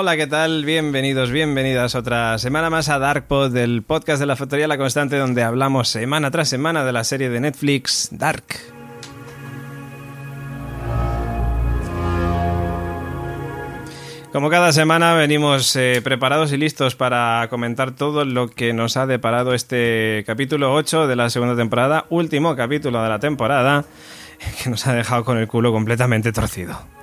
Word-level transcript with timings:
Hola, 0.00 0.16
¿qué 0.16 0.28
tal? 0.28 0.64
Bienvenidos, 0.64 1.32
bienvenidas 1.32 1.96
otra 1.96 2.38
semana 2.38 2.70
más 2.70 2.88
a 2.88 3.00
Darkpod, 3.00 3.56
el 3.56 3.82
podcast 3.82 4.20
de 4.20 4.26
la 4.26 4.36
Factoría 4.36 4.68
La 4.68 4.78
Constante, 4.78 5.16
donde 5.16 5.42
hablamos 5.42 5.88
semana 5.88 6.30
tras 6.30 6.48
semana 6.48 6.84
de 6.84 6.92
la 6.92 7.02
serie 7.02 7.28
de 7.30 7.40
Netflix 7.40 8.08
Dark. 8.12 8.44
Como 14.32 14.50
cada 14.50 14.70
semana 14.70 15.14
venimos 15.14 15.74
eh, 15.74 16.00
preparados 16.04 16.52
y 16.52 16.58
listos 16.58 16.94
para 16.94 17.48
comentar 17.50 17.90
todo 17.90 18.24
lo 18.24 18.46
que 18.50 18.72
nos 18.72 18.96
ha 18.96 19.04
deparado 19.04 19.52
este 19.52 20.22
capítulo 20.28 20.74
8 20.74 21.08
de 21.08 21.16
la 21.16 21.28
segunda 21.28 21.56
temporada, 21.56 22.06
último 22.08 22.54
capítulo 22.54 23.02
de 23.02 23.08
la 23.08 23.18
temporada, 23.18 23.84
que 24.62 24.70
nos 24.70 24.86
ha 24.86 24.94
dejado 24.94 25.24
con 25.24 25.38
el 25.38 25.48
culo 25.48 25.72
completamente 25.72 26.30
torcido. 26.30 26.97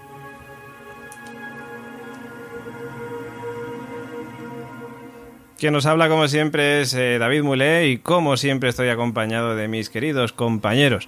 Quien 5.58 5.74
nos 5.74 5.86
habla 5.86 6.10
como 6.10 6.28
siempre 6.28 6.82
es 6.82 6.94
eh, 6.94 7.18
David 7.18 7.44
Mulé 7.44 7.88
y 7.88 7.98
como 7.98 8.36
siempre 8.38 8.70
estoy 8.70 8.90
acompañado 8.90 9.56
de 9.56 9.68
mis 9.68 9.90
queridos 9.90 10.34
compañeros. 10.34 11.08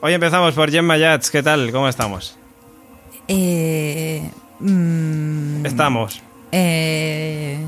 Hoy 0.00 0.12
empezamos 0.12 0.54
por 0.54 0.70
Gemma 0.70 0.96
Yats, 0.98 1.30
¿qué 1.30 1.42
tal? 1.42 1.72
¿Cómo 1.72 1.88
estamos? 1.88 2.36
Eh, 3.28 4.30
mm, 4.60 5.64
Estamos. 5.66 6.20
eh, 6.52 7.58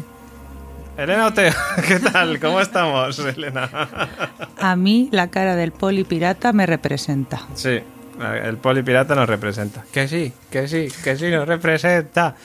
Elena 0.98 1.26
Oteo, 1.28 1.52
¿qué 1.88 1.98
tal? 2.00 2.38
¿Cómo 2.38 2.60
estamos, 2.60 3.18
Elena? 3.20 3.70
a 4.58 4.76
mí 4.76 5.08
la 5.12 5.28
cara 5.30 5.56
del 5.56 5.72
poli 5.72 6.04
pirata 6.04 6.52
me 6.52 6.66
representa. 6.66 7.40
Sí, 7.54 7.80
el 8.20 8.56
polipirata 8.58 9.14
nos 9.14 9.28
representa. 9.28 9.84
Que 9.92 10.06
sí, 10.06 10.32
que 10.50 10.68
sí, 10.68 10.88
que 11.02 11.16
sí 11.16 11.30
nos 11.30 11.46
representa. 11.46 12.36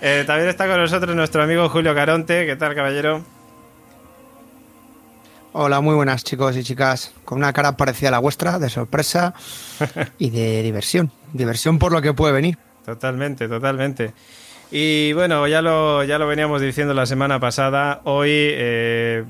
Eh, 0.00 0.24
también 0.26 0.48
está 0.48 0.66
con 0.66 0.78
nosotros 0.78 1.14
nuestro 1.14 1.42
amigo 1.42 1.68
Julio 1.68 1.94
Caronte. 1.94 2.46
¿Qué 2.46 2.56
tal, 2.56 2.74
caballero? 2.74 3.22
Hola, 5.52 5.80
muy 5.80 5.94
buenas 5.94 6.24
chicos 6.24 6.56
y 6.56 6.62
chicas. 6.62 7.12
Con 7.24 7.38
una 7.38 7.52
cara 7.52 7.76
parecida 7.76 8.08
a 8.08 8.12
la 8.12 8.18
vuestra, 8.18 8.58
de 8.58 8.68
sorpresa 8.68 9.34
y 10.18 10.30
de 10.30 10.62
diversión. 10.62 11.10
Diversión 11.32 11.78
por 11.78 11.92
lo 11.92 12.00
que 12.00 12.14
puede 12.14 12.32
venir. 12.32 12.58
Totalmente, 12.84 13.48
totalmente. 13.48 14.14
Y 14.70 15.12
bueno, 15.14 15.46
ya 15.46 15.62
lo, 15.62 16.04
ya 16.04 16.18
lo 16.18 16.26
veníamos 16.26 16.60
diciendo 16.60 16.94
la 16.94 17.06
semana 17.06 17.40
pasada. 17.40 18.00
Hoy 18.04 18.30
eh, 18.30 19.24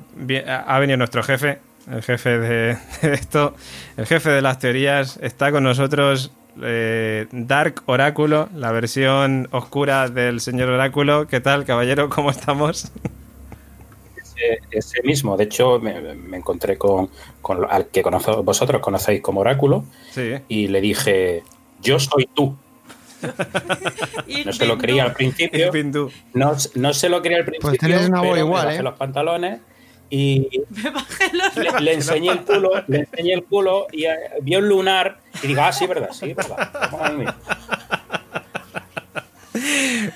ha 0.47 0.78
venido 0.78 0.97
nuestro 0.97 1.22
jefe, 1.22 1.60
el 1.91 2.03
jefe 2.03 2.38
de, 2.38 2.76
de 3.03 3.15
esto, 3.15 3.54
el 3.97 4.06
jefe 4.06 4.31
de 4.31 4.43
las 4.43 4.59
teorías. 4.59 5.19
Está 5.22 5.50
con 5.53 5.65
nosotros 5.65 6.32
eh, 6.62 7.26
Dark 7.32 7.82
Oráculo, 7.87 8.49
la 8.54 8.72
versión 8.72 9.49
oscura 9.53 10.09
del 10.09 10.41
señor 10.41 10.69
Oráculo. 10.71 11.26
¿Qué 11.26 11.41
tal, 11.41 11.65
caballero? 11.65 12.09
¿Cómo 12.15 12.31
estamos? 12.31 12.91
ese, 14.16 14.60
ese 14.71 15.03
mismo. 15.03 15.37
De 15.37 15.44
hecho, 15.44 15.78
me, 15.78 16.00
me 16.15 16.37
encontré 16.37 16.76
con, 16.78 17.10
al 17.69 17.87
que 17.88 18.03
vosotros 18.03 18.81
conocéis 18.81 19.20
como 19.20 19.41
Oráculo 19.41 19.84
Sí. 20.10 20.34
y 20.49 20.69
le 20.69 20.81
dije, 20.81 21.43
yo 21.81 21.99
soy 21.99 22.28
tú. 22.34 22.56
No 24.44 24.53
se 24.53 24.66
lo 24.66 24.78
creía 24.78 25.03
al 25.05 25.12
principio. 25.12 25.72
No, 26.34 26.53
no 26.76 26.94
se 26.94 27.09
lo 27.09 27.20
creía 27.20 27.38
al 27.38 27.44
principio. 27.44 27.70
Pues 27.70 27.78
tenés 27.81 28.09
una 28.09 28.20
voz 28.20 28.38
igual, 28.38 28.70
¿eh? 28.70 28.82
los 28.82 28.94
pantalones 28.94 29.60
y 30.10 30.48
le, 31.56 31.80
le 31.80 31.92
enseñé 31.94 32.30
el 32.32 32.41
culo, 32.44 32.70
le 32.86 32.98
enseñé 33.00 33.34
el 33.34 33.44
culo 33.44 33.86
y 33.92 34.04
eh, 34.06 34.16
vio 34.42 34.58
un 34.60 34.69
lunar 34.69 35.19
y 35.42 35.48
digo, 35.48 35.62
ah, 35.62 35.72
sí, 35.72 35.86
verdad, 35.86 36.10
sí, 36.12 36.32
verdad. 36.34 36.70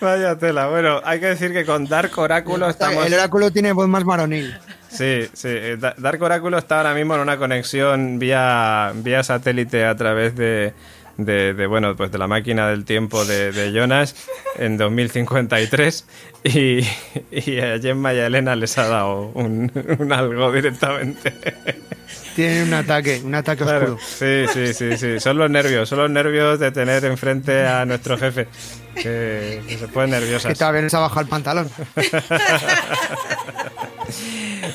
Vaya 0.00 0.36
tela. 0.38 0.68
Bueno, 0.68 1.00
hay 1.04 1.18
que 1.20 1.26
decir 1.26 1.52
que 1.52 1.64
con 1.64 1.86
Dark 1.86 2.16
Oráculo 2.16 2.68
estamos. 2.68 3.04
El 3.06 3.14
oráculo 3.14 3.50
tiene 3.50 3.72
voz 3.72 3.88
más 3.88 4.04
varonil. 4.04 4.54
Sí, 4.88 5.22
sí. 5.32 5.48
eh, 5.48 5.76
Da- 5.80 5.94
Dark 5.96 6.20
Oráculo 6.22 6.58
está 6.58 6.78
ahora 6.78 6.94
mismo 6.94 7.14
en 7.14 7.20
una 7.22 7.36
conexión 7.38 8.18
vía, 8.18 8.92
vía 8.94 9.22
satélite 9.22 9.84
a 9.84 9.96
través 9.96 10.36
de, 10.36 10.74
de, 11.16 11.54
de, 11.54 11.66
bueno, 11.66 11.94
pues 11.96 12.10
de 12.12 12.18
la 12.18 12.26
máquina 12.26 12.68
del 12.68 12.84
tiempo 12.84 13.24
de, 13.24 13.52
de 13.52 13.72
Jonas 13.72 14.14
en 14.58 14.76
2053 14.78 16.06
y, 16.44 16.80
y 17.30 17.60
a 17.60 17.78
Gemma 17.80 18.14
y 18.14 18.18
a 18.18 18.26
Elena 18.26 18.56
les 18.56 18.76
ha 18.78 18.88
dado 18.88 19.30
un, 19.34 19.70
un 19.98 20.12
algo 20.12 20.50
directamente. 20.52 21.32
Tiene 22.34 22.62
un 22.62 22.72
ataque, 22.72 23.20
un 23.22 23.34
ataque 23.34 23.62
Claro, 23.62 23.94
oscuro. 23.94 23.98
sí, 24.02 24.46
sí, 24.52 24.72
sí, 24.72 24.96
sí. 24.96 25.20
Son 25.20 25.36
los 25.36 25.50
nervios, 25.50 25.86
son 25.88 25.98
los 25.98 26.10
nervios 26.10 26.58
de 26.58 26.70
tener 26.72 27.04
enfrente 27.04 27.66
a 27.66 27.84
nuestro 27.84 28.16
jefe. 28.16 28.48
Que, 28.94 29.62
que 29.68 29.76
se 29.78 29.88
ponen 29.88 30.10
nerviosas. 30.10 30.52
Que 30.52 30.58
todavía 30.58 30.80
no 30.82 30.88
se 30.88 30.96
ha 30.96 31.00
bajado 31.00 31.20
el 31.22 31.28
pantalón. 31.28 31.70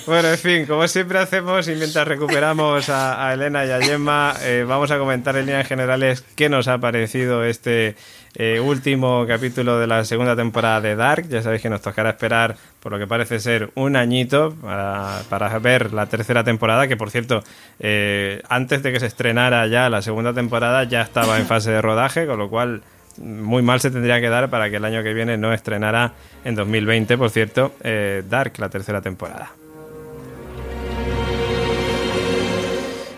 Bueno, 0.07 0.29
en 0.29 0.37
fin, 0.37 0.65
como 0.65 0.87
siempre 0.87 1.19
hacemos 1.19 1.67
y 1.67 1.75
mientras 1.75 2.07
recuperamos 2.07 2.87
a, 2.87 3.33
Elena 3.33 3.65
y 3.65 3.71
a 3.71 3.81
Gemma, 3.81 4.35
eh, 4.41 4.63
vamos 4.65 4.89
a 4.89 4.97
comentar 4.97 5.35
en 5.35 5.47
líneas 5.47 5.67
generales 5.67 6.23
qué 6.37 6.47
nos 6.47 6.69
ha 6.69 6.77
parecido 6.77 7.43
este 7.43 7.97
eh, 8.35 8.61
último 8.61 9.25
capítulo 9.27 9.77
de 9.79 9.85
la 9.85 10.05
segunda 10.05 10.33
temporada 10.33 10.79
de 10.79 10.95
Dark. 10.95 11.27
Ya 11.27 11.41
sabéis 11.41 11.61
que 11.61 11.69
nos 11.69 11.81
tocará 11.81 12.11
esperar, 12.11 12.55
por 12.79 12.93
lo 12.93 12.99
que 12.99 13.05
parece 13.05 13.41
ser, 13.41 13.69
un 13.75 13.97
añito 13.97 14.55
para, 14.61 15.23
para 15.27 15.59
ver 15.59 15.91
la 15.91 16.05
tercera 16.05 16.45
temporada, 16.45 16.87
que 16.87 16.95
por 16.95 17.11
cierto, 17.11 17.43
eh, 17.81 18.41
antes 18.47 18.83
de 18.83 18.93
que 18.93 19.01
se 19.01 19.07
estrenara 19.07 19.67
ya 19.67 19.89
la 19.89 20.01
segunda 20.01 20.33
temporada 20.33 20.85
ya 20.85 21.01
estaba 21.01 21.37
en 21.37 21.47
fase 21.47 21.71
de 21.71 21.81
rodaje, 21.81 22.25
con 22.27 22.39
lo 22.39 22.49
cual 22.49 22.81
muy 23.17 23.61
mal 23.61 23.81
se 23.81 23.91
tendría 23.91 24.21
que 24.21 24.29
dar 24.29 24.49
para 24.49 24.69
que 24.69 24.77
el 24.77 24.85
año 24.85 25.03
que 25.03 25.13
viene 25.13 25.35
no 25.35 25.51
estrenara 25.51 26.13
en 26.45 26.55
2020, 26.55 27.17
por 27.17 27.29
cierto, 27.29 27.73
eh, 27.83 28.23
Dark, 28.29 28.53
la 28.57 28.69
tercera 28.69 29.01
temporada. 29.01 29.51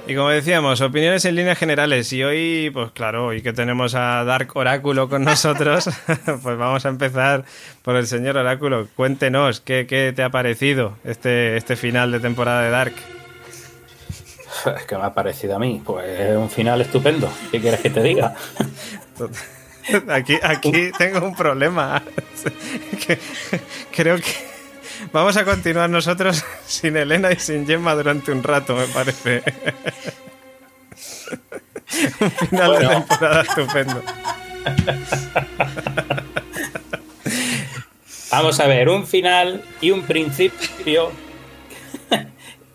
Y 0.09 0.15
como 0.15 0.29
decíamos, 0.29 0.81
opiniones 0.81 1.23
en 1.25 1.35
líneas 1.35 1.55
generales. 1.59 2.11
Y 2.13 2.23
hoy, 2.23 2.71
pues 2.73 2.89
claro, 2.93 3.27
hoy 3.27 3.43
que 3.43 3.53
tenemos 3.53 3.93
a 3.93 4.23
Dark 4.23 4.49
Oráculo 4.55 5.07
con 5.07 5.23
nosotros, 5.23 5.87
pues 6.25 6.57
vamos 6.57 6.83
a 6.83 6.89
empezar 6.89 7.45
por 7.83 7.95
el 7.95 8.07
señor 8.07 8.35
Oráculo. 8.35 8.87
Cuéntenos, 8.95 9.61
¿qué, 9.61 9.85
qué 9.87 10.11
te 10.15 10.23
ha 10.23 10.31
parecido 10.31 10.97
este, 11.03 11.57
este 11.57 11.75
final 11.75 12.11
de 12.11 12.19
temporada 12.19 12.63
de 12.63 12.71
Dark? 12.71 12.93
¿Qué 14.87 14.97
me 14.97 15.03
ha 15.03 15.13
parecido 15.13 15.57
a 15.57 15.59
mí? 15.59 15.79
Pues 15.85 16.07
es 16.19 16.35
un 16.35 16.49
final 16.49 16.81
estupendo. 16.81 17.31
¿Qué 17.51 17.61
quieres 17.61 17.79
que 17.81 17.91
te 17.91 18.01
diga? 18.01 18.33
Aquí, 20.09 20.39
aquí 20.41 20.91
tengo 20.97 21.23
un 21.23 21.35
problema. 21.35 22.01
Que- 23.05 23.19
Creo 23.95 24.15
que 24.15 24.33
vamos 25.11 25.37
a 25.37 25.45
continuar 25.45 25.89
nosotros 25.89 26.43
sin 26.67 26.97
Elena 26.97 27.31
y 27.31 27.39
sin 27.39 27.65
Gemma 27.67 27.95
durante 27.95 28.31
un 28.31 28.43
rato, 28.43 28.75
me 28.75 28.85
parece. 28.87 29.43
Un 32.21 32.31
final 32.31 32.71
de 32.71 32.77
Bueno. 32.85 33.05
temporada 33.05 33.41
estupendo. 33.41 34.03
Vamos 38.31 38.59
a 38.59 38.67
ver, 38.67 38.89
un 38.89 39.07
final 39.07 39.63
y 39.81 39.89
un 39.91 40.03
principio 40.03 41.11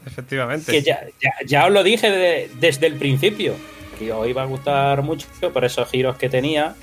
Efectivamente. 0.05 0.73
que 0.73 0.82
ya, 0.82 1.00
ya, 1.23 1.31
ya 1.47 1.67
os 1.67 1.73
lo 1.73 1.82
dije 1.82 2.11
de- 2.11 2.50
desde 2.59 2.87
el 2.88 2.94
principio, 2.94 3.55
que 3.99 4.12
os 4.12 4.27
iba 4.29 4.43
a 4.43 4.47
gustar 4.47 5.03
mucho 5.03 5.27
por 5.53 5.65
esos 5.65 5.88
giros 5.88 6.17
que 6.17 6.29
tenía. 6.29 6.75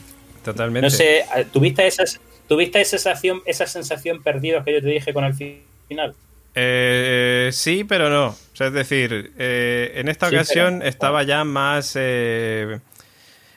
Totalmente. 0.43 0.85
No 0.85 0.89
sé, 0.89 1.25
¿tuviste, 1.51 1.85
esas, 1.85 2.19
¿tuviste 2.47 2.81
esa 2.81 2.97
sensación, 2.97 3.41
esa 3.45 3.65
sensación 3.67 4.21
perdida 4.23 4.63
que 4.63 4.73
yo 4.73 4.81
te 4.81 4.87
dije 4.87 5.13
con 5.13 5.23
el 5.23 5.33
fi- 5.33 5.61
final? 5.87 6.13
Eh, 6.55 7.49
sí, 7.53 7.83
pero 7.83 8.09
no. 8.09 8.27
O 8.27 8.35
sea, 8.55 8.67
es 8.67 8.73
decir, 8.73 9.31
eh, 9.37 9.93
en 9.95 10.09
esta 10.09 10.29
Sí, 10.29 10.35
ocasión 10.35 10.79
pero- 10.79 10.89
estaba 10.89 11.23
ya 11.23 11.43
más... 11.43 11.93
eh, 11.95 12.79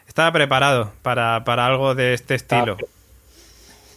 estaba 0.07 0.31
preparado 0.33 0.93
para, 1.03 1.43
para 1.45 1.67
algo 1.67 1.95
de 1.95 2.15
este 2.15 2.37
estilo. 2.37 2.77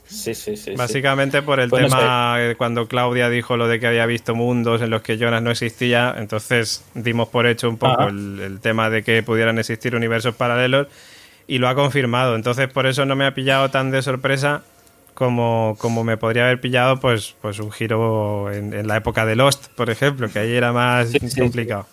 Sí, 0.08 0.34
sí, 0.34 0.56
sí. 0.56 0.58
sí. 0.58 0.76
Básicamente 0.76 1.42
por 1.42 1.60
el 1.60 1.70
Pues 1.70 1.84
no 1.84 1.90
tema 1.90 2.38
cuando 2.58 2.88
Claudia 2.88 3.30
dijo 3.30 3.58
lo 3.58 3.68
de 3.68 3.80
que 3.80 3.88
había 3.88 4.06
visto 4.06 4.34
mundos 4.36 4.82
en 4.82 4.90
los 4.90 5.02
que 5.02 5.18
Jonas 5.18 5.44
no 5.44 5.52
existía, 5.52 6.16
entonces 6.18 6.84
dimos 6.94 7.28
por 7.28 7.46
hecho 7.46 7.70
un 7.70 7.78
poco 7.78 8.08
el 8.08 8.60
tema 8.62 8.90
de 8.90 9.04
que 9.04 9.22
pudieran 9.22 9.60
existir 9.60 9.96
universos 9.96 10.34
paralelos 10.34 10.88
y 11.46 11.58
lo 11.58 11.68
ha 11.68 11.76
confirmado. 11.76 12.36
Entonces 12.36 12.70
por 12.70 12.88
eso 12.88 13.06
no 13.06 13.18
me 13.18 13.26
ha 13.26 13.34
pillado 13.36 13.70
tan 13.70 13.92
de 13.92 14.02
sorpresa 14.02 14.64
como, 15.18 15.76
como 15.80 16.04
me 16.04 16.16
podría 16.16 16.44
haber 16.44 16.62
pillado 16.62 17.00
pues, 17.00 17.36
pues 17.42 17.58
un 17.60 17.72
giro 17.72 18.52
en, 18.54 18.72
en 18.72 18.88
la 18.88 18.98
época 18.98 19.26
de 19.26 19.36
Lost, 19.36 19.70
por 19.76 19.90
ejemplo, 19.90 20.30
que 20.30 20.38
ahí 20.38 20.54
era 20.54 20.72
más 20.74 21.10
Sí, 21.10 21.18
sí, 21.22 21.30
sí. 21.32 21.40
complicado. 21.42 21.88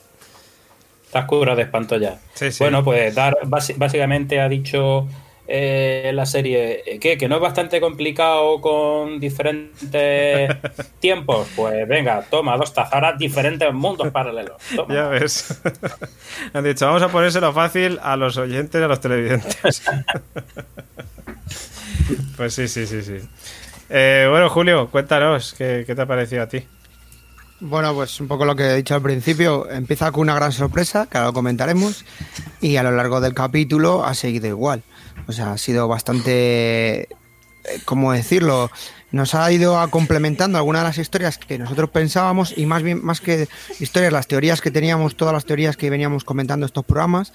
Estás 1.07 1.25
curado 1.25 1.57
de 1.57 1.63
espanto 1.63 1.97
ya. 1.97 2.19
Sí, 2.35 2.53
sí. 2.53 2.63
Bueno, 2.63 2.85
pues 2.85 3.15
Dar 3.15 3.35
básicamente 3.47 4.41
ha 4.41 4.49
dicho 4.51 5.09
eh, 5.47 6.11
la 6.15 6.25
serie 6.25 6.83
eh, 6.87 6.99
¿qué? 6.99 7.19
que 7.19 7.29
no 7.29 7.37
es 7.37 7.41
bastante 7.41 7.81
complicado 7.81 8.61
con 8.61 9.21
diferentes 9.21 10.51
tiempos. 11.01 11.49
Pues 11.55 11.87
venga, 11.87 12.23
toma 12.23 12.57
dos 12.57 12.73
tazaras, 12.73 13.19
diferentes 13.19 13.73
mundos 13.73 14.11
paralelos. 14.11 14.57
Toma. 14.75 14.95
Ya 14.95 15.09
ves. 15.09 15.61
Han 16.55 16.65
dicho, 16.65 16.87
vamos 16.87 17.03
a 17.03 17.09
ponérselo 17.09 17.53
fácil 17.53 17.99
a 18.03 18.17
los 18.17 18.37
oyentes 18.37 18.81
y 18.81 18.85
a 18.85 18.89
los 18.89 19.01
televidentes. 19.01 19.83
pues 22.37 22.55
sí, 22.55 22.69
sí, 22.69 22.87
sí, 22.87 23.03
sí. 23.03 23.17
Eh, 23.91 24.27
bueno, 24.31 24.49
Julio, 24.49 24.89
cuéntanos, 24.91 25.55
¿qué, 25.57 25.85
¿qué 25.87 25.95
te 25.95 26.03
ha 26.03 26.07
parecido 26.07 26.43
a 26.43 26.49
ti? 26.49 26.65
Bueno, 27.61 27.95
pues 27.95 28.21
un 28.21 28.29
poco 28.29 28.45
lo 28.45 28.57
que 28.57 28.65
he 28.65 28.77
dicho 28.77 28.95
al 28.95 29.03
principio, 29.03 29.71
empieza 29.71 30.11
con 30.11 30.23
una 30.23 30.35
gran 30.35 30.53
sorpresa, 30.53 31.07
que 31.07 31.19
ahora 31.19 31.29
lo 31.29 31.33
comentaremos, 31.33 32.05
y 32.61 32.77
a 32.77 32.83
lo 32.83 32.91
largo 32.91 33.21
del 33.21 33.33
capítulo 33.33 34.05
ha 34.05 34.15
seguido 34.15 34.49
igual. 34.49 34.83
O 35.27 35.33
sea, 35.33 35.53
ha 35.53 35.59
sido 35.59 35.89
bastante, 35.89 37.03
eh, 37.03 37.09
¿cómo 37.85 38.13
decirlo? 38.13 38.71
Nos 39.11 39.35
ha 39.35 39.51
ido 39.51 39.79
a 39.79 39.89
complementando 39.89 40.59
algunas 40.59 40.83
de 40.83 40.89
las 40.89 40.99
historias 40.99 41.39
que 41.39 41.59
nosotros 41.59 41.91
pensábamos 41.91 42.53
y 42.57 42.67
más 42.67 42.83
bien, 42.83 43.05
más 43.05 43.21
que 43.21 43.49
historias, 43.81 44.13
las 44.13 44.27
teorías 44.27 44.61
que 44.61 44.71
teníamos, 44.71 45.17
todas 45.17 45.33
las 45.33 45.45
teorías 45.45 45.77
que 45.77 45.91
veníamos 45.91 46.25
comentando 46.25 46.67
estos 46.67 46.85
programas, 46.85 47.33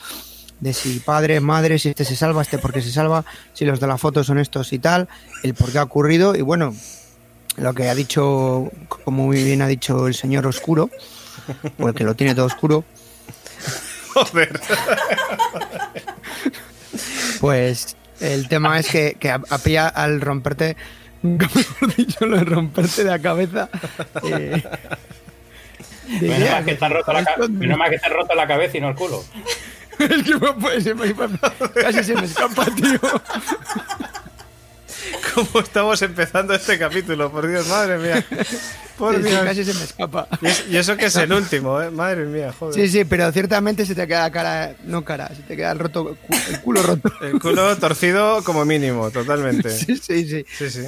de 0.60 0.74
si 0.74 1.00
padre, 1.00 1.40
madre, 1.40 1.80
si 1.80 1.90
este 1.90 2.04
se 2.04 2.16
salva, 2.16 2.42
este 2.42 2.58
porque 2.58 2.82
se 2.82 2.92
salva, 2.92 3.24
si 3.54 3.66
los 3.66 3.80
de 3.80 3.88
la 3.88 3.98
foto 3.98 4.24
son 4.24 4.40
estos 4.40 4.74
y 4.74 4.80
tal, 4.80 5.08
el 5.44 5.54
por 5.54 5.72
qué 5.72 5.78
ha 5.78 5.84
ocurrido 5.84 6.36
y 6.36 6.42
bueno, 6.42 6.76
lo 7.58 7.74
que 7.74 7.90
ha 7.90 7.96
dicho, 7.96 8.70
como 9.06 9.26
muy 9.26 9.44
bien 9.44 9.62
ha 9.62 9.68
dicho 9.68 10.08
el 10.08 10.16
señor 10.16 10.46
oscuro, 10.48 10.90
o 11.80 11.88
el 11.88 11.96
que 11.96 12.04
lo 12.04 12.16
tiene 12.16 12.36
todo 12.36 12.46
oscuro, 12.46 12.84
Joder. 14.14 14.60
Pues 17.40 17.96
el 18.20 18.48
tema 18.48 18.80
es 18.80 18.88
que, 18.90 19.16
que 19.20 19.30
a, 19.32 19.42
a 19.50 19.58
pilla 19.58 19.88
al 19.88 20.22
romperte, 20.22 20.76
mejor 21.22 21.96
dicho, 21.96 22.26
lo 22.26 22.38
de 22.38 22.44
romperte 22.46 23.04
de 23.04 23.10
la 23.12 23.20
cabeza. 23.20 23.70
eh, 24.24 24.62
Menos 26.22 26.50
mal 26.52 26.66
que 26.66 26.76
roto 26.94 27.14
la 27.14 27.24
ca- 27.24 27.36
han 28.04 28.12
roto 28.14 28.36
la 28.36 28.48
cabeza 28.48 28.78
y 28.78 28.82
no 28.82 28.90
el 28.90 28.96
culo. 28.96 29.24
es 30.00 30.24
que 30.24 30.34
me 30.36 30.54
puede- 30.54 30.82
se 30.82 30.96
me- 30.96 31.14
casi 31.82 32.04
se 32.04 32.16
me 32.16 32.24
escapa, 32.26 32.66
tío. 32.66 33.00
¿Cómo 35.36 35.60
estamos 35.64 36.02
empezando 36.02 36.54
este 36.54 36.78
capítulo? 36.78 37.32
Por 37.32 37.48
Dios, 37.48 37.68
madre 37.68 37.98
mía. 37.98 38.26
Por 38.98 39.22
Dios. 39.22 39.42
casi 39.44 39.64
se 39.64 39.74
me 39.74 39.84
escapa. 39.84 40.28
Y, 40.42 40.48
es- 40.48 40.66
y 40.70 40.78
eso 40.78 40.98
que 40.98 41.06
es 41.06 41.16
el 41.16 41.32
último, 41.32 41.82
¿eh? 41.82 41.90
Madre 41.90 42.26
mía, 42.26 42.54
joder. 42.58 42.76
Sí, 42.76 42.90
sí, 42.90 43.06
pero 43.06 43.32
ciertamente 43.32 43.86
se 43.86 43.96
te 43.96 44.08
queda 44.08 44.22
la 44.24 44.32
cara, 44.32 44.74
no 44.86 45.04
cara, 45.06 45.30
se 45.36 45.42
te 45.44 45.56
queda 45.56 45.72
el, 45.72 45.80
roto, 45.80 46.18
el 46.50 46.62
culo 46.62 46.84
roto. 46.84 47.12
El 47.22 47.40
culo 47.40 47.76
torcido 47.78 48.44
como 48.44 48.66
mínimo, 48.66 49.10
totalmente. 49.12 49.70
Sí, 49.70 49.96
sí, 49.98 50.28
sí. 50.28 50.46
Sí, 50.58 50.70
sí. 50.70 50.88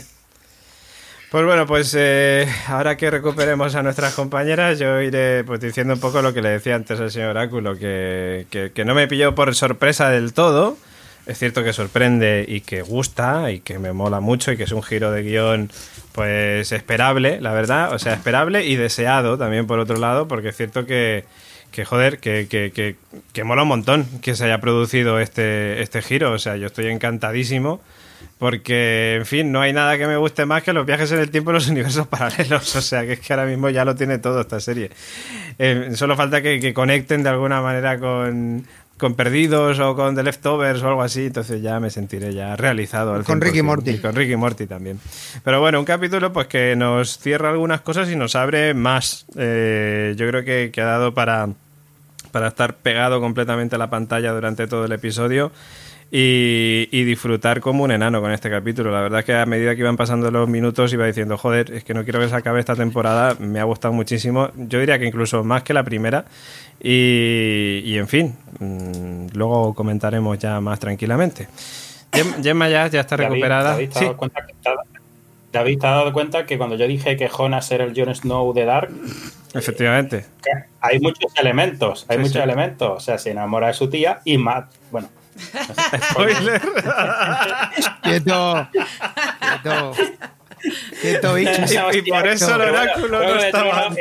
Pues 1.31 1.45
bueno, 1.45 1.65
pues 1.65 1.95
eh, 1.97 2.45
ahora 2.67 2.97
que 2.97 3.09
recuperemos 3.09 3.73
a 3.75 3.81
nuestras 3.83 4.13
compañeras, 4.15 4.77
yo 4.79 4.99
iré 4.99 5.45
pues 5.45 5.61
diciendo 5.61 5.93
un 5.93 5.99
poco 6.01 6.21
lo 6.21 6.33
que 6.33 6.41
le 6.41 6.49
decía 6.49 6.75
antes 6.75 6.99
al 6.99 7.09
señor 7.09 7.29
Oráculo, 7.29 7.77
que, 7.77 8.47
que, 8.49 8.73
que 8.73 8.83
no 8.83 8.93
me 8.93 9.07
pilló 9.07 9.33
por 9.33 9.55
sorpresa 9.55 10.09
del 10.09 10.33
todo. 10.33 10.77
Es 11.25 11.37
cierto 11.37 11.63
que 11.63 11.71
sorprende 11.71 12.45
y 12.47 12.61
que 12.61 12.81
gusta 12.81 13.51
y 13.51 13.59
que 13.59 13.77
me 13.79 13.93
mola 13.93 14.19
mucho 14.19 14.51
y 14.51 14.57
que 14.57 14.63
es 14.63 14.71
un 14.71 14.81
giro 14.81 15.11
de 15.11 15.23
guion 15.23 15.71
pues 16.13 16.71
esperable, 16.71 17.39
la 17.41 17.53
verdad. 17.53 17.93
O 17.93 17.99
sea, 17.99 18.13
esperable 18.13 18.65
y 18.65 18.75
deseado 18.75 19.37
también 19.37 19.67
por 19.67 19.79
otro 19.79 19.97
lado, 19.97 20.27
porque 20.27 20.49
es 20.49 20.57
cierto 20.57 20.85
que, 20.85 21.25
que 21.71 21.85
joder, 21.85 22.19
que, 22.19 22.47
que, 22.49 22.71
que, 22.71 22.95
que 23.33 23.43
mola 23.43 23.63
un 23.63 23.69
montón 23.69 24.05
que 24.21 24.35
se 24.35 24.45
haya 24.45 24.59
producido 24.59 25.19
este, 25.19 25.81
este 25.81 26.01
giro. 26.01 26.31
O 26.31 26.39
sea, 26.39 26.57
yo 26.57 26.67
estoy 26.67 26.87
encantadísimo. 26.87 27.81
Porque, 28.37 29.15
en 29.17 29.25
fin, 29.27 29.51
no 29.51 29.61
hay 29.61 29.71
nada 29.71 29.99
que 29.99 30.07
me 30.07 30.17
guste 30.17 30.47
más 30.47 30.63
que 30.63 30.73
los 30.73 30.85
viajes 30.85 31.11
en 31.11 31.19
el 31.19 31.29
tiempo 31.29 31.51
y 31.51 31.53
los 31.53 31.67
universos 31.69 32.07
paralelos. 32.07 32.75
O 32.75 32.81
sea, 32.81 33.05
que 33.05 33.13
es 33.13 33.19
que 33.19 33.33
ahora 33.33 33.45
mismo 33.45 33.69
ya 33.69 33.85
lo 33.85 33.95
tiene 33.95 34.17
todo 34.17 34.41
esta 34.41 34.59
serie. 34.59 34.89
Eh, 35.59 35.91
solo 35.93 36.15
falta 36.15 36.41
que, 36.41 36.59
que 36.59 36.73
conecten 36.73 37.21
de 37.21 37.29
alguna 37.29 37.61
manera 37.61 37.99
con, 37.99 38.65
con 39.01 39.15
Perdidos 39.15 39.79
o 39.79 39.95
con 39.95 40.15
The 40.15 40.21
Leftovers 40.21 40.83
o 40.83 40.87
algo 40.87 41.01
así. 41.01 41.25
Entonces 41.25 41.59
ya 41.59 41.79
me 41.79 41.89
sentiré 41.89 42.35
ya 42.35 42.55
realizado. 42.55 43.15
al 43.15 43.23
Con 43.23 43.41
Ricky 43.41 43.61
100%. 43.61 43.63
Morty. 43.63 43.89
Y 43.89 43.97
con 43.97 44.13
Ricky 44.13 44.35
Morty 44.35 44.67
también. 44.67 44.99
Pero 45.43 45.59
bueno, 45.59 45.79
un 45.79 45.85
capítulo 45.85 46.31
pues 46.31 46.45
que 46.45 46.75
nos 46.75 47.17
cierra 47.17 47.49
algunas 47.49 47.81
cosas 47.81 48.11
y 48.11 48.15
nos 48.15 48.35
abre 48.35 48.75
más. 48.75 49.25
Eh, 49.35 50.13
yo 50.17 50.27
creo 50.27 50.43
que, 50.43 50.69
que 50.71 50.81
ha 50.81 50.85
dado 50.85 51.15
para, 51.15 51.49
para 52.31 52.49
estar 52.49 52.75
pegado 52.75 53.19
completamente 53.19 53.75
a 53.75 53.79
la 53.79 53.89
pantalla 53.89 54.33
durante 54.33 54.67
todo 54.67 54.85
el 54.85 54.91
episodio 54.91 55.51
y, 56.11 56.87
y 56.91 57.03
disfrutar 57.03 57.59
como 57.59 57.83
un 57.83 57.91
enano 57.91 58.21
con 58.21 58.31
este 58.31 58.51
capítulo. 58.51 58.91
La 58.91 59.01
verdad 59.01 59.21
es 59.21 59.25
que 59.25 59.33
a 59.33 59.47
medida 59.47 59.73
que 59.73 59.81
iban 59.81 59.97
pasando 59.97 60.29
los 60.29 60.47
minutos 60.47 60.93
iba 60.93 61.07
diciendo, 61.07 61.39
joder, 61.39 61.71
es 61.71 61.83
que 61.83 61.95
no 61.95 62.03
quiero 62.03 62.19
que 62.19 62.29
se 62.29 62.35
acabe 62.35 62.59
esta 62.59 62.75
temporada, 62.75 63.35
me 63.39 63.59
ha 63.59 63.63
gustado 63.63 63.95
muchísimo. 63.95 64.51
Yo 64.55 64.79
diría 64.79 64.99
que 64.99 65.07
incluso 65.07 65.43
más 65.43 65.63
que 65.63 65.73
la 65.73 65.83
primera. 65.83 66.25
Y, 66.83 67.81
y, 67.85 67.97
en 67.97 68.07
fin, 68.07 68.35
mmm, 68.59 69.27
luego 69.33 69.73
comentaremos 69.75 70.39
ya 70.39 70.59
más 70.59 70.79
tranquilamente. 70.79 71.47
Gem- 72.11 72.41
Gemma 72.43 72.69
ya, 72.69 72.87
ya 72.87 73.01
está 73.01 73.15
David, 73.17 73.29
recuperada. 73.29 73.71
David, 73.71 73.89
¿te 73.89 73.93
has 73.93 73.99
Sí, 73.99 74.05
dado 74.05 74.17
cuenta 74.17 74.45
que- 74.45 74.53
David, 75.51 75.79
¿te 75.79 75.87
has 75.87 75.93
dado 75.95 76.13
cuenta 76.13 76.45
que 76.45 76.57
cuando 76.57 76.75
yo 76.77 76.87
dije 76.87 77.17
que 77.17 77.27
Jonas 77.27 77.69
era 77.71 77.83
el 77.83 77.93
Jon 77.95 78.13
Snow 78.15 78.53
de 78.53 78.65
Dark, 78.65 78.89
efectivamente. 79.53 80.25
que 80.41 80.49
hay 80.79 80.99
muchos 81.01 81.31
elementos, 81.37 82.05
hay 82.09 82.17
Sí, 82.17 82.21
muchos 82.21 82.33
sí. 82.37 82.39
elementos. 82.41 82.89
O 82.97 82.99
sea, 82.99 83.17
se 83.17 83.31
enamora 83.31 83.67
de 83.67 83.73
su 83.73 83.89
tía 83.89 84.21
y 84.23 84.37
Matt, 84.37 84.71
bueno, 84.91 85.09
Spoiler. 86.11 86.61
Quieto, 88.03 88.67
quieto, 89.61 89.93
quieto, 91.01 91.33
bicho. 91.35 91.51
Y- 91.93 91.97
y 91.97 92.01
por 92.03 92.27
eso 92.27 92.49
el 92.51 92.57
bueno, 92.57 92.71
oráculo 92.73 93.19
no 93.23 93.35
estaba 93.39 93.87
todo, 93.89 93.95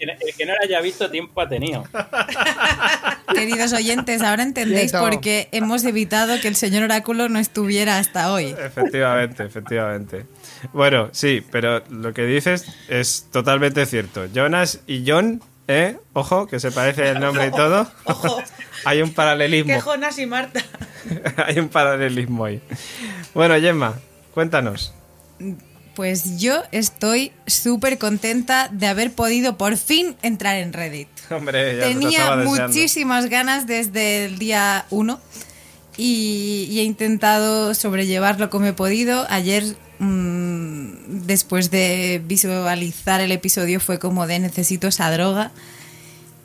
el 0.00 0.10
El 0.10 0.34
que 0.36 0.46
no 0.46 0.54
lo 0.54 0.62
haya 0.62 0.80
visto 0.80 1.10
tiempo 1.10 1.40
ha 1.40 1.48
tenido. 1.48 1.84
Queridos 3.34 3.72
oyentes, 3.72 4.22
ahora 4.22 4.42
entendéis 4.42 4.90
Quieto. 4.92 5.04
por 5.04 5.20
qué 5.20 5.48
hemos 5.52 5.84
evitado 5.84 6.40
que 6.40 6.48
el 6.48 6.56
señor 6.56 6.84
Oráculo 6.84 7.28
no 7.28 7.38
estuviera 7.38 7.98
hasta 7.98 8.32
hoy. 8.32 8.54
Efectivamente, 8.58 9.44
efectivamente. 9.44 10.26
Bueno, 10.72 11.10
sí, 11.12 11.44
pero 11.50 11.82
lo 11.90 12.12
que 12.14 12.24
dices 12.24 12.66
es 12.88 13.26
totalmente 13.30 13.84
cierto. 13.86 14.26
Jonas 14.32 14.80
y 14.86 15.04
John, 15.06 15.42
¿eh? 15.68 15.96
Ojo, 16.14 16.46
que 16.46 16.58
se 16.58 16.72
parece 16.72 17.10
el 17.10 17.20
nombre 17.20 17.46
y 17.46 17.50
todo. 17.50 17.90
Ojo, 18.04 18.42
Hay 18.84 19.02
un 19.02 19.12
paralelismo. 19.12 19.72
que 19.74 19.80
Jonas 19.80 20.18
y 20.18 20.26
Marta. 20.26 20.62
Hay 21.46 21.58
un 21.58 21.68
paralelismo 21.68 22.44
ahí. 22.46 22.60
Bueno, 23.34 23.54
Gemma, 23.60 23.94
cuéntanos. 24.34 24.94
Pues 25.98 26.38
yo 26.38 26.62
estoy 26.70 27.32
súper 27.48 27.98
contenta 27.98 28.68
de 28.70 28.86
haber 28.86 29.12
podido 29.12 29.58
por 29.58 29.76
fin 29.76 30.14
entrar 30.22 30.58
en 30.58 30.72
Reddit. 30.72 31.08
Hombre, 31.32 31.76
ya 31.76 31.88
Tenía 31.88 32.36
muchísimas 32.36 33.28
ganas 33.28 33.66
desde 33.66 34.26
el 34.26 34.38
día 34.38 34.86
1 34.90 35.18
y, 35.96 36.68
y 36.70 36.78
he 36.78 36.84
intentado 36.84 37.74
sobrellevarlo 37.74 38.48
como 38.48 38.66
he 38.66 38.72
podido. 38.72 39.26
Ayer, 39.28 39.64
mm, 39.98 41.26
después 41.26 41.72
de 41.72 42.22
visualizar 42.24 43.20
el 43.20 43.32
episodio, 43.32 43.80
fue 43.80 43.98
como 43.98 44.28
de 44.28 44.38
necesito 44.38 44.86
esa 44.86 45.10
droga. 45.10 45.50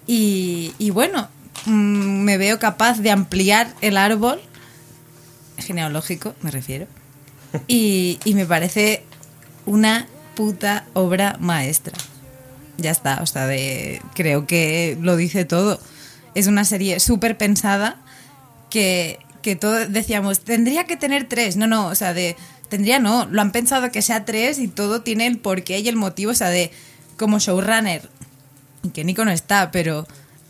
Y, 0.08 0.74
y 0.80 0.90
bueno, 0.90 1.30
mm, 1.68 2.24
me 2.24 2.40
veo 2.40 2.58
capaz 2.58 3.02
de 3.02 3.12
ampliar 3.12 3.72
el 3.82 3.98
árbol 3.98 4.42
genealógico, 5.60 6.34
me 6.42 6.50
refiero. 6.50 6.88
Y, 7.68 8.18
y 8.26 8.34
me 8.34 8.48
parece 8.48 9.04
una 9.66 10.08
puta 10.36 10.86
obra 10.94 11.38
maestra. 11.40 11.94
Ya 12.78 12.92
está, 12.92 13.22
o 13.22 13.26
sea, 13.26 13.48
de, 13.48 14.02
creo 14.14 14.48
que 14.48 14.98
lo 15.00 15.16
dice 15.16 15.46
todo. 15.46 15.80
Es 16.36 16.48
una 16.48 16.66
serie 16.66 17.00
súper 17.00 17.38
pensada 17.38 18.02
que, 18.70 19.20
que 19.42 19.56
todos 19.56 19.92
decíamos, 19.92 20.40
tendría 20.40 20.86
que 20.86 20.98
tener 20.98 21.28
tres. 21.28 21.56
No, 21.56 21.68
no, 21.68 21.88
o 21.88 21.96
sea, 21.96 22.14
de, 22.14 22.36
tendría 22.70 23.00
no, 23.00 23.28
lo 23.28 23.42
han 23.42 23.52
pensado 23.52 23.92
que 23.92 24.02
sea 24.02 24.26
tres 24.26 24.58
y 24.58 24.68
todo 24.68 25.02
tiene 25.02 25.28
el 25.28 25.38
porqué 25.38 25.80
y 25.80 25.88
el 25.88 25.96
motivo, 25.96 26.32
o 26.32 26.36
sea, 26.36 26.50
de, 26.50 26.72
como 27.18 27.38
showrunner, 27.38 28.10
que 28.94 29.04
Nico 29.04 29.24
no 29.24 29.32
está, 29.32 29.70
pero 29.72 30.08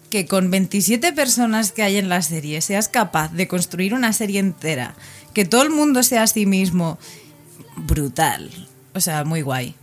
que 0.10 0.26
con 0.26 0.50
27 0.50 1.12
personas 1.14 1.72
que 1.72 1.84
hay 1.84 1.98
en 1.98 2.08
la 2.08 2.22
serie 2.22 2.62
seas 2.62 2.88
capaz 2.88 3.34
de 3.34 3.48
construir 3.48 3.94
una 3.94 4.14
serie 4.14 4.40
entera, 4.40 4.96
que 5.34 5.44
todo 5.44 5.64
el 5.64 5.70
mundo 5.70 6.04
sea 6.04 6.24
a 6.24 6.28
sí 6.28 6.46
mismo, 6.46 6.98
brutal. 7.76 8.70
O 8.96 9.00
sea, 9.00 9.24
muy 9.24 9.42
guay. 9.42 9.76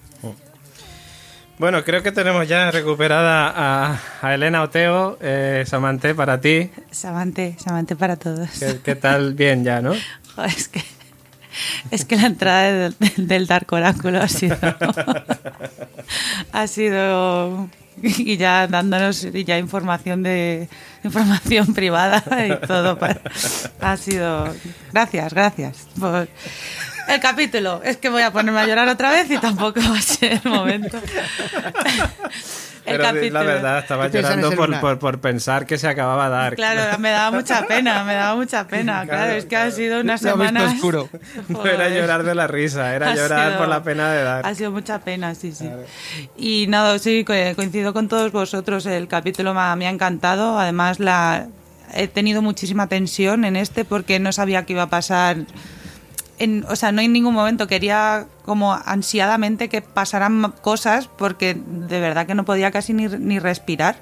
Bueno, 1.58 1.84
creo 1.84 2.02
que 2.02 2.10
tenemos 2.10 2.48
ya 2.48 2.70
recuperada 2.70 3.52
a, 3.54 4.00
a 4.22 4.34
Elena 4.34 4.62
Oteo, 4.62 5.18
eh, 5.20 5.64
Samante, 5.66 6.14
para 6.14 6.40
ti. 6.40 6.70
Samante, 6.90 7.54
Samante 7.62 7.96
para 7.96 8.16
todos. 8.16 8.48
¿Qué, 8.58 8.80
qué 8.82 8.94
tal? 8.94 9.34
Bien 9.34 9.62
ya, 9.62 9.82
¿no? 9.82 9.92
Joder, 10.36 10.50
es 10.56 10.68
que, 10.68 10.82
es 11.90 12.04
que 12.06 12.16
la 12.16 12.26
entrada 12.28 12.72
del, 12.72 12.96
del 13.18 13.46
Dark 13.46 13.66
Oráculo 13.72 14.22
ha 14.22 14.28
sido. 14.28 14.56
ha 16.52 16.66
sido. 16.66 17.68
Y 18.02 18.38
ya 18.38 18.66
dándonos 18.66 19.20
ya 19.30 19.58
información 19.58 20.22
de 20.22 20.70
información 21.04 21.74
privada 21.74 22.24
y 22.46 22.66
todo. 22.66 22.98
para- 22.98 23.20
ha 23.82 23.96
sido. 23.98 24.48
Gracias, 24.94 25.34
gracias. 25.34 25.88
Por 25.98 26.26
el 27.14 27.20
capítulo. 27.20 27.80
Es 27.84 27.96
que 27.96 28.08
voy 28.08 28.22
a 28.22 28.32
ponerme 28.32 28.60
a 28.60 28.66
llorar 28.66 28.88
otra 28.88 29.10
vez 29.10 29.30
y 29.30 29.38
tampoco 29.38 29.80
va 29.80 29.98
a 29.98 30.02
ser 30.02 30.40
el 30.44 30.50
momento. 30.50 30.98
Pero 32.84 33.04
capítulo. 33.04 33.32
la 33.34 33.42
verdad, 33.44 33.78
estaba 33.80 34.04
¿Qué 34.06 34.10
piensas 34.12 34.34
en 34.34 34.40
llorando 34.40 34.56
por, 34.56 34.80
por, 34.80 34.98
por 34.98 35.20
pensar 35.20 35.66
que 35.66 35.76
se 35.78 35.86
acababa 35.86 36.28
Dark. 36.28 36.56
Claro, 36.56 36.98
me 36.98 37.10
daba 37.10 37.30
mucha 37.30 37.66
pena, 37.66 38.02
me 38.04 38.14
daba 38.14 38.34
mucha 38.36 38.66
pena. 38.66 39.04
Claro, 39.06 39.32
es 39.34 39.44
que 39.44 39.54
ha 39.56 39.70
sido 39.70 40.00
unas 40.00 40.20
visto 40.22 40.32
semanas. 40.36 40.74
oscuro. 40.74 41.08
No 41.48 41.64
era 41.66 41.88
llorar 41.90 42.22
de 42.24 42.34
la 42.34 42.46
risa, 42.46 42.94
era 42.94 43.10
Ha 43.10 43.14
llorar 43.14 43.48
sido- 43.48 43.58
por 43.58 43.68
la 43.68 43.82
pena 43.82 44.10
de 44.12 44.24
Dark. 44.24 44.46
Ha 44.46 44.54
sido 44.54 44.70
mucha 44.72 44.98
pena, 45.00 45.34
sí, 45.34 45.52
sí. 45.52 45.68
Y 46.38 46.66
nada, 46.68 46.98
sí, 46.98 47.22
co- 47.24 47.34
coincido 47.54 47.92
con 47.92 48.08
todos 48.08 48.32
vosotros. 48.32 48.86
El 48.86 49.06
capítulo 49.08 49.52
me 49.54 49.60
ha, 49.60 49.76
me 49.76 49.86
ha 49.86 49.90
encantado. 49.90 50.58
Además, 50.58 50.98
la 51.00 51.46
he 51.94 52.08
tenido 52.08 52.40
muchísima 52.40 52.86
tensión 52.88 53.44
en 53.44 53.56
este 53.56 53.84
porque 53.84 54.18
no 54.20 54.32
sabía 54.32 54.64
qué 54.64 54.72
iba 54.72 54.84
a 54.84 54.90
pasar. 54.90 55.36
En, 56.40 56.64
o 56.68 56.74
sea, 56.74 56.90
no 56.90 57.00
en 57.02 57.12
ningún 57.12 57.34
momento 57.34 57.66
quería 57.68 58.26
como 58.44 58.72
ansiadamente 58.74 59.68
que 59.68 59.82
pasaran 59.82 60.52
cosas 60.62 61.06
porque 61.06 61.54
de 61.54 62.00
verdad 62.00 62.26
que 62.26 62.34
no 62.34 62.44
podía 62.44 62.70
casi 62.72 62.92
ni, 62.94 63.06
ni 63.06 63.38
respirar 63.38 63.96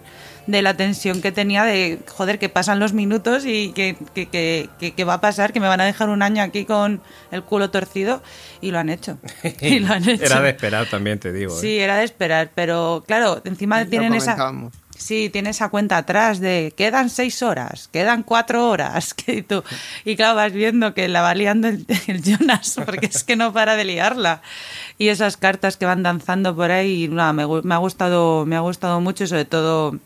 de 0.46 0.62
la 0.62 0.74
tensión 0.74 1.20
que 1.20 1.30
tenía 1.32 1.64
de, 1.64 1.98
joder, 2.08 2.38
que 2.38 2.48
pasan 2.48 2.78
los 2.78 2.94
minutos 2.94 3.44
y 3.44 3.72
que, 3.72 3.96
que, 4.14 4.28
que, 4.28 4.70
que- 4.78 4.92
que 4.94 5.04
va 5.04 5.14
a 5.14 5.20
pasar, 5.20 5.52
que 5.52 5.60
me 5.60 5.68
van 5.68 5.80
a 5.82 5.84
dejar 5.84 6.08
un 6.08 6.22
año 6.22 6.42
aquí 6.42 6.64
con 6.64 7.02
el 7.32 7.42
culo 7.42 7.68
torcido 7.70 8.22
y 8.62 8.70
lo 8.70 8.78
han 8.78 8.88
hecho. 8.88 9.18
Y 9.60 9.80
lo 9.80 9.92
han 9.92 10.08
hecho. 10.08 10.24
Era 10.24 10.40
de 10.40 10.50
esperar 10.50 10.86
también, 10.88 11.18
te 11.18 11.32
digo. 11.32 11.52
¿eh? 11.54 11.60
Sí, 11.60 11.78
era 11.78 11.96
de 11.98 12.04
esperar, 12.04 12.50
pero 12.54 13.04
claro, 13.06 13.42
encima 13.44 13.82
Lo 13.82 13.90
tienen 13.90 14.14
esa... 14.14 14.36
Sí, 14.98 15.30
tiene 15.30 15.50
esa 15.50 15.68
cuenta 15.68 15.96
atrás 15.96 16.40
de 16.40 16.74
quedan 16.76 17.08
seis 17.08 17.42
horas, 17.44 17.88
quedan 17.92 18.24
cuatro 18.24 18.68
horas. 18.68 19.14
Que 19.28 19.42
tú, 19.42 19.62
y 20.04 20.16
claro, 20.16 20.36
vas 20.36 20.52
viendo 20.52 20.92
que 20.92 21.08
la 21.08 21.22
va 21.22 21.34
liando 21.34 21.68
el, 21.68 21.86
Jonas, 22.22 22.74
porque 22.84 23.06
es 23.06 23.24
que 23.24 23.36
no 23.36 23.52
para 23.52 23.76
de 23.76 23.84
liarla. 23.84 24.42
Y 24.98 25.08
esas 25.08 25.36
cartas 25.36 25.76
que 25.76 25.86
van 25.86 26.02
danzando 26.02 26.54
por 26.56 26.70
ahí, 26.72 27.08
nada, 27.08 27.32
me, 27.32 27.46
me 27.46 27.74
ha 27.74 27.78
gustado, 27.78 28.44
me 28.44 28.56
ha 28.56 28.60
gustado 28.60 29.00
mucho, 29.00 29.24
y 29.24 29.26
sobre 29.28 29.44
todo, 29.44 29.96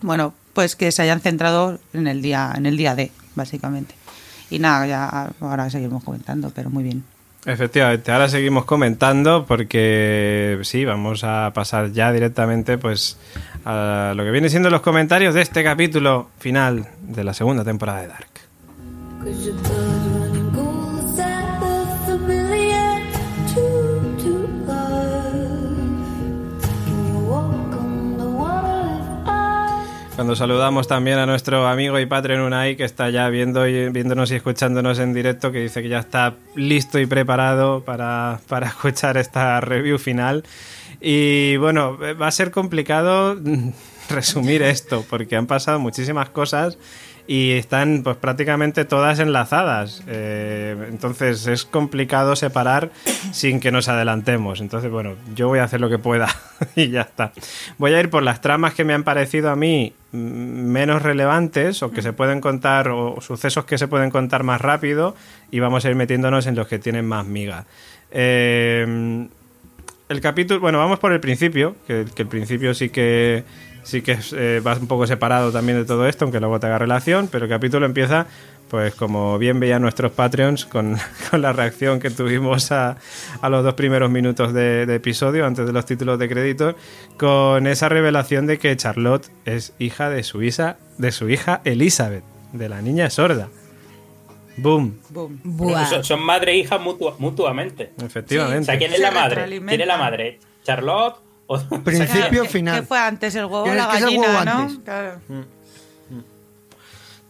bueno, 0.00 0.32
pues 0.52 0.76
que 0.76 0.92
se 0.92 1.02
hayan 1.02 1.20
centrado 1.20 1.80
en 1.92 2.06
el 2.06 2.22
día, 2.22 2.52
en 2.56 2.66
el 2.66 2.76
día 2.76 2.94
D, 2.94 3.10
básicamente. 3.34 3.94
Y 4.50 4.58
nada, 4.58 4.86
ya 4.86 5.32
ahora 5.40 5.70
seguimos 5.70 6.04
comentando, 6.04 6.50
pero 6.54 6.70
muy 6.70 6.84
bien. 6.84 7.04
Efectivamente, 7.46 8.12
ahora 8.12 8.28
seguimos 8.28 8.66
comentando 8.66 9.46
porque 9.46 10.58
sí, 10.62 10.84
vamos 10.84 11.24
a 11.24 11.52
pasar 11.54 11.90
ya 11.90 12.12
directamente 12.12 12.76
pues 12.76 13.16
a 13.64 14.12
lo 14.14 14.24
que 14.24 14.30
viene 14.30 14.50
siendo 14.50 14.68
los 14.68 14.82
comentarios 14.82 15.34
de 15.34 15.40
este 15.40 15.64
capítulo 15.64 16.28
final 16.38 16.88
de 17.00 17.24
la 17.24 17.32
segunda 17.32 17.64
temporada 17.64 18.02
de 18.02 18.08
Dark. 18.08 18.28
Cuando 30.20 30.36
saludamos 30.36 30.86
también 30.86 31.16
a 31.16 31.24
nuestro 31.24 31.66
amigo 31.66 31.98
y 31.98 32.04
Patreon 32.04 32.42
Unai 32.42 32.76
que 32.76 32.84
está 32.84 33.08
ya 33.08 33.26
viendo 33.30 33.62
viéndonos 33.62 34.30
y 34.30 34.34
escuchándonos 34.34 34.98
en 34.98 35.14
directo, 35.14 35.50
que 35.50 35.60
dice 35.60 35.80
que 35.80 35.88
ya 35.88 36.00
está 36.00 36.34
listo 36.54 36.98
y 36.98 37.06
preparado 37.06 37.82
para, 37.84 38.38
para 38.46 38.66
escuchar 38.66 39.16
esta 39.16 39.58
review 39.62 39.96
final. 39.96 40.44
Y 41.00 41.56
bueno, 41.56 41.96
va 41.96 42.26
a 42.26 42.30
ser 42.32 42.50
complicado 42.50 43.34
resumir 44.10 44.60
esto, 44.60 45.06
porque 45.08 45.36
han 45.36 45.46
pasado 45.46 45.78
muchísimas 45.78 46.28
cosas 46.28 46.76
y 47.30 47.52
están 47.52 48.02
pues 48.02 48.16
prácticamente 48.16 48.84
todas 48.84 49.20
enlazadas. 49.20 50.02
Eh, 50.08 50.74
entonces 50.88 51.46
es 51.46 51.64
complicado 51.64 52.34
separar 52.34 52.90
sin 53.30 53.60
que 53.60 53.70
nos 53.70 53.86
adelantemos. 53.86 54.60
Entonces, 54.60 54.90
bueno, 54.90 55.14
yo 55.36 55.46
voy 55.46 55.60
a 55.60 55.62
hacer 55.62 55.80
lo 55.80 55.88
que 55.88 55.98
pueda 55.98 56.26
y 56.74 56.88
ya 56.88 57.02
está. 57.02 57.30
Voy 57.78 57.94
a 57.94 58.00
ir 58.00 58.10
por 58.10 58.24
las 58.24 58.40
tramas 58.40 58.74
que 58.74 58.82
me 58.82 58.94
han 58.94 59.04
parecido 59.04 59.50
a 59.50 59.54
mí 59.54 59.92
menos 60.10 61.02
relevantes 61.02 61.84
o 61.84 61.92
que 61.92 62.02
se 62.02 62.12
pueden 62.12 62.40
contar 62.40 62.88
o 62.88 63.20
sucesos 63.20 63.64
que 63.64 63.78
se 63.78 63.86
pueden 63.86 64.10
contar 64.10 64.42
más 64.42 64.60
rápido 64.60 65.14
y 65.52 65.60
vamos 65.60 65.84
a 65.84 65.90
ir 65.90 65.94
metiéndonos 65.94 66.48
en 66.48 66.56
los 66.56 66.66
que 66.66 66.80
tienen 66.80 67.06
más 67.06 67.26
miga. 67.26 67.64
Eh, 68.10 69.28
el 70.08 70.20
capítulo, 70.20 70.58
bueno, 70.58 70.78
vamos 70.78 70.98
por 70.98 71.12
el 71.12 71.20
principio, 71.20 71.76
que 71.86 72.00
el 72.00 72.26
principio 72.26 72.74
sí 72.74 72.88
que 72.88 73.44
sí 73.82 74.02
que 74.02 74.12
es, 74.12 74.32
eh, 74.32 74.60
va 74.66 74.74
un 74.74 74.86
poco 74.86 75.06
separado 75.06 75.50
también 75.52 75.78
de 75.78 75.84
todo 75.84 76.06
esto, 76.06 76.24
aunque 76.24 76.40
luego 76.40 76.58
te 76.60 76.66
haga 76.66 76.78
relación, 76.78 77.28
pero 77.30 77.44
el 77.46 77.50
capítulo 77.50 77.86
empieza, 77.86 78.26
pues 78.68 78.94
como 78.94 79.38
bien 79.38 79.58
veían 79.60 79.82
nuestros 79.82 80.12
Patreons, 80.12 80.66
con, 80.66 80.96
con 81.30 81.42
la 81.42 81.52
reacción 81.52 81.98
que 82.00 82.10
tuvimos 82.10 82.70
a, 82.72 82.96
a 83.40 83.48
los 83.48 83.64
dos 83.64 83.74
primeros 83.74 84.10
minutos 84.10 84.52
de, 84.52 84.86
de 84.86 84.94
episodio, 84.96 85.46
antes 85.46 85.66
de 85.66 85.72
los 85.72 85.84
títulos 85.86 86.18
de 86.18 86.28
crédito, 86.28 86.76
con 87.16 87.66
esa 87.66 87.88
revelación 87.88 88.46
de 88.46 88.58
que 88.58 88.76
Charlotte 88.76 89.30
es 89.44 89.72
hija 89.78 90.10
de 90.10 90.22
su 90.22 90.42
hija, 90.42 90.76
de 90.98 91.12
su 91.12 91.28
hija 91.28 91.60
Elizabeth, 91.64 92.24
de 92.52 92.68
la 92.68 92.80
niña 92.82 93.10
sorda. 93.10 93.48
Boom. 94.56 94.98
Son, 95.88 96.04
son 96.04 96.20
madre 96.22 96.52
e 96.52 96.58
hija 96.58 96.78
mutua- 96.78 97.14
mutuamente. 97.18 97.92
efectivamente. 98.04 98.62
O 98.62 98.64
sea, 98.64 98.78
¿quién 98.78 98.92
es 98.92 98.98
la 99.00 99.10
madre? 99.10 99.46
¿Quién 99.66 99.80
es 99.80 99.86
la 99.86 99.96
madre? 99.96 100.38
¿Charlotte? 100.64 101.16
O... 101.52 101.58
Principio 101.82 102.42
¿Qué- 102.44 102.48
final. 102.48 102.80
¿Qué 102.80 102.86
fue 102.86 102.98
antes, 103.00 103.34
el 103.34 103.46
huevo 103.46 103.62
o 103.62 103.64
Tienes 103.64 103.84
la 103.84 103.92
gallina, 104.00 104.26
huevo 104.28 104.44
no? 104.44 104.50
antes. 104.52 104.78
Claro. 104.84 105.20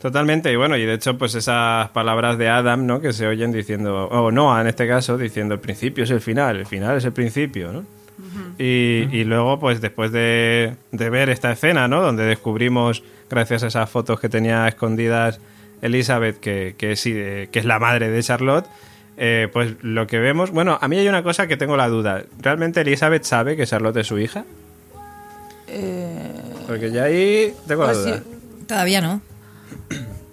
Totalmente, 0.00 0.50
y 0.50 0.56
bueno, 0.56 0.76
y 0.78 0.84
de 0.86 0.94
hecho, 0.94 1.18
pues 1.18 1.34
esas 1.34 1.90
palabras 1.90 2.38
de 2.38 2.48
Adam, 2.48 2.86
¿no? 2.86 3.00
Que 3.02 3.12
se 3.12 3.26
oyen 3.26 3.52
diciendo, 3.52 4.08
o 4.08 4.30
Noah 4.30 4.62
en 4.62 4.66
este 4.68 4.88
caso, 4.88 5.18
diciendo 5.18 5.54
el 5.54 5.60
principio 5.60 6.04
es 6.04 6.10
el 6.10 6.22
final, 6.22 6.56
el 6.56 6.66
final 6.66 6.96
es 6.96 7.04
el 7.04 7.12
principio, 7.12 7.72
¿no? 7.72 7.84
y, 8.58 9.08
y 9.12 9.24
luego, 9.24 9.58
pues 9.58 9.80
después 9.80 10.10
de, 10.12 10.74
de 10.92 11.10
ver 11.10 11.28
esta 11.30 11.52
escena, 11.52 11.86
¿no? 11.88 12.00
Donde 12.02 12.24
descubrimos, 12.24 13.02
gracias 13.30 13.62
a 13.62 13.66
esas 13.68 13.88
fotos 13.90 14.20
que 14.20 14.28
tenía 14.30 14.66
escondidas 14.68 15.38
Elizabeth, 15.82 16.38
que, 16.40 16.74
que, 16.78 16.96
sí, 16.96 17.12
eh, 17.14 17.48
que 17.52 17.58
es 17.58 17.64
la 17.66 17.78
madre 17.78 18.10
de 18.10 18.22
Charlotte, 18.22 18.66
eh, 19.22 19.48
pues 19.52 19.74
lo 19.82 20.06
que 20.06 20.18
vemos, 20.18 20.50
bueno, 20.50 20.78
a 20.80 20.88
mí 20.88 20.96
hay 20.98 21.06
una 21.06 21.22
cosa 21.22 21.46
que 21.46 21.56
tengo 21.58 21.76
la 21.76 21.88
duda, 21.88 22.24
¿realmente 22.40 22.80
Elizabeth 22.80 23.22
sabe 23.24 23.54
que 23.56 23.66
Charlotte 23.66 23.98
es 23.98 24.06
su 24.06 24.18
hija? 24.18 24.44
Porque 26.66 26.90
ya 26.90 27.04
ahí 27.04 27.54
tengo 27.66 27.82
la 27.82 27.92
Pues 27.92 28.04
duda. 28.04 28.16
sí. 28.18 28.22
Todavía 28.66 29.00
no. 29.00 29.20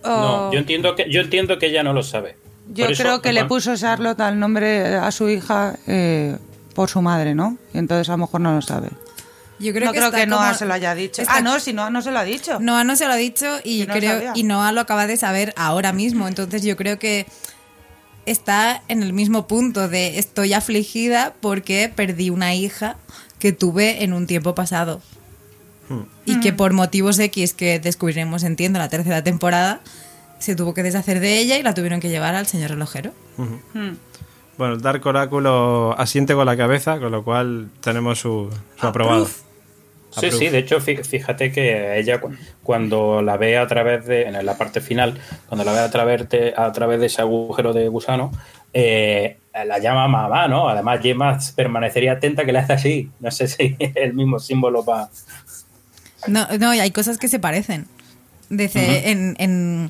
No, 0.03 0.47
Oh, 0.47 0.51
yo 0.53 0.59
entiendo 0.59 0.95
que 0.95 1.11
yo 1.11 1.19
entiendo 1.21 1.59
que 1.59 1.65
ella 1.67 1.83
no 1.83 1.91
lo 1.93 2.01
sabe. 2.01 2.37
yo 2.69 2.85
Por 2.85 2.93
eso, 2.93 3.03
creo 3.03 3.21
que 3.21 3.33
le 3.33 3.43
puso 3.45 3.75
Charlotte 3.75 4.19
al 4.21 4.39
nombre 4.39 4.95
a 4.95 5.11
su 5.11 5.27
hija 5.29 5.75
eh, 5.85 6.37
por 6.73 6.89
su 6.89 7.01
madre, 7.01 7.35
¿no? 7.35 7.57
Y 7.73 7.77
entonces 7.79 8.07
a 8.09 8.13
lo 8.13 8.19
mejor 8.19 8.39
no 8.41 8.53
lo 8.55 8.61
sabe. 8.61 8.89
Yo 9.59 9.73
creo 9.73 9.85
no 9.87 9.91
que 9.91 9.97
creo 9.99 10.11
que 10.11 10.27
Noah 10.27 10.39
como- 10.49 10.53
se 10.53 10.65
lo 10.65 10.73
haya 10.75 10.93
dicho. 10.95 11.21
está- 11.23 11.35
Ah, 11.37 11.41
no, 11.41 11.59
si 11.59 11.73
Noah 11.73 11.89
no 11.89 12.01
se 12.01 12.11
lo 12.11 12.19
ha 12.19 12.23
dicho. 12.23 12.59
Noah 12.59 12.83
no 12.83 12.95
se 12.95 13.05
lo 13.07 13.13
ha 13.13 13.15
dicho 13.17 13.47
y 13.63 13.81
Que 13.81 13.87
no 13.87 13.93
creo 13.95 14.31
y 14.35 14.43
Noah 14.43 14.71
lo 14.71 14.81
acaba 14.81 15.07
de 15.07 15.17
saber 15.17 15.53
ahora 15.57 15.91
mismo. 15.93 16.27
Entonces 16.27 16.61
yo 16.61 16.77
creo 16.77 16.99
que 16.99 17.25
está 18.27 18.83
en 18.89 19.01
el 19.01 19.13
mismo 19.13 19.47
punto 19.47 19.87
de 19.87 20.19
estoy 20.19 20.53
afligida 20.53 21.33
porque 21.41 21.91
perdí 21.93 22.29
una 22.29 22.53
hija 22.53 22.97
que 23.39 23.53
tuve 23.53 24.03
en 24.03 24.13
un 24.13 24.27
tiempo 24.27 24.53
pasado. 24.53 25.01
Y 26.25 26.41
que 26.41 26.51
por 26.51 26.73
motivos 26.73 27.17
X 27.17 27.53
que 27.53 27.79
descubriremos, 27.79 28.43
entiendo, 28.43 28.77
en 28.77 28.83
la 28.83 28.89
tercera 28.89 29.23
temporada, 29.23 29.79
se 30.37 30.53
tuvo 30.53 30.73
que 30.73 30.83
deshacer 30.83 31.21
de 31.21 31.39
ella 31.39 31.57
y 31.57 31.63
la 31.63 31.73
tuvieron 31.73 32.01
que 32.01 32.09
llevar 32.09 32.35
al 32.35 32.45
señor 32.45 32.71
relojero. 32.71 33.13
Hmm. 33.37 33.93
Bueno, 34.57 34.73
el 34.73 34.81
Dark 34.81 35.05
Oráculo 35.05 35.95
asiente 35.97 36.33
con 36.33 36.45
la 36.45 36.57
cabeza, 36.57 36.99
con 36.99 37.13
lo 37.13 37.23
cual 37.23 37.69
tenemos 37.79 38.19
su, 38.19 38.49
su 38.79 38.87
aprobado. 38.87 39.29
Sí, 40.19 40.27
sí, 40.39 40.49
de 40.49 40.57
hecho, 40.59 40.79
fí- 40.79 41.03
fíjate 41.03 41.51
que 41.51 41.97
ella 41.99 42.19
cu- 42.21 42.31
cuando 42.63 43.21
la 43.21 43.37
ve 43.37 43.57
a 43.57 43.67
través 43.67 44.05
de, 44.05 44.23
en 44.23 44.45
la 44.45 44.57
parte 44.57 44.81
final, 44.81 45.19
cuando 45.47 45.63
la 45.63 45.73
ve 45.73 45.79
a 45.79 45.89
través 45.91 46.27
de, 46.29 46.53
a 46.55 46.71
través 46.71 46.99
de 46.99 47.05
ese 47.07 47.21
agujero 47.21 47.73
de 47.73 47.87
gusano, 47.87 48.31
eh, 48.73 49.37
la 49.65 49.79
llama 49.79 50.07
mamá, 50.07 50.47
¿no? 50.47 50.69
Además, 50.69 50.99
Gemma 51.01 51.39
permanecería 51.55 52.13
atenta 52.13 52.45
que 52.45 52.51
le 52.51 52.59
hace 52.59 52.73
así. 52.73 53.11
No 53.19 53.31
sé 53.31 53.47
si 53.47 53.75
es 53.79 53.95
el 53.95 54.13
mismo 54.13 54.39
símbolo 54.39 54.83
para... 54.85 55.09
No, 56.27 56.47
no, 56.59 56.73
y 56.73 56.79
hay 56.79 56.91
cosas 56.91 57.17
que 57.17 57.27
se 57.27 57.39
parecen. 57.39 57.85
Dice, 58.49 59.09
en, 59.11 59.35
en, 59.39 59.89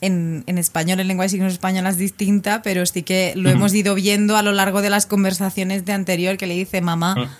en, 0.00 0.44
en 0.46 0.58
español, 0.58 1.00
en 1.00 1.08
lengua 1.08 1.24
de 1.24 1.28
signos 1.28 1.52
española 1.52 1.90
es 1.90 1.96
distinta, 1.98 2.60
pero 2.62 2.84
sí 2.86 3.02
que 3.02 3.32
lo 3.36 3.50
hemos 3.50 3.74
ido 3.74 3.94
viendo 3.94 4.36
a 4.36 4.42
lo 4.42 4.52
largo 4.52 4.82
de 4.82 4.90
las 4.90 5.06
conversaciones 5.06 5.84
de 5.84 5.92
anterior 5.92 6.36
que 6.38 6.46
le 6.46 6.54
dice 6.54 6.80
mamá. 6.80 7.30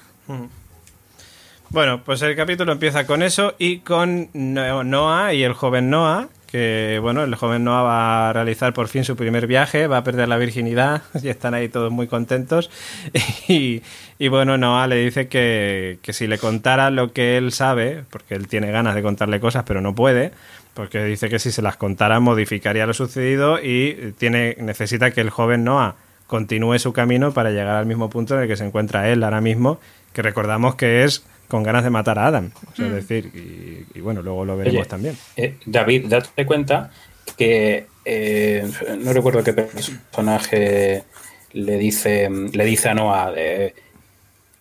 Bueno, 1.71 2.03
pues 2.05 2.23
el 2.23 2.35
capítulo 2.35 2.73
empieza 2.73 3.07
con 3.07 3.23
eso 3.23 3.55
y 3.59 3.81
con 3.81 4.29
No- 4.33 4.85
Noah 4.85 5.35
y 5.35 5.43
el 5.45 5.53
joven 5.53 5.91
Noah, 5.91 6.29
que 6.47 6.99
bueno, 7.03 7.23
el 7.25 7.35
joven 7.35 7.63
Noah 7.63 7.83
va 7.83 8.31
a 8.31 8.33
realizar 8.33 8.73
por 8.73 8.89
fin 8.89 9.05
su 9.05 9.17
primer 9.17 9.47
viaje, 9.47 9.87
va 9.87 9.99
a 9.99 10.05
perder 10.05 10.29
la 10.29 10.39
virginidad 10.39 11.03
y 11.23 11.29
están 11.29 11.53
ahí 11.53 11.69
todos 11.69 11.93
muy 11.93 12.07
contentos. 12.07 12.71
Y, 13.49 13.83
y 14.19 14.29
bueno, 14.29 14.57
Noah 14.59 14.87
le 14.87 14.97
dice 14.97 15.29
que, 15.29 15.99
que 16.03 16.13
si 16.13 16.27
le 16.27 16.39
contara 16.39 16.91
lo 16.91 17.13
que 17.13 17.37
él 17.39 17.51
sabe, 17.53 18.05
porque 18.11 18.35
él 18.35 18.47
tiene 18.49 18.71
ganas 18.71 18.95
de 18.95 19.03
contarle 19.03 19.41
cosas 19.41 19.65
pero 19.67 19.81
no 19.81 19.95
puede, 19.95 20.33
porque 20.75 21.03
dice 21.05 21.29
que 21.29 21.39
si 21.39 21.51
se 21.51 21.63
las 21.63 21.77
contara 21.77 22.19
modificaría 22.21 22.87
lo 22.87 22.93
sucedido 22.95 23.59
y 23.63 24.15
tiene 24.19 24.57
necesita 24.59 25.11
que 25.11 25.21
el 25.23 25.31
joven 25.31 25.65
Noah 25.65 25.97
continúe 26.27 26.79
su 26.79 26.93
camino 26.93 27.33
para 27.33 27.51
llegar 27.51 27.77
al 27.77 27.87
mismo 27.87 28.11
punto 28.11 28.35
en 28.37 28.43
el 28.43 28.49
que 28.49 28.57
se 28.57 28.65
encuentra 28.67 29.09
él 29.11 29.23
ahora 29.25 29.41
mismo, 29.41 29.81
que 30.13 30.21
recordamos 30.23 30.75
que 30.75 31.05
es 31.05 31.25
con 31.49 31.63
ganas 31.63 31.83
de 31.85 31.91
matar 31.91 32.19
a 32.19 32.27
Adam. 32.27 32.51
O 32.67 32.83
Mm. 32.83 32.85
Es 32.87 32.93
decir, 32.93 33.27
y, 33.35 33.99
y 33.99 34.01
bueno, 34.01 34.23
luego 34.23 34.45
lo 34.45 34.57
veremos 34.57 34.81
Oye, 34.81 34.89
también. 34.89 35.17
eh, 35.37 35.59
David, 35.67 36.07
date 36.09 36.47
cuenta 36.47 36.91
que 37.37 37.87
eh, 38.05 38.71
no 39.01 39.13
recuerdo 39.13 39.43
qué 39.45 39.53
personaje 39.53 41.05
le 41.53 41.77
dice 41.79 42.29
le 42.31 42.65
dice 42.65 42.89
a 42.91 42.95
Noah 42.95 43.31
de- 43.33 43.75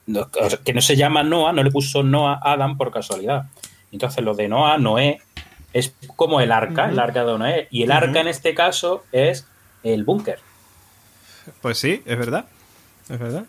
no, 0.08 0.30
que 0.64 0.74
no 0.74 0.82
se 0.82 0.96
llama 0.96 1.22
Noah, 1.24 1.52
no 1.54 1.64
le 1.64 1.72
puso 1.72 2.02
Noah 2.04 2.40
a 2.42 2.54
Adam 2.54 2.78
por 2.78 2.92
casualidad. 2.92 3.46
Entonces 3.92 4.24
lo 4.24 4.34
de 4.36 4.48
Noah, 4.48 4.78
Noé, 4.78 5.20
es 5.74 5.94
como 6.16 6.40
el 6.40 6.52
arca, 6.54 6.90
el 6.90 6.98
arca 7.00 7.26
de 7.26 7.38
Noé. 7.38 7.68
Y 7.72 7.84
el 7.84 7.92
arca 7.92 8.22
en 8.22 8.28
este 8.30 8.54
caso 8.56 9.04
es 9.12 9.46
el 9.84 10.06
búnker. 10.06 10.40
Pues 11.62 11.78
sí, 11.78 12.02
es 12.06 12.18
verdad. 12.18 12.46
Es 13.10 13.20
verdad. 13.20 13.44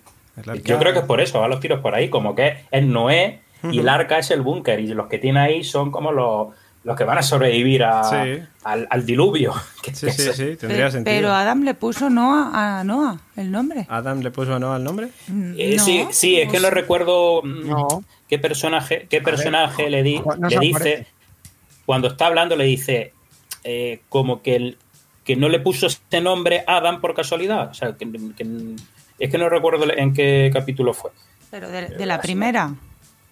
El 0.46 0.62
Yo 0.62 0.78
creo 0.78 0.92
que 0.92 1.00
es 1.00 1.04
por 1.04 1.20
eso, 1.20 1.40
va 1.40 1.48
los 1.48 1.60
tiros 1.60 1.80
por 1.80 1.94
ahí, 1.94 2.08
como 2.08 2.34
que 2.34 2.64
es 2.70 2.84
Noé 2.84 3.40
y 3.70 3.78
el 3.80 3.88
arca 3.88 4.18
es 4.18 4.30
el 4.30 4.42
búnker. 4.42 4.80
Y 4.80 4.88
los 4.88 5.06
que 5.08 5.18
tiene 5.18 5.40
ahí 5.40 5.64
son 5.64 5.90
como 5.90 6.12
los, 6.12 6.48
los 6.84 6.96
que 6.96 7.04
van 7.04 7.18
a 7.18 7.22
sobrevivir 7.22 7.82
a- 7.84 8.04
Sí. 8.04 8.40
al, 8.64 8.86
al 8.90 9.04
diluvio. 9.06 9.52
Que- 9.82 9.94
Sí, 9.94 10.06
que 10.06 10.12
sí, 10.12 10.32
sí, 10.32 10.56
tendría 10.56 10.90
sentido. 10.90 11.16
Pero 11.16 11.32
Adam 11.32 11.62
le 11.62 11.74
puso 11.74 12.08
Noah 12.10 12.78
a 12.80 12.84
Noah, 12.84 13.18
el 13.36 13.50
nombre. 13.50 13.86
¿Adam 13.88 14.20
le 14.20 14.30
puso 14.30 14.58
no 14.58 14.72
al 14.72 14.84
nombre? 14.84 15.08
Eh, 15.56 15.74
No, 15.76 15.82
sí, 15.84 16.06
sí, 16.10 16.40
es 16.40 16.50
que 16.50 16.60
no 16.60 16.70
recuerdo 16.70 17.42
mm, 17.42 17.68
No. 17.68 17.88
qué 18.28 18.38
personaje, 18.38 19.06
qué 19.10 19.20
personaje 19.20 19.88
le, 19.90 20.02
di- 20.02 20.20
no 20.38 20.48
le 20.48 20.58
dice, 20.58 21.06
cuando 21.86 22.08
está 22.08 22.26
hablando, 22.26 22.54
le 22.56 22.64
dice 22.64 23.12
eh, 23.64 24.00
como 24.08 24.40
que, 24.42 24.56
el- 24.56 24.78
que 25.24 25.36
no 25.36 25.48
le 25.48 25.58
puso 25.60 25.86
este 25.86 26.20
nombre 26.20 26.62
Adam 26.66 27.00
por 27.00 27.14
casualidad. 27.14 27.70
O 27.70 27.74
sea, 27.74 27.92
que, 27.96 28.06
que- 28.36 28.76
es 29.18 29.30
que 29.30 29.38
no 29.38 29.48
recuerdo 29.48 29.86
en 29.96 30.12
qué 30.12 30.50
capítulo 30.52 30.94
fue. 30.94 31.10
Pero 31.50 31.68
de, 31.70 31.88
de 31.88 32.06
la 32.06 32.20
primera. 32.20 32.74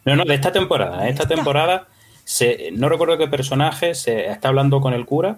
No, 0.04 0.16
no, 0.16 0.24
de 0.24 0.34
esta 0.34 0.52
temporada. 0.52 1.02
En 1.02 1.08
esta 1.08 1.26
temporada, 1.26 1.88
se, 2.24 2.70
no 2.72 2.88
recuerdo 2.88 3.18
qué 3.18 3.28
personaje 3.28 3.94
se 3.94 4.26
está 4.30 4.48
hablando 4.48 4.80
con 4.80 4.92
el 4.94 5.04
cura 5.04 5.36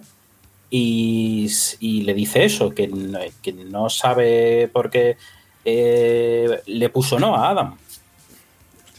y, 0.71 1.51
y 1.81 2.03
le 2.03 2.15
dice 2.15 2.45
eso, 2.45 2.75
que 2.75 2.87
no, 2.89 3.19
que 3.43 3.53
no 3.53 3.89
sabe 3.89 4.69
por 4.73 4.91
qué 4.91 5.17
eh, 5.65 6.61
le 6.67 6.89
puso 6.91 7.19
no 7.19 7.35
a 7.37 7.51
Adam. 7.51 7.77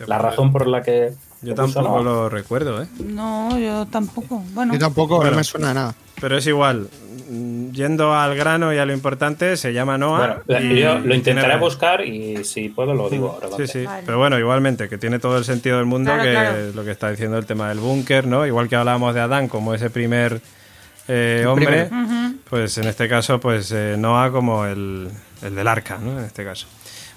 La 0.08 0.18
razón 0.18 0.52
por 0.52 0.68
la 0.68 0.82
que... 0.82 1.12
Yo 1.42 1.56
tampoco 1.56 2.00
no. 2.00 2.04
lo 2.04 2.30
recuerdo, 2.30 2.82
¿eh? 2.84 2.88
No, 3.00 3.58
yo 3.58 3.86
tampoco. 3.86 4.44
Bueno, 4.54 4.74
Yo 4.74 4.80
tampoco, 4.80 5.18
Bueno. 5.18 5.32
no 5.32 5.38
me 5.38 5.44
suena 5.44 5.70
de 5.70 5.74
nada. 5.76 5.96
Pero 6.20 6.38
es 6.38 6.46
igual. 6.48 6.90
Mm, 7.30 7.72
Yendo 7.72 8.14
al 8.16 8.36
grano 8.36 8.74
y 8.74 8.78
a 8.80 8.86
lo 8.86 8.94
importante, 8.94 9.56
se 9.56 9.72
llama 9.72 9.98
Noah. 9.98 10.42
Bueno, 10.48 10.66
y 10.74 10.80
yo 10.80 10.98
lo 11.00 11.14
intentaré 11.14 11.48
tiene- 11.48 11.62
buscar 11.62 12.02
y 12.04 12.44
si 12.44 12.70
puedo 12.70 12.94
lo 12.96 13.10
digo 13.10 13.40
ahora. 13.42 13.56
Sí, 13.58 13.68
sí. 13.68 13.86
Vale. 13.86 14.04
Pero 14.06 14.18
bueno, 14.18 14.40
igualmente, 14.40 14.90
que 14.90 14.98
tiene 14.98 15.20
todo 15.20 15.38
el 15.38 15.46
sentido 15.46 15.78
del 15.78 15.86
mundo, 15.86 16.12
Claro, 16.12 16.24
que 16.24 16.32
claro. 16.32 16.58
lo 16.74 16.84
que 16.84 16.92
está 16.92 17.10
diciendo 17.12 17.38
el 17.38 17.46
tema 17.46 17.70
del 17.70 17.80
búnker, 17.80 18.26
¿no? 18.26 18.46
Igual 18.48 18.68
que 18.68 18.76
hablábamos 18.76 19.14
de 19.14 19.22
Adán 19.22 19.48
como 19.48 19.74
ese 19.76 19.90
primer 19.92 20.42
eh, 21.08 21.46
hombre, 21.48 21.90
pues 22.50 22.78
en 22.78 22.86
este 22.88 23.08
caso, 23.08 23.40
pues 23.40 23.72
eh, 23.72 23.96
Noah 23.98 24.32
como 24.32 24.66
el, 24.66 25.10
el 25.42 25.56
del 25.56 25.68
arca, 25.68 25.98
¿no? 26.00 26.20
En 26.20 26.26
este 26.26 26.44
caso. 26.44 26.68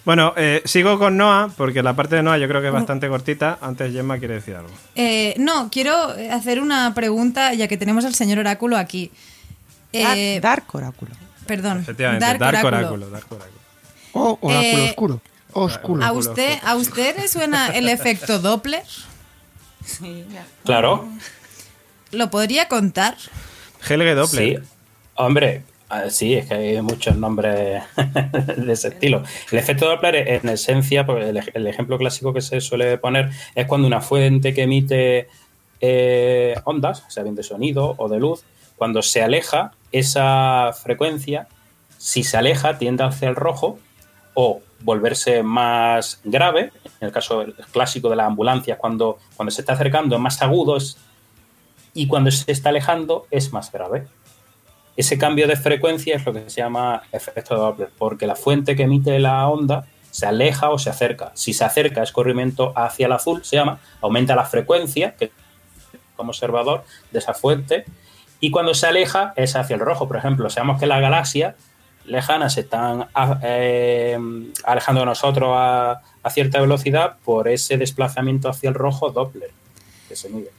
Bueno, 0.04 0.34
eh, 0.36 0.62
sigo 0.64 0.98
con 0.98 1.16
Noah, 1.16 1.50
porque 1.56 1.82
la 1.82 1.94
parte 1.94 2.16
de 2.16 2.22
Noah 2.22 2.36
yo 2.38 2.48
creo 2.48 2.60
que 2.60 2.66
es 2.68 2.72
bastante 2.72 3.08
cortita. 3.08 3.58
Antes 3.60 3.92
Gemma 3.92 4.18
quiere 4.18 4.34
decir 4.34 4.56
algo. 4.56 4.70
Eh, 4.94 5.34
no, 5.38 5.68
quiero 5.70 5.94
hacer 6.30 6.60
una 6.60 6.92
pregunta 6.94 7.54
ya 7.54 7.68
que 7.68 7.76
tenemos 7.76 8.04
al 8.04 8.14
señor 8.14 8.38
Oráculo 8.40 8.76
aquí. 8.76 9.10
Eh, 9.92 10.40
Dark 10.40 10.64
Oráculo. 10.72 11.12
perdón, 11.46 11.80
Efectivamente, 11.80 12.24
Dark, 12.24 12.38
Dark, 12.38 12.64
Oráculo. 12.66 13.06
Oráculo. 13.06 13.10
Dark 13.10 13.26
Oráculo. 13.30 13.58
Oh, 14.14 14.38
oráculo 14.40 14.60
Eh, 14.82 14.88
oscuro. 14.90 15.20
Oscuro. 15.54 16.04
¿A 16.04 16.12
usted, 16.12 16.58
¿A 16.64 16.76
usted 16.76 17.16
le 17.18 17.28
suena 17.28 17.68
el 17.68 17.88
efecto 17.88 18.38
Doppler? 18.38 18.82
Sí, 19.84 20.24
ya. 20.32 20.44
Claro, 20.64 21.08
¿Lo 22.10 22.30
podría 22.30 22.68
contar? 22.68 23.16
Helge 23.88 24.14
Doppler. 24.14 24.60
sí. 24.62 24.68
Hombre, 25.14 25.62
ah, 25.90 26.08
sí, 26.08 26.34
es 26.34 26.46
que 26.46 26.54
hay 26.54 26.80
muchos 26.82 27.16
nombres 27.16 27.82
de 28.56 28.72
ese 28.72 28.88
estilo. 28.88 29.22
El 29.50 29.58
efecto 29.58 29.86
Doppler, 29.88 30.16
en 30.28 30.48
esencia, 30.48 31.04
pues, 31.04 31.34
el 31.54 31.66
ejemplo 31.66 31.98
clásico 31.98 32.32
que 32.32 32.40
se 32.40 32.60
suele 32.62 32.96
poner 32.98 33.30
es 33.54 33.66
cuando 33.66 33.86
una 33.86 34.00
fuente 34.00 34.54
que 34.54 34.62
emite 34.62 35.28
eh, 35.80 36.54
ondas, 36.64 37.04
sea 37.08 37.22
bien 37.24 37.34
de 37.34 37.42
sonido 37.42 37.94
o 37.98 38.08
de 38.08 38.18
luz, 38.18 38.44
cuando 38.82 39.00
se 39.00 39.22
aleja, 39.22 39.70
esa 39.92 40.72
frecuencia, 40.72 41.46
si 41.98 42.24
se 42.24 42.36
aleja, 42.36 42.78
tiende 42.78 43.04
hacia 43.04 43.28
el 43.28 43.36
rojo 43.36 43.78
o 44.34 44.60
volverse 44.80 45.44
más 45.44 46.20
grave. 46.24 46.72
En 47.00 47.06
el 47.06 47.12
caso 47.12 47.44
clásico 47.70 48.10
de 48.10 48.16
las 48.16 48.26
ambulancias, 48.26 48.78
cuando, 48.78 49.18
cuando 49.36 49.52
se 49.52 49.60
está 49.60 49.74
acercando 49.74 50.16
es 50.16 50.20
más 50.20 50.42
agudo 50.42 50.78
y 51.94 52.08
cuando 52.08 52.32
se 52.32 52.50
está 52.50 52.70
alejando 52.70 53.28
es 53.30 53.52
más 53.52 53.70
grave. 53.70 54.08
Ese 54.96 55.16
cambio 55.16 55.46
de 55.46 55.54
frecuencia 55.54 56.16
es 56.16 56.26
lo 56.26 56.32
que 56.32 56.50
se 56.50 56.60
llama 56.60 57.04
efecto 57.12 57.54
Doppler, 57.54 57.90
porque 57.96 58.26
la 58.26 58.34
fuente 58.34 58.74
que 58.74 58.82
emite 58.82 59.16
la 59.20 59.46
onda 59.46 59.86
se 60.10 60.26
aleja 60.26 60.70
o 60.70 60.78
se 60.80 60.90
acerca. 60.90 61.30
Si 61.34 61.52
se 61.52 61.64
acerca 61.64 62.02
es 62.02 62.10
corrimiento 62.10 62.72
hacia 62.74 63.06
el 63.06 63.12
azul, 63.12 63.44
se 63.44 63.54
llama, 63.54 63.78
aumenta 64.00 64.34
la 64.34 64.44
frecuencia 64.44 65.14
que, 65.14 65.30
como 66.16 66.30
observador 66.30 66.82
de 67.12 67.20
esa 67.20 67.32
fuente, 67.32 67.84
y 68.42 68.50
cuando 68.50 68.74
se 68.74 68.86
aleja 68.88 69.32
es 69.36 69.54
hacia 69.54 69.74
el 69.74 69.80
rojo. 69.80 70.08
Por 70.08 70.16
ejemplo, 70.16 70.50
sabemos 70.50 70.80
que 70.80 70.86
las 70.86 71.00
galaxias 71.00 71.54
lejanas 72.04 72.54
se 72.54 72.62
están 72.62 73.06
a- 73.14 73.38
eh, 73.44 74.18
alejando 74.64 75.00
de 75.02 75.06
nosotros 75.06 75.50
a, 75.54 76.02
a 76.24 76.30
cierta 76.30 76.60
velocidad 76.60 77.16
por 77.24 77.46
ese 77.46 77.78
desplazamiento 77.78 78.48
hacia 78.48 78.68
el 78.68 78.74
rojo 78.74 79.10
Doppler 79.10 79.50
que 80.08 80.16
se 80.16 80.28
mide. 80.28 80.50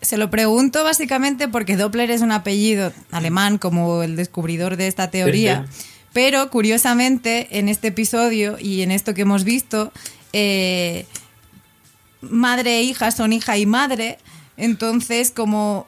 Se 0.00 0.16
lo 0.16 0.30
pregunto 0.30 0.82
básicamente 0.82 1.46
porque 1.48 1.76
Doppler 1.76 2.10
es 2.10 2.22
un 2.22 2.32
apellido 2.32 2.92
alemán 3.12 3.58
como 3.58 4.02
el 4.02 4.16
descubridor 4.16 4.76
de 4.78 4.86
esta 4.86 5.10
teoría. 5.10 5.66
Sí, 5.70 5.86
Pero 6.14 6.48
curiosamente, 6.48 7.58
en 7.58 7.68
este 7.68 7.88
episodio 7.88 8.56
y 8.58 8.80
en 8.80 8.90
esto 8.92 9.12
que 9.12 9.22
hemos 9.22 9.44
visto, 9.44 9.92
eh, 10.32 11.04
madre 12.22 12.78
e 12.78 12.82
hija 12.82 13.10
son 13.10 13.32
hija 13.34 13.58
y 13.58 13.66
madre. 13.66 14.18
Entonces, 14.56 15.30
como 15.30 15.86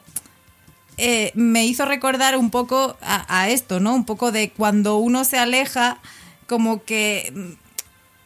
eh, 0.99 1.31
me 1.33 1.65
hizo 1.65 1.85
recordar 1.85 2.37
un 2.37 2.51
poco 2.51 2.97
a, 3.01 3.41
a 3.41 3.49
esto, 3.49 3.79
¿no? 3.79 3.95
Un 3.95 4.05
poco 4.05 4.31
de 4.31 4.51
cuando 4.51 4.97
uno 4.97 5.23
se 5.23 5.37
aleja, 5.39 5.99
como 6.47 6.83
que. 6.83 7.31
mm, 7.35 7.69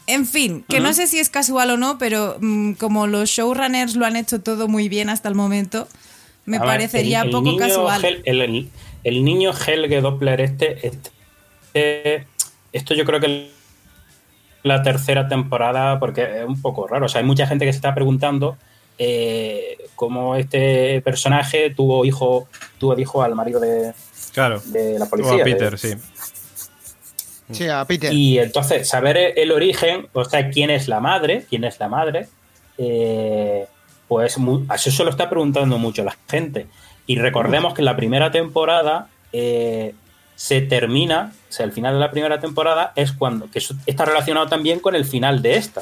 En 0.05 0.25
fin, 0.25 0.65
que 0.67 0.81
no 0.81 0.91
sé 0.93 1.07
si 1.07 1.19
es 1.19 1.29
casual 1.29 1.71
o 1.71 1.77
no, 1.77 1.97
pero 1.97 2.35
mm, 2.41 2.73
como 2.73 3.07
los 3.07 3.29
showrunners 3.29 3.95
lo 3.95 4.05
han 4.05 4.17
hecho 4.17 4.41
todo 4.41 4.67
muy 4.67 4.89
bien 4.89 5.09
hasta 5.09 5.29
el 5.29 5.35
momento, 5.35 5.87
me 6.45 6.59
ver, 6.59 6.67
parecería 6.67 7.21
el- 7.21 7.27
el 7.27 7.31
poco 7.31 7.43
niño 7.51 7.57
casual. 7.59 8.01
Hel- 8.03 8.21
el, 8.25 8.41
el- 8.41 8.69
el 9.05 9.23
niño 9.23 9.51
Helge 9.53 10.01
Doppler 10.01 10.41
este, 10.41 10.87
este- 10.87 12.27
esto 12.73 12.93
yo 12.95 13.05
creo 13.05 13.19
que 13.21 13.49
la 14.63 14.81
tercera 14.83 15.27
temporada, 15.27 15.99
porque 15.99 16.39
es 16.41 16.45
un 16.45 16.61
poco 16.61 16.87
raro. 16.87 17.05
O 17.05 17.09
sea, 17.09 17.19
hay 17.21 17.27
mucha 17.27 17.47
gente 17.47 17.65
que 17.65 17.71
se 17.73 17.77
está 17.77 17.93
preguntando 17.95 18.57
eh, 18.97 19.77
cómo 19.95 20.35
este 20.35 21.01
personaje 21.01 21.69
tuvo 21.71 22.05
hijo, 22.05 22.47
tuvo 22.77 22.97
hijo 22.99 23.23
al 23.23 23.35
marido 23.35 23.59
de, 23.59 23.93
Claro. 24.33 24.61
de 24.65 24.97
la 24.99 25.05
O 25.05 25.09
policía. 25.09 25.33
a 25.33 25.37
de- 25.37 25.43
Peter, 25.43 25.77
sí. 25.79 25.93
Sí, 27.51 27.67
a 27.67 27.85
Peter. 27.85 28.11
y 28.13 28.39
entonces, 28.39 28.87
saber 28.87 29.33
el 29.37 29.51
origen, 29.51 30.07
o 30.13 30.25
sea, 30.25 30.49
quién 30.49 30.69
es 30.69 30.87
la 30.87 30.99
madre, 30.99 31.45
quién 31.49 31.63
es 31.65 31.79
la 31.79 31.87
madre, 31.87 32.27
eh, 32.77 33.67
pues 34.07 34.37
eso 34.37 34.91
se 34.91 35.03
lo 35.03 35.09
está 35.09 35.29
preguntando 35.29 35.77
mucho 35.77 36.03
la 36.03 36.15
gente. 36.29 36.67
Y 37.05 37.17
recordemos 37.17 37.73
que 37.73 37.81
en 37.81 37.85
la 37.85 37.95
primera 37.95 38.31
temporada 38.31 39.09
eh, 39.33 39.93
se 40.35 40.61
termina, 40.61 41.33
o 41.49 41.51
sea, 41.53 41.65
el 41.65 41.71
final 41.73 41.93
de 41.93 41.99
la 41.99 42.11
primera 42.11 42.39
temporada 42.39 42.91
es 42.95 43.11
cuando, 43.11 43.51
que 43.51 43.59
eso 43.59 43.75
está 43.85 44.05
relacionado 44.05 44.47
también 44.47 44.79
con 44.79 44.95
el 44.95 45.05
final 45.05 45.41
de 45.41 45.57
esta, 45.57 45.81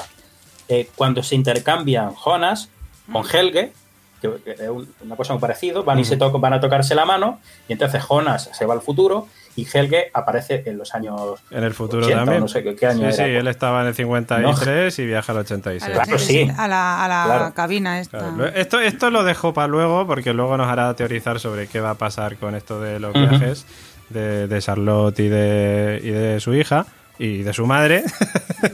Eh, 0.68 0.88
cuando 0.94 1.22
se 1.22 1.34
intercambian 1.34 2.14
Jonas 2.14 2.68
con 3.10 3.24
Helge, 3.30 3.72
que, 4.20 4.30
es 4.46 4.68
un- 4.68 4.88
una 5.00 5.16
cosa 5.16 5.32
muy 5.32 5.40
parecida, 5.40 5.80
van, 5.80 5.98
y 5.98 6.04
se 6.04 6.16
tocan, 6.16 6.40
van 6.40 6.52
a 6.52 6.60
tocarse 6.60 6.94
la 6.94 7.04
mano, 7.04 7.40
y 7.68 7.72
entonces 7.72 8.02
Jonas 8.02 8.50
se 8.52 8.66
va 8.66 8.74
al 8.74 8.80
futuro 8.82 9.26
y 9.56 9.66
Helge 9.70 10.10
aparece 10.14 10.62
en 10.64 10.78
los 10.78 10.94
años 10.94 11.40
En 11.50 11.64
el 11.64 11.74
futuro 11.74 12.02
80, 12.06 12.20
también. 12.20 12.40
no 12.40 12.48
sé 12.48 12.62
qué- 12.62 12.74
qué 12.76 12.86
año 12.86 12.98
sí, 13.12 13.20
era. 13.20 13.26
sí, 13.26 13.30
él 13.34 13.48
estaba 13.48 13.82
en 13.82 13.88
el 13.88 13.94
53 13.94 14.98
y 15.00 15.06
viaja 15.06 15.32
al 15.32 15.38
A 15.38 15.40
86. 15.42 15.94
la, 15.96 16.02
Claro, 16.04 16.18
sí. 16.18 16.48
a 16.56 16.68
la, 16.68 17.04
a 17.04 17.08
la 17.08 17.24
Claro. 17.24 17.54
cabina 17.54 18.00
esta. 18.00 18.18
Claro, 18.18 18.46
Esto, 18.46 18.80
esto 18.80 19.10
lo 19.10 19.24
dejo 19.24 19.52
para 19.52 19.66
luego 19.68 20.06
porque 20.06 20.32
luego 20.32 20.56
nos 20.56 20.68
hará 20.68 20.94
teorizar 20.94 21.40
sobre 21.40 21.66
qué 21.66 21.80
va 21.80 21.90
a 21.90 21.94
pasar 21.96 22.36
con 22.36 22.54
esto 22.54 22.80
de 22.80 23.00
los 23.00 23.12
viajes 23.12 23.66
de, 24.10 24.46
de 24.46 24.60
Charlotte 24.60 25.18
y 25.18 25.28
de, 25.28 26.00
y 26.02 26.10
de 26.10 26.40
su 26.40 26.54
hija 26.54 26.86
y 27.18 27.42
de 27.42 27.52
su 27.52 27.66
madre. 27.66 28.04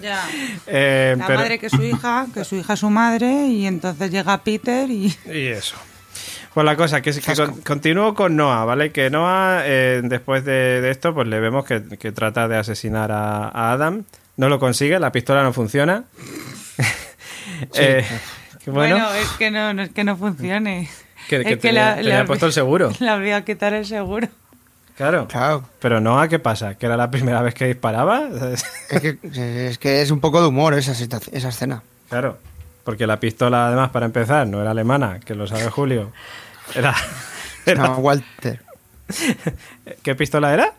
Ya. 0.02 0.22
Eh, 0.66 1.14
La 1.18 1.26
pero- 1.26 1.38
madre 1.38 1.58
que 1.58 1.66
es 1.66 1.72
su 1.72 1.82
hija, 1.82 2.26
que 2.34 2.44
su 2.44 2.56
hija 2.56 2.74
es 2.74 2.80
su 2.80 2.90
madre, 2.90 3.46
y 3.46 3.66
entonces 3.66 4.10
llega 4.10 4.36
Peter 4.44 4.88
y... 4.90 5.06
Y 5.26 5.46
eso. 5.46 5.76
Pues 6.52 6.64
la 6.66 6.76
cosa, 6.76 7.00
que, 7.00 7.08
es 7.10 7.20
que 7.20 7.34
con- 7.34 7.60
continúo 7.62 8.14
con 8.14 8.36
Noah, 8.36 8.64
¿vale? 8.66 8.90
Que 8.92 9.08
Noah, 9.10 9.62
eh, 9.64 10.00
después 10.04 10.44
de, 10.44 10.80
de 10.82 10.90
esto, 10.90 11.14
pues 11.14 11.26
le 11.28 11.40
vemos 11.40 11.64
que, 11.64 11.82
que 11.98 12.12
trata 12.12 12.48
de 12.48 12.56
asesinar 12.58 13.10
a, 13.12 13.48
a 13.48 13.72
Adam. 13.72 14.04
No 14.36 14.48
lo 14.50 14.58
consigue, 14.58 14.98
la 14.98 15.10
pistola 15.12 15.42
no 15.42 15.52
funciona. 15.54 16.04
Eh, 17.74 18.04
Bueno, 18.66 18.96
Bueno, 18.96 19.14
es 19.14 19.28
que 19.38 19.50
no, 19.50 19.72
no 19.72 19.82
es 19.82 19.90
que 19.90 20.04
no 20.04 20.16
funcione. 20.16 20.88
Que- 21.28 21.42
que 21.44 21.52
Es 21.54 21.60
tenía- 21.60 21.96
le 21.96 22.14
olvi- 22.14 22.26
puesto 22.26 22.46
el 22.46 22.52
seguro. 22.52 22.92
Le 23.00 23.08
había 23.08 23.42
quitado 23.44 23.76
el 23.76 23.86
seguro. 23.86 24.28
Claro. 24.98 25.26
Claro. 25.28 25.64
Pero 25.80 26.00
no, 26.02 26.20
¿a 26.20 26.28
qué 26.28 26.38
pasa? 26.38 26.74
¿Que 26.74 26.84
era 26.84 26.98
la 26.98 27.10
primera 27.10 27.40
vez 27.40 27.54
que 27.54 27.64
disparaba? 27.66 28.28
Es 28.90 29.00
que, 29.00 29.18
es 29.22 29.78
que 29.78 30.02
es 30.02 30.10
un 30.10 30.20
poco 30.20 30.42
de 30.42 30.48
humor 30.48 30.74
esa, 30.74 30.92
esa 30.92 31.48
escena. 31.48 31.82
claro. 32.10 32.36
Porque 32.84 33.06
la 33.06 33.20
pistola, 33.20 33.66
además, 33.68 33.90
para 33.90 34.06
empezar, 34.06 34.46
no 34.46 34.62
era 34.62 34.70
alemana, 34.70 35.20
que 35.20 35.34
lo 35.34 35.46
sabe 35.46 35.68
Julio. 35.68 36.10
Era. 36.74 36.94
era- 37.66 37.80
Una 37.84 37.96
Walter. 37.96 38.62
¿Qué 40.02 40.14
pistola 40.14 40.54
era? 40.54 40.72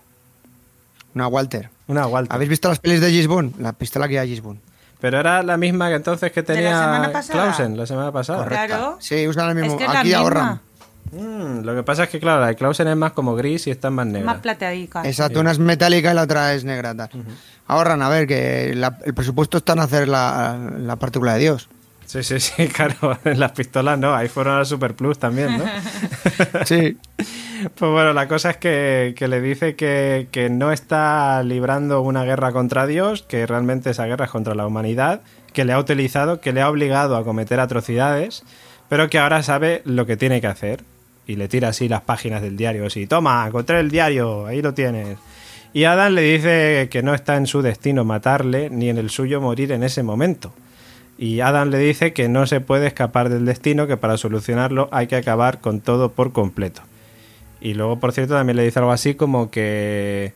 Una 1.13 1.27
Walter. 1.27 1.69
Una 1.87 2.07
Walter. 2.07 2.33
¿Habéis 2.33 2.49
visto 2.49 2.67
las 2.67 2.79
pelis 2.79 2.99
de 3.01 3.11
Gisbon? 3.11 3.53
La 3.59 3.73
pistola 3.73 4.07
que 4.07 4.17
hay 4.19 4.29
Gisbon. 4.29 4.59
Pero 4.99 5.19
era 5.19 5.43
la 5.43 5.57
misma 5.57 5.89
que 5.89 5.95
entonces 5.95 6.31
que 6.31 6.41
¿De 6.41 6.55
la 6.61 6.93
tenía 6.95 7.11
pasada? 7.13 7.43
Clausen 7.43 7.77
la 7.77 7.85
semana 7.85 8.11
pasada. 8.11 8.45
Claro. 8.47 8.97
Sí, 8.99 9.27
usan 9.27 9.49
el 9.49 9.55
mismo. 9.55 9.73
Es 9.73 9.77
que 9.77 9.85
la 9.93 9.99
Aquí 9.99 10.07
misma. 10.09 10.21
ahorran. 10.23 10.61
Mm, 11.11 11.61
lo 11.63 11.75
que 11.75 11.83
pasa 11.83 12.03
es 12.03 12.09
que, 12.09 12.19
claro, 12.19 12.41
la 12.41 12.47
de 12.47 12.55
Clausen 12.55 12.87
es 12.87 12.95
más 12.95 13.13
como 13.13 13.35
gris 13.35 13.67
y 13.67 13.71
esta 13.71 13.87
es 13.87 13.93
más 13.93 14.05
negra. 14.07 14.25
Más 14.33 14.41
plateadica. 14.41 15.01
Exacto, 15.07 15.39
una 15.39 15.51
es 15.51 15.59
metálica 15.59 16.11
y 16.11 16.15
la 16.15 16.23
otra 16.23 16.53
es 16.53 16.63
negra. 16.63 16.93
tal. 16.95 17.09
Ahorran, 17.67 18.01
a 18.01 18.09
ver, 18.09 18.27
que 18.27 18.73
la- 18.75 18.97
el 19.05 19.13
presupuesto 19.13 19.57
está 19.57 19.73
en 19.73 19.79
hacer 19.79 20.07
la, 20.07 20.57
la 20.79 20.95
partícula 20.97 21.33
de 21.33 21.39
Dios. 21.39 21.69
Sí, 22.05 22.23
sí, 22.23 22.39
sí, 22.39 22.67
claro. 22.75 23.17
En 23.23 23.39
las 23.39 23.51
pistolas 23.51 23.97
no, 23.99 24.15
ahí 24.15 24.27
fueron 24.27 24.59
a 24.59 24.65
Super 24.65 24.95
Plus 24.95 25.19
también, 25.19 25.57
¿no? 25.57 25.63
Sí. 26.65 26.97
Pues 27.75 27.91
bueno, 27.91 28.13
la 28.13 28.27
cosa 28.27 28.51
es 28.51 28.57
que, 28.57 29.13
que 29.17 29.27
le 29.27 29.41
dice 29.41 29.75
que, 29.75 30.27
que 30.31 30.49
no 30.49 30.71
está 30.71 31.43
librando 31.43 32.01
una 32.01 32.23
guerra 32.23 32.51
contra 32.53 32.87
Dios, 32.87 33.23
que 33.23 33.45
realmente 33.45 33.89
esa 33.89 34.05
guerra 34.05 34.25
es 34.25 34.31
contra 34.31 34.55
la 34.55 34.65
humanidad, 34.65 35.21
que 35.53 35.65
le 35.65 35.73
ha 35.73 35.79
utilizado, 35.79 36.39
que 36.39 36.53
le 36.53 36.61
ha 36.61 36.69
obligado 36.69 37.17
a 37.17 37.23
cometer 37.25 37.59
atrocidades, 37.59 38.43
pero 38.87 39.09
que 39.09 39.19
ahora 39.19 39.43
sabe 39.43 39.81
lo 39.85 40.05
que 40.05 40.15
tiene 40.17 40.39
que 40.41 40.47
hacer. 40.47 40.83
Y 41.29 41.35
le 41.35 41.47
tira 41.47 41.67
así 41.67 41.87
las 41.87 42.01
páginas 42.01 42.41
del 42.41 42.57
diario, 42.57 42.87
así, 42.87 43.05
toma, 43.05 43.45
encontré 43.45 43.79
el 43.79 43.91
diario, 43.91 44.47
ahí 44.47 44.63
lo 44.63 44.73
tienes. 44.73 45.19
Y 45.73 45.83
Adam 45.83 46.13
le 46.13 46.23
dice 46.23 46.89
que 46.89 47.03
no 47.03 47.13
está 47.13 47.35
en 47.35 47.45
su 47.45 47.61
destino 47.61 48.03
matarle, 48.03 48.71
ni 48.71 48.89
en 48.89 48.97
el 48.97 49.11
suyo 49.11 49.39
morir 49.39 49.71
en 49.71 49.83
ese 49.83 50.01
momento. 50.01 50.51
Y 51.19 51.41
Adam 51.41 51.69
le 51.69 51.77
dice 51.77 52.13
que 52.13 52.29
no 52.29 52.47
se 52.47 52.61
puede 52.61 52.87
escapar 52.87 53.29
del 53.29 53.45
destino, 53.45 53.85
que 53.85 53.95
para 53.95 54.17
solucionarlo 54.17 54.89
hay 54.91 55.05
que 55.05 55.17
acabar 55.17 55.61
con 55.61 55.81
todo 55.81 56.13
por 56.13 56.31
completo. 56.31 56.81
Y 57.61 57.75
luego, 57.75 57.99
por 57.99 58.11
cierto, 58.11 58.33
también 58.33 58.57
le 58.57 58.63
dice 58.63 58.79
algo 58.79 58.91
así 58.91 59.13
como 59.13 59.51
que, 59.51 60.33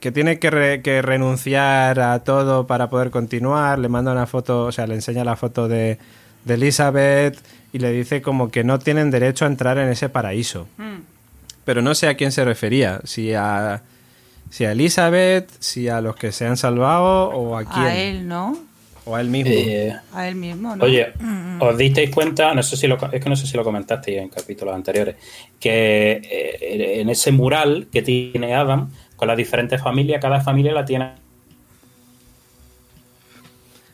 que 0.00 0.10
tiene 0.10 0.40
que, 0.40 0.80
que 0.82 1.00
renunciar 1.00 2.00
a 2.00 2.18
todo 2.24 2.66
para 2.66 2.90
poder 2.90 3.12
continuar. 3.12 3.78
Le 3.78 3.88
manda 3.88 4.10
una 4.10 4.26
foto, 4.26 4.64
o 4.64 4.72
sea, 4.72 4.88
le 4.88 4.96
enseña 4.96 5.22
la 5.22 5.36
foto 5.36 5.68
de, 5.68 5.98
de 6.44 6.54
Elizabeth 6.54 7.38
y 7.72 7.78
le 7.78 7.92
dice 7.92 8.22
como 8.22 8.50
que 8.50 8.64
no 8.64 8.78
tienen 8.78 9.10
derecho 9.10 9.44
a 9.44 9.48
entrar 9.48 9.78
en 9.78 9.88
ese 9.88 10.08
paraíso. 10.08 10.68
Mm. 10.76 11.00
Pero 11.64 11.80
no 11.82 11.94
sé 11.94 12.08
a 12.08 12.16
quién 12.16 12.32
se 12.32 12.44
refería, 12.44 13.00
si 13.04 13.32
a, 13.34 13.82
si 14.50 14.64
a 14.64 14.72
Elizabeth, 14.72 15.48
si 15.60 15.88
a 15.88 16.00
los 16.00 16.16
que 16.16 16.32
se 16.32 16.46
han 16.46 16.56
salvado 16.56 17.30
o 17.30 17.56
a 17.56 17.64
quién. 17.64 17.84
A 17.84 17.96
él, 17.96 18.28
¿no? 18.28 18.58
O 19.04 19.16
a 19.16 19.20
él 19.20 19.28
mismo. 19.28 19.52
Eh, 19.52 19.96
A 20.12 20.28
él 20.28 20.34
mismo, 20.34 20.76
¿no? 20.76 20.84
Oye, 20.84 21.12
¿os 21.60 21.76
disteis 21.76 22.10
cuenta? 22.10 22.54
No 22.54 22.62
sé 22.62 22.76
si 22.76 22.86
lo, 22.86 22.98
es 23.10 23.22
que 23.22 23.28
no 23.28 23.36
sé 23.36 23.46
si 23.46 23.56
lo 23.56 23.64
comentasteis 23.64 24.18
en 24.18 24.28
capítulos 24.28 24.74
anteriores, 24.74 25.16
que 25.58 26.20
eh, 26.22 27.00
en 27.00 27.08
ese 27.08 27.32
mural 27.32 27.88
que 27.92 28.02
tiene 28.02 28.54
Adam 28.54 28.90
con 29.16 29.28
las 29.28 29.36
diferentes 29.36 29.80
familias, 29.80 30.20
cada 30.20 30.40
familia 30.40 30.72
la 30.72 30.84
tiene 30.84 31.21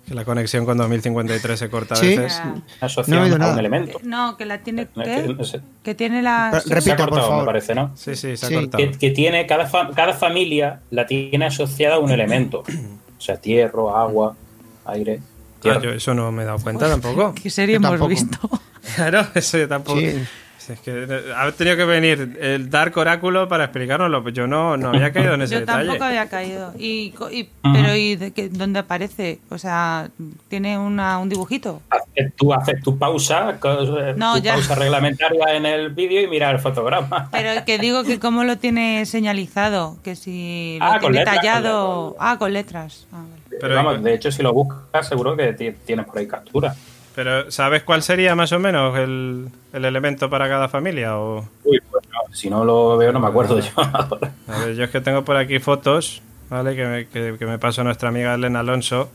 Que 0.09 0.15
la 0.15 0.25
conexión 0.25 0.65
con 0.65 0.79
2053 0.79 1.59
se 1.59 1.69
corta 1.69 1.95
a 1.95 2.01
veces. 2.01 2.41
Ah. 2.43 2.55
asociada 2.81 3.19
No 3.21 3.25
he 3.25 3.27
oído 3.29 3.39
nada. 3.39 3.53
un 3.53 3.59
elemento. 3.59 3.99
No, 4.03 4.37
que 4.39 4.47
la 4.47 4.59
tiene 4.59 4.87
que- 4.87 5.37
que 5.83 5.95
tiene 5.95 6.23
la 6.23 6.51
Re- 6.51 6.61
Se 6.63 6.73
ha 6.73 6.77
Repita, 6.77 6.97
por 6.97 7.09
cortado, 7.11 7.29
favor. 7.29 7.43
me 7.43 7.47
parece, 7.47 7.75
¿no? 7.75 7.91
Sí, 7.95 8.17
sí, 8.17 8.37
se 8.37 8.47
ha 8.47 8.49
Sí. 8.49 8.55
cortado. 8.55 8.79
Que, 8.85 8.91
que 8.99 9.11
tiene 9.11 9.47
cada, 9.47 9.67
fa- 9.67 9.91
cada 9.95 10.15
familia 10.15 10.81
la 10.91 11.07
tiene 11.07 11.45
asociada 11.45 11.97
a 11.97 11.99
un 11.99 12.11
elemento. 12.11 12.61
O 12.61 13.21
sea, 13.21 13.37
tierra, 13.37 13.83
agua, 14.01 14.35
aire. 14.87 15.21
Ah, 15.21 15.61
tierra. 15.61 15.81
yo 15.83 15.91
eso 15.91 16.15
no 16.15 16.33
me 16.33 16.43
he 16.43 16.47
dado 16.47 16.59
cuenta 16.61 16.89
tampoco. 16.89 17.35
¿Qué 17.43 17.51
serie 17.51 17.77
hemos 17.77 18.09
visto? 18.09 18.39
Claro, 18.97 19.27
eso 19.35 19.59
yo 19.59 19.69
tampoco. 19.69 20.01
Sí. 20.01 20.15
Es 20.69 20.81
que 20.81 20.91
eh, 21.09 21.33
ha 21.37 21.51
tenido 21.53 21.77
que 21.77 21.85
venir 21.85 22.37
el 22.41 22.69
Dark 22.71 22.97
Oráculo 22.99 23.49
para 23.49 23.65
explicárnoslo. 23.65 24.23
Pues 24.23 24.35
yo 24.35 24.47
no, 24.47 24.77
no 24.77 24.89
había 24.89 25.13
caído 25.13 25.35
en 25.35 25.43
ese 25.43 25.55
Yo 25.55 25.61
detalle. 25.61 25.87
tampoco 25.87 26.05
había 26.05 26.29
caído. 26.29 26.73
Y, 26.79 27.15
pero 27.63 27.95
¿y 27.97 28.17
de 28.17 28.33
qué, 28.33 28.49
dónde 28.49 28.81
aparece? 28.81 29.39
O 29.51 29.59
sea, 29.59 30.11
tiene 30.49 30.79
una, 30.79 31.19
un 31.19 31.29
dibujito. 31.29 31.81
Tú 32.37 32.53
haces 32.53 32.83
tu 32.83 32.99
pausa, 32.99 33.51
eh, 33.63 34.15
No, 34.17 34.35
tu 34.37 34.43
ya. 34.43 34.55
pausa 34.55 34.75
reglamentaria 34.75 35.55
en 35.55 35.65
el 35.67 35.91
vídeo 35.91 36.21
y 36.23 36.27
mira 36.27 36.51
el 36.51 36.59
fotograma. 36.59 37.29
Pero 37.33 37.65
que 37.65 37.79
digo 37.79 38.05
que 38.05 38.19
cómo 38.19 38.45
lo 38.45 38.59
tiene 38.59 39.07
señalizado, 39.07 39.97
que 40.03 40.17
si 40.17 40.77
lo 40.81 40.85
Ah, 40.87 40.99
tiene 40.99 41.19
letras, 41.19 41.35
con 41.37 41.43
tallado. 41.45 42.17
Ah, 42.19 42.37
con 42.39 42.53
letras. 42.53 43.07
Ah, 43.13 43.17
vale. 43.23 43.43
Pero 43.49 43.61
Pero 43.63 43.75
vamos, 43.77 44.03
de 44.03 44.15
hecho, 44.15 44.31
si 44.31 44.43
lo 44.43 44.53
buscas, 44.53 45.09
seguro 45.09 45.37
que 45.37 45.53
ti- 45.53 45.73
tienes 45.87 46.07
por 46.07 46.19
ahí 46.19 46.27
captura. 46.29 46.75
Pero 47.19 47.51
¿sabes 47.51 47.83
cuál 47.83 48.05
sería 48.05 48.37
más 48.37 48.53
o 48.53 48.61
menos 48.61 48.97
el, 48.97 49.49
el 49.73 49.85
elemento 49.85 50.31
para 50.31 50.49
cada 50.49 50.69
familia? 50.69 51.19
O... 51.19 51.41
Uy, 51.65 51.81
pues 51.91 52.05
no, 52.07 52.33
si 52.33 52.49
no 52.49 52.65
lo 52.65 52.97
veo, 52.97 53.11
no 53.11 53.19
me 53.19 53.27
acuerdo 53.27 53.59
yo 53.59 53.73
ahora. 53.77 54.35
A 54.47 54.59
ver, 54.61 54.77
yo 54.77 54.85
es 54.85 54.91
que 54.91 55.01
tengo 55.01 55.25
por 55.25 55.37
aquí 55.37 55.59
fotos, 55.59 56.23
¿vale? 56.49 56.77
Que 56.77 56.87
me, 56.87 57.07
que, 57.09 57.35
que 57.37 57.45
me 57.45 57.59
pasó 57.59 57.83
nuestra 57.83 58.11
amiga 58.11 58.35
Elena 58.35 58.61
Alonso. 58.61 59.11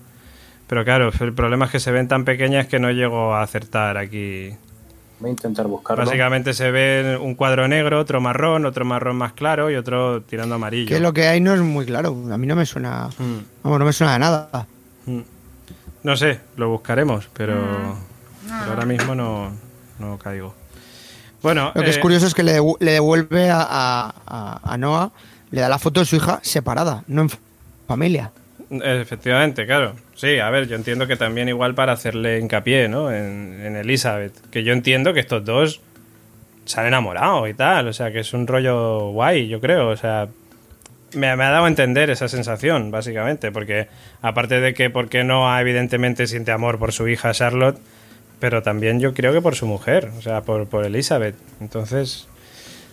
Pero 0.68 0.84
claro, 0.84 1.12
el 1.18 1.32
problema 1.32 1.64
es 1.64 1.72
que 1.72 1.80
se 1.80 1.94
ven 1.94 2.10
tan 2.10 2.26
pequeñas 2.26 2.68
que 2.68 2.78
no 2.78 2.92
llego 2.92 3.36
a 3.36 3.42
acertar 3.42 3.96
aquí. 3.96 4.50
Voy 5.22 5.30
a 5.30 5.32
intentar 5.32 5.68
buscarlo. 5.68 6.04
Básicamente 6.04 6.54
se 6.54 6.72
ve 6.72 7.18
un 7.22 7.36
cuadro 7.36 7.70
negro, 7.70 8.02
otro 8.02 8.20
marrón, 8.20 8.66
otro 8.66 8.84
marrón 8.84 9.16
más 9.16 9.32
claro 9.32 9.72
y 9.72 9.76
otro 9.76 10.24
tirando 10.24 10.56
amarillo. 10.56 10.90
Que 10.90 11.00
lo 11.00 11.14
que 11.14 11.28
hay 11.28 11.40
no 11.40 11.54
es 11.54 11.62
muy 11.62 11.86
claro. 11.86 12.10
A 12.30 12.38
mí 12.38 12.48
no 12.48 12.58
me 12.58 12.66
suena. 12.66 13.08
Mm. 13.18 13.64
Vamos, 13.64 13.80
no 13.80 13.86
me 13.86 13.94
suena 13.94 14.12
de 14.12 14.20
nada. 14.20 14.68
Mm. 15.06 15.22
No 16.04 16.18
sé, 16.18 16.40
lo 16.58 16.70
buscaremos, 16.70 17.30
pero, 17.34 17.56
pero 18.46 18.72
ahora 18.72 18.86
mismo 18.86 19.16
no, 19.16 19.52
no 20.00 20.18
caigo. 20.18 20.54
Bueno, 21.42 21.72
Lo 21.76 21.84
que 21.84 21.90
es 21.90 21.98
eh, 21.98 22.02
curioso 22.02 22.26
es 22.28 22.34
que 22.34 22.44
le, 22.44 22.60
le 22.80 22.92
devuelve 22.92 23.50
a, 23.50 23.62
a- 23.62 24.60
a- 24.64 24.78
Noah, 24.78 25.12
le 25.52 25.62
da 25.62 25.70
la 25.70 25.80
foto 25.80 26.00
de 26.02 26.06
su 26.06 26.16
hija 26.16 26.40
separada, 26.42 27.04
no 27.08 27.22
en 27.24 27.30
familia. 27.88 28.32
Efectivamente, 28.70 29.66
claro. 29.66 29.94
Sí, 30.16 30.40
a 30.40 30.50
ver, 30.50 30.68
yo 30.68 30.76
entiendo 30.76 31.06
que 31.06 31.16
también 31.16 31.48
igual 31.50 31.76
para 31.76 31.92
hacerle 31.94 32.40
hincapié, 32.40 32.88
¿no? 32.88 33.12
En, 33.12 33.60
en 33.64 33.76
Elizabeth. 33.76 34.34
Que 34.50 34.64
yo 34.64 34.74
entiendo 34.74 35.14
que 35.14 35.20
estos 35.20 35.44
dos 35.46 35.82
se 36.66 36.80
han 36.80 36.88
enamorado 36.88 37.48
y 37.48 37.54
tal. 37.54 37.88
O 37.88 37.94
sea, 37.94 38.12
que 38.12 38.20
es 38.22 38.34
un 38.34 38.48
rollo 38.48 39.10
guay, 39.12 39.48
yo 39.48 39.60
creo. 39.60 39.90
O 39.90 39.98
sea, 39.98 40.28
me, 41.16 41.36
me 41.36 41.44
ha 41.44 41.50
dado 41.50 41.66
a 41.66 41.68
entender 41.68 42.10
esa 42.10 42.28
sensación, 42.28 42.92
básicamente. 42.92 43.52
Porque 43.52 43.88
aparte 44.22 44.60
de 44.60 44.74
que, 44.74 44.90
porque 44.90 45.24
no 45.24 45.58
evidentemente 45.60 46.28
siente 46.28 46.52
amor 46.52 46.80
por 46.80 46.92
su 46.94 47.08
hija 47.08 47.32
Charlotte, 47.34 47.78
pero 48.40 48.62
también 48.62 49.00
yo 49.00 49.14
creo 49.14 49.32
que 49.34 49.42
por 49.42 49.56
su 49.56 49.66
mujer, 49.68 50.12
o 50.18 50.22
sea, 50.22 50.42
por, 50.42 50.68
por 50.68 50.86
Elizabeth. 50.86 51.36
Entonces, 51.62 52.28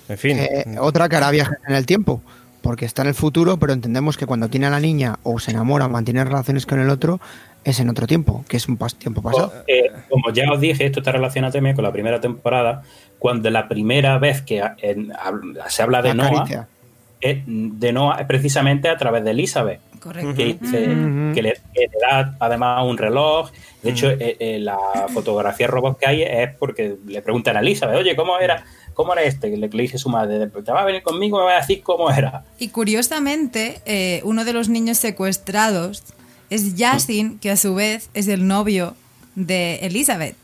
en 0.09 0.19
fin. 0.19 0.39
Eh, 0.39 0.65
otra 0.79 1.09
que 1.09 1.17
hará 1.17 1.31
viajes 1.31 1.59
en 1.67 1.75
el 1.75 1.87
tiempo, 1.87 2.23
porque 2.63 2.85
está 2.85 3.03
en 3.03 3.09
el 3.09 3.15
futuro, 3.15 3.57
pero 3.59 3.73
entendemos 3.73 4.17
que 4.17 4.27
cuando 4.27 4.49
tiene 4.49 4.67
a 4.67 4.71
la 4.71 4.81
niña 4.81 5.19
o 5.23 5.39
se 5.41 5.51
enamora 5.51 5.87
o 5.87 5.89
mantiene 5.89 6.23
relaciones 6.25 6.67
con 6.67 6.79
el 6.81 6.89
otro, 6.91 7.21
es 7.65 7.81
en 7.81 7.91
otro 7.91 8.07
tiempo, 8.07 8.45
que 8.49 8.57
es 8.57 8.69
un 8.69 8.79
pas- 8.79 8.95
tiempo 8.97 9.23
pasado. 9.23 9.53
Eh, 9.67 9.91
como 10.09 10.33
ya 10.33 10.51
os 10.53 10.61
dije, 10.61 10.87
esto 10.87 11.01
está 11.01 11.13
relacionado 11.13 11.53
también 11.53 11.75
con 11.75 11.85
la 11.85 11.93
primera 11.93 12.21
temporada, 12.21 12.83
cuando 13.19 13.51
la 13.51 13.69
primera 13.69 14.19
vez 14.19 14.41
que 14.43 14.63
en- 14.79 15.11
hab- 15.11 15.69
se 15.69 15.83
habla 15.83 16.01
de 16.01 16.15
Noah, 16.15 16.69
de 17.23 17.93
Noah 17.93 18.21
es 18.21 18.27
precisamente 18.27 18.89
a 18.89 18.97
través 18.97 19.25
de 19.25 19.31
Elizabeth. 19.33 19.81
Correcto. 20.01 20.35
que, 20.35 20.45
dice 20.59 20.89
Ujú. 20.89 21.35
que 21.35 21.43
le, 21.43 21.53
que 21.75 21.81
le 21.83 21.91
da 22.01 22.35
además 22.41 22.85
un 22.87 22.97
reloj. 22.97 23.51
De 23.83 23.91
hecho, 23.91 24.09
eh, 24.11 24.37
eh, 24.41 24.59
la 24.59 24.79
fotografía 25.13 25.67
robot 25.67 25.99
que 25.99 26.07
hay 26.09 26.23
es 26.23 26.55
porque 26.59 26.97
le 27.07 27.21
preguntan 27.21 27.59
a 27.59 27.61
Elizabeth, 27.61 27.97
oye, 27.99 28.17
¿cómo 28.17 28.39
era, 28.39 28.65
cómo 28.95 29.13
era 29.13 29.23
este? 29.25 29.51
Que 29.51 29.59
le, 29.59 29.69
le 29.69 29.83
dice 29.83 29.99
su 29.99 30.09
madre, 30.09 30.47
te 30.47 30.73
va 30.73 30.81
a 30.81 30.85
venir 30.87 31.03
conmigo, 31.03 31.39
me 31.39 31.45
va 31.45 31.59
a 31.59 31.61
decir 31.61 31.83
cómo 31.83 32.11
era. 32.11 32.45
Y 32.59 32.69
curiosamente, 32.69 33.83
eh, 33.85 34.23
uno 34.25 34.47
de 34.47 34.55
los 34.55 34.71
niños 34.71 34.97
secuestrados 34.97 36.03
es 36.49 36.77
Yasin, 36.77 37.39
que 37.39 37.51
a 37.51 37.57
su 37.59 37.75
vez 37.75 38.09
es 38.15 38.27
el 38.29 38.47
novio 38.47 38.95
de 39.35 39.81
Elizabeth. 39.83 40.37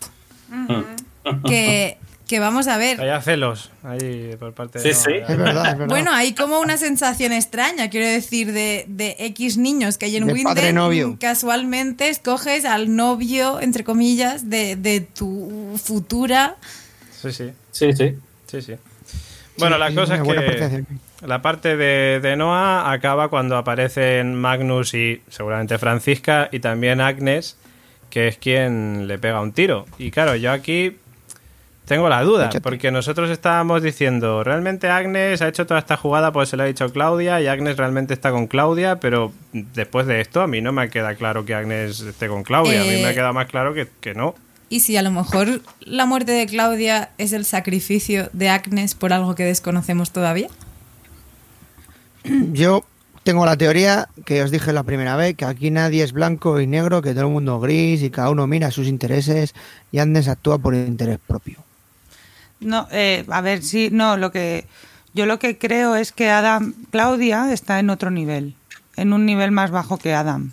Que, 1.46 1.96
que 2.26 2.40
vamos 2.40 2.66
a 2.68 2.76
ver. 2.76 3.00
Hay 3.00 3.22
celos 3.22 3.70
ahí 3.84 4.34
por 4.38 4.52
parte 4.52 4.78
Sí, 4.80 4.88
de... 4.88 4.94
sí. 4.94 5.12
Es 5.28 5.36
verdad, 5.36 5.66
es 5.72 5.78
verdad. 5.78 5.86
Bueno, 5.88 6.10
hay 6.12 6.34
como 6.34 6.58
una 6.60 6.76
sensación 6.76 7.32
extraña, 7.32 7.88
quiero 7.88 8.06
decir, 8.06 8.52
de, 8.52 8.84
de 8.88 9.16
X 9.18 9.56
niños 9.58 9.96
que 9.98 10.06
hay 10.06 10.16
en 10.16 10.26
De 10.26 10.32
Winden. 10.32 10.54
padre-novio. 10.54 11.16
Casualmente 11.20 12.08
escoges 12.08 12.64
al 12.64 12.94
novio, 12.96 13.60
entre 13.60 13.84
comillas, 13.84 14.50
de, 14.50 14.76
de 14.76 15.00
tu 15.00 15.78
futura. 15.82 16.56
Sí, 17.22 17.32
sí. 17.32 17.52
Sí, 17.70 17.92
sí. 17.92 18.14
Sí, 18.46 18.62
sí. 18.62 18.74
Bueno, 19.58 19.78
la 19.78 19.94
cosa 19.94 20.16
es 20.16 20.22
que 20.22 20.84
la 21.26 21.40
parte 21.40 21.76
de, 21.76 22.20
de 22.20 22.36
Noah 22.36 22.92
acaba 22.92 23.28
cuando 23.28 23.56
aparecen 23.56 24.34
Magnus 24.34 24.92
y 24.94 25.22
seguramente 25.30 25.78
Francisca 25.78 26.48
y 26.52 26.60
también 26.60 27.00
Agnes, 27.00 27.56
que 28.10 28.28
es 28.28 28.36
quien 28.36 29.08
le 29.08 29.18
pega 29.18 29.40
un 29.40 29.52
tiro. 29.52 29.86
Y 29.98 30.10
claro, 30.10 30.36
yo 30.36 30.52
aquí 30.52 30.96
tengo 31.86 32.08
la 32.08 32.22
duda, 32.22 32.46
Échate. 32.46 32.60
porque 32.60 32.90
nosotros 32.90 33.30
estábamos 33.30 33.82
diciendo, 33.82 34.44
realmente 34.44 34.88
Agnes 34.88 35.40
ha 35.40 35.48
hecho 35.48 35.66
toda 35.66 35.80
esta 35.80 35.96
jugada, 35.96 36.32
pues 36.32 36.48
se 36.50 36.56
lo 36.56 36.64
ha 36.64 36.66
dicho 36.66 36.92
Claudia, 36.92 37.40
y 37.40 37.46
Agnes 37.46 37.76
realmente 37.76 38.12
está 38.12 38.30
con 38.30 38.46
Claudia, 38.46 39.00
pero 39.00 39.32
después 39.52 40.06
de 40.06 40.20
esto 40.20 40.42
a 40.42 40.46
mí 40.46 40.60
no 40.60 40.72
me 40.72 40.90
queda 40.90 41.14
claro 41.14 41.44
que 41.44 41.54
Agnes 41.54 42.00
esté 42.00 42.28
con 42.28 42.42
Claudia, 42.42 42.80
a 42.82 42.84
mí 42.84 42.90
Eh, 42.90 43.04
me 43.06 43.14
queda 43.14 43.32
más 43.32 43.46
claro 43.46 43.72
que, 43.72 43.88
que 44.00 44.14
no. 44.14 44.34
Y 44.68 44.80
si 44.80 44.96
a 44.96 45.02
lo 45.02 45.12
mejor 45.12 45.62
la 45.80 46.06
muerte 46.06 46.32
de 46.32 46.44
Claudia 46.46 47.10
es 47.18 47.32
el 47.32 47.44
sacrificio 47.44 48.28
de 48.32 48.48
Agnes 48.48 48.94
por 48.96 49.12
algo 49.12 49.36
que 49.36 49.44
desconocemos 49.44 50.10
todavía. 50.10 50.48
Yo 52.52 52.84
tengo 53.22 53.46
la 53.46 53.56
teoría 53.56 54.08
que 54.24 54.42
os 54.42 54.50
dije 54.50 54.72
la 54.72 54.82
primera 54.82 55.14
vez, 55.14 55.36
que 55.36 55.44
aquí 55.44 55.70
nadie 55.70 56.02
es 56.02 56.12
blanco 56.12 56.60
y 56.60 56.66
negro, 56.66 57.02
que 57.02 57.12
todo 57.12 57.26
el 57.26 57.32
mundo 57.32 57.56
es 57.56 57.62
gris 57.62 58.02
y 58.02 58.10
cada 58.10 58.30
uno 58.30 58.46
mira 58.48 58.70
sus 58.72 58.88
intereses 58.88 59.54
y 59.92 59.98
Agnes 59.98 60.26
actúa 60.26 60.58
por 60.58 60.74
interés 60.74 61.18
propio. 61.24 61.65
No, 62.60 62.88
eh, 62.90 63.24
a 63.30 63.40
ver, 63.40 63.62
sí, 63.62 63.90
no, 63.92 64.16
lo 64.16 64.32
que 64.32 64.66
yo 65.14 65.24
lo 65.24 65.38
que 65.38 65.56
creo 65.56 65.96
es 65.96 66.12
que 66.12 66.30
Adam, 66.30 66.74
Claudia 66.90 67.52
está 67.52 67.78
en 67.78 67.88
otro 67.88 68.10
nivel, 68.10 68.54
en 68.96 69.12
un 69.12 69.24
nivel 69.24 69.50
más 69.50 69.70
bajo 69.70 69.96
que 69.96 70.14
Adam. 70.14 70.52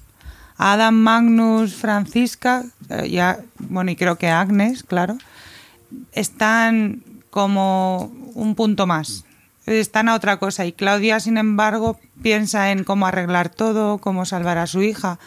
Adam, 0.58 0.96
Magnus, 0.96 1.76
Francisca, 1.76 2.63
eh, 2.89 3.10
ya, 3.10 3.39
bueno, 3.60 3.92
y 3.92 3.96
creo 3.96 4.18
que 4.18 4.30
Agnes, 4.30 4.84
claro, 4.84 5.18
están 6.13 7.04
como 7.30 8.13
un 8.36 8.56
punto 8.56 8.88
más. 8.88 9.26
Están 9.66 10.10
a 10.10 10.16
otra 10.16 10.38
cosa. 10.38 10.66
Y 10.66 10.72
Claudia, 10.72 11.20
sin 11.20 11.38
embargo, 11.38 12.00
piensa 12.22 12.72
en 12.72 12.84
cómo 12.84 13.08
arreglar 13.08 13.50
todo, 13.50 13.98
cómo 13.98 14.26
salvar 14.26 14.58
a 14.58 14.68
su 14.68 14.82
hija. 14.82 15.20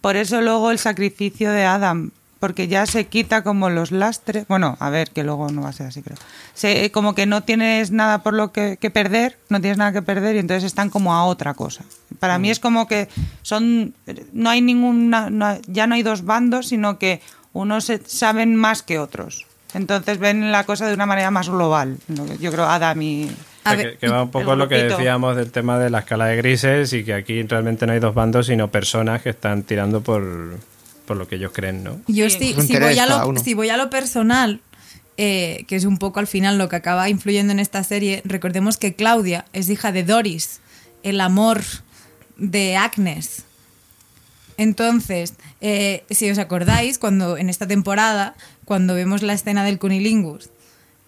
Por 0.00 0.16
eso 0.16 0.40
luego 0.40 0.70
el 0.70 0.78
sacrificio 0.78 1.50
de 1.52 1.64
Adam, 1.64 2.10
porque 2.44 2.68
ya 2.68 2.84
se 2.84 3.06
quita 3.06 3.42
como 3.42 3.70
los 3.70 3.90
lastres. 3.90 4.46
Bueno, 4.48 4.76
a 4.78 4.90
ver, 4.90 5.08
que 5.12 5.24
luego 5.24 5.48
no 5.50 5.62
va 5.62 5.70
a 5.70 5.72
ser 5.72 5.86
así, 5.86 6.02
creo. 6.02 6.18
Se, 6.52 6.90
como 6.90 7.14
que 7.14 7.24
no 7.24 7.40
tienes 7.42 7.90
nada 7.90 8.22
por 8.22 8.34
lo 8.34 8.52
que, 8.52 8.76
que 8.78 8.90
perder, 8.90 9.38
no 9.48 9.62
tienes 9.62 9.78
nada 9.78 9.92
que 9.92 10.02
perder 10.02 10.36
y 10.36 10.40
entonces 10.40 10.64
están 10.64 10.90
como 10.90 11.14
a 11.14 11.24
otra 11.24 11.54
cosa. 11.54 11.84
Para 12.18 12.38
mí 12.38 12.50
es 12.50 12.60
como 12.60 12.86
que 12.86 13.08
son, 13.40 13.94
no 14.34 14.50
hay 14.50 14.60
ninguna, 14.60 15.30
no- 15.30 15.58
ya 15.68 15.86
no 15.86 15.94
hay 15.94 16.02
dos 16.02 16.26
bandos, 16.26 16.66
sino 16.68 16.98
que 16.98 17.22
unos 17.54 17.84
se- 17.86 18.02
saben 18.04 18.56
más 18.56 18.82
que 18.82 18.98
otros. 18.98 19.46
Entonces 19.72 20.18
ven 20.18 20.52
la 20.52 20.64
cosa 20.64 20.86
de 20.86 20.92
una 20.92 21.06
manera 21.06 21.30
más 21.30 21.48
global. 21.48 21.96
Yo 22.40 22.52
creo 22.52 22.64
Adam 22.66 23.00
y... 23.00 23.24
O 23.64 23.70
sea, 23.70 23.78
que, 23.78 23.96
que 23.96 24.08
va 24.08 24.22
un 24.24 24.30
poco 24.30 24.54
lo 24.54 24.68
que 24.68 24.84
decíamos 24.98 25.34
del 25.36 25.50
tema 25.50 25.78
de 25.78 25.88
la 25.88 26.00
escala 26.00 26.26
de 26.26 26.36
grises 26.36 26.92
y 26.92 27.04
que 27.04 27.14
aquí 27.14 27.42
realmente 27.44 27.86
no 27.86 27.94
hay 27.94 28.00
dos 28.00 28.14
bandos, 28.14 28.48
sino 28.48 28.68
personas 28.70 29.22
que 29.22 29.30
están 29.30 29.62
tirando 29.62 30.02
por, 30.02 30.58
por 31.06 31.16
lo 31.16 31.28
que 31.28 31.36
ellos 31.36 31.52
creen, 31.52 31.84
¿no? 31.84 32.00
Yo 32.08 32.28
Sí. 32.30 32.38
si, 32.38 32.54
Su 32.54 32.60
si 32.62 32.66
interés 32.74 32.90
voy 32.90 32.98
a 32.98 33.06
cada 33.06 33.22
lo, 33.24 33.28
uno. 33.30 33.40
si 33.42 33.54
voy 33.54 33.68
a 33.68 33.76
lo 33.76 33.90
personal, 33.90 34.60
eh, 35.16 35.64
que 35.68 35.76
es 35.76 35.84
un 35.84 35.98
poco 35.98 36.18
al 36.20 36.26
final 36.26 36.58
lo 36.58 36.68
que 36.68 36.76
acaba 36.76 37.08
influyendo 37.08 37.52
en 37.52 37.60
esta 37.60 37.84
serie, 37.84 38.22
recordemos 38.24 38.76
que 38.76 38.94
Claudia 38.94 39.44
es 39.52 39.68
hija 39.70 39.92
de 39.92 40.02
Doris, 40.02 40.60
el 41.02 41.20
amor 41.20 41.62
de 42.36 42.76
Agnes. 42.76 43.44
Entonces, 44.56 45.34
eh, 45.60 46.04
si 46.10 46.30
os 46.30 46.38
acordáis, 46.38 46.98
cuando 46.98 47.36
en 47.36 47.48
esta 47.50 47.66
temporada, 47.66 48.34
cuando 48.64 48.94
vemos 48.94 49.22
la 49.22 49.32
escena 49.32 49.64
del 49.64 49.78
cunilingus, 49.78 50.48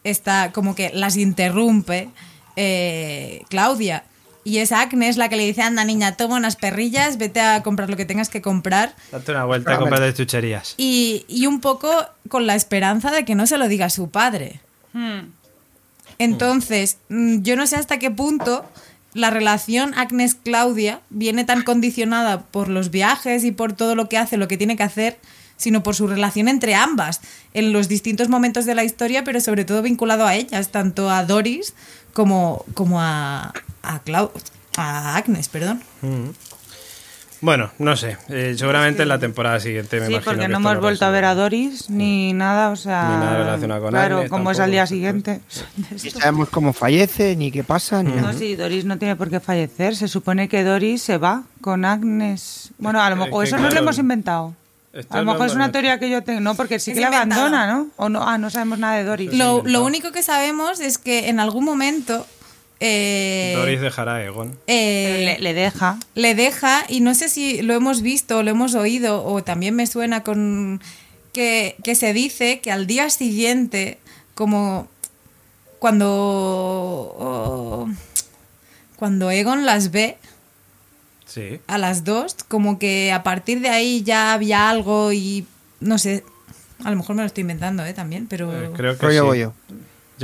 está 0.04 0.52
como 0.52 0.74
que 0.74 0.90
las 0.92 1.16
interrumpe 1.16 2.08
eh, 2.56 3.42
Claudia. 3.48 4.04
Y 4.46 4.58
es 4.58 4.70
Agnes 4.70 5.16
la 5.16 5.28
que 5.28 5.34
le 5.34 5.44
dice, 5.44 5.62
anda 5.62 5.84
niña, 5.84 6.16
toma 6.16 6.36
unas 6.36 6.54
perrillas, 6.54 7.18
vete 7.18 7.40
a 7.40 7.64
comprar 7.64 7.90
lo 7.90 7.96
que 7.96 8.04
tengas 8.04 8.28
que 8.28 8.40
comprar. 8.40 8.94
Date 9.10 9.32
una 9.32 9.44
vuelta 9.44 9.74
a 9.74 9.78
comprar 9.78 10.00
de 10.00 10.14
chucherías. 10.14 10.74
Y, 10.76 11.24
y 11.26 11.48
un 11.48 11.60
poco 11.60 11.90
con 12.28 12.46
la 12.46 12.54
esperanza 12.54 13.10
de 13.10 13.24
que 13.24 13.34
no 13.34 13.48
se 13.48 13.58
lo 13.58 13.66
diga 13.66 13.86
a 13.86 13.90
su 13.90 14.08
padre. 14.08 14.60
Hmm. 14.92 15.32
Entonces, 16.20 16.98
mm, 17.08 17.42
yo 17.42 17.56
no 17.56 17.66
sé 17.66 17.74
hasta 17.74 17.98
qué 17.98 18.12
punto 18.12 18.64
la 19.14 19.30
relación 19.30 19.94
Agnes-Claudia 19.94 21.00
viene 21.10 21.42
tan 21.42 21.62
condicionada 21.64 22.42
por 22.42 22.68
los 22.68 22.92
viajes 22.92 23.42
y 23.42 23.50
por 23.50 23.72
todo 23.72 23.96
lo 23.96 24.08
que 24.08 24.16
hace, 24.16 24.36
lo 24.36 24.46
que 24.46 24.56
tiene 24.56 24.76
que 24.76 24.84
hacer, 24.84 25.18
sino 25.56 25.82
por 25.82 25.96
su 25.96 26.06
relación 26.06 26.46
entre 26.46 26.76
ambas, 26.76 27.20
en 27.52 27.72
los 27.72 27.88
distintos 27.88 28.28
momentos 28.28 28.64
de 28.64 28.76
la 28.76 28.84
historia, 28.84 29.24
pero 29.24 29.40
sobre 29.40 29.64
todo 29.64 29.82
vinculado 29.82 30.24
a 30.24 30.36
ellas, 30.36 30.68
tanto 30.68 31.10
a 31.10 31.24
Doris 31.24 31.74
como, 32.12 32.64
como 32.74 33.00
a, 33.00 33.52
a, 33.94 34.02
Clau- 34.04 34.30
a 34.76 35.16
Agnes, 35.16 35.48
perdón. 35.48 35.82
Bueno, 37.42 37.70
no 37.78 37.96
sé. 37.96 38.16
eh, 38.30 38.54
seguramente 38.56 39.02
en 39.02 39.08
la 39.10 39.18
temporada 39.18 39.60
siguiente 39.60 40.00
me 40.00 40.06
Sí, 40.06 40.12
imagino 40.14 40.24
porque 40.24 40.40
que 40.42 40.48
no 40.48 40.56
hemos 40.56 40.80
vuelto 40.80 41.04
a 41.04 41.10
ver 41.10 41.24
a. 41.26 41.34
Doris 41.34 41.90
ni 41.90 42.32
nada, 42.32 42.70
o 42.70 42.76
sea... 42.76 43.10
Ni 43.10 43.16
nada 43.24 43.36
relacionado 43.38 43.82
con 43.82 43.90
Claro, 43.90 44.16
Agnes 44.16 44.30
como 44.30 44.50
es 44.50 44.58
al 44.58 44.70
día 44.70 44.86
siguiente. 44.86 45.40
Ni 46.02 46.10
sabemos 46.10 46.48
cómo 46.48 46.72
fallece, 46.72 47.36
ni 47.36 47.52
qué 47.52 47.62
pasa, 47.62 48.02
ni 48.02 48.10
No, 48.10 48.16
nada. 48.22 48.32
sí, 48.32 48.56
Doris 48.56 48.86
no 48.86 48.96
tiene 48.98 49.16
por 49.16 49.28
qué 49.28 49.38
fallecer. 49.40 49.94
Se 49.96 50.08
supone 50.08 50.48
que 50.48 50.64
Doris 50.64 51.02
se 51.02 51.18
va 51.18 51.42
con 51.60 51.84
Agnes. 51.84 52.70
Bueno, 52.78 53.02
a 53.02 53.10
lo 53.10 53.16
Es 53.16 53.20
mejor 53.26 53.42
que 53.44 53.48
eso 53.48 53.58
no 53.58 53.68
lo 53.70 53.78
hemos 53.78 53.98
inventado. 53.98 54.54
A 55.10 55.18
lo 55.18 55.30
mejor 55.30 55.46
es 55.48 55.54
una 55.54 55.70
teoría 55.70 55.98
que 55.98 56.08
yo 56.08 56.22
tengo. 56.22 56.40
No, 56.40 56.54
porque 56.54 56.78
sí 56.78 56.92
Es 56.92 56.96
que 56.96 57.02
la 57.02 57.08
abandona, 57.08 57.66
¿no? 57.66 57.88
O 57.96 58.08
no, 58.08 58.26
ah, 58.26 58.38
no 58.38 58.48
sabemos 58.48 58.78
nada 58.78 58.96
de 58.96 59.04
Doris. 59.04 59.34
Lo, 59.34 59.62
lo 59.62 59.84
único 59.84 60.10
que 60.10 60.22
sabemos 60.22 60.80
es 60.80 60.96
que 60.96 61.28
en 61.28 61.38
algún 61.38 61.64
momento... 61.66 62.26
eh, 62.80 63.54
Doris 63.56 63.80
dejará 63.80 64.16
a 64.16 64.24
Egon. 64.24 64.58
eh, 64.66 65.36
le, 65.38 65.42
le 65.42 65.54
deja. 65.54 65.98
le 66.14 66.34
deja 66.34 66.84
y 66.88 67.00
no 67.00 67.14
sé 67.14 67.28
si 67.28 67.62
lo 67.62 67.74
hemos 67.74 68.02
visto 68.02 68.38
o 68.38 68.42
lo 68.42 68.50
hemos 68.50 68.74
oído 68.74 69.24
o 69.24 69.42
también 69.42 69.74
me 69.74 69.86
suena 69.86 70.22
con 70.22 70.80
que, 71.32 71.76
que 71.84 71.94
se 71.94 72.12
dice 72.12 72.60
que 72.60 72.70
al 72.72 72.86
día 72.86 73.08
siguiente 73.10 73.98
como 74.34 74.88
cuando 75.78 76.06
oh, 77.18 77.88
cuando 78.96 79.30
Egon 79.30 79.64
las 79.66 79.90
ve 79.90 80.16
Sí. 81.26 81.60
a 81.66 81.76
las 81.76 82.04
dos 82.04 82.34
como 82.48 82.78
que 82.78 83.12
a 83.12 83.22
partir 83.22 83.60
de 83.60 83.68
ahí 83.68 84.02
ya 84.02 84.32
había 84.32 84.70
algo 84.70 85.12
y 85.12 85.44
no 85.80 85.98
sé 85.98 86.24
a 86.84 86.90
lo 86.90 86.96
mejor 86.96 87.16
me 87.16 87.22
lo 87.22 87.26
estoy 87.26 87.42
inventando 87.42 87.84
¿eh? 87.84 87.92
también 87.92 88.26
pero 88.26 88.50
Eh, 88.52 88.70
creo 88.74 88.96
que 88.96 89.04
Rollo 89.06 89.32
sí. 89.34 89.40
Yo 89.40 89.52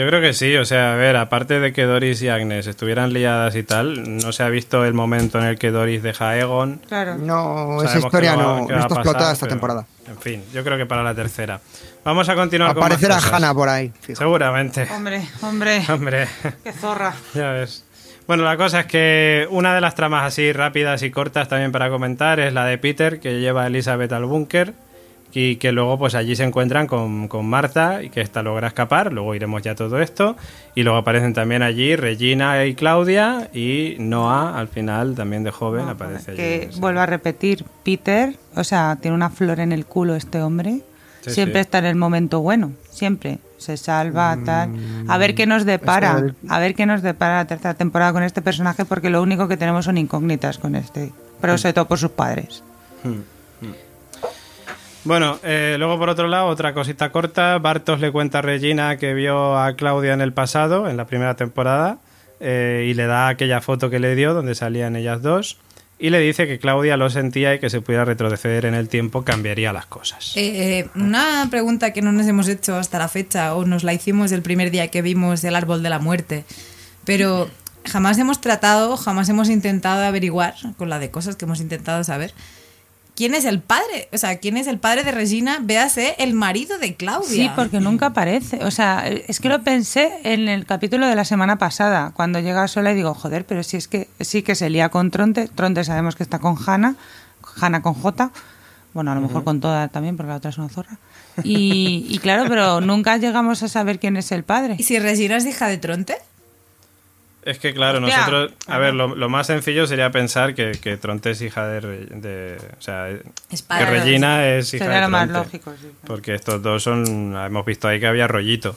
creo 0.06 0.20
que 0.22 0.32
sí, 0.32 0.56
o 0.56 0.64
sea, 0.64 0.94
a 0.94 0.96
ver, 0.96 1.16
aparte 1.16 1.60
de 1.60 1.72
que 1.72 1.84
Doris 1.84 2.22
y 2.22 2.28
Agnes 2.28 2.66
estuvieran 2.66 3.12
liadas 3.12 3.54
y 3.56 3.62
tal, 3.62 4.16
no 4.18 4.32
se 4.32 4.42
ha 4.42 4.48
visto 4.48 4.84
el 4.86 4.94
momento 4.94 5.38
en 5.38 5.44
el 5.44 5.58
que 5.58 5.70
Doris 5.70 6.02
deja 6.02 6.30
a 6.30 6.38
Egon. 6.38 6.80
Claro. 6.88 7.16
No, 7.18 7.76
esa 7.82 7.88
Sabemos 7.88 8.04
historia 8.06 8.30
que 8.30 8.36
va- 8.36 8.42
no, 8.42 8.60
está 8.62 8.76
explotada 8.78 9.12
pasar, 9.12 9.32
esta 9.34 9.46
pero, 9.46 9.54
temporada. 9.56 9.86
En 10.08 10.18
fin, 10.18 10.42
yo 10.52 10.64
creo 10.64 10.78
que 10.78 10.86
para 10.86 11.02
la 11.02 11.14
tercera. 11.14 11.60
Vamos 12.04 12.28
a 12.28 12.34
continuar 12.34 12.74
con 12.74 12.80
más 12.80 12.92
Aparecerá. 12.92 13.18
Hannah 13.36 13.52
por 13.54 13.68
ahí. 13.68 13.92
fijo. 14.00 14.18
Seguramente. 14.18 14.88
Hombre, 14.94 15.22
hombre. 15.42 15.82
Hombre, 15.88 16.26
Qué 16.64 16.72
zorra. 16.72 17.12
ya 17.34 17.50
ves. 17.52 17.84
Bueno, 18.26 18.44
la 18.44 18.56
cosa 18.56 18.80
es 18.80 18.86
que 18.86 19.46
una 19.50 19.74
de 19.74 19.80
las 19.80 19.94
tramas 19.94 20.24
así 20.24 20.52
rápidas 20.52 21.02
y 21.02 21.10
cortas 21.10 21.48
también 21.48 21.70
para 21.72 21.90
comentar 21.90 22.40
es 22.40 22.52
la 22.54 22.64
de 22.64 22.78
Peter, 22.78 23.20
que 23.20 23.40
lleva 23.40 23.64
a 23.64 23.66
Elizabeth 23.66 24.12
al 24.12 24.24
búnker 24.24 24.72
y 25.32 25.56
que 25.56 25.72
luego 25.72 25.98
pues 25.98 26.14
allí 26.14 26.36
se 26.36 26.44
encuentran 26.44 26.86
con, 26.86 27.28
con 27.28 27.46
Marta 27.46 28.02
y 28.02 28.10
que 28.10 28.20
ésta 28.20 28.42
logra 28.42 28.68
escapar, 28.68 29.12
luego 29.12 29.34
iremos 29.34 29.62
ya 29.62 29.74
todo 29.74 30.00
esto 30.00 30.36
y 30.74 30.82
luego 30.82 30.98
aparecen 30.98 31.32
también 31.32 31.62
allí 31.62 31.96
Regina 31.96 32.64
y 32.66 32.74
Claudia 32.74 33.48
y 33.52 33.96
Noah 33.98 34.58
al 34.58 34.68
final 34.68 35.14
también 35.14 35.42
de 35.42 35.50
joven 35.50 35.88
aparece 35.88 36.32
allí. 36.32 36.36
Que 36.36 36.70
vuelvo 36.78 37.00
a 37.00 37.06
repetir, 37.06 37.64
Peter, 37.82 38.36
o 38.54 38.64
sea, 38.64 38.98
tiene 39.00 39.14
una 39.14 39.30
flor 39.30 39.60
en 39.60 39.72
el 39.72 39.86
culo 39.86 40.14
este 40.14 40.42
hombre. 40.42 40.80
Sí, 41.22 41.30
siempre 41.30 41.60
sí. 41.60 41.60
está 41.60 41.78
en 41.78 41.86
el 41.86 41.96
momento 41.96 42.40
bueno, 42.40 42.72
siempre. 42.90 43.38
Se 43.56 43.76
salva, 43.76 44.36
tal. 44.44 44.70
A 45.06 45.18
ver 45.18 45.36
qué 45.36 45.46
nos 45.46 45.64
depara. 45.64 46.20
A 46.48 46.58
ver 46.58 46.74
qué 46.74 46.84
nos 46.84 47.00
depara 47.00 47.36
la 47.36 47.44
tercera 47.44 47.74
temporada 47.74 48.12
con 48.12 48.24
este 48.24 48.42
personaje, 48.42 48.84
porque 48.84 49.08
lo 49.08 49.22
único 49.22 49.46
que 49.46 49.56
tenemos 49.56 49.84
son 49.84 49.98
incógnitas 49.98 50.58
con 50.58 50.74
este. 50.74 51.12
Pero 51.40 51.56
sobre 51.58 51.72
todo 51.72 51.86
por 51.86 51.98
sus 51.98 52.10
padres. 52.10 52.64
Bueno, 55.04 55.40
eh, 55.42 55.76
luego 55.78 55.98
por 55.98 56.08
otro 56.08 56.28
lado, 56.28 56.46
otra 56.46 56.74
cosita 56.74 57.10
corta. 57.10 57.58
Bartos 57.58 58.00
le 58.00 58.12
cuenta 58.12 58.38
a 58.38 58.42
Regina 58.42 58.96
que 58.98 59.14
vio 59.14 59.58
a 59.58 59.74
Claudia 59.74 60.14
en 60.14 60.20
el 60.20 60.32
pasado, 60.32 60.88
en 60.88 60.96
la 60.96 61.06
primera 61.06 61.34
temporada, 61.34 61.98
eh, 62.40 62.86
y 62.88 62.94
le 62.94 63.06
da 63.06 63.28
aquella 63.28 63.60
foto 63.60 63.90
que 63.90 63.98
le 63.98 64.14
dio 64.14 64.32
donde 64.34 64.54
salían 64.54 64.94
ellas 64.94 65.22
dos. 65.22 65.58
Y 65.98 66.10
le 66.10 66.18
dice 66.18 66.48
que 66.48 66.58
Claudia 66.58 66.96
lo 66.96 67.10
sentía 67.10 67.54
y 67.54 67.60
que 67.60 67.70
se 67.70 67.80
pudiera 67.80 68.04
retroceder 68.04 68.64
en 68.64 68.74
el 68.74 68.88
tiempo 68.88 69.22
cambiaría 69.22 69.72
las 69.72 69.86
cosas. 69.86 70.36
Eh, 70.36 70.80
eh, 70.80 70.88
una 70.96 71.46
pregunta 71.48 71.92
que 71.92 72.02
no 72.02 72.10
nos 72.10 72.26
hemos 72.26 72.48
hecho 72.48 72.74
hasta 72.76 72.98
la 72.98 73.08
fecha, 73.08 73.54
o 73.54 73.64
nos 73.64 73.84
la 73.84 73.94
hicimos 73.94 74.32
el 74.32 74.42
primer 74.42 74.72
día 74.72 74.88
que 74.88 75.00
vimos 75.00 75.44
el 75.44 75.54
árbol 75.54 75.82
de 75.84 75.90
la 75.90 76.00
muerte, 76.00 76.44
pero 77.04 77.48
jamás 77.84 78.18
hemos 78.18 78.40
tratado, 78.40 78.96
jamás 78.96 79.28
hemos 79.28 79.48
intentado 79.48 80.04
averiguar, 80.04 80.54
con 80.76 80.88
la 80.88 80.98
de 80.98 81.12
cosas 81.12 81.36
que 81.36 81.44
hemos 81.44 81.60
intentado 81.60 82.02
saber, 82.02 82.34
quién 83.14 83.34
es 83.34 83.44
el 83.44 83.60
padre. 83.60 84.08
O 84.12 84.18
sea, 84.18 84.38
quién 84.38 84.56
es 84.56 84.66
el 84.66 84.78
padre 84.78 85.04
de 85.04 85.12
Regina, 85.12 85.58
véase 85.62 86.14
el 86.18 86.34
marido 86.34 86.78
de 86.78 86.94
Claudia. 86.94 87.28
Sí, 87.28 87.50
porque 87.54 87.80
nunca 87.80 88.06
aparece. 88.06 88.64
O 88.64 88.70
sea, 88.70 89.06
es 89.08 89.40
que 89.40 89.48
lo 89.48 89.62
pensé 89.62 90.10
en 90.24 90.48
el 90.48 90.66
capítulo 90.66 91.06
de 91.06 91.14
la 91.14 91.24
semana 91.24 91.58
pasada, 91.58 92.12
cuando 92.14 92.40
llega 92.40 92.66
sola 92.68 92.92
y 92.92 92.94
digo, 92.94 93.14
joder, 93.14 93.44
pero 93.46 93.62
si 93.62 93.76
es 93.76 93.88
que 93.88 94.08
sí 94.20 94.42
que 94.42 94.54
se 94.54 94.70
lía 94.70 94.88
con 94.88 95.10
Tronte. 95.10 95.48
Tronte 95.48 95.84
sabemos 95.84 96.16
que 96.16 96.22
está 96.22 96.38
con 96.38 96.56
Hanna, 96.64 96.96
Hanna 97.60 97.82
con 97.82 97.94
J. 97.94 98.30
Bueno, 98.94 99.12
a 99.12 99.14
lo 99.14 99.22
mejor 99.22 99.42
con 99.44 99.60
toda 99.60 99.88
también, 99.88 100.16
porque 100.16 100.30
la 100.30 100.36
otra 100.36 100.50
es 100.50 100.58
una 100.58 100.68
zorra. 100.68 100.98
Y, 101.44 102.06
y 102.10 102.18
claro, 102.18 102.44
pero 102.46 102.82
nunca 102.82 103.16
llegamos 103.16 103.62
a 103.62 103.68
saber 103.68 103.98
quién 103.98 104.18
es 104.18 104.32
el 104.32 104.44
padre. 104.44 104.76
¿Y 104.78 104.82
si 104.82 104.98
Regina 104.98 105.38
es 105.38 105.46
hija 105.46 105.66
de 105.66 105.78
Tronte? 105.78 106.16
Es 107.44 107.58
que 107.58 107.74
claro, 107.74 107.98
Hostia. 107.98 108.18
nosotros, 108.18 108.52
a 108.68 108.78
ver, 108.78 108.94
lo, 108.94 109.16
lo 109.16 109.28
más 109.28 109.48
sencillo 109.48 109.86
sería 109.88 110.10
pensar 110.12 110.54
que, 110.54 110.72
que 110.80 110.96
Tronte 110.96 111.32
es 111.32 111.42
hija 111.42 111.66
de, 111.66 111.80
de- 111.80 112.56
o 112.78 112.82
sea, 112.82 113.08
Es 113.50 113.62
que. 113.62 113.84
Regina 113.84 114.46
es 114.48 114.72
hija 114.74 114.84
Sería 114.84 115.00
de 115.00 115.04
lo 115.06 115.10
más 115.10 115.28
Tronte. 115.28 115.44
lógico, 115.58 115.72
sí. 115.80 115.88
Porque 116.06 116.34
estos 116.34 116.62
dos 116.62 116.82
son, 116.84 117.36
hemos 117.36 117.64
visto 117.66 117.88
ahí 117.88 117.98
que 117.98 118.06
había 118.06 118.28
rollito, 118.28 118.76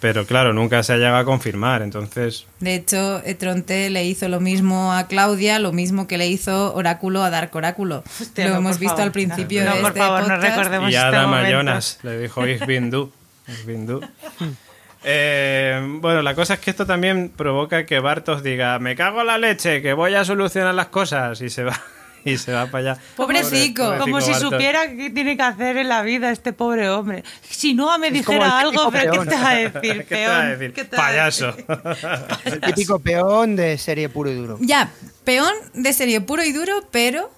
pero 0.00 0.24
claro, 0.24 0.54
nunca 0.54 0.82
se 0.82 0.94
ha 0.94 0.96
llegado 0.96 1.16
a 1.18 1.24
confirmar, 1.26 1.82
entonces 1.82 2.46
De 2.60 2.74
hecho, 2.76 3.20
eh, 3.24 3.34
Tronte 3.34 3.90
le 3.90 4.06
hizo 4.06 4.28
lo 4.28 4.40
mismo 4.40 4.94
a 4.94 5.08
Claudia, 5.08 5.58
lo 5.58 5.72
mismo 5.72 6.06
que 6.06 6.16
le 6.16 6.26
hizo 6.28 6.74
Oráculo 6.74 7.22
a 7.22 7.28
Dark 7.28 7.54
Oráculo. 7.54 8.02
Hostia, 8.20 8.46
lo 8.46 8.52
no, 8.52 8.56
hemos 8.60 8.72
por 8.76 8.80
visto 8.80 8.96
favor. 8.96 9.02
al 9.08 9.12
principio 9.12 9.64
No, 9.64 9.74
de 9.74 9.80
por 9.82 9.88
este 9.90 10.00
favor, 10.00 10.20
no 10.22 10.28
podcast. 10.36 10.56
recordemos. 10.56 10.90
y 10.90 10.94
este 10.94 11.06
Adam. 11.06 11.46
Jonas 11.50 11.98
le 12.02 12.18
dijo 12.18 12.46
Ich 12.46 12.64
bin 12.64 12.90
du, 12.90 13.12
Ich 13.46 13.66
bin 13.66 13.86
du. 13.86 14.00
Eh, 15.08 15.80
bueno, 16.00 16.20
la 16.22 16.34
cosa 16.34 16.54
es 16.54 16.60
que 16.60 16.70
esto 16.70 16.84
también 16.84 17.28
provoca 17.34 17.86
que 17.86 18.00
Bartos 18.00 18.42
diga, 18.42 18.78
me 18.80 18.96
cago 18.96 19.20
en 19.20 19.28
la 19.28 19.38
leche, 19.38 19.80
que 19.80 19.92
voy 19.92 20.12
a 20.16 20.24
solucionar 20.24 20.74
las 20.74 20.88
cosas 20.88 21.40
y 21.40 21.48
se 21.48 21.62
va 21.62 21.80
y 22.24 22.38
se 22.38 22.52
va 22.52 22.66
para 22.66 22.92
allá. 22.92 23.00
Pobrecico. 23.14 23.84
Pobre- 23.84 23.98
Como 24.00 24.20
si 24.20 24.32
Bartos. 24.32 24.50
supiera 24.50 24.88
qué 24.90 25.10
tiene 25.10 25.36
que 25.36 25.42
hacer 25.44 25.76
en 25.76 25.88
la 25.88 26.02
vida 26.02 26.32
este 26.32 26.52
pobre 26.52 26.90
hombre. 26.90 27.22
Si 27.48 27.72
no 27.72 27.96
me 28.00 28.10
dijera 28.10 28.58
algo, 28.58 28.90
pero 28.90 29.12
¿qué 29.12 29.18
peón. 29.18 29.28
te 29.28 29.36
va 29.36 29.50
a 29.50 29.54
decir, 29.54 30.04
¿Qué 30.08 30.16
te 30.16 30.26
va 30.26 30.38
a 30.38 30.40
peón? 30.42 30.50
decir? 30.58 30.72
¿Qué 30.72 30.84
te 30.84 30.96
va 30.96 31.02
a 31.04 31.06
Payaso. 31.06 31.56
El 32.44 32.60
típico 32.62 32.98
peón 32.98 33.54
de 33.54 33.78
serie 33.78 34.08
puro 34.08 34.28
y 34.30 34.34
duro. 34.34 34.58
Ya, 34.60 34.90
peón 35.24 35.52
de 35.74 35.92
serie 35.92 36.20
puro 36.20 36.42
y 36.42 36.50
duro, 36.52 36.72
pero 36.90 37.30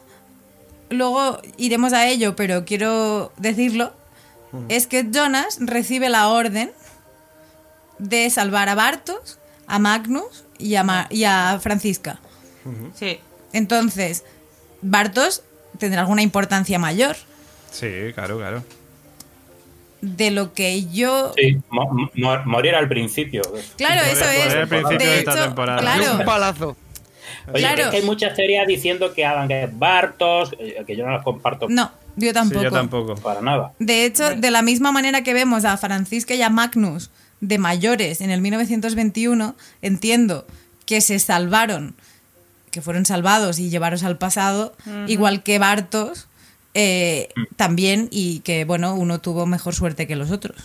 luego 0.88 1.38
iremos 1.58 1.92
a 1.92 2.06
ello, 2.06 2.34
pero 2.34 2.64
quiero 2.64 3.30
decirlo, 3.36 3.92
es 4.70 4.86
que 4.86 5.04
Jonas 5.12 5.58
recibe 5.60 6.08
la 6.08 6.28
orden 6.28 6.70
de 7.98 8.30
salvar 8.30 8.68
a 8.68 8.74
Bartos, 8.74 9.38
a 9.66 9.78
Magnus 9.78 10.44
y 10.58 10.74
a, 10.76 10.84
Ma- 10.84 11.06
y 11.10 11.24
a 11.24 11.58
Francisca. 11.60 12.18
Sí. 12.94 13.18
Entonces, 13.52 14.24
Bartos 14.82 15.42
tendrá 15.78 16.00
alguna 16.02 16.22
importancia 16.22 16.78
mayor 16.78 17.16
Sí, 17.70 17.88
claro, 18.14 18.38
claro. 18.38 18.62
de 20.00 20.30
lo 20.30 20.52
que 20.54 20.86
yo... 20.86 21.32
Sí, 21.36 21.58
mo- 21.70 22.08
mo- 22.14 22.42
morir 22.44 22.74
al 22.74 22.88
principio. 22.88 23.42
Claro, 23.76 24.02
Morir- 24.02 24.12
eso 24.12 24.24
morir 24.24 24.40
es. 24.46 24.54
al 24.54 24.68
principio 24.68 24.98
de 25.10 25.18
esta 25.18 25.32
hecho, 25.34 25.44
temporada. 25.44 25.80
Claro, 25.80 26.14
Un 26.18 26.24
palazo. 26.24 26.76
Oye, 27.52 27.60
Claro. 27.60 27.82
es 27.84 27.88
que 27.90 27.96
hay 27.98 28.02
muchas 28.04 28.34
teorías 28.34 28.66
diciendo 28.66 29.12
que 29.12 29.24
Adam 29.24 29.48
que 29.48 29.64
es 29.64 29.78
Bartos, 29.78 30.54
eh, 30.58 30.82
que 30.86 30.96
yo 30.96 31.04
no 31.06 31.12
las 31.12 31.22
comparto 31.24 31.66
no, 31.68 31.90
yo 32.16 32.28
Sí, 32.28 32.34
tampoco. 32.34 32.62
yo 32.62 32.70
tampoco. 32.70 33.14
para 33.16 33.40
nada. 33.40 33.72
De 33.78 34.04
hecho, 34.04 34.34
de 34.34 34.50
la 34.50 34.62
misma 34.62 34.92
manera 34.92 35.22
que 35.22 35.34
vemos 35.34 35.64
a 35.64 35.76
Francisca 35.76 36.34
y 36.34 36.42
a 36.42 36.50
Magnus 36.50 37.10
de 37.40 37.58
mayores 37.58 38.20
en 38.20 38.30
el 38.30 38.40
1921, 38.40 39.54
entiendo 39.82 40.46
que 40.86 41.00
se 41.00 41.18
salvaron, 41.18 41.94
que 42.70 42.82
fueron 42.82 43.06
salvados 43.06 43.58
y 43.58 43.70
llevaros 43.70 44.02
al 44.02 44.18
pasado, 44.18 44.74
igual 45.06 45.42
que 45.42 45.58
Bartos 45.58 46.28
eh, 46.74 47.28
también, 47.56 48.08
y 48.10 48.40
que, 48.40 48.64
bueno, 48.64 48.94
uno 48.94 49.20
tuvo 49.20 49.46
mejor 49.46 49.74
suerte 49.74 50.06
que 50.06 50.16
los 50.16 50.30
otros. 50.30 50.56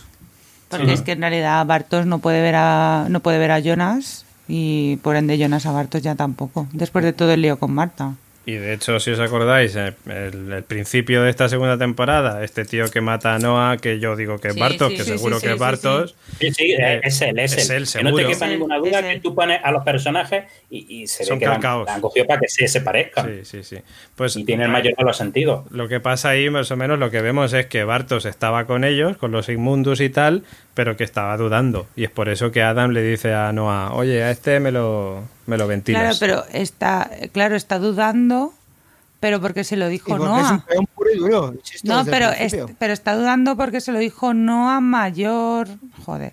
Porque 0.68 0.92
es 0.92 1.02
que 1.02 1.12
en 1.12 1.20
realidad 1.20 1.64
Bartos 1.66 2.06
no 2.06 2.18
puede 2.18 2.42
ver 2.42 2.54
a 2.56 3.06
no 3.08 3.20
puede 3.20 3.38
ver 3.38 3.52
a 3.52 3.60
Jonas 3.60 4.24
y 4.48 4.96
por 4.96 5.14
ende 5.16 5.38
Jonas 5.38 5.66
a 5.66 5.72
Bartos 5.72 6.02
ya 6.02 6.14
tampoco. 6.14 6.66
Después 6.72 7.04
de 7.04 7.12
todo 7.12 7.32
el 7.32 7.42
lío 7.42 7.58
con 7.58 7.72
Marta. 7.72 8.14
Y 8.46 8.56
de 8.56 8.74
hecho, 8.74 9.00
si 9.00 9.10
os 9.10 9.20
acordáis, 9.20 9.74
el, 9.74 9.94
el- 10.06 10.52
el 10.52 10.62
principio 10.64 11.22
de 11.22 11.30
esta 11.30 11.48
segunda 11.48 11.78
temporada, 11.78 12.44
este 12.44 12.66
tío 12.66 12.90
que 12.90 13.00
mata 13.00 13.34
a 13.34 13.38
Noah, 13.38 13.78
que 13.78 13.98
yo 14.00 14.16
digo 14.16 14.38
que 14.38 14.48
es 14.48 14.54
Sí, 14.54 14.60
Bartos, 14.60 14.90
sí, 14.90 14.96
que 14.98 15.02
sí, 15.04 15.08
seguro 15.12 15.36
sí, 15.36 15.40
que 15.42 15.46
sí, 15.48 15.54
es 15.54 15.58
Bartos, 15.60 16.14
Sí, 16.38 16.52
sí, 16.52 16.72
Eh, 16.72 17.00
es 17.02 17.22
él, 17.22 17.38
es, 17.38 17.52
es 17.56 17.70
él. 17.70 17.76
él, 17.76 17.88
que 17.90 18.02
no 18.04 18.10
te 18.10 18.16
seguro. 18.22 18.28
quepa 18.28 18.46
ninguna 18.48 18.78
duda 18.78 19.02
que 19.02 19.20
tú 19.20 19.34
pones 19.34 19.60
a 19.64 19.70
los 19.72 19.82
personajes 19.82 20.44
y, 20.68 21.02
y 21.02 21.06
se 21.06 21.24
Son 21.24 21.38
ve 21.38 21.46
que 21.46 21.46
la 21.46 21.58
la 21.58 21.94
han 21.94 22.00
cogido 22.02 22.26
para 22.26 22.40
que 22.40 22.48
se, 22.48 22.68
se 22.68 22.82
parezcan. 22.82 23.26
sí, 23.44 23.44
sí, 23.44 23.62
sí. 23.76 23.82
Pues 24.14 24.36
Y 24.36 24.44
tiene 24.44 24.64
el 24.64 24.70
mayor 24.70 24.94
de 24.94 25.04
los 25.04 25.16
sentidos. 25.16 25.64
Lo 25.70 25.88
que 25.88 26.00
pasa 26.00 26.28
ahí, 26.30 26.50
más 26.50 26.70
o 26.70 26.76
menos, 26.76 26.98
lo 26.98 27.10
que 27.10 27.22
vemos 27.22 27.52
es 27.54 27.64
que 27.66 27.84
Bartos 27.84 28.26
estaba 28.26 28.66
con 28.66 28.84
ellos, 28.84 29.16
con 29.16 29.30
los 29.32 29.48
Inmundus 29.48 30.00
y 30.02 30.10
tal, 30.10 30.44
pero 30.74 30.96
que 30.96 31.04
estaba 31.04 31.36
dudando. 31.36 31.86
Y 31.96 32.04
es 32.04 32.10
por 32.10 32.28
eso 32.28 32.50
que 32.50 32.62
Adam 32.62 32.90
le 32.90 33.02
dice 33.02 33.32
a 33.34 33.52
Noah, 33.52 33.92
oye, 33.94 34.22
a 34.24 34.30
este 34.30 34.60
me 34.60 34.72
lo, 34.72 35.22
me 35.46 35.56
lo 35.56 35.64
Claro, 35.64 35.68
ventilas. 35.68 36.18
pero 36.18 36.44
está 36.52 37.08
claro, 37.32 37.54
está 37.56 37.78
dudando, 37.78 38.52
pero 39.20 39.40
porque 39.40 39.64
se 39.64 39.76
lo 39.76 39.88
dijo 39.88 40.08
porque 40.08 40.24
es 40.24 40.30
un 40.30 40.36
Noah. 40.36 40.64
peón 40.68 40.86
puro 40.94 41.10
y 41.12 41.18
duro. 41.18 41.54
insisto, 41.56 41.88
No, 41.92 42.04
pero, 42.04 42.30
es- 42.30 42.56
pero 42.78 42.92
está 42.92 43.14
dudando 43.14 43.56
porque 43.56 43.80
se 43.80 43.92
lo 43.92 43.98
dijo 43.98 44.34
Noah 44.34 44.80
mayor. 44.80 45.68
Joder. 46.04 46.32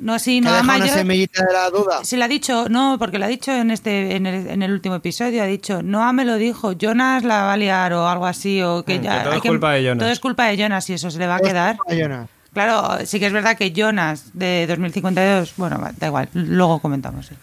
No, 0.00 0.18
sí, 0.18 0.40
Noah 0.42 0.56
deja 0.56 0.64
una 0.64 0.78
mayor. 0.78 0.96
semillita 0.98 1.44
de 1.46 1.52
la 1.52 1.70
duda. 1.70 2.04
Se 2.04 2.18
lo 2.18 2.24
ha 2.24 2.28
dicho, 2.28 2.68
no, 2.68 2.96
porque 2.98 3.18
lo 3.18 3.24
ha 3.24 3.28
dicho 3.28 3.52
en 3.52 3.70
este 3.70 4.16
en 4.16 4.26
el, 4.26 4.46
en 4.48 4.62
el 4.62 4.70
último 4.70 4.96
episodio, 4.96 5.42
ha 5.42 5.46
dicho, 5.46 5.82
Noah 5.82 6.12
me 6.12 6.26
lo 6.26 6.36
dijo, 6.36 6.72
Jonas 6.72 7.24
la 7.24 7.44
va 7.44 7.54
a 7.54 7.56
liar 7.56 7.94
o 7.94 8.06
algo 8.06 8.26
así, 8.26 8.62
o 8.62 8.84
que 8.84 8.98
Mm, 8.98 9.02
ya... 9.02 9.12
que 9.18 9.20
todo 9.24 9.32
hay 9.32 9.38
es 9.38 9.44
culpa 9.48 9.72
de 9.72 9.82
Jonas. 9.84 9.98
Todo 9.98 10.10
es 10.10 10.20
culpa 10.20 10.46
de 10.48 10.56
Jonas 10.58 10.90
y 10.90 10.92
eso 10.92 11.10
se 11.10 11.18
le 11.18 11.26
va 11.26 11.36
a 11.36 11.40
quedar. 11.40 11.78
Jonas. 11.88 12.28
Claro, 12.52 12.98
sí 13.06 13.18
que 13.18 13.26
es 13.26 13.32
verdad 13.32 13.56
que 13.56 13.72
Jonas 13.72 14.30
de 14.34 14.66
2052, 14.68 15.54
bueno, 15.56 15.80
da 15.98 16.06
igual, 16.06 16.28
luego 16.34 16.80
comentamos. 16.80 17.30
¿eh? 17.32 17.36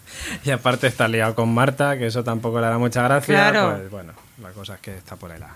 Y 0.45 0.51
aparte 0.51 0.86
está 0.88 1.07
liado 1.07 1.34
con 1.34 1.51
Marta, 1.53 1.97
que 1.97 2.05
eso 2.07 2.24
tampoco 2.24 2.60
le 2.60 2.68
hará 2.68 2.78
mucha 2.78 3.01
gracia. 3.03 3.36
Claro. 3.36 3.76
Pues 3.78 3.89
bueno, 3.89 4.14
la 4.41 4.49
cosa 4.51 4.76
es 4.76 4.80
que 4.82 4.95
está 4.95 5.16
por 5.16 5.32
ahí. 5.32 5.39
la- 5.39 5.55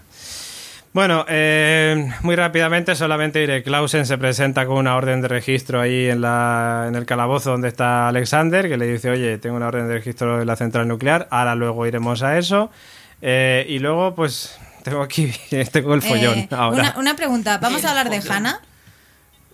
Bueno, 0.91 1.25
eh, 1.29 2.07
muy 2.21 2.35
rápidamente 2.35 2.95
solamente 2.95 3.39
diré, 3.39 3.61
Clausen 3.63 4.05
se 4.07 4.17
presenta 4.17 4.65
con 4.65 4.77
una 4.77 4.95
orden 4.95 5.21
de 5.21 5.27
registro 5.27 5.79
ahí 5.81 6.07
en, 6.09 6.21
la, 6.21 6.85
en 6.87 6.95
el 6.95 7.05
calabozo 7.05 7.51
donde 7.51 7.67
está 7.67 8.07
Alexander, 8.07 8.67
que 8.67 8.77
le 8.77 8.87
dice, 8.87 9.09
oye, 9.11 9.37
tengo 9.37 9.55
una 9.55 9.67
orden 9.67 9.87
de 9.87 9.93
registro 9.95 10.39
de 10.39 10.45
la 10.45 10.55
central 10.55 10.87
nuclear, 10.87 11.27
ahora 11.29 11.53
luego 11.55 11.85
iremos 11.85 12.23
a 12.23 12.37
eso. 12.39 12.71
Eh, 13.21 13.65
y 13.69 13.77
luego, 13.79 14.15
pues, 14.15 14.57
tengo 14.83 15.01
aquí, 15.03 15.31
tengo 15.71 15.93
el 15.93 16.01
follón 16.01 16.39
Eh, 16.39 16.47
ahora. 16.51 16.79
una, 16.81 16.95
una 16.97 17.15
pregunta, 17.15 17.57
¿vamos 17.59 17.85
a 17.85 17.89
hablar 17.89 18.09
de 18.09 18.17
Hannah? 18.29 18.59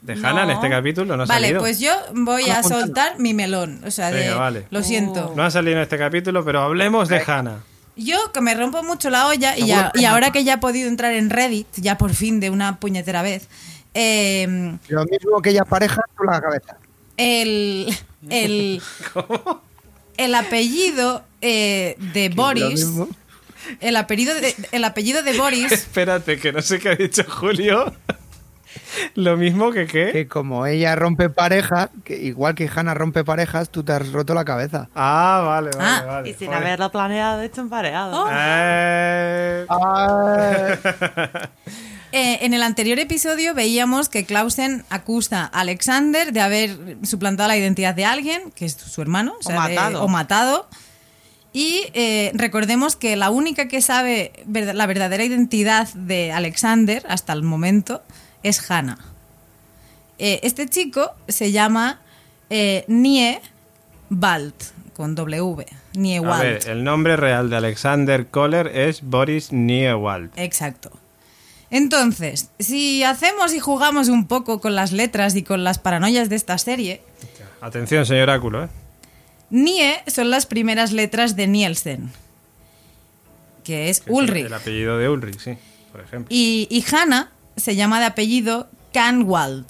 ¿De 0.01 0.13
Hannah 0.13 0.43
en 0.43 0.47
No. 0.49 0.53
este 0.53 0.69
capítulo? 0.69 1.17
¿No 1.17 1.23
ha 1.23 1.25
vale, 1.25 1.47
salido? 1.47 1.59
pues 1.61 1.79
yo 1.79 1.91
voy 2.13 2.49
a 2.49 2.63
soltar 2.63 3.19
mi 3.19 3.33
melón. 3.33 3.81
O 3.85 3.91
sea, 3.91 4.11
de, 4.11 4.21
Venga, 4.21 4.35
vale. 4.35 4.65
lo 4.69 4.81
siento. 4.83 5.33
No 5.35 5.43
ha 5.43 5.51
salido 5.51 5.75
en 5.77 5.83
este 5.83 5.97
capítulo, 5.97 6.43
pero 6.45 6.61
hablemos 6.61 7.09
de 7.09 7.21
Hannah. 7.25 7.57
Yo 7.97 8.31
que 8.31 8.39
me 8.39 8.55
rompo 8.55 8.81
mucho 8.81 9.09
la 9.09 9.27
olla 9.27 9.57
y, 9.57 9.67
ya- 9.67 9.91
y 9.93 10.03
no. 10.03 10.09
ahora 10.09 10.31
que 10.31 10.45
ya 10.45 10.53
he 10.53 10.57
podido 10.57 10.87
entrar 10.87 11.11
en 11.13 11.29
Reddit, 11.29 11.67
ya 11.75 11.97
por 11.97 12.13
fin 12.13 12.39
de 12.39 12.49
una 12.49 12.79
puñetera 12.79 13.21
vez, 13.21 13.49
eh, 13.93 14.77
Lo 14.87 15.03
mismo 15.03 15.41
que 15.41 15.49
ella 15.49 15.65
pareja, 15.65 16.01
tú 16.17 16.23
la 16.23 16.39
cabeza. 16.39 16.77
el, 17.17 17.93
el, 18.29 18.81
el 20.17 20.35
apellido 20.35 21.23
eh, 21.41 21.95
de 22.13 22.29
Boris, 22.29 22.87
el 23.81 23.95
apellido 23.97 24.33
de, 24.35 24.55
el 24.71 24.83
apellido 24.85 25.21
de 25.23 25.37
Boris, 25.37 25.69
Espérate, 25.71 26.39
que 26.39 26.53
no 26.53 26.61
sé 26.61 26.79
qué 26.79 26.89
ha 26.89 26.95
dicho 26.95 27.23
Julio. 27.27 27.93
Lo 29.15 29.35
mismo 29.37 29.71
que 29.71 29.87
qué. 29.87 30.11
Que 30.11 30.27
como 30.27 30.65
ella 30.65 30.95
rompe 30.95 31.29
parejas, 31.29 31.89
que 32.03 32.17
igual 32.17 32.55
que 32.55 32.69
Hannah 32.73 32.93
rompe 32.93 33.23
parejas, 33.23 33.69
tú 33.69 33.83
te 33.83 33.91
has 33.93 34.11
roto 34.11 34.33
la 34.33 34.45
cabeza. 34.45 34.89
Ah, 34.95 35.43
vale, 35.45 35.71
vale, 35.77 35.89
Ah, 35.89 36.03
vale. 36.05 36.29
Y 36.29 36.33
sin 36.33 36.47
Joder. 36.47 36.63
haberlo 36.63 36.91
planeado, 36.91 37.41
hecho 37.41 37.61
empareado. 37.61 38.23
Oh. 38.23 38.27
Eh, 38.31 39.65
Ah, 39.69 40.75
Eh, 42.11 42.39
en 42.43 42.55
el 42.55 42.63
anterior 42.63 42.97
episodio 42.97 43.53
veíamos 43.53 44.09
que 44.09 44.25
Clausen 44.25 44.83
acusa 44.89 45.43
a 45.53 45.59
Alexander 45.59 46.33
de 46.33 46.41
haber 46.41 46.97
suplantado 47.03 47.47
la 47.49 47.55
identidad 47.55 47.93
de 47.93 48.03
alguien, 48.05 48.49
que 48.55 48.65
es 48.65 48.73
su 48.73 48.99
hermano, 49.03 49.33
o, 49.33 49.37
O 49.37 49.43
sea, 49.43 49.67
de- 49.67 49.75
matado. 49.75 50.03
o 50.03 50.07
matado. 50.07 50.67
Y 51.53 51.83
eh, 51.93 52.31
recordemos 52.33 52.95
que 52.95 53.15
la 53.15 53.29
única 53.29 53.67
que 53.67 53.81
sabe 53.83 54.31
la 54.47 54.87
verdadera 54.87 55.23
identidad 55.23 55.87
de 55.93 56.31
Alexander 56.31 57.03
hasta 57.09 57.31
el 57.33 57.43
momento 57.43 58.01
es 58.43 58.69
Hannah. 58.69 58.97
Eh, 60.17 60.39
este 60.43 60.67
chico 60.67 61.11
se 61.27 61.51
llama 61.51 61.99
eh, 62.49 62.83
Nie 62.87 63.41
Wald, 64.09 64.53
con 64.93 65.15
W. 65.15 65.65
Nie 65.93 66.17
a 66.17 66.37
ver, 66.39 66.67
el 66.67 66.83
nombre 66.83 67.15
real 67.15 67.49
de 67.49 67.55
Alexander 67.55 68.27
Kohler 68.27 68.67
es 68.67 69.01
Boris 69.01 69.51
Niewald. 69.51 70.31
Exacto. 70.35 70.91
Entonces, 71.71 72.49
si 72.59 73.03
hacemos 73.03 73.53
y 73.53 73.59
jugamos 73.59 74.09
un 74.09 74.27
poco 74.27 74.59
con 74.59 74.75
las 74.75 74.91
letras 74.91 75.35
y 75.35 75.43
con 75.43 75.63
las 75.63 75.77
paranoias 75.79 76.29
de 76.29 76.35
esta 76.35 76.57
serie, 76.57 77.01
Atención, 77.61 78.05
señor 78.05 78.29
Áculo, 78.29 78.65
¿eh? 78.65 78.69
Nie 79.49 80.03
son 80.07 80.29
las 80.29 80.45
primeras 80.45 80.91
letras 80.91 81.35
de 81.35 81.47
Nielsen, 81.47 82.11
que 83.63 83.89
es 83.89 83.99
Que 83.99 84.11
es 84.11 84.17
Ulrich. 84.17 84.45
El 84.45 84.53
apellido 84.53 84.97
de 84.97 85.09
Ulrich, 85.09 85.39
sí, 85.39 85.57
por 85.91 86.01
ejemplo. 86.01 86.27
Y, 86.29 86.67
y 86.69 86.85
Hannah 86.93 87.31
se 87.59 87.75
llama 87.75 87.99
de 87.99 88.05
apellido 88.05 88.67
Canwald. 88.93 89.65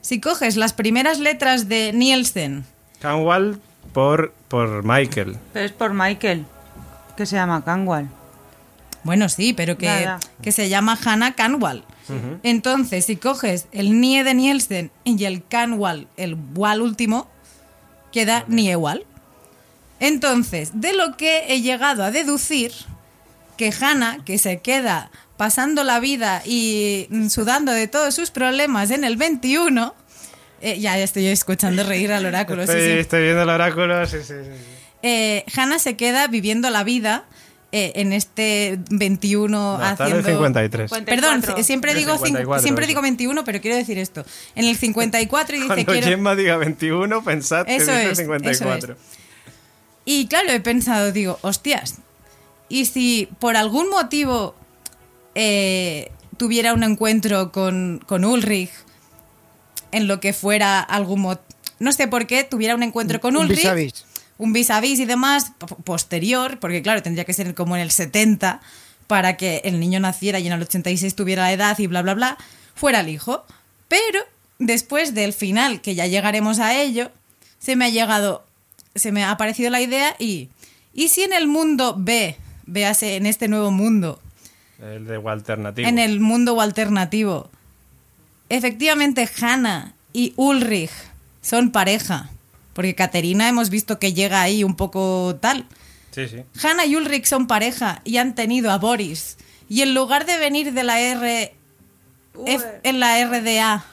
Si 0.00 0.20
coges 0.20 0.56
las 0.56 0.72
primeras 0.72 1.18
letras 1.18 1.68
de 1.68 1.92
Nielsen, 1.92 2.64
Canwald 3.00 3.58
por, 3.92 4.32
por 4.48 4.84
Michael. 4.84 5.36
Pero 5.52 5.66
es 5.66 5.72
por 5.72 5.94
Michael, 5.94 6.44
que 7.16 7.26
se 7.26 7.36
llama 7.36 7.64
Canwal. 7.64 8.08
Bueno, 9.04 9.28
sí, 9.28 9.52
pero 9.52 9.76
que, 9.76 10.08
que 10.42 10.52
se 10.52 10.68
llama 10.68 10.98
Hannah 11.02 11.34
Canwall. 11.34 11.84
Entonces, 12.42 13.06
si 13.06 13.16
coges 13.16 13.66
el 13.72 14.00
Nie 14.00 14.24
de 14.24 14.34
Nielsen 14.34 14.90
y 15.04 15.24
el 15.24 15.42
Canwall, 15.46 16.06
el 16.16 16.36
Wal 16.54 16.82
último, 16.82 17.28
queda 18.12 18.44
Niewal. 18.48 19.06
Entonces, 20.00 20.70
de 20.74 20.92
lo 20.92 21.16
que 21.16 21.46
he 21.48 21.62
llegado 21.62 22.04
a 22.04 22.10
deducir, 22.10 22.72
que 23.56 23.72
Hannah, 23.72 24.24
que 24.24 24.38
se 24.38 24.60
queda 24.60 25.10
pasando 25.36 25.82
la 25.84 26.00
vida 26.00 26.42
y 26.44 27.06
mm, 27.10 27.28
sudando 27.28 27.72
de 27.72 27.88
todos 27.88 28.14
sus 28.14 28.30
problemas 28.30 28.90
en 28.90 29.04
el 29.04 29.16
21, 29.16 29.94
eh, 30.60 30.78
ya 30.78 30.98
estoy 30.98 31.26
escuchando 31.26 31.82
reír 31.84 32.12
al 32.12 32.24
oráculo. 32.26 32.64
sí, 32.66 32.72
Estoy, 32.72 32.86
sí. 32.86 32.98
estoy 32.98 33.22
viendo 33.24 33.42
el 33.42 33.48
oráculo, 33.48 34.06
sí, 34.06 34.18
sí, 34.22 34.34
sí. 34.44 34.50
Eh, 35.02 35.44
Hannah 35.56 35.78
se 35.78 35.96
queda 35.96 36.26
viviendo 36.28 36.70
la 36.70 36.82
vida 36.84 37.24
eh, 37.72 37.92
en 37.96 38.12
este 38.12 38.78
21 38.90 39.48
No, 39.48 39.74
está 39.74 40.06
en 40.06 40.12
haciendo... 40.14 40.28
el 40.28 40.34
53. 40.36 40.90
Perdón, 40.90 41.04
54. 41.42 41.64
siempre 41.64 41.90
El 41.92 41.98
digo, 41.98 42.12
cin- 42.14 42.26
54, 42.26 42.62
siempre 42.62 42.84
eso. 42.84 42.88
digo 42.88 43.02
21, 43.02 43.44
pero 43.44 43.60
quiero 43.60 43.76
decir 43.76 43.98
esto. 43.98 44.24
En 44.54 44.64
el 44.64 44.76
54 44.76 45.56
y 45.56 45.58
dice 45.58 45.66
Cuando 45.66 45.92
quiero... 45.92 46.06
Gemma 46.06 46.34
diga 46.36 46.56
21, 46.56 47.24
pensad 47.24 47.66
que 47.66 47.76
Eso 47.76 47.90
dice 47.90 48.04
es, 48.04 48.12
eso 48.12 48.22
54. 48.22 48.96
Y 50.06 50.26
claro, 50.28 50.50
he 50.50 50.60
pensado, 50.60 51.12
digo, 51.12 51.38
hostias, 51.42 51.96
¿y 52.68 52.84
si 52.86 53.28
por 53.40 53.56
algún 53.56 53.90
motivo 53.90 54.54
eh, 55.34 56.10
tuviera 56.36 56.72
un 56.74 56.82
encuentro 56.82 57.52
con, 57.52 58.02
con 58.06 58.24
Ulrich 58.24 58.70
en 59.92 60.06
lo 60.08 60.20
que 60.20 60.32
fuera 60.32 60.80
algún 60.80 61.20
mo- 61.20 61.38
no 61.78 61.92
sé 61.92 62.08
por 62.08 62.26
qué, 62.26 62.44
tuviera 62.44 62.74
un 62.74 62.82
encuentro 62.82 63.20
con 63.20 63.36
Un 63.36 63.44
Ulrich, 63.44 63.58
vis 63.58 64.04
un 64.38 64.52
vis 64.52 64.70
a 64.70 64.80
vis 64.80 64.98
y 64.98 65.04
demás, 65.04 65.52
po- 65.58 65.66
posterior, 65.76 66.58
porque 66.58 66.82
claro, 66.82 67.02
tendría 67.02 67.24
que 67.24 67.32
ser 67.32 67.54
como 67.54 67.76
en 67.76 67.82
el 67.82 67.90
70 67.90 68.60
para 69.06 69.36
que 69.36 69.60
el 69.64 69.78
niño 69.78 70.00
naciera 70.00 70.38
y 70.40 70.46
en 70.46 70.52
el 70.54 70.62
86 70.62 71.14
tuviera 71.14 71.42
la 71.42 71.52
edad 71.52 71.78
y 71.78 71.86
bla, 71.86 72.02
bla, 72.02 72.14
bla, 72.14 72.38
fuera 72.74 73.00
el 73.00 73.08
hijo. 73.10 73.44
Pero 73.86 74.20
después 74.58 75.14
del 75.14 75.32
final, 75.32 75.80
que 75.82 75.94
ya 75.94 76.06
llegaremos 76.06 76.58
a 76.58 76.74
ello, 76.80 77.10
se 77.60 77.76
me 77.76 77.84
ha 77.84 77.88
llegado, 77.90 78.44
se 78.94 79.12
me 79.12 79.22
ha 79.22 79.30
aparecido 79.30 79.70
la 79.70 79.80
idea 79.80 80.16
y, 80.18 80.48
¿y 80.94 81.08
si 81.08 81.22
en 81.22 81.32
el 81.32 81.46
mundo 81.46 81.94
B, 81.96 82.36
véase 82.66 83.16
en 83.16 83.26
este 83.26 83.46
nuevo 83.46 83.70
mundo, 83.70 84.20
El 84.84 85.06
de 85.06 85.16
alternativo. 85.28 85.88
en 85.88 85.98
el 85.98 86.20
mundo 86.20 86.60
alternativo, 86.60 87.50
efectivamente 88.48 89.28
Hannah 89.40 89.94
y 90.12 90.32
Ulrich 90.36 90.90
son 91.40 91.70
pareja? 91.72 92.30
Porque 92.72 92.94
Caterina 92.94 93.48
hemos 93.48 93.70
visto 93.70 93.98
que 93.98 94.12
llega 94.12 94.42
ahí 94.42 94.64
un 94.64 94.74
poco 94.76 95.36
tal. 95.40 95.66
Sí, 96.10 96.28
sí. 96.28 96.42
Hannah 96.62 96.86
y 96.86 96.96
Ulrich 96.96 97.24
son 97.26 97.46
pareja 97.46 98.00
y 98.04 98.16
han 98.18 98.34
tenido 98.34 98.70
a 98.70 98.78
Boris. 98.78 99.36
Y 99.68 99.82
en 99.82 99.94
lugar 99.94 100.26
de 100.26 100.38
venir 100.38 100.72
de 100.72 100.82
la 100.82 101.00
R 101.00 101.54
F- 102.46 102.80
en 102.82 103.00
la 103.00 103.24
RDA, 103.24 103.84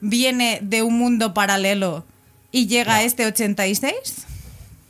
viene 0.00 0.58
de 0.62 0.82
un 0.82 0.98
mundo 0.98 1.32
paralelo 1.34 2.04
y 2.52 2.66
llega 2.66 2.96
a 2.96 3.02
este 3.02 3.26
86. 3.26 4.26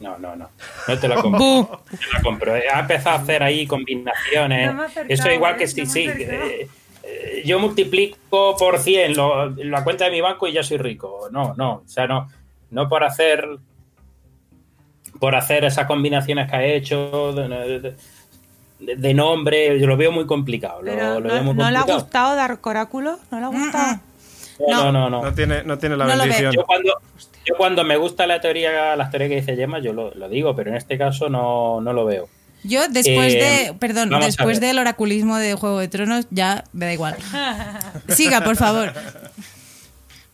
No, 0.05 0.19
no, 0.19 0.37
no. 0.37 0.49
No 0.87 0.99
te 0.99 1.09
la 1.09 1.17
compro. 1.17 1.41
No 1.41 1.81
te 1.99 2.07
la 2.13 2.23
compro. 2.23 2.57
Eh, 2.57 2.65
Ha 2.73 2.81
empezado 2.81 3.17
a 3.17 3.21
hacer 3.21 3.43
ahí 3.43 3.67
combinaciones. 3.67 4.73
No 4.75 4.83
acercado, 4.83 5.07
Eso 5.15 5.29
es 5.29 5.35
igual 5.35 5.55
¿eh? 5.55 5.57
que 5.59 5.65
No 5.83 5.91
sí. 5.91 6.09
acercado. 6.09 6.45
eh, 6.51 6.69
eh, 7.03 7.43
yo 7.45 7.59
multiplico 7.59 8.57
por 8.57 8.79
100 8.79 9.17
lo- 9.17 9.51
la 9.51 9.83
cuenta 9.85 10.05
de 10.05 10.11
mi 10.11 10.21
banco 10.21 10.47
y 10.47 10.53
ya 10.53 10.63
soy 10.63 10.77
rico. 10.79 11.29
No, 11.33 11.55
no. 11.57 11.83
O 11.85 11.89
sea, 11.89 12.07
no, 12.07 12.29
no 12.71 12.89
por 12.89 13.03
hacer 13.05 13.47
por 15.21 15.35
hacer 15.37 15.65
esas 15.65 15.87
combinaciones 15.87 16.51
que 16.51 16.57
ha 16.57 16.65
hecho 16.65 17.33
de, 17.33 17.95
de- 18.79 18.97
de 18.97 19.15
nombre, 19.15 19.79
yo 19.81 19.87
lo 19.87 19.97
veo 19.97 20.13
muy 20.13 20.27
complicado. 20.27 20.83
Lo, 20.83 20.93
lo 21.21 21.23
veo 21.23 21.37
no, 21.37 21.45
muy 21.45 21.55
¿no 21.55 21.71
le 21.71 21.77
ha 21.77 21.81
complicado. 21.81 22.01
gustado 22.01 22.37
dar 22.37 22.59
oráculo? 22.63 23.19
¿No 23.31 23.39
le 23.41 23.45
ha 23.47 23.49
gustado? 23.49 24.01
No, 24.59 24.93
no, 24.93 24.93
no. 24.93 25.11
no. 25.11 25.23
No 25.23 25.35
tiene, 25.35 25.63
no 25.65 25.79
tiene 25.79 25.97
la 25.97 26.07
No 26.07 26.17
bendición. 26.19 26.53
Yo 26.53 26.65
cuando, 26.65 26.93
yo 27.45 27.55
cuando 27.57 27.85
me 27.85 27.97
gusta 27.97 28.27
la 28.27 28.41
teoría, 28.41 28.95
las 28.97 29.11
teorías 29.11 29.31
que 29.31 29.37
dice 29.37 29.57
Gemma, 29.57 29.79
yo 29.81 29.93
lo, 29.93 30.15
lo 30.15 30.29
digo, 30.29 30.55
pero 30.55 30.71
en 30.71 30.77
este 30.77 30.97
caso 30.99 31.29
no, 31.29 31.81
no 31.81 31.93
lo 31.93 32.05
veo. 32.05 32.29
Yo 32.63 32.89
después 32.89 33.35
Eh, 33.35 33.39
de, 33.71 33.75
perdón, 33.75 34.09
después 34.21 34.59
del 34.61 34.79
oraculismo 34.79 35.37
de 35.37 35.55
Juego 35.55 35.81
de 35.81 35.89
Tronos 35.89 36.27
ya 36.31 36.65
me 36.73 36.87
da 36.87 36.93
igual. 36.95 37.17
Siga, 38.09 38.43
por 38.43 38.57
favor. 38.57 38.93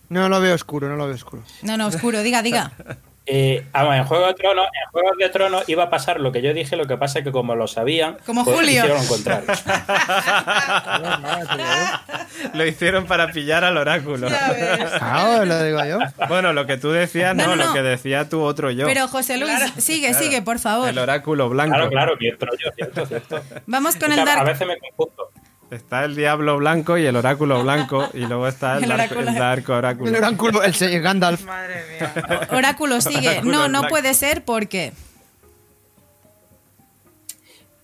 No 0.09 0.29
lo 0.29 0.41
veo 0.41 0.55
oscuro, 0.55 0.89
no 0.89 0.97
lo 0.97 1.07
veo 1.07 1.14
oscuro. 1.14 1.43
No, 1.62 1.77
no, 1.77 1.87
oscuro, 1.87 2.23
diga, 2.23 2.43
diga. 2.43 2.73
Eh, 3.27 3.64
vamos, 3.73 3.95
en 3.97 4.05
Juego 4.05 4.27
de 4.27 4.35
Tronos, 4.35 4.66
en 4.66 4.91
Juegos 4.91 5.12
de 5.18 5.29
Tronos 5.29 5.68
iba 5.68 5.85
a 5.85 5.91
pasar 5.91 6.18
lo 6.18 6.33
que 6.33 6.43
yo 6.43 6.53
dije, 6.53 6.77
lo 6.77 6.87
que 6.87 6.97
pasa 6.97 7.21
es 7.21 7.25
que 7.25 7.31
como 7.31 7.55
lo 7.55 7.68
sabían, 7.68 8.16
Como 8.27 8.45
pues 8.45 8.57
Julio. 8.57 8.71
hicieron 8.81 9.03
lo 9.03 9.09
contrario. 9.09 9.47
Lo 12.55 12.66
hicieron 12.66 13.07
para 13.07 13.31
pillar 13.33 13.64
al 13.64 13.77
oráculo. 13.77 14.29
Claro, 14.29 15.45
lo 15.45 15.62
digo 15.62 15.85
yo. 15.85 15.99
Bueno, 16.29 16.53
lo 16.53 16.66
que 16.66 16.77
tú 16.77 16.91
decías, 16.91 17.35
no, 17.37 17.47
No, 17.49 17.57
no, 17.57 17.66
lo 17.66 17.73
que 17.75 17.83
decía 17.83 18.29
tu 18.29 18.41
otro 18.43 18.71
yo. 18.71 18.87
Pero 18.87 19.09
José 19.09 19.37
Luis, 19.37 19.53
sigue, 19.79 20.14
sigue, 20.14 20.43
por 20.43 20.59
favor. 20.59 20.89
El 20.89 20.99
oráculo 20.99 21.49
blanco. 21.49 21.75
Claro, 21.75 21.91
claro, 21.91 22.12
cierto, 22.18 22.47
yo, 22.62 22.71
cierto, 22.75 23.07
cierto. 23.07 23.43
Vamos 23.66 23.97
con 23.97 24.12
el 24.12 24.25
que 24.25 24.31
A 24.31 24.37
Dark. 24.37 24.47
veces 24.47 24.66
me 24.66 24.79
confundo. 24.79 25.31
Está 25.71 26.05
el 26.05 26.16
diablo 26.16 26.57
blanco 26.57 26.99
y 26.99 27.07
el 27.07 27.14
oráculo 27.14 27.62
blanco. 27.62 28.09
Y 28.12 28.21
luego 28.27 28.49
está 28.49 28.77
el, 28.79 28.85
El 28.85 28.89
dark, 28.91 29.11
oráculo. 29.12 29.29
el 29.29 29.35
dark 29.37 29.71
oráculo. 29.71 30.09
El 30.11 30.16
oráculo, 30.16 30.62
el 30.62 30.75
señor 30.75 31.03
Gandalf. 31.03 31.45
Madre 31.45 31.85
mía. 31.91 32.49
Oráculo 32.53 33.01
sigue. 33.01 33.29
Oráculo 33.29 33.53
No, 33.53 33.68
no 33.68 33.89
puede 33.89 34.14
ser 34.14 34.45
porque. 34.45 34.93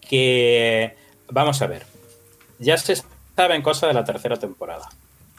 Que, 0.00 0.96
vamos 1.30 1.60
a 1.62 1.66
ver, 1.66 1.84
ya 2.60 2.76
se 2.78 3.02
saben 3.36 3.62
cosas 3.62 3.88
de 3.88 3.94
la 3.94 4.04
tercera 4.04 4.36
temporada. 4.36 4.88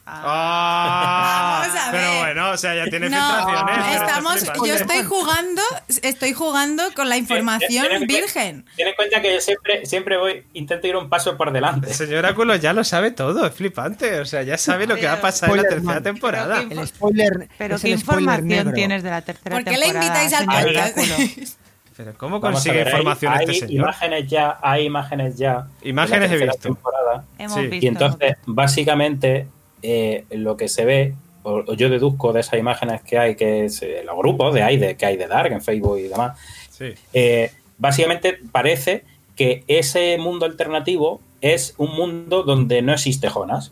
Ah, 0.09 1.59
Vamos 1.63 1.75
a 1.81 1.91
pero 1.91 2.07
ver. 2.11 2.19
bueno, 2.19 2.49
o 2.51 2.57
sea, 2.57 2.75
ya 2.75 2.85
tiene 2.89 3.09
No, 3.09 3.17
filtraciones. 3.17 3.95
estamos. 4.01 4.43
Yo 4.65 4.73
estoy 4.73 5.03
jugando, 5.03 5.61
estoy 6.01 6.33
jugando 6.33 6.83
con 6.95 7.09
la 7.09 7.17
información 7.17 7.85
Ten 7.89 8.07
virgen. 8.07 8.65
Ten 8.77 8.87
en 8.87 8.95
cuenta 8.95 9.21
que 9.21 9.33
yo 9.33 9.41
siempre, 9.41 9.85
siempre 9.85 10.17
voy, 10.17 10.45
intento 10.53 10.87
ir 10.87 10.95
un 10.95 11.09
paso 11.09 11.35
por 11.35 11.51
delante. 11.51 11.89
El 11.89 11.93
señor 11.95 12.19
Oráculo 12.19 12.55
ya 12.55 12.71
lo 12.73 12.83
sabe 12.83 13.11
todo, 13.11 13.45
es 13.45 13.53
flipante. 13.53 14.19
O 14.21 14.25
sea, 14.25 14.43
ya 14.43 14.57
sabe 14.57 14.87
lo 14.87 14.95
que 14.95 15.05
va 15.07 15.13
a 15.13 15.21
pasar 15.21 15.49
en 15.49 15.57
la 15.57 15.63
tercera 15.63 16.01
temporada. 16.01 16.63
Pero 16.69 16.81
El 16.81 16.87
spoiler. 16.87 17.49
Pero 17.57 17.75
es 17.75 17.81
¿qué 17.81 17.91
el 17.93 17.99
spoiler 17.99 18.21
información 18.21 18.47
negro. 18.47 18.73
tienes 18.73 19.03
de 19.03 19.09
la 19.09 19.21
tercera 19.21 19.55
¿Por 19.57 19.65
qué 19.65 19.71
le 19.77 19.85
temporada, 19.91 20.05
invitáis 20.07 20.33
al 20.33 20.45
podcast? 20.45 21.57
Pero 21.97 22.13
¿cómo 22.15 22.39
Vamos 22.39 22.57
consigue 22.59 22.83
ver, 22.83 22.87
información 22.89 23.33
hay, 23.33 23.39
este 23.45 23.53
señor? 23.67 23.71
imágenes 23.85 24.27
ya, 24.29 24.57
hay 24.61 24.85
imágenes 24.85 25.35
ya. 25.35 25.53
de 25.53 25.63
la 25.83 25.89
Imágenes 25.89 26.25
he 26.27 26.29
tercera 26.29 26.51
visto. 26.53 26.61
temporada. 26.69 27.23
Hemos 27.39 27.55
Sí. 27.59 27.67
visto. 27.67 27.85
Y 27.85 27.87
entonces, 27.89 28.37
básicamente, 28.45 29.47
eh, 29.81 30.25
lo 30.31 30.57
que 30.57 30.67
se 30.67 30.85
ve, 30.85 31.13
o, 31.43 31.63
o 31.67 31.73
yo 31.73 31.89
deduzco 31.89 32.33
de 32.33 32.41
esas 32.41 32.59
imágenes 32.59 33.01
que 33.03 33.17
hay, 33.17 33.35
que 33.35 33.65
es 33.65 33.81
eh, 33.81 34.01
los 34.05 34.17
grupos 34.17 34.53
de 34.53 34.63
hay 34.63 34.77
de, 34.77 34.95
que 34.95 35.05
hay 35.05 35.17
de 35.17 35.27
Dark 35.27 35.51
en 35.51 35.61
Facebook 35.61 35.97
y 35.99 36.03
demás, 36.03 36.37
Sí. 36.71 36.93
eh, 37.13 37.51
básicamente 37.77 38.37
parece 38.51 39.03
que 39.35 39.63
ese 39.67 40.17
mundo 40.17 40.45
alternativo 40.45 41.21
es 41.41 41.73
un 41.77 41.95
mundo 41.95 42.43
donde 42.43 42.81
no 42.81 42.93
existe 42.93 43.29
Jonas. 43.29 43.71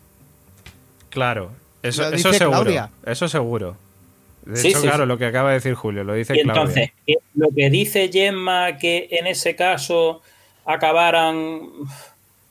Claro, 1.10 1.52
eso, 1.84 2.02
Lo 2.04 2.16
eso 2.16 2.30
dice 2.30 2.40
seguro. 2.40 2.62
Claudia. 2.62 2.90
Eso 3.06 3.28
seguro. 3.28 3.76
De 4.46 4.58
Sí, 4.58 4.68
hecho, 4.70 4.82
sí, 4.82 4.88
claro, 4.88 5.04
sí. 5.04 5.08
lo 5.08 5.18
que 5.18 5.26
acaba 5.26 5.50
de 5.50 5.56
decir 5.56 5.74
Julio, 5.74 6.04
lo 6.04 6.14
dice 6.14 6.36
Y 6.36 6.42
Claudia. 6.44 6.62
entonces, 6.62 6.92
lo 7.34 7.48
que 7.56 7.70
dice 7.72 8.10
Gemma 8.12 8.78
que 8.78 9.08
en 9.12 9.26
ese 9.28 9.56
caso 9.56 10.22
acabaran... 10.66 11.62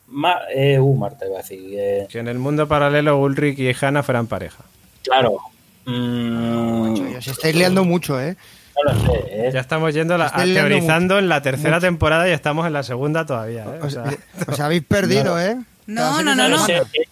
Ma- 0.07 0.41
eh, 0.53 0.79
uh, 0.79 0.93
Marta 0.95 1.25
iba 1.25 1.35
a 1.39 1.41
decir. 1.41 1.59
eh, 1.77 2.07
Que 2.09 2.19
en 2.19 2.27
el 2.27 2.37
mundo 2.39 2.67
paralelo 2.67 3.17
Ulrich 3.19 3.57
y 3.59 3.73
Hannah 3.79 4.03
fueran 4.03 4.27
pareja. 4.27 4.63
claro. 5.03 5.37
mm, 5.85 6.89
Macho, 6.89 7.17
os 7.17 7.27
estáis 7.27 7.55
liando 7.55 7.83
mucho, 7.83 8.19
¿eh? 8.21 8.35
no 8.83 8.91
lo 8.93 8.99
sé. 8.99 9.23
eh. 9.29 9.49
Ya 9.53 9.59
estamos 9.61 9.93
yendo 9.93 10.17
la- 10.17 10.31
teorizando 10.31 11.17
en 11.17 11.29
la 11.29 11.41
tercera 11.41 11.79
temporada 11.79 12.27
y 12.27 12.31
estamos 12.33 12.67
en 12.67 12.73
la 12.73 12.83
segunda 12.83 13.25
todavía. 13.25 13.63
¿eh? 13.63 13.79
O 13.81 13.85
Os, 13.85 13.93
sea, 13.93 14.03
os 14.47 14.59
habéis 14.59 14.83
perdido, 14.83 15.39
¿eh? 15.39 15.55
No, 15.87 16.01
Cada 16.01 16.23
no, 16.23 16.35
no, 16.35 16.49
No 16.49 16.57
no. 16.57 16.65
sé, 16.65 16.77
eh, 16.77 17.07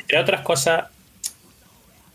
entre- 0.00 0.18
otras 0.20 0.40
cosas. 0.42 0.84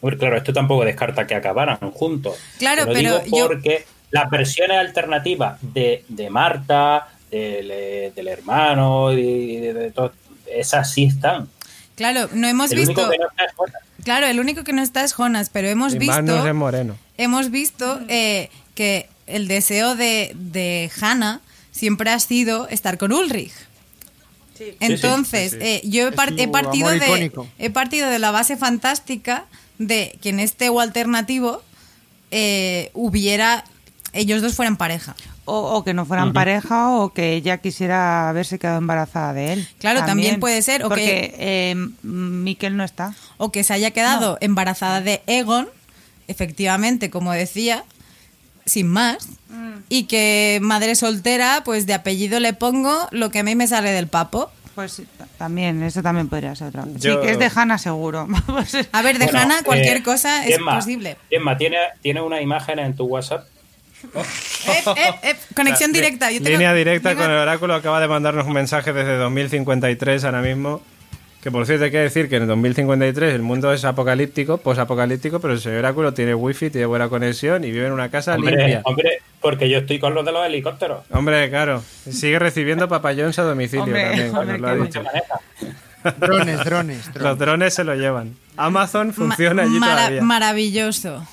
Hombre, 0.02 0.18
claro, 0.18 0.38
esto 0.38 0.52
tampoco 0.54 0.84
descarta 0.86 1.28
que 1.28 1.36
acabaran 1.36 1.78
juntos. 1.92 2.36
Claro, 2.58 2.84
pero 2.88 3.20
digo 3.20 3.38
yo- 3.38 3.48
porque 3.48 3.86
las 4.12 4.30
versiones 4.30 4.78
alternativas 4.78 5.58
de, 5.62 6.04
de 6.08 6.30
Marta, 6.30 7.08
del, 7.32 7.72
eh, 7.72 8.12
del 8.16 8.28
hermano 8.28 9.12
y 9.14 9.56
de, 9.58 9.74
de 9.74 9.92
todo, 9.92 10.14
esas 10.54 10.92
sí 10.92 11.06
están. 11.06 11.48
Claro, 11.96 12.30
no 12.34 12.48
hemos 12.48 12.72
El 12.72 12.80
visto. 12.80 12.92
único 12.94 13.10
que 13.12 13.18
no 13.18 13.28
está 13.30 13.44
es 13.46 13.52
Jonas. 13.58 13.82
Claro, 14.04 14.26
el 14.28 14.40
único 14.40 14.64
que 14.64 14.74
no 14.74 14.82
está 14.82 15.04
es 15.04 15.14
Jonas, 15.14 15.50
pero 15.50 15.68
hemos 15.70 15.94
y 15.96 16.00
visto. 16.00 16.14
Magnus 16.16 16.46
es 16.46 16.54
moreno. 16.56 16.98
hemos 17.18 17.52
visto 17.52 18.00
eh, 18.08 18.50
que 18.76 19.08
el 19.28 19.48
deseo 19.48 19.96
de, 19.96 20.32
de 20.36 20.92
Hannah 21.00 21.42
siempre 21.72 22.10
ha 22.10 22.20
sido 22.20 22.68
estar 22.70 22.98
con 22.98 23.14
Ulrich. 23.14 23.54
Sí. 24.58 24.76
Entonces, 24.80 25.52
sí, 25.52 25.58
sí. 25.60 25.66
eh, 25.66 25.82
yo 25.86 26.08
he, 26.08 26.12
par- 26.12 26.34
partido 26.52 26.90
de, 26.90 26.98
icónico. 26.98 27.48
he 27.60 27.70
partido 27.70 28.10
de 28.10 28.20
la 28.20 28.32
base 28.32 28.58
fantástica 28.58 29.46
de 29.78 30.18
que 30.22 30.30
en 30.30 30.40
este 30.40 30.70
o 30.70 30.80
alternativo 30.80 31.64
eh, 32.32 32.92
hubiera 32.94 33.64
ellos 34.14 34.42
dos 34.42 34.54
fueran 34.56 34.78
pareja. 34.78 35.16
O, 35.46 35.76
o 35.76 35.84
que 35.84 35.94
no 35.94 36.06
fueran 36.06 36.34
pareja 36.34 36.92
o 36.92 37.14
que 37.14 37.34
ella 37.34 37.58
quisiera 37.58 38.30
haberse 38.30 38.60
quedado 38.60 38.78
embarazada 38.78 39.34
de 39.34 39.54
él. 39.54 39.68
Claro, 39.80 40.06
también 40.06 40.40
puede 40.40 40.62
ser, 40.62 40.84
o 40.86 40.90
Porque 40.90 41.04
que- 41.04 41.36
eh, 41.72 41.76
Miquel 42.04 42.78
no 42.78 42.84
está. 42.84 43.14
O 43.38 43.52
que 43.52 43.64
se 43.64 43.74
haya 43.74 43.92
quedado 43.92 44.38
embarazada 44.40 45.02
de 45.02 45.24
Egon, 45.26 45.68
efectivamente, 46.28 47.10
como 47.10 47.32
decía, 47.32 47.84
sin 48.66 48.88
más. 48.88 49.28
Y 49.90 50.04
que 50.04 50.60
madre 50.62 50.96
soltera, 50.96 51.62
pues 51.66 51.86
de 51.88 51.94
apellido 51.96 52.40
le 52.40 52.54
pongo 52.54 53.08
lo 53.12 53.30
que 53.32 53.40
a 53.40 53.44
mí 53.44 53.56
me 53.56 53.68
sale 53.68 53.92
del 53.92 54.08
papo. 54.08 54.50
Pues 54.76 55.02
también, 55.38 55.84
eso 55.84 56.02
también 56.02 56.30
podría 56.30 56.56
ser 56.56 56.68
otra. 56.68 56.86
Yo- 56.96 57.16
Sí, 57.16 57.20
que 57.22 57.32
es 57.32 57.40
de 57.40 57.52
Hannah 57.54 57.78
seguro. 57.78 58.26
Vamos. 58.48 58.72
A 58.92 59.02
ver, 59.02 59.18
de 59.20 59.26
Bueno, 59.26 59.40
Hannah, 59.40 59.64
cualquier 59.64 59.98
eh, 59.98 60.04
cosa 60.04 60.46
es 60.46 60.56
Gemma, 60.56 60.76
posible. 60.76 61.18
Gemma, 61.30 61.58
¿tiene, 61.58 61.78
tiene 62.02 62.22
una 62.22 62.40
imagen 62.42 62.80
en 62.80 62.96
tu 62.96 63.06
WhatsApp. 63.06 63.46
Conexión 65.56 65.92
directa. 65.92 66.32
Yo 66.32 66.40
tengo- 66.40 66.50
Línea 66.52 66.74
directa 66.74 67.16
con 67.16 67.26
el 67.30 67.38
oráculo 67.38 67.74
acaba 67.76 68.00
de 68.00 68.08
mandarnos 68.08 68.46
un 68.48 68.54
mensaje 68.54 68.94
desde 68.94 69.18
2053 69.18 70.24
ahora 70.24 70.42
mismo. 70.42 70.82
Que 71.42 71.50
por 71.50 71.66
cierto 71.66 71.86
hay 71.86 71.92
que 71.92 71.98
decir 71.98 72.30
que 72.30 72.36
en 72.36 72.44
el 72.44 72.48
2053 72.50 73.34
el 73.34 73.42
mundo 73.42 73.74
es 73.74 73.84
apocalíptico, 73.84 74.60
posapocalíptico, 74.60 75.40
pero 75.40 75.54
el 75.56 75.60
señor 75.60 75.80
oráculo 75.80 76.14
tiene 76.14 76.36
wifi, 76.36 76.70
tiene 76.70 76.86
buena 76.86 77.10
conexión 77.10 77.64
y 77.64 77.72
vive 77.72 77.88
en 77.88 77.94
una 77.94 78.12
casa 78.12 78.36
Hombre, 78.36 78.56
limpia. 78.56 78.82
hombre, 78.86 79.24
porque 79.40 79.68
yo 79.68 79.80
estoy 79.80 79.98
con 79.98 80.14
los 80.14 80.24
de 80.24 80.32
los 80.34 80.46
helicópteros. 80.46 81.04
Hombre, 81.10 81.50
claro. 81.50 81.82
Sigue 82.08 82.38
recibiendo 82.38 82.88
papayons 82.88 83.40
a 83.40 83.44
domicilio 83.44 83.86
Hombre, 83.86 84.04
también, 84.04 84.36
hombre, 84.36 84.60
lo 84.60 84.68
ha 84.68 84.76
dicho. 84.76 85.02
Drones, 86.20 86.64
drones, 86.64 87.06
Los 87.08 87.14
drones. 87.16 87.38
drones 87.40 87.74
se 87.74 87.84
lo 87.86 87.96
llevan. 87.96 88.36
Amazon 88.58 89.08
Ma- 89.08 89.14
funciona 89.14 89.64
allí 89.64 89.80
mara- 89.80 89.96
todavía. 89.96 90.22
Maravilloso. 90.22 91.28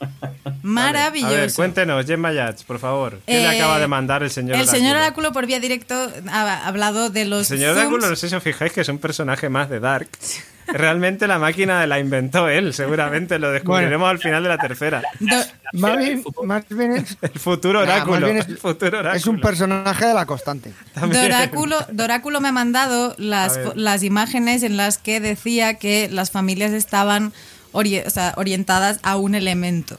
Maravilloso. 0.62 1.34
A 1.34 1.38
ver, 1.38 1.52
cuéntenos, 1.52 2.06
Gemma 2.06 2.32
Yats, 2.32 2.64
por 2.64 2.78
favor. 2.78 3.20
¿Qué 3.26 3.34
le 3.34 3.42
Eh, 3.42 3.58
acaba 3.58 3.78
de 3.78 3.86
mandar 3.88 4.22
el 4.22 4.30
señor 4.30 4.56
El 4.56 4.66
señor 4.66 4.96
Oráculo? 4.96 5.32
Por 5.32 5.46
vía 5.46 5.60
directo 5.60 6.10
ha 6.30 6.66
hablado 6.66 7.10
de 7.10 7.24
los 7.24 7.50
El 7.50 7.58
señor 7.58 7.74
zooms. 7.74 7.86
Oráculo, 7.86 8.08
no 8.10 8.16
sé 8.16 8.28
si 8.28 8.34
os 8.34 8.42
fijáis 8.42 8.72
que 8.72 8.80
es 8.82 8.88
un 8.88 8.98
personaje 8.98 9.48
más 9.48 9.68
de 9.70 9.80
Dark. 9.80 10.08
Realmente 10.66 11.26
la 11.26 11.40
máquina 11.40 11.84
la 11.88 11.98
inventó 11.98 12.48
él, 12.48 12.72
seguramente 12.72 13.40
lo 13.40 13.50
descubriremos 13.50 14.08
al 14.08 14.18
final 14.20 14.42
de 14.44 14.48
la 14.50 14.56
tercera. 14.58 15.02
Do- 15.18 15.34
Más 15.72 15.98
bien, 15.98 16.22
más 16.44 16.64
bien 16.68 16.92
es, 16.92 17.16
El 17.22 17.40
futuro 17.40 17.80
oráculo. 17.80 18.24
bien 18.26 18.38
es- 18.38 18.46
el 18.48 18.56
futuro 18.58 19.00
oráculo. 19.00 19.16
es 19.18 19.26
un 19.26 19.40
personaje 19.40 20.06
de 20.06 20.14
la 20.14 20.26
constante. 20.26 20.72
Doráculo, 20.94 21.76
Doráculo 21.90 22.40
me 22.40 22.48
ha 22.48 22.52
mandado 22.52 23.16
las, 23.18 23.58
las 23.74 24.04
imágenes 24.04 24.62
en 24.62 24.76
las 24.76 24.98
que 24.98 25.18
decía 25.18 25.74
que 25.74 26.08
las 26.08 26.30
familias 26.30 26.70
estaban 26.70 27.32
ori- 27.72 28.02
o 28.06 28.10
sea, 28.10 28.34
orientadas 28.36 28.98
a 29.02 29.16
un 29.16 29.34
elemento. 29.34 29.96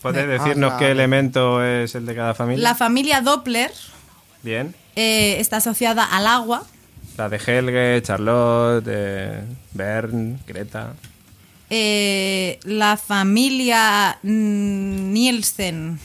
¿Puedes 0.00 0.24
Ah, 0.24 0.26
decirnos 0.26 0.72
vale. 0.72 0.84
qué 0.86 0.90
elemento 0.92 1.64
es 1.64 1.94
el 1.94 2.06
de 2.06 2.14
cada 2.14 2.34
familia? 2.34 2.62
La 2.62 2.74
familia 2.74 3.20
Doppler 3.20 3.70
Bien. 4.42 4.74
eh, 4.96 5.36
está 5.38 5.58
asociada 5.58 6.04
al 6.04 6.26
agua. 6.26 6.64
La 7.16 7.28
de 7.28 7.36
Helge, 7.36 8.02
Charlotte, 8.02 8.84
eh, 8.88 9.42
Bern, 9.72 10.40
Greta. 10.46 10.94
eh, 11.70 12.58
la 12.64 12.96
familia 12.96 14.18
mm, 14.22 15.12
Nielsen 15.12 15.98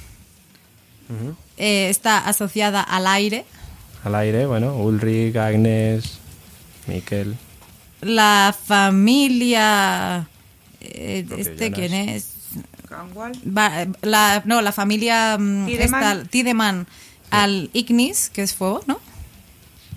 eh, 1.57 1.87
está 1.89 2.19
asociada 2.19 2.81
al 2.81 3.07
aire. 3.07 3.45
Al 4.03 4.15
aire, 4.15 4.45
bueno, 4.45 4.75
Ulrich, 4.75 5.35
Agnes, 5.37 6.19
Mikkel. 6.87 7.35
La 8.01 8.53
familia... 8.65 10.27
eh, 10.93 11.25
¿Este 11.37 11.65
Jonas. 11.71 11.79
quién 11.79 11.93
es? 11.93 12.33
Canwall. 12.87 13.31
Va- 13.45 13.85
la, 14.01 14.41
no, 14.45 14.61
la 14.61 14.71
familia 14.71 15.37
mm, 15.37 15.67
Tiedemann 16.29 16.87
al 17.29 17.69
Ignis, 17.73 18.29
que 18.29 18.41
es 18.43 18.53
fuego, 18.53 18.81
¿no? 18.87 18.99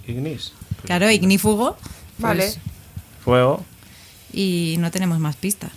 Ignis. 0.06 0.52
Pues 0.70 0.82
Claro, 0.86 1.10
ignífugo. 1.10 1.76
Vale. 2.18 2.42
pues, 2.44 2.58
Fuego. 3.24 3.64
y 4.32 4.76
no 4.78 4.90
tenemos 4.90 5.18
más 5.20 5.36
pistas. 5.36 5.70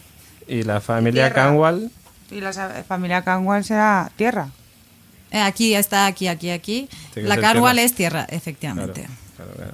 Y 0.47 0.64
la 0.64 0.82
familia. 0.82 1.32
Canwall. 1.34 1.91
Y 2.32 2.41
la 2.41 2.51
familia 2.88 3.22
Canwall 3.24 3.64
será 3.64 4.11
tierra. 4.16 4.49
Eh, 5.32 5.39
aquí 5.39 5.74
está, 5.76 6.05
aquí, 6.07 6.28
aquí, 6.28 6.49
aquí. 6.49 6.89
Que 7.14 7.22
La 7.24 7.36
tierra. 7.36 7.51
es 7.84 7.93
tierra, 7.95 8.26
Claro, 8.26 8.38
efectivamente. 8.38 9.07
claro, 9.36 9.51
claro. 9.55 9.74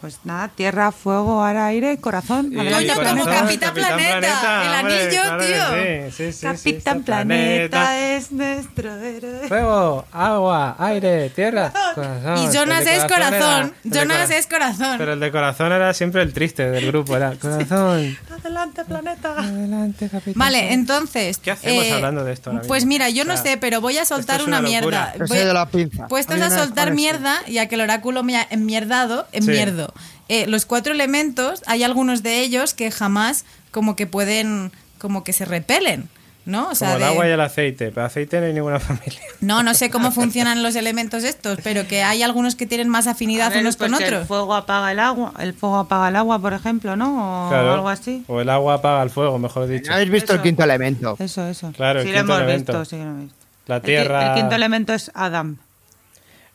Pues 0.00 0.20
nada, 0.22 0.46
tierra, 0.46 0.92
fuego, 0.92 1.42
ar, 1.42 1.56
aire, 1.56 1.98
corazón. 1.98 2.52
Y 2.52 2.58
Adelante, 2.60 2.92
Coño, 2.94 3.08
como 3.10 3.24
planeta. 3.24 3.40
Capitán 3.44 3.74
Planeta, 3.74 4.62
el 4.62 4.80
hombre, 4.80 5.02
anillo, 5.02 5.22
claro 5.22 5.38
que 5.40 5.46
tío. 5.48 6.10
sí, 6.10 6.16
sí, 6.16 6.32
sí, 6.32 6.32
sí, 6.38 6.46
Capitán 6.46 6.98
está 6.98 7.04
Planeta 7.04 7.98
es 8.14 8.30
nuestro 8.32 8.94
héroe. 8.94 9.48
Fuego, 9.48 10.04
agua, 10.12 10.76
aire, 10.78 11.30
tierra, 11.30 11.72
corazón. 11.96 12.38
Y 12.44 12.54
Jonas 12.56 12.82
El 12.82 12.88
es 12.88 12.94
era- 12.98 13.08
corazón. 13.08 13.74
el 13.84 13.90
de 13.90 13.98
Jonas 13.98 14.30
es 14.30 14.46
corazón. 14.46 14.98
Pero 14.98 15.12
el 15.14 15.20
de 15.20 15.32
corazón 15.32 15.72
era 15.72 15.92
siempre 15.94 16.22
el 16.22 16.32
triste 16.32 16.70
del 16.70 16.86
grupo, 16.86 17.16
era 17.16 17.32
corazón. 17.34 18.16
Adelante, 18.40 18.84
planeta. 18.84 19.32
Adelante, 19.36 20.08
capitán. 20.08 20.34
Vale, 20.36 20.72
entonces. 20.74 21.38
¿Qué 21.38 21.50
hacemos 21.50 21.84
eh, 21.84 21.92
hablando 21.92 22.22
de 22.22 22.32
esto 22.34 22.50
ahora 22.50 22.62
Pues 22.68 22.84
mismo? 22.84 22.88
mira, 23.04 23.10
yo 23.10 23.24
no 23.24 23.34
O 23.34 23.36
sea, 23.36 23.44
sé, 23.52 23.56
pero 23.56 23.80
voy 23.80 23.98
a 23.98 24.04
soltar 24.04 24.42
una, 24.42 24.58
una 24.60 24.68
mierda. 24.68 25.12
Voy- 25.26 25.38
de 25.38 25.52
la 25.52 25.66
pinza. 25.68 26.06
Puestos 26.06 26.40
a 26.40 26.50
soltar 26.50 26.92
mierda, 26.92 27.36
ya 27.48 27.66
que 27.66 27.74
el 27.74 27.80
oráculo 27.80 28.22
me 28.22 28.36
ha 28.36 28.46
enmierdado, 28.48 29.26
enmierdo. 29.32 29.87
Eh, 30.28 30.46
los 30.46 30.66
cuatro 30.66 30.92
elementos, 30.92 31.62
hay 31.66 31.82
algunos 31.84 32.22
de 32.22 32.40
ellos 32.40 32.74
que 32.74 32.90
jamás 32.90 33.44
como 33.70 33.96
que 33.96 34.06
pueden, 34.06 34.72
como 34.98 35.24
que 35.24 35.32
se 35.32 35.44
repelen, 35.44 36.08
¿no? 36.44 36.68
O 36.70 36.74
sea, 36.74 36.88
Como 36.92 36.96
el 36.96 37.02
de- 37.02 37.08
agua 37.08 37.28
y 37.28 37.30
el 37.30 37.40
aceite. 37.40 37.90
Pero 37.92 38.06
aceite 38.06 38.40
no 38.40 38.46
hay 38.46 38.52
ninguna 38.54 38.80
familia. 38.80 39.20
no, 39.40 39.62
no 39.62 39.74
sé 39.74 39.90
cómo 39.90 40.10
funcionan 40.12 40.62
los 40.62 40.74
elementos 40.76 41.24
estos, 41.24 41.58
pero 41.62 41.86
que 41.86 42.02
hay 42.02 42.22
algunos 42.22 42.54
que 42.56 42.66
tienen 42.66 42.88
más 42.88 43.06
afinidad 43.06 43.50
ver, 43.50 43.60
unos 43.60 43.76
pues 43.76 43.90
con 43.90 43.98
que 43.98 44.06
El 44.06 44.14
otros. 44.14 44.28
fuego 44.28 44.54
apaga 44.54 44.90
el 44.92 44.98
agua, 44.98 45.32
el 45.38 45.52
fuego 45.54 45.76
apaga 45.78 46.08
el 46.08 46.16
agua, 46.16 46.38
por 46.40 46.52
ejemplo, 46.54 46.96
¿no? 46.96 47.46
O 47.46 47.50
Claro. 47.50 47.74
algo 47.74 47.88
así. 47.88 48.24
O 48.28 48.40
el 48.40 48.48
agua 48.50 48.74
apaga 48.74 49.02
el 49.02 49.10
fuego, 49.10 49.38
mejor 49.38 49.66
dicho. 49.68 49.88
¿No 49.90 49.94
habéis 49.94 50.10
visto 50.10 50.32
el 50.32 50.36
Eso. 50.38 50.42
quinto 50.44 50.62
elemento? 50.64 51.16
Eso, 51.18 51.46
eso. 51.46 51.72
Claro, 51.72 52.00
el 52.00 52.06
sí, 52.06 52.12
lo 52.12 52.18
quinto 52.18 52.32
hemos 52.34 52.42
elemento. 52.44 52.72
visto, 52.80 52.84
sí, 52.84 52.96
lo 52.96 53.02
hemos 53.02 53.20
visto. 53.24 53.36
La 53.66 53.76
El 53.76 53.82
tierra. 53.82 54.28
El, 54.28 54.34
quinto 54.34 54.54
elemento 54.54 54.94
es 54.94 55.10
Adam. 55.14 55.58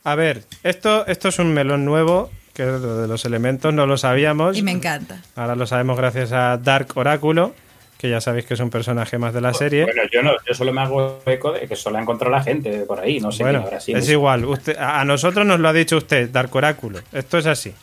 A 0.04 0.16
ver, 0.16 0.44
esto, 0.64 1.06
esto 1.08 1.30
es 1.30 1.40
un 1.40 1.54
melón 1.54 1.86
nuevo, 1.86 2.30
que 2.54 2.64
de 2.64 3.08
los 3.08 3.26
elementos 3.26 3.74
no 3.74 3.86
lo 3.86 3.98
sabíamos. 3.98 4.58
Y 4.58 4.62
me 4.64 4.72
encanta. 4.72 5.20
Ahora 5.36 5.56
lo 5.56 5.66
sabemos 5.66 5.98
gracias 5.98 6.32
a 6.32 6.58
Dark 6.58 6.88
Oráculo, 6.96 7.54
que 7.98 8.10
ya 8.10 8.22
sabéis 8.22 8.46
que 8.46 8.54
es 8.54 8.60
un 8.60 8.70
personaje 8.70 9.18
más 9.18 9.34
de 9.34 9.42
la 9.42 9.54
serie. 9.54 9.86
Bueno, 9.86 10.04
yo 10.12 10.22
no, 10.22 10.32
yo 10.48 10.54
solo 10.54 10.72
me 10.74 10.82
hago 10.82 11.22
eco 11.26 11.52
de 11.54 11.68
que 11.68 11.76
solo 11.76 11.98
ha 11.98 12.02
encontrado 12.02 12.32
la 12.36 12.44
gente 12.44 12.80
por 12.86 13.00
ahí, 13.00 13.20
no 13.20 13.32
sé 13.32 13.44
Bueno, 13.44 13.60
quién 13.60 13.68
habrá 13.68 13.80
sido. 13.80 13.98
es 14.00 14.10
igual. 14.10 14.46
Usted, 14.46 14.78
a 14.78 15.04
nosotros 15.06 15.46
nos 15.46 15.60
lo 15.60 15.68
ha 15.70 15.74
dicho 15.74 15.98
usted, 15.98 16.30
Dark 16.30 16.56
Oráculo. 16.56 17.00
Esto 17.12 17.38
es 17.40 17.46
así. 17.48 17.74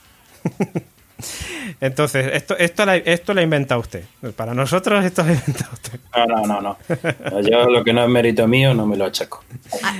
Entonces, 1.80 2.30
esto, 2.32 2.56
esto, 2.56 2.84
la, 2.86 2.96
esto 2.96 3.34
lo 3.34 3.40
ha 3.40 3.44
inventado 3.44 3.80
usted. 3.80 4.04
Para 4.36 4.54
nosotros 4.54 5.04
esto 5.04 5.22
lo 5.22 5.30
ha 5.30 5.32
inventado 5.34 5.70
usted. 5.72 6.00
No, 6.16 6.26
no, 6.26 6.46
no, 6.46 6.60
no. 6.60 7.40
Yo 7.42 7.68
lo 7.68 7.84
que 7.84 7.92
no 7.92 8.02
es 8.04 8.08
mérito 8.08 8.46
mío 8.48 8.72
no 8.74 8.86
me 8.86 8.96
lo 8.96 9.04
achaco. 9.04 9.44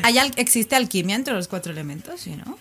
¿Hay- 0.03 0.19
¿Existe 0.37 0.77
alquimia 0.77 1.17
entre 1.17 1.35
los 1.35 1.49
cuatro 1.49 1.73
elementos? 1.73 2.21
Sí, 2.21 2.37
¿no? 2.37 2.59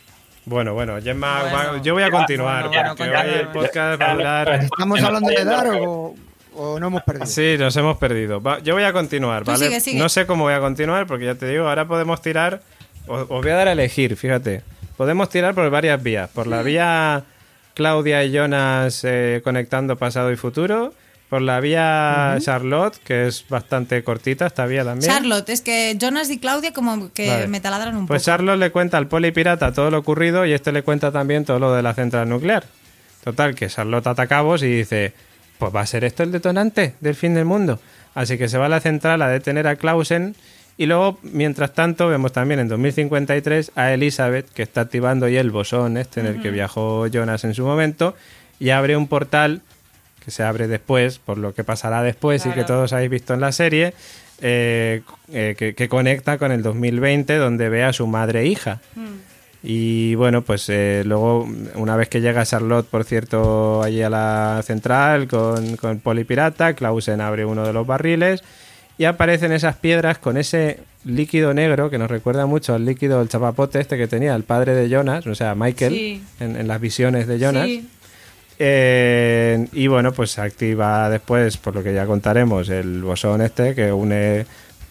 Bueno, 0.50 0.74
bueno, 0.74 1.00
Gemma, 1.02 1.42
Bueno. 1.44 1.58
va- 1.58 1.82
yo 1.82 1.94
voy 1.94 2.02
a 2.04 2.10
continuar, 2.10 2.68
bueno, 2.70 2.96
porque 2.98 3.12
bueno, 3.14 3.30
hoy 3.30 3.40
el 3.40 3.48
podcast 3.50 4.02
va 4.02 4.12
a 4.12 4.14
durar... 4.16 4.54
¿Estamos 4.64 5.04
hablando 5.04 5.30
de 5.30 5.46
dar 5.46 5.68
o, 5.80 6.16
o 6.56 6.80
no 6.80 6.88
hemos 6.88 7.04
perdido? 7.04 7.26
Sí, 7.28 7.56
nos 7.60 7.76
hemos 7.78 7.98
perdido. 7.98 8.42
Va- 8.42 8.58
yo 8.60 8.74
voy 8.74 8.84
a 8.84 8.92
continuar, 8.92 9.44
¿vale? 9.44 9.66
sigue, 9.66 9.80
sigue. 9.80 10.00
No 10.00 10.10
sé 10.10 10.26
cómo 10.26 10.46
voy 10.46 10.54
a 10.54 10.60
continuar, 10.60 11.06
porque 11.06 11.26
ya 11.26 11.36
te 11.36 11.48
digo, 11.48 11.68
ahora 11.70 11.86
podemos 11.88 12.20
tirar. 12.24 12.62
Os, 13.06 13.22
os 13.22 13.28
voy 13.44 13.50
a 13.52 13.56
dar 13.56 13.68
a 13.68 13.74
elegir, 13.74 14.16
fíjate. 14.18 14.64
Podemos 14.98 15.30
tirar 15.30 15.54
por 15.54 15.70
varias 15.70 16.02
vías. 16.02 16.30
Por 16.32 16.48
la 16.48 16.64
vía 16.64 17.24
Claudia 17.76 18.24
y 18.24 18.32
Jonas 18.32 19.04
eh, 19.04 19.42
conectando 19.44 19.98
pasado 19.98 20.32
y 20.32 20.36
futuro. 20.36 20.94
Por 21.30 21.42
la 21.44 21.60
vía 21.60 22.38
Charlotte, 22.40 22.98
que 23.04 23.28
es 23.28 23.46
bastante 23.48 24.04
cortita 24.04 24.48
esta 24.48 24.66
vía 24.66 24.84
también. 24.84 25.12
Charlotte, 25.12 25.50
es 25.50 25.62
que 25.62 25.96
Jonas 26.02 26.30
y 26.32 26.40
Claudia 26.40 26.74
como 26.74 27.14
que 27.14 27.28
Vale. 27.30 27.48
me 27.48 27.60
taladran 27.62 27.96
un 27.96 28.08
Pues 28.08 28.24
poco. 28.24 28.26
Charlotte 28.32 28.58
le 28.58 28.72
cuenta 28.72 28.98
al 28.98 29.08
polipirata 29.08 29.72
todo 29.72 29.92
lo 29.92 30.00
ocurrido 30.00 30.46
y 30.48 30.54
este 30.54 30.72
le 30.72 30.82
cuenta 30.82 31.12
también 31.12 31.46
todo 31.46 31.60
lo 31.60 31.74
de 31.74 31.84
la 31.84 31.94
central 31.94 32.28
nuclear. 32.28 32.64
Total, 33.24 33.54
que 33.54 33.68
Charlotte 33.68 34.08
ata 34.08 34.26
cabos 34.26 34.64
y 34.64 34.68
dice, 34.78 35.14
pues 35.60 35.76
va 35.76 35.82
a 35.82 35.86
ser 35.86 36.04
esto 36.04 36.24
el 36.24 36.32
detonante 36.32 36.96
del 37.00 37.14
fin 37.16 37.36
del 37.36 37.46
mundo. 37.46 37.80
Así 38.16 38.38
que 38.40 38.48
se 38.50 38.58
va 38.58 38.66
a 38.66 38.70
la 38.70 38.80
central 38.80 39.22
a 39.22 39.28
detener 39.30 39.68
a 39.68 39.76
Clausen 39.76 40.36
y 40.78 40.86
luego, 40.88 41.20
mientras 41.22 41.74
tanto, 41.74 42.08
vemos 42.08 42.32
también 42.32 42.60
en 42.62 42.70
2053 42.70 43.74
a 43.76 43.92
Elizabeth, 43.94 44.50
que 44.52 44.64
está 44.64 44.82
activando 44.82 45.28
ya 45.28 45.42
el 45.42 45.52
bosón 45.52 45.98
este 45.98 46.22
en 46.22 46.26
el 46.26 46.42
que 46.42 46.50
viajó 46.52 47.06
Jonas 47.08 47.44
en 47.44 47.54
su 47.54 47.66
momento, 47.66 48.16
y 48.62 48.70
abre 48.70 48.96
un 48.96 49.08
portal 49.08 49.62
que 50.30 50.36
se 50.36 50.44
abre 50.44 50.68
después, 50.68 51.18
por 51.18 51.40
lo 51.40 51.54
que 51.56 51.64
pasará 51.64 52.04
después 52.04 52.46
y 52.46 52.50
que 52.52 52.64
todos 52.64 52.94
habéis 52.94 53.10
visto 53.10 53.34
en 53.34 53.42
la 53.42 53.52
serie, 53.52 53.94
eh, 54.42 55.02
eh, 55.34 55.56
que, 55.58 55.74
que 55.74 55.90
conecta 55.90 56.38
con 56.38 56.52
el 56.52 56.62
2020, 56.62 57.36
donde 57.38 57.68
ve 57.68 57.84
a 57.84 57.94
su 57.94 58.06
madre 58.06 58.42
e 58.42 58.46
hija. 58.46 58.80
Y 59.64 60.14
bueno, 60.16 60.44
pues 60.44 60.70
eh, 60.70 61.02
luego, 61.06 61.50
una 61.76 61.96
vez 61.98 62.08
que 62.10 62.22
llega 62.22 62.46
Charlotte, 62.46 62.88
por 62.88 63.04
cierto, 63.06 63.82
allí 63.84 64.02
a 64.04 64.10
la 64.10 64.62
central 64.64 65.28
con, 65.28 65.76
con 65.78 66.00
Polipirata, 66.00 66.74
Clausen 66.76 67.20
abre 67.22 67.44
uno 67.44 67.66
de 67.66 67.74
los 67.74 67.86
barriles 67.88 68.42
y 69.00 69.06
aparecen 69.06 69.52
esas 69.52 69.76
piedras 69.78 70.20
con 70.20 70.38
ese 70.38 70.80
líquido 71.06 71.54
negro 71.56 71.90
que 71.90 71.98
nos 71.98 72.10
recuerda 72.12 72.46
mucho 72.46 72.76
al 72.76 72.86
líquido, 72.86 73.20
el 73.22 73.30
chapapote 73.30 73.80
este 73.80 73.98
que 73.98 74.08
tenía 74.08 74.36
el 74.36 74.44
padre 74.44 74.76
de 74.76 74.90
Jonas, 74.90 75.26
o 75.28 75.34
sea, 75.36 75.56
Michael, 75.56 75.94
Sí. 75.94 76.24
en, 76.40 76.56
en 76.56 76.68
las 76.68 76.80
visiones 76.80 77.26
de 77.28 77.40
Jonas. 77.40 77.66
Sí. 77.66 77.90
Eh, 78.60 79.68
y 79.72 79.88
bueno, 79.88 80.12
pues 80.12 80.32
se 80.32 80.42
activa 80.42 81.10
después, 81.10 81.56
por 81.58 81.74
lo 81.76 81.82
que 81.84 81.94
ya 81.94 82.06
contaremos, 82.06 82.68
el 82.70 83.02
bosón 83.02 83.42
este 83.42 83.74
que 83.74 83.92
une 83.92 84.46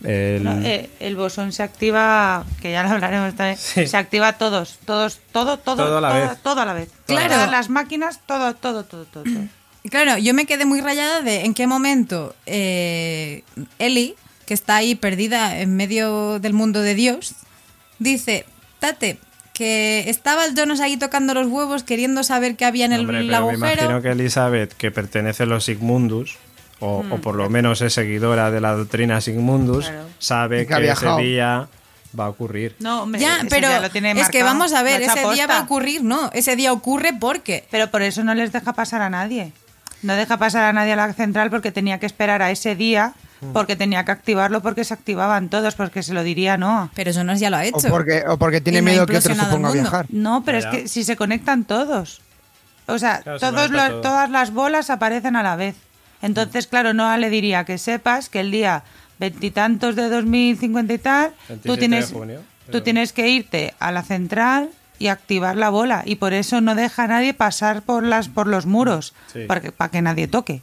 el... 0.04 0.44
No, 0.44 0.52
eh, 0.64 0.88
el 1.00 1.16
bosón 1.16 1.52
se 1.52 1.62
activa, 1.62 2.44
que 2.62 2.72
ya 2.72 2.82
lo 2.82 2.90
hablaremos 2.90 3.34
también, 3.34 3.58
Sí. 3.58 3.86
se 3.86 3.96
activa 3.96 4.32
todos, 4.34 4.78
todos, 4.84 5.18
todo, 5.32 5.58
todo, 5.58 5.76
Todo 5.84 5.98
a 5.98 6.00
la 6.00 6.08
todo, 6.10 6.20
vez. 6.28 6.38
todo 6.42 6.60
a 6.60 6.64
la 6.64 6.72
vez. 6.72 6.88
Claro. 7.06 7.34
Todas 7.34 7.50
las 7.50 7.68
máquinas, 7.68 8.20
todo, 8.26 8.54
todo, 8.54 8.84
todo, 8.84 9.04
todo. 9.04 9.24
todo. 9.24 9.34
Claro, 9.90 10.18
yo 10.18 10.34
me 10.34 10.44
quedé 10.44 10.66
muy 10.66 10.80
rayada 10.82 11.22
de 11.22 11.44
en 11.46 11.54
qué 11.54 11.66
momento 11.66 12.34
eh, 12.46 13.42
Ellie, 13.78 14.16
que 14.44 14.52
está 14.52 14.76
ahí 14.76 14.94
perdida 14.96 15.60
en 15.60 15.76
medio 15.76 16.40
del 16.40 16.52
mundo 16.52 16.82
de 16.82 16.94
Dios, 16.94 17.34
dice, 17.98 18.44
Tate, 18.80 19.18
que 19.58 20.08
estaba 20.08 20.44
el 20.44 20.54
Jonas 20.54 20.78
ahí 20.78 20.96
tocando 20.96 21.34
los 21.34 21.48
huevos 21.48 21.82
queriendo 21.82 22.22
saber 22.22 22.54
qué 22.54 22.64
había 22.64 22.84
en 22.84 22.92
el, 22.92 23.00
Hombre, 23.00 23.26
pero 23.28 23.46
me 23.48 23.54
imagino 23.54 24.00
que 24.00 24.10
Elizabeth, 24.12 24.72
que 24.74 24.92
pertenece 24.92 25.42
a 25.42 25.46
los 25.46 25.64
Sigmundus, 25.64 26.36
o, 26.78 27.04
o 27.10 27.18
por 27.20 27.34
lo 27.34 27.50
menos 27.50 27.82
es 27.82 27.92
seguidora 27.92 28.52
de 28.52 28.60
la 28.60 28.72
doctrina 28.74 29.20
Sigmundus, 29.20 29.88
Claro. 29.88 30.06
sabe 30.20 30.64
que 30.64 30.88
ese 30.88 31.08
día 31.16 31.66
va 32.18 32.26
a 32.26 32.28
ocurrir. 32.28 32.76
No, 32.78 33.02
hombre, 33.02 33.20
Ya, 33.20 33.40
pero 33.50 33.68
ya 33.68 33.80
lo 33.80 33.90
tiene 33.90 34.12
es 34.12 34.28
que 34.28 34.44
vamos 34.44 34.72
a 34.72 34.84
ver, 34.84 35.02
ese 35.02 35.28
día 35.34 35.48
va 35.48 35.58
a 35.58 35.62
ocurrir, 35.62 36.04
no, 36.04 36.30
ese 36.32 36.54
día 36.54 36.72
ocurre 36.72 37.10
porque... 37.18 37.66
Pero 37.70 37.90
por 37.90 38.02
eso 38.02 38.22
no 38.22 38.34
les 38.34 38.52
deja 38.52 38.72
pasar 38.74 39.02
a 39.02 39.10
nadie. 39.10 39.52
No 40.02 40.14
deja 40.14 40.36
pasar 40.36 40.62
a 40.62 40.72
nadie 40.72 40.92
a 40.92 40.96
la 40.96 41.12
central 41.14 41.50
porque 41.50 41.72
tenía 41.72 41.98
que 41.98 42.06
esperar 42.06 42.42
a 42.42 42.52
ese 42.52 42.76
día, 42.76 43.12
Mm. 43.12 43.27
Porque 43.52 43.76
tenía 43.76 44.04
que 44.04 44.10
activarlo 44.12 44.60
porque 44.62 44.84
se 44.84 44.94
activaban 44.94 45.48
todos, 45.48 45.74
porque 45.74 46.02
se 46.02 46.12
lo 46.14 46.22
diría 46.22 46.56
no. 46.56 46.90
Pero 46.94 47.12
Jonas 47.12 47.40
ya 47.40 47.50
lo 47.50 47.56
ha 47.56 47.60
O 47.60 47.62
hecho. 47.62 47.88
porque, 47.88 48.24
o 48.26 48.36
porque 48.38 48.60
tiene 48.60 48.78
Y 48.78 48.82
no 48.82 48.90
miedo 48.90 49.06
que 49.06 49.16
otro 49.18 49.34
se 49.34 49.44
ponga 49.46 49.68
a 49.68 49.72
viajar. 49.72 50.06
No, 50.10 50.42
pero 50.44 50.58
es 50.58 50.66
que 50.66 50.88
si 50.88 51.04
se 51.04 51.16
conectan 51.16 51.64
todos. 51.64 52.20
O 52.86 52.98
sea, 52.98 53.20
Claro, 53.20 53.38
todos 53.38 53.70
los- 53.70 53.88
todo. 53.90 54.00
todas 54.00 54.30
las 54.30 54.52
bolas 54.52 54.90
aparecen 54.90 55.36
a 55.36 55.42
la 55.42 55.56
vez. 55.56 55.76
Entonces, 56.22 56.66
claro, 56.66 56.94
Noah 56.94 57.16
le 57.18 57.30
diría 57.30 57.64
que 57.64 57.78
sepas 57.78 58.28
que 58.28 58.40
el 58.40 58.50
día 58.50 58.82
veintitantos 59.18 59.94
de 59.96 60.08
2050 60.08 60.92
y 60.94 60.98
tal, 60.98 61.32
27 61.48 61.68
tú 61.68 61.76
tienes, 61.76 62.12
junio, 62.12 62.40
tú 62.72 62.80
tienes 62.80 63.12
que 63.12 63.28
irte 63.28 63.74
a 63.78 63.92
la 63.92 64.02
central 64.02 64.70
y 64.98 65.08
activar 65.08 65.56
la 65.56 65.70
bola. 65.70 66.02
Y 66.04 66.16
por 66.16 66.32
eso 66.32 66.60
no 66.60 66.74
deja 66.74 67.04
a 67.04 67.06
nadie 67.08 67.34
pasar 67.34 67.82
por, 67.82 68.02
las, 68.04 68.28
por 68.28 68.46
los 68.46 68.66
muros, 68.66 69.14
Sí. 69.32 69.44
para, 69.46 69.60
que, 69.60 69.70
para 69.70 69.90
que 69.90 70.02
nadie 70.02 70.26
toque. 70.28 70.62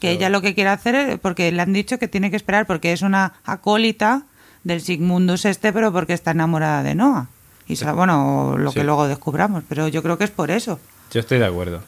Que 0.00 0.10
ella 0.12 0.28
lo 0.28 0.42
que 0.42 0.54
quiere 0.54 0.70
hacer 0.70 0.94
es, 0.94 1.18
porque 1.18 1.50
le 1.52 1.62
han 1.62 1.72
dicho 1.72 1.98
que 1.98 2.08
tiene 2.08 2.30
que 2.30 2.36
esperar, 2.36 2.66
porque 2.66 2.92
es 2.92 3.02
una 3.02 3.34
acólita 3.44 4.22
del 4.64 4.80
Sigmundus 4.80 5.44
este, 5.44 5.72
pero 5.72 5.92
porque 5.92 6.12
está 6.12 6.32
enamorada 6.32 6.82
de 6.82 6.94
Noah. 6.94 7.28
Y 7.68 7.82
bueno, 7.84 8.56
lo 8.58 8.70
Sí. 8.70 8.78
que 8.80 8.84
luego 8.84 9.08
descubramos, 9.08 9.64
pero 9.68 9.88
yo 9.88 10.02
creo 10.02 10.18
que 10.18 10.24
es 10.24 10.30
por 10.30 10.50
eso. 10.50 10.78
Yo 11.12 11.20
estoy 11.20 11.38
de 11.38 11.46
acuerdo. 11.46 11.80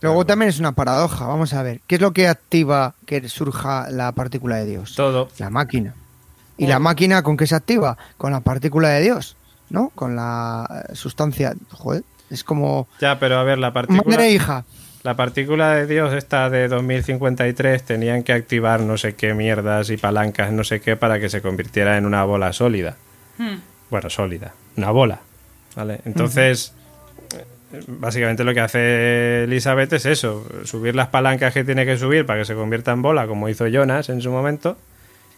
Luego 0.00 0.26
también 0.26 0.48
es 0.48 0.58
una 0.58 0.72
paradoja. 0.72 1.26
Vamos 1.26 1.52
a 1.52 1.62
ver. 1.62 1.80
¿Qué 1.86 1.94
es 1.96 2.00
lo 2.00 2.12
que 2.12 2.26
activa 2.26 2.94
que 3.06 3.28
surja 3.28 3.88
la 3.90 4.10
partícula 4.12 4.56
de 4.56 4.66
Dios? 4.66 4.94
Todo. 4.96 5.28
La 5.38 5.48
máquina. 5.50 5.94
¿Y 6.58 6.66
la 6.66 6.78
máquina 6.80 7.22
con 7.22 7.36
qué 7.36 7.46
se 7.46 7.54
activa? 7.54 7.96
Con 8.18 8.32
la 8.32 8.40
partícula 8.40 8.88
de 8.88 9.00
Dios, 9.02 9.36
¿no? 9.70 9.90
Con 9.94 10.16
la 10.16 10.86
sustancia. 10.92 11.54
Joder, 11.70 12.02
es 12.30 12.42
como 12.44 12.88
Ya, 13.00 13.18
pero 13.20 13.38
a 13.38 13.44
ver, 13.44 13.58
la 13.58 13.72
partícula... 13.72 14.02
madre 14.06 14.26
e 14.28 14.32
hija. 14.32 14.64
La 15.04 15.16
partícula 15.16 15.74
de 15.74 15.86
Dios 15.86 16.12
esta 16.14 16.48
de 16.48 16.68
2053 16.68 17.82
tenían 17.82 18.22
que 18.22 18.32
activar 18.32 18.80
no 18.80 18.96
sé 18.96 19.14
qué 19.16 19.34
mierdas 19.34 19.90
y 19.90 19.96
palancas, 19.96 20.52
no 20.52 20.62
sé 20.62 20.80
qué, 20.80 20.96
para 20.96 21.18
que 21.18 21.28
se 21.28 21.42
convirtiera 21.42 21.98
en 21.98 22.06
una 22.06 22.22
bola 22.24 22.52
sólida. 22.52 22.96
Bueno, 23.90 24.08
sólida. 24.10 24.54
Una 24.76 24.90
bola. 24.92 25.20
¿Vale? 25.74 26.00
Entonces, 26.04 26.72
eh, 27.72 27.80
básicamente 27.88 28.44
lo 28.44 28.54
que 28.54 28.60
hace 28.60 29.44
Elizabeth 29.44 29.92
es 29.94 30.06
eso, 30.06 30.46
subir 30.64 30.94
las 30.94 31.08
palancas 31.08 31.52
que 31.52 31.64
tiene 31.64 31.84
que 31.84 31.96
subir 31.96 32.24
para 32.24 32.38
que 32.40 32.44
se 32.44 32.54
convierta 32.54 32.92
en 32.92 33.02
bola, 33.02 33.26
como 33.26 33.48
hizo 33.48 33.66
Jonas 33.66 34.08
en 34.08 34.20
su 34.22 34.30
momento. 34.30 34.76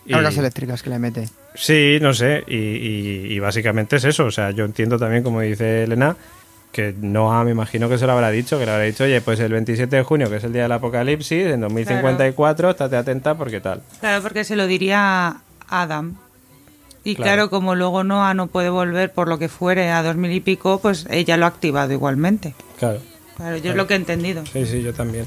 Y- 0.05 0.13
Cargas 0.13 0.37
eléctricas 0.37 0.83
que 0.83 0.91
le 0.91 0.99
mete. 0.99 1.29
Sí, 1.55 1.99
no 2.03 2.13
sé, 2.13 2.45
y, 2.47 2.57
y- 2.57 3.27
y 3.33 3.39
básicamente 3.39 3.97
es 3.97 4.05
eso. 4.05 4.27
O 4.27 4.31
sea, 4.31 4.51
yo 4.51 4.67
entiendo 4.67 4.99
también, 4.99 5.23
como 5.23 5.41
dice 5.41 5.85
Elena, 5.85 6.15
que 6.75 6.93
Noah 7.01 7.45
me 7.45 7.53
imagino 7.53 7.89
que 7.89 7.97
se 7.97 8.07
lo 8.07 8.13
habrá 8.13 8.31
dicho, 8.31 8.59
que 8.59 8.67
le 8.67 8.73
habrá 8.73 8.85
dicho, 8.85 9.05
oye, 9.05 9.21
pues 9.21 9.39
el 9.39 9.53
27 9.53 9.95
de 9.97 10.03
junio, 10.03 10.29
que 10.29 10.37
es 10.37 10.45
el 10.45 10.53
día 10.53 10.63
del 10.63 10.73
apocalipsis, 10.73 11.47
en 11.47 11.61
2054, 11.61 12.71
estate 12.71 12.97
atenta 12.97 13.37
porque 13.37 13.61
tal. 13.61 13.81
Claro, 14.01 14.21
porque 14.23 14.43
se 14.43 14.57
lo 14.57 14.67
diría 14.67 15.37
Adam. 15.69 16.17
Y 17.05 17.15
Claro. 17.15 17.33
claro. 17.33 17.51
como 17.51 17.75
luego 17.77 18.03
Noah 18.03 18.35
no 18.35 18.49
puede 18.49 18.71
volver 18.71 19.13
por 19.13 19.29
lo 19.29 19.39
que 19.39 19.49
fuere 19.49 19.91
a 19.91 20.03
dos 20.03 20.17
mil 20.17 20.33
y 20.33 20.41
pico, 20.41 20.81
pues 20.81 21.07
ella 21.11 21.37
lo 21.37 21.45
ha 21.45 21.49
activado 21.49 21.93
igualmente. 21.93 22.55
Claro. 22.79 22.99
Claro, 23.37 23.57
yo 23.59 23.71
es 23.71 23.77
lo 23.77 23.87
que 23.87 23.95
he 23.95 23.97
entendido. 23.97 24.45
Sí, 24.47 24.67
sí, 24.67 24.83
yo 24.83 24.93
también. 24.95 25.27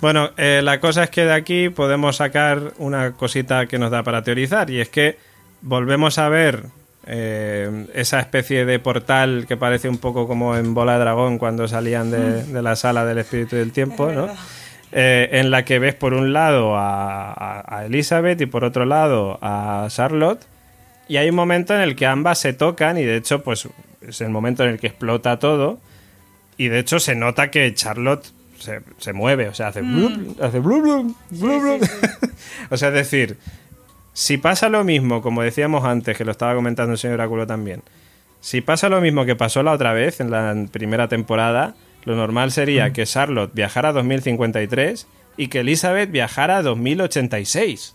Bueno, 0.00 0.30
eh, 0.36 0.62
la 0.64 0.80
cosa 0.80 1.04
es 1.04 1.10
que 1.10 1.24
de 1.24 1.32
aquí 1.32 1.68
podemos 1.68 2.16
sacar 2.16 2.72
una 2.78 3.12
cosita 3.12 3.66
que 3.66 3.78
nos 3.78 3.90
da 3.92 4.02
para 4.02 4.22
teorizar, 4.22 4.68
y 4.70 4.80
es 4.80 4.88
que 4.88 5.16
volvemos 5.60 6.18
a 6.18 6.28
ver 6.28 6.64
eh, 7.06 7.86
esa 7.94 8.20
especie 8.20 8.64
de 8.64 8.78
portal 8.78 9.46
que 9.48 9.56
parece 9.56 9.88
un 9.88 9.98
poco 9.98 10.26
como 10.28 10.56
en 10.56 10.74
Bola 10.74 10.94
de 10.94 11.00
Dragón 11.00 11.38
cuando 11.38 11.66
salían 11.68 12.10
de, 12.10 12.44
de 12.44 12.62
la 12.62 12.76
sala 12.76 13.04
del 13.04 13.18
espíritu 13.18 13.56
del 13.56 13.72
tiempo, 13.72 14.10
¿no? 14.12 14.28
Eh, 14.92 15.30
en 15.40 15.50
la 15.50 15.64
que 15.64 15.78
ves 15.78 15.94
por 15.94 16.12
un 16.14 16.32
lado 16.32 16.76
a, 16.76 17.32
a- 17.32 17.78
a 17.78 17.86
Elizabeth 17.86 18.40
y 18.40 18.46
por 18.46 18.62
otro 18.64 18.84
lado 18.84 19.38
a 19.40 19.86
Charlotte, 19.88 20.42
y 21.08 21.16
hay 21.16 21.28
un 21.30 21.34
momento 21.34 21.74
en 21.74 21.80
el 21.80 21.96
que 21.96 22.06
ambas 22.06 22.38
se 22.38 22.52
tocan, 22.52 22.98
y 22.98 23.02
de 23.04 23.16
hecho, 23.16 23.42
pues 23.42 23.68
es 24.06 24.20
el 24.20 24.28
momento 24.28 24.62
en 24.64 24.70
el 24.70 24.78
que 24.78 24.86
explota 24.88 25.38
todo. 25.38 25.80
Y 26.58 26.68
de 26.68 26.78
hecho 26.80 27.00
se 27.00 27.14
nota 27.14 27.50
que 27.50 27.72
Charlotte 27.74 28.24
se, 28.58 28.80
se 28.98 29.12
mueve, 29.14 29.48
o 29.48 29.54
sea, 29.54 29.68
hace 29.68 29.80
blub, 29.80 30.36
hace 30.40 30.58
blub, 30.60 31.16
blub, 31.30 31.80
o 32.70 32.76
sea, 32.76 32.88
es 32.88 32.94
decir, 32.94 33.36
si 34.12 34.38
pasa 34.38 34.68
lo 34.68 34.84
mismo, 34.84 35.22
como 35.22 35.42
decíamos 35.42 35.84
antes, 35.84 36.16
que 36.16 36.24
lo 36.24 36.32
estaba 36.32 36.54
comentando 36.54 36.92
el 36.92 36.98
señor 36.98 37.14
Oráculo 37.14 37.46
también, 37.46 37.82
si 38.40 38.60
pasa 38.60 38.88
lo 38.88 39.00
mismo 39.00 39.24
que 39.24 39.36
pasó 39.36 39.62
la 39.62 39.72
otra 39.72 39.92
vez 39.92 40.20
en 40.20 40.30
la 40.30 40.54
primera 40.70 41.08
temporada, 41.08 41.74
lo 42.04 42.16
normal 42.16 42.50
sería 42.50 42.92
que 42.92 43.06
Charlotte 43.06 43.52
viajara 43.54 43.90
a 43.90 43.92
2053 43.92 45.06
y 45.36 45.48
que 45.48 45.60
Elizabeth 45.60 46.10
viajara 46.10 46.56
a 46.58 46.62
2086. 46.62 47.94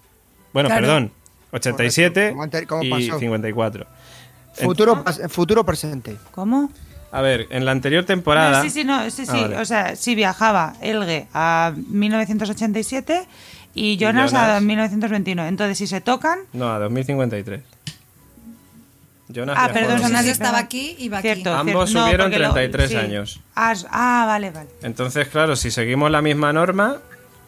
Bueno, 0.54 0.70
Claro. 0.70 0.82
perdón, 0.82 1.12
87 1.52 2.30
Como 2.32 2.44
ante- 2.44 2.66
como 2.66 2.84
y 2.84 2.90
pasó. 2.90 3.20
54. 3.20 3.86
Futuro, 4.54 5.04
futuro 5.30 5.64
presente. 5.66 6.16
¿Cómo? 6.32 6.72
A 7.12 7.22
ver, 7.22 7.48
en 7.52 7.64
la 7.66 7.72
anterior 7.72 8.06
temporada... 8.06 8.58
No, 8.58 8.64
sí, 8.64 8.70
sí, 8.70 8.84
no, 8.84 9.10
sí, 9.12 9.24
Ah, 9.28 9.34
vale. 9.34 9.58
O 9.58 9.66
sea, 9.66 9.96
sí 9.96 10.16
viajaba 10.16 10.74
Elge 10.82 11.28
a 11.34 11.74
1987 11.90 13.28
y 13.78 13.98
Jonas, 13.98 14.32
Jonas. 14.32 14.58
a 14.58 14.60
1929. 14.60 15.48
Entonces, 15.50 15.78
si 15.78 15.88
se 15.88 16.02
tocan, 16.02 16.40
No, 16.54 16.72
a 16.74 16.80
2053. 16.80 17.62
Jonas 19.30 19.58
Ah, 19.60 19.70
perdón, 19.74 20.00
Jonas 20.02 20.24
sí, 20.24 20.30
estaba 20.32 20.58
aquí 20.58 20.96
y 20.98 21.10
va 21.10 21.22
Cierto. 21.22 21.52
aquí. 21.54 21.70
Ambos 21.70 21.90
cierto. 21.90 22.00
No, 22.00 22.06
subieron 22.06 22.32
lo- 22.32 22.54
33 22.54 22.90
sí. 22.90 22.96
años. 22.96 23.40
Ah, 23.56 23.74
ah, 23.92 24.24
vale, 24.26 24.52
vale. 24.52 24.70
Entonces, 24.84 25.28
claro, 25.28 25.56
si 25.58 25.70
seguimos 25.70 26.10
la 26.12 26.22
misma 26.22 26.54
norma, 26.54 26.98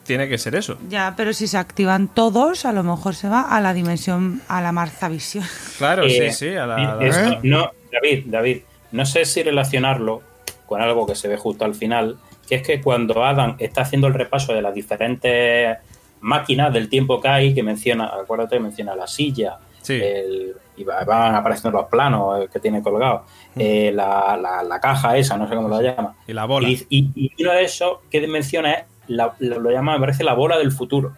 tiene 0.05 0.27
que 0.27 0.38
ser 0.38 0.55
eso. 0.55 0.77
Ya, 0.89 1.13
pero 1.15 1.32
si 1.34 1.47
se 1.47 1.57
activan 1.57 2.07
todos, 2.09 2.65
a 2.65 2.73
lo 2.73 2.84
mejor 2.84 3.15
se 3.15 3.30
va 3.30 3.41
a 3.43 3.61
la 3.61 3.73
dimensión, 3.73 4.41
a 4.49 4.59
la 4.61 4.71
marzavisión. 4.73 5.45
Claro, 5.77 6.03
Eh, 6.03 6.32
sí, 6.32 6.47
sí. 6.49 6.55
A 6.55 6.65
la, 6.67 6.95
la- 6.95 7.05
esto- 7.07 7.32
¿Eh? 7.34 7.39
no, 7.43 7.71
David, 7.93 8.23
David, 8.27 8.57
no 8.91 9.05
sé 9.05 9.23
si 9.23 9.41
relacionarlo 9.43 10.21
con 10.65 10.82
algo 10.82 11.05
que 11.07 11.15
se 11.15 11.27
ve 11.30 11.38
justo 11.38 11.63
al 11.63 11.75
final, 11.75 12.17
que 12.47 12.55
es 12.55 12.61
que 12.63 12.82
cuando 12.82 13.23
Adam 13.23 13.55
está 13.59 13.82
haciendo 13.84 14.07
el 14.07 14.13
repaso 14.15 14.53
de 14.53 14.61
las 14.61 14.73
diferentes 14.73 15.77
máquinas 16.22 16.74
del 16.74 16.89
tiempo 16.89 17.20
que 17.22 17.28
hay, 17.28 17.53
que 17.53 17.63
menciona, 17.63 18.07
acuérdate, 18.07 18.59
menciona 18.59 18.95
la 18.95 19.07
silla, 19.07 19.57
Sí. 19.82 19.93
el- 19.93 20.53
y 20.78 20.84
va- 20.84 21.03
van 21.03 21.36
apareciendo 21.36 21.78
los 21.78 21.89
planos 21.89 22.41
eh, 22.43 22.49
que 22.51 22.59
tiene 22.59 22.82
colgados, 22.82 23.22
eh, 23.55 23.91
la, 23.93 24.38
la- 24.41 24.63
la 24.63 24.80
caja 24.80 25.17
esa, 25.17 25.36
no 25.38 25.47
sé 25.47 25.55
cómo 25.55 25.67
la 25.70 25.82
llama. 25.82 26.15
Y 26.28 26.34
la 26.34 26.45
bola. 26.45 26.67
Y, 26.70 26.86
y- 26.89 27.11
y 27.15 27.43
uno 27.43 27.51
de 27.51 27.63
esos 27.63 27.97
que 28.09 28.26
menciona 28.28 28.72
es, 28.74 28.84
la- 29.07 29.34
lo, 29.39 29.59
lo 29.59 29.72
llama, 29.72 29.93
me 29.93 29.99
parece, 29.99 30.24
la 30.24 30.34
bola 30.34 30.57
del 30.57 30.72
futuro. 30.72 31.13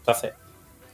Entonces, 0.00 0.32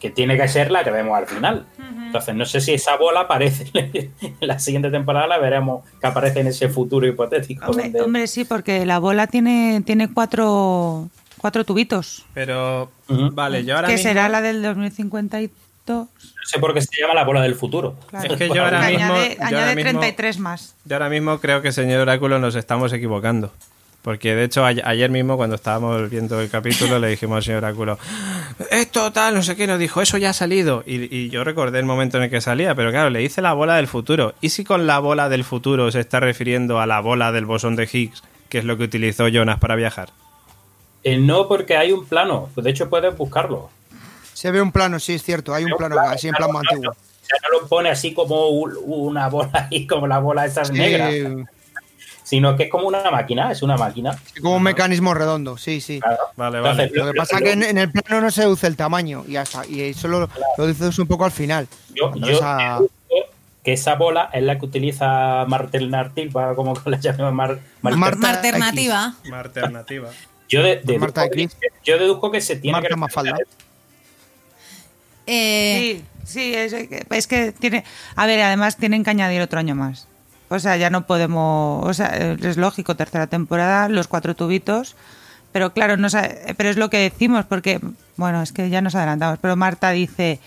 que 0.01 0.11
tiene 0.11 0.37
que 0.37 0.49
ser 0.49 0.71
la 0.73 0.83
que 0.83 0.91
vemos 0.91 1.17
al 1.17 1.27
final. 1.27 1.67
Entonces, 2.07 2.35
no 2.35 2.45
sé 2.45 2.61
si 2.61 2.73
esa 2.75 2.97
bola 2.97 3.21
aparece 3.21 3.71
en 4.21 4.49
la 4.49 4.59
siguiente 4.59 4.91
temporada, 4.91 5.27
la 5.29 5.39
veremos 5.39 5.85
que 6.01 6.07
aparece 6.09 6.41
en 6.41 6.49
ese 6.49 6.69
futuro 6.69 7.07
hipotético. 7.07 7.67
Hombre, 7.67 7.85
donde- 7.85 8.01
hombre, 8.03 8.27
sí, 8.27 8.45
porque 8.45 8.85
la 8.85 8.99
bola 8.99 9.29
tiene, 9.29 9.81
tiene 9.87 10.13
cuatro, 10.13 11.09
cuatro 11.43 11.65
tubitos. 11.65 12.25
Pero, 12.33 12.91
vale, 13.09 13.65
yo 13.67 13.77
ahora 13.77 13.89
que 13.89 13.95
mismo... 13.95 14.09
será 14.09 14.31
la 14.31 14.41
del 14.41 14.63
2052. 14.63 15.51
No 15.89 16.09
sé 16.45 16.59
por 16.59 16.73
qué 16.73 16.81
se 16.81 17.01
llama 17.01 17.13
la 17.15 17.25
bola 17.25 17.43
del 17.43 17.55
futuro. 17.57 17.97
Claro. 18.09 18.33
Es 18.33 18.39
que 18.39 18.49
yo 18.49 18.65
ahora 18.65 18.81
Que 18.87 18.93
mismo- 18.97 19.13
añade, 19.13 19.37
yo 19.39 19.45
añade 19.45 19.63
ahora 19.63 19.75
mismo- 19.75 19.91
33 20.01 20.39
más. 20.39 20.75
Yo 20.87 20.95
ahora 20.97 21.09
mismo 21.11 21.39
creo 21.41 21.61
que, 21.61 21.73
señor 21.73 22.01
Oráculo, 22.01 22.39
nos 22.39 22.55
estamos 22.55 22.93
equivocando. 22.93 23.53
Porque 24.03 24.35
de 24.35 24.43
hecho 24.45 24.65
ayer 24.65 25.11
mismo 25.11 25.37
cuando 25.37 25.55
estábamos 25.55 26.11
viendo 26.11 26.41
el 26.41 26.51
capítulo 26.51 26.99
le 26.99 27.07
dijimos 27.09 27.37
al 27.37 27.43
señor 27.45 27.63
Oráculo, 27.65 27.99
esto 28.73 29.13
tal, 29.13 29.33
no 29.35 29.43
sé 29.45 29.55
qué, 29.55 29.69
nos 29.69 29.79
dijo, 29.79 30.03
eso 30.03 30.19
ya 30.19 30.31
ha 30.31 30.33
salido. 30.33 30.83
Y, 30.87 31.15
y 31.17 31.31
yo 31.31 31.45
recordé 31.45 31.79
el 31.79 31.85
momento 31.85 32.17
en 32.17 32.25
el 32.25 32.31
que 32.31 32.41
salía, 32.41 32.75
pero 32.75 32.91
claro, 32.91 33.11
le 33.11 33.23
hice 33.23 33.43
la 33.43 33.53
bola 33.53 33.77
del 33.77 33.87
futuro. 33.87 34.35
¿Y 34.41 34.49
si 34.49 34.65
con 34.65 34.89
la 34.89 34.99
bola 34.99 35.29
del 35.29 35.45
futuro 35.45 35.89
se 35.93 36.01
está 36.01 36.19
refiriendo 36.19 36.81
a 36.81 36.87
la 36.87 36.99
bola 36.99 37.31
del 37.31 37.45
bosón 37.47 37.77
de 37.77 37.89
Higgs, 37.93 38.25
que 38.49 38.59
es 38.59 38.65
lo 38.65 38.77
que 38.77 38.85
utilizó 38.85 39.29
Jonas 39.29 39.61
para 39.61 39.77
viajar? 39.77 40.09
Eh, 41.05 41.19
no, 41.19 41.49
porque 41.49 41.77
hay 41.77 41.93
un 41.93 42.07
plano. 42.07 42.49
Pues 42.55 42.65
de 42.65 42.71
hecho, 42.71 42.89
puedes 42.89 43.17
buscarlo. 43.17 43.71
Se 44.33 44.51
ve 44.51 44.61
un 44.63 44.73
plano, 44.73 44.99
sí, 44.99 45.15
es 45.15 45.23
cierto. 45.23 45.55
Hay 45.55 45.65
un 45.65 45.77
plano 45.77 45.99
así 46.01 46.29
en 46.29 46.35
plan 46.35 46.51
Claro, 46.51 46.67
antiguo. 46.71 46.91
O 46.93 47.25
sea, 47.25 47.37
no 47.43 47.61
lo 47.61 47.69
pone 47.69 47.89
así 47.91 48.13
como 48.15 48.49
un- 48.49 48.77
una 48.87 49.29
bola 49.29 49.69
y 49.71 49.87
como 49.87 50.07
la 50.07 50.19
bola 50.19 50.45
esa 50.47 50.65
Sí, 50.65 50.73
negra, 50.73 51.11
sino 52.25 52.57
que 52.57 52.65
es 52.65 52.71
como 52.71 52.89
una 52.89 53.11
máquina, 53.11 53.53
es 53.53 53.63
una 53.63 53.77
máquina. 53.77 54.17
como 54.41 54.57
un 54.57 54.63
mecanismo 54.63 55.13
redondo, 55.15 55.57
sí, 55.59 55.81
sí. 55.81 56.01
Claro. 56.01 56.19
Vale, 56.37 56.61
vale. 56.61 56.85
Entonces, 56.85 56.97
Lo 57.07 57.13
que 57.13 57.17
pasa 57.19 57.37
es 57.37 57.43
que 57.43 57.53
en, 57.53 57.63
en 57.63 57.79
el 57.79 57.91
plano 57.93 58.21
no 58.23 58.31
se 58.31 58.43
deduce 58.43 58.67
el 58.67 58.77
tamaño 58.77 59.25
y 59.29 59.33
ya 59.33 59.43
está. 59.43 59.67
Y 59.67 59.81
eso 59.83 60.09
lo, 60.09 60.29
lo 60.57 60.67
dices 60.67 60.99
un 60.99 61.07
poco 61.07 61.25
al 61.25 61.31
final. 61.33 61.69
Yo, 61.95 62.13
yo 62.17 62.89
que 63.65 63.75
esa 63.75 63.95
bola 63.95 64.29
es 64.33 64.43
la 64.43 64.59
que 64.59 64.65
utiliza 64.67 65.45
Martelnativa, 65.47 66.55
como 66.57 66.75
la 66.87 66.99
llamamos 66.99 67.33
Mar, 67.35 67.59
Mar- 67.83 67.97
Marta 67.97 68.31
Alternativa. 68.31 69.15
Una 69.27 69.41
alternativa. 69.41 70.09
Yo, 70.53 70.63
de- 70.63 70.77
deduzco 70.77 70.99
Marta 71.01 71.23
de 71.23 71.29
que, 71.31 71.35
Cris. 71.35 71.57
yo 71.85 71.99
deduzco 71.99 72.31
que 72.31 72.41
se 72.41 72.57
tiene 72.57 72.73
Marta 72.73 72.89
que 72.89 72.97
Mafalda. 72.97 73.37
Eh, 75.27 76.03
Sí, 76.25 76.41
sí, 76.41 76.55
es, 76.55 76.73
es 76.73 77.27
que 77.27 77.53
tiene. 77.53 77.85
A 78.17 78.27
ver, 78.27 78.41
además 78.41 78.77
tienen 78.77 79.05
que 79.05 79.11
añadir 79.11 79.41
otro 79.41 79.59
año 79.59 79.75
más. 79.75 80.07
O 80.49 80.59
sea, 80.59 80.77
ya 80.77 80.91
no 80.91 81.07
podemos. 81.07 81.85
O 81.87 81.95
sea, 81.95 82.09
es 82.41 82.57
lógico, 82.57 82.95
tercera 82.97 83.27
temporada, 83.27 83.89
los 83.89 84.09
cuatro 84.09 84.35
tubitos. 84.37 84.97
Pero 85.53 85.73
claro, 85.73 85.97
no 85.97 86.09
pero 86.57 86.71
es 86.71 86.77
lo 86.77 86.91
que 86.91 86.99
decimos, 86.99 87.45
porque. 87.47 87.81
Bueno, 88.17 88.43
es 88.43 88.53
que 88.53 88.69
ya 88.71 88.81
nos 88.83 88.95
adelantamos. 88.95 89.39
Pero 89.41 89.57
Marta 89.57 89.91
dice. 89.91 90.39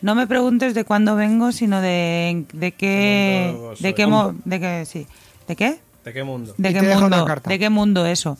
No 0.00 0.14
me 0.14 0.28
preguntes 0.28 0.74
de 0.74 0.84
cuándo 0.84 1.16
vengo, 1.16 1.50
sino 1.50 1.80
de, 1.80 2.44
de 2.52 2.72
qué. 2.72 3.56
De 3.80 3.94
qué, 3.94 4.06
mo- 4.06 4.34
de 4.44 4.60
qué. 4.60 4.86
Sí. 4.86 5.06
¿De 5.48 5.56
qué? 5.56 5.78
¿De 6.08 6.14
qué 6.14 6.24
mundo? 6.24 6.54
¿De 6.56 6.72
qué 6.72 6.82
mundo? 6.82 7.26
¿De 7.46 7.58
qué 7.58 7.68
mundo 7.70 8.06
eso? 8.06 8.38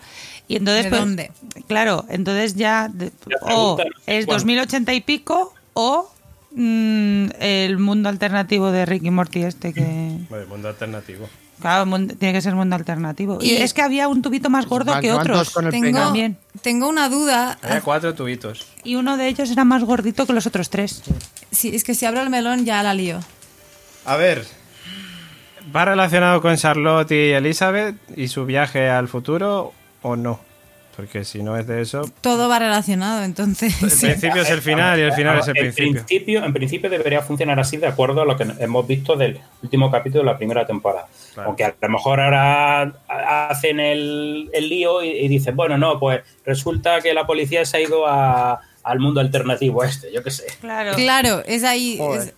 Y 0.49 0.57
entonces, 0.57 0.85
¿De 0.85 0.91
pues, 0.91 1.01
dónde? 1.01 1.31
Claro, 1.67 2.07
entonces 2.09 2.55
ya 2.55 2.89
de- 2.89 3.13
o 3.43 3.77
pregunta 3.77 3.85
es 4.07 4.25
cuándo. 4.27 4.33
2080 4.35 4.95
y 4.95 5.01
pico 5.03 5.53
o 5.75 6.11
mm, 6.53 7.27
el 7.41 7.79
mundo 7.79 8.09
alternativo 8.09 8.71
de 8.73 8.87
Ricky 8.87 9.11
Morty 9.11 9.43
este 9.43 9.73
que 9.75 10.17
Bueno, 10.31 10.47
mundo 10.49 10.69
alternativo. 10.69 11.29
claro, 11.61 11.85
mundo- 11.85 12.15
tiene 12.19 12.33
que 12.33 12.41
ser 12.41 12.55
mundo 12.55 12.75
alternativo. 12.77 13.39
Y, 13.43 13.51
Y- 13.53 13.57
es 13.57 13.75
que 13.75 13.83
había 13.83 14.09
un 14.09 14.23
tubito 14.23 14.49
más 14.49 14.67
gordo 14.67 14.99
que 15.01 15.13
otros. 15.13 15.37
todos 15.37 15.51
con 15.51 15.67
el 15.67 15.71
tengo, 15.71 16.15
tengo 16.63 16.89
una 16.89 17.09
duda. 17.11 17.59
Había 17.63 17.83
cuatro 17.83 18.15
tubitos. 18.15 18.67
Y 18.85 18.95
uno 18.95 19.19
de 19.19 19.29
ellos 19.29 19.51
era 19.51 19.65
más 19.65 19.85
gordito 19.85 20.27
que 20.27 20.33
los 20.33 20.47
otros 20.47 20.71
tres. 20.71 21.03
Sí, 21.51 21.75
es 21.75 21.85
que 21.85 21.95
si 21.95 22.07
abro 22.07 22.23
el 22.23 22.31
melón 22.31 22.65
ya 22.65 22.83
la 22.83 22.95
lío. 22.95 23.21
A 24.07 24.17
ver. 24.17 24.47
¿Va 25.75 25.85
relacionado 25.85 26.41
con 26.41 26.57
Charlotte 26.57 27.11
y 27.13 27.33
Elizabeth 27.33 27.97
y 28.17 28.29
su 28.29 28.45
viaje 28.47 28.89
al 28.89 29.09
futuro 29.09 29.73
o 30.03 30.17
no? 30.17 30.41
Porque 30.97 31.25
si 31.25 31.45
no 31.45 31.57
es 31.57 31.65
de 31.69 31.81
eso, 31.81 32.11
Todo 32.23 32.49
va 32.49 32.59
relacionado, 32.59 33.23
entonces. 33.23 33.73
el 33.83 33.89
principio 34.11 34.43
es 34.43 34.51
el 34.51 34.61
final 34.61 34.99
y 34.99 35.03
el 35.03 35.13
final 35.13 35.39
es 35.39 35.47
el 35.47 35.57
en 35.57 35.63
principio. 35.63 35.93
principio. 35.93 36.45
En 36.45 36.53
principio 36.53 36.91
debería 36.91 37.23
funcionar 37.23 37.61
así 37.61 37.77
de 37.77 37.87
acuerdo 37.87 38.23
a 38.23 38.25
lo 38.25 38.37
que 38.37 38.45
hemos 38.59 38.85
visto 38.85 39.15
del 39.15 39.39
último 39.63 39.93
capítulo 39.93 40.25
de 40.25 40.31
la 40.33 40.37
primera 40.37 40.67
temporada. 40.67 41.07
Claro. 41.35 41.51
Aunque 41.51 41.65
a 41.65 41.75
lo 41.81 41.89
mejor 41.89 42.19
ahora 42.21 42.95
hacen 43.49 43.79
el, 43.79 44.51
el 44.53 44.69
lío 44.69 45.05
y, 45.05 45.11
y 45.11 45.29
dicen, 45.29 45.55
bueno, 45.55 45.79
no, 45.79 46.01
pues 46.01 46.23
resulta 46.45 47.01
que 47.01 47.15
la 47.15 47.25
policía 47.29 47.65
se 47.65 47.77
ha 47.77 47.81
ido 47.81 48.05
a- 48.09 48.61
al 48.83 48.99
mundo 49.01 49.21
alternativo 49.21 49.85
este, 49.85 50.11
yo 50.13 50.23
qué 50.25 50.31
sé. 50.31 50.45
Claro. 50.61 50.97
Claro, 50.97 51.43
es 51.47 51.63
ahí. 51.63 51.97
Joder. 51.99 52.29
es- 52.29 52.35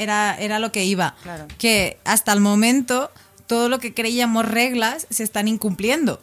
era, 0.00 0.36
era 0.38 0.58
lo 0.58 0.72
que 0.72 0.84
iba. 0.84 1.14
Claro. 1.22 1.46
Que 1.58 1.98
hasta 2.04 2.32
el 2.32 2.40
momento 2.40 3.10
todo 3.46 3.68
lo 3.68 3.80
que 3.80 3.92
creíamos 3.92 4.48
reglas 4.48 5.08
se 5.10 5.24
están 5.24 5.48
incumpliendo. 5.48 6.20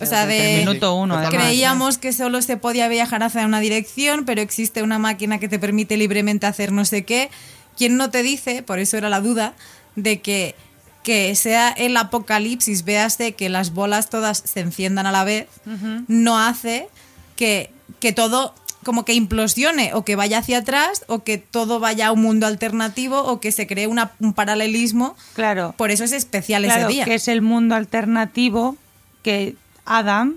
O 0.00 0.06
sea, 0.06 0.26
de. 0.26 0.58
minuto 0.58 0.94
uno, 0.94 1.16
además. 1.16 1.34
Creíamos 1.34 1.98
que 1.98 2.12
solo 2.12 2.40
se 2.40 2.56
podía 2.56 2.86
viajar 2.86 3.22
hacia 3.24 3.44
una 3.44 3.58
dirección, 3.58 4.24
pero 4.24 4.40
existe 4.40 4.84
una 4.84 4.98
máquina 5.00 5.38
que 5.38 5.48
te 5.48 5.58
permite 5.58 5.96
libremente 5.96 6.46
hacer 6.46 6.70
no 6.70 6.84
sé 6.84 7.04
qué. 7.04 7.30
¿Quién 7.76 7.96
no 7.96 8.10
te 8.10 8.22
dice, 8.22 8.62
por 8.62 8.78
eso 8.78 8.96
era 8.96 9.08
la 9.08 9.20
duda, 9.20 9.54
de 9.96 10.20
que, 10.20 10.54
que 11.02 11.34
sea 11.34 11.70
el 11.70 11.96
apocalipsis, 11.96 12.84
véase 12.84 13.32
que 13.32 13.48
las 13.48 13.72
bolas 13.72 14.08
todas 14.08 14.38
se 14.44 14.60
enciendan 14.60 15.06
a 15.06 15.12
la 15.12 15.24
vez, 15.24 15.48
no 16.06 16.38
hace 16.38 16.88
que, 17.34 17.72
que 17.98 18.12
todo 18.12 18.54
como 18.88 19.04
que 19.04 19.12
implosione 19.12 19.92
o 19.92 20.02
que 20.02 20.16
vaya 20.16 20.38
hacia 20.38 20.58
atrás 20.58 21.04
o 21.08 21.22
que 21.24 21.36
todo 21.36 21.78
vaya 21.78 22.06
a 22.06 22.12
un 22.12 22.22
mundo 22.22 22.46
alternativo 22.46 23.20
o 23.22 23.38
que 23.38 23.52
se 23.52 23.66
cree 23.66 23.86
una- 23.86 24.12
un 24.18 24.32
paralelismo. 24.32 25.14
Claro. 25.34 25.74
Por 25.76 25.90
eso 25.90 26.04
es 26.04 26.12
especial 26.12 26.64
Claro, 26.64 26.80
ese 26.84 26.88
día. 26.88 27.04
que 27.04 27.14
es 27.16 27.28
el 27.28 27.42
mundo 27.42 27.74
alternativo 27.74 28.76
que 29.22 29.56
Adam 29.84 30.36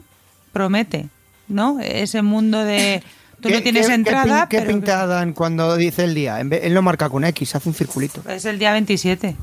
promete, 0.52 1.08
¿no? 1.48 1.80
Ese 1.80 2.22
mundo 2.22 2.62
de 2.66 3.02
tú 3.40 3.50
no 3.50 3.62
tienes 3.62 3.88
qué- 3.88 3.94
entrada, 3.94 4.48
¿Qué, 4.50 4.62
pinta 4.64 5.26
cuando 5.34 5.78
dice 5.78 6.04
el 6.04 6.14
día? 6.14 6.42
Él 6.42 6.74
lo 6.74 6.82
marca 6.82 7.08
con 7.10 7.24
X, 7.24 7.56
hace 7.56 7.70
un 7.70 7.76
circulito. 7.76 8.22
es 8.30 8.44
el 8.44 8.60
día 8.60 8.74
27. 8.74 9.38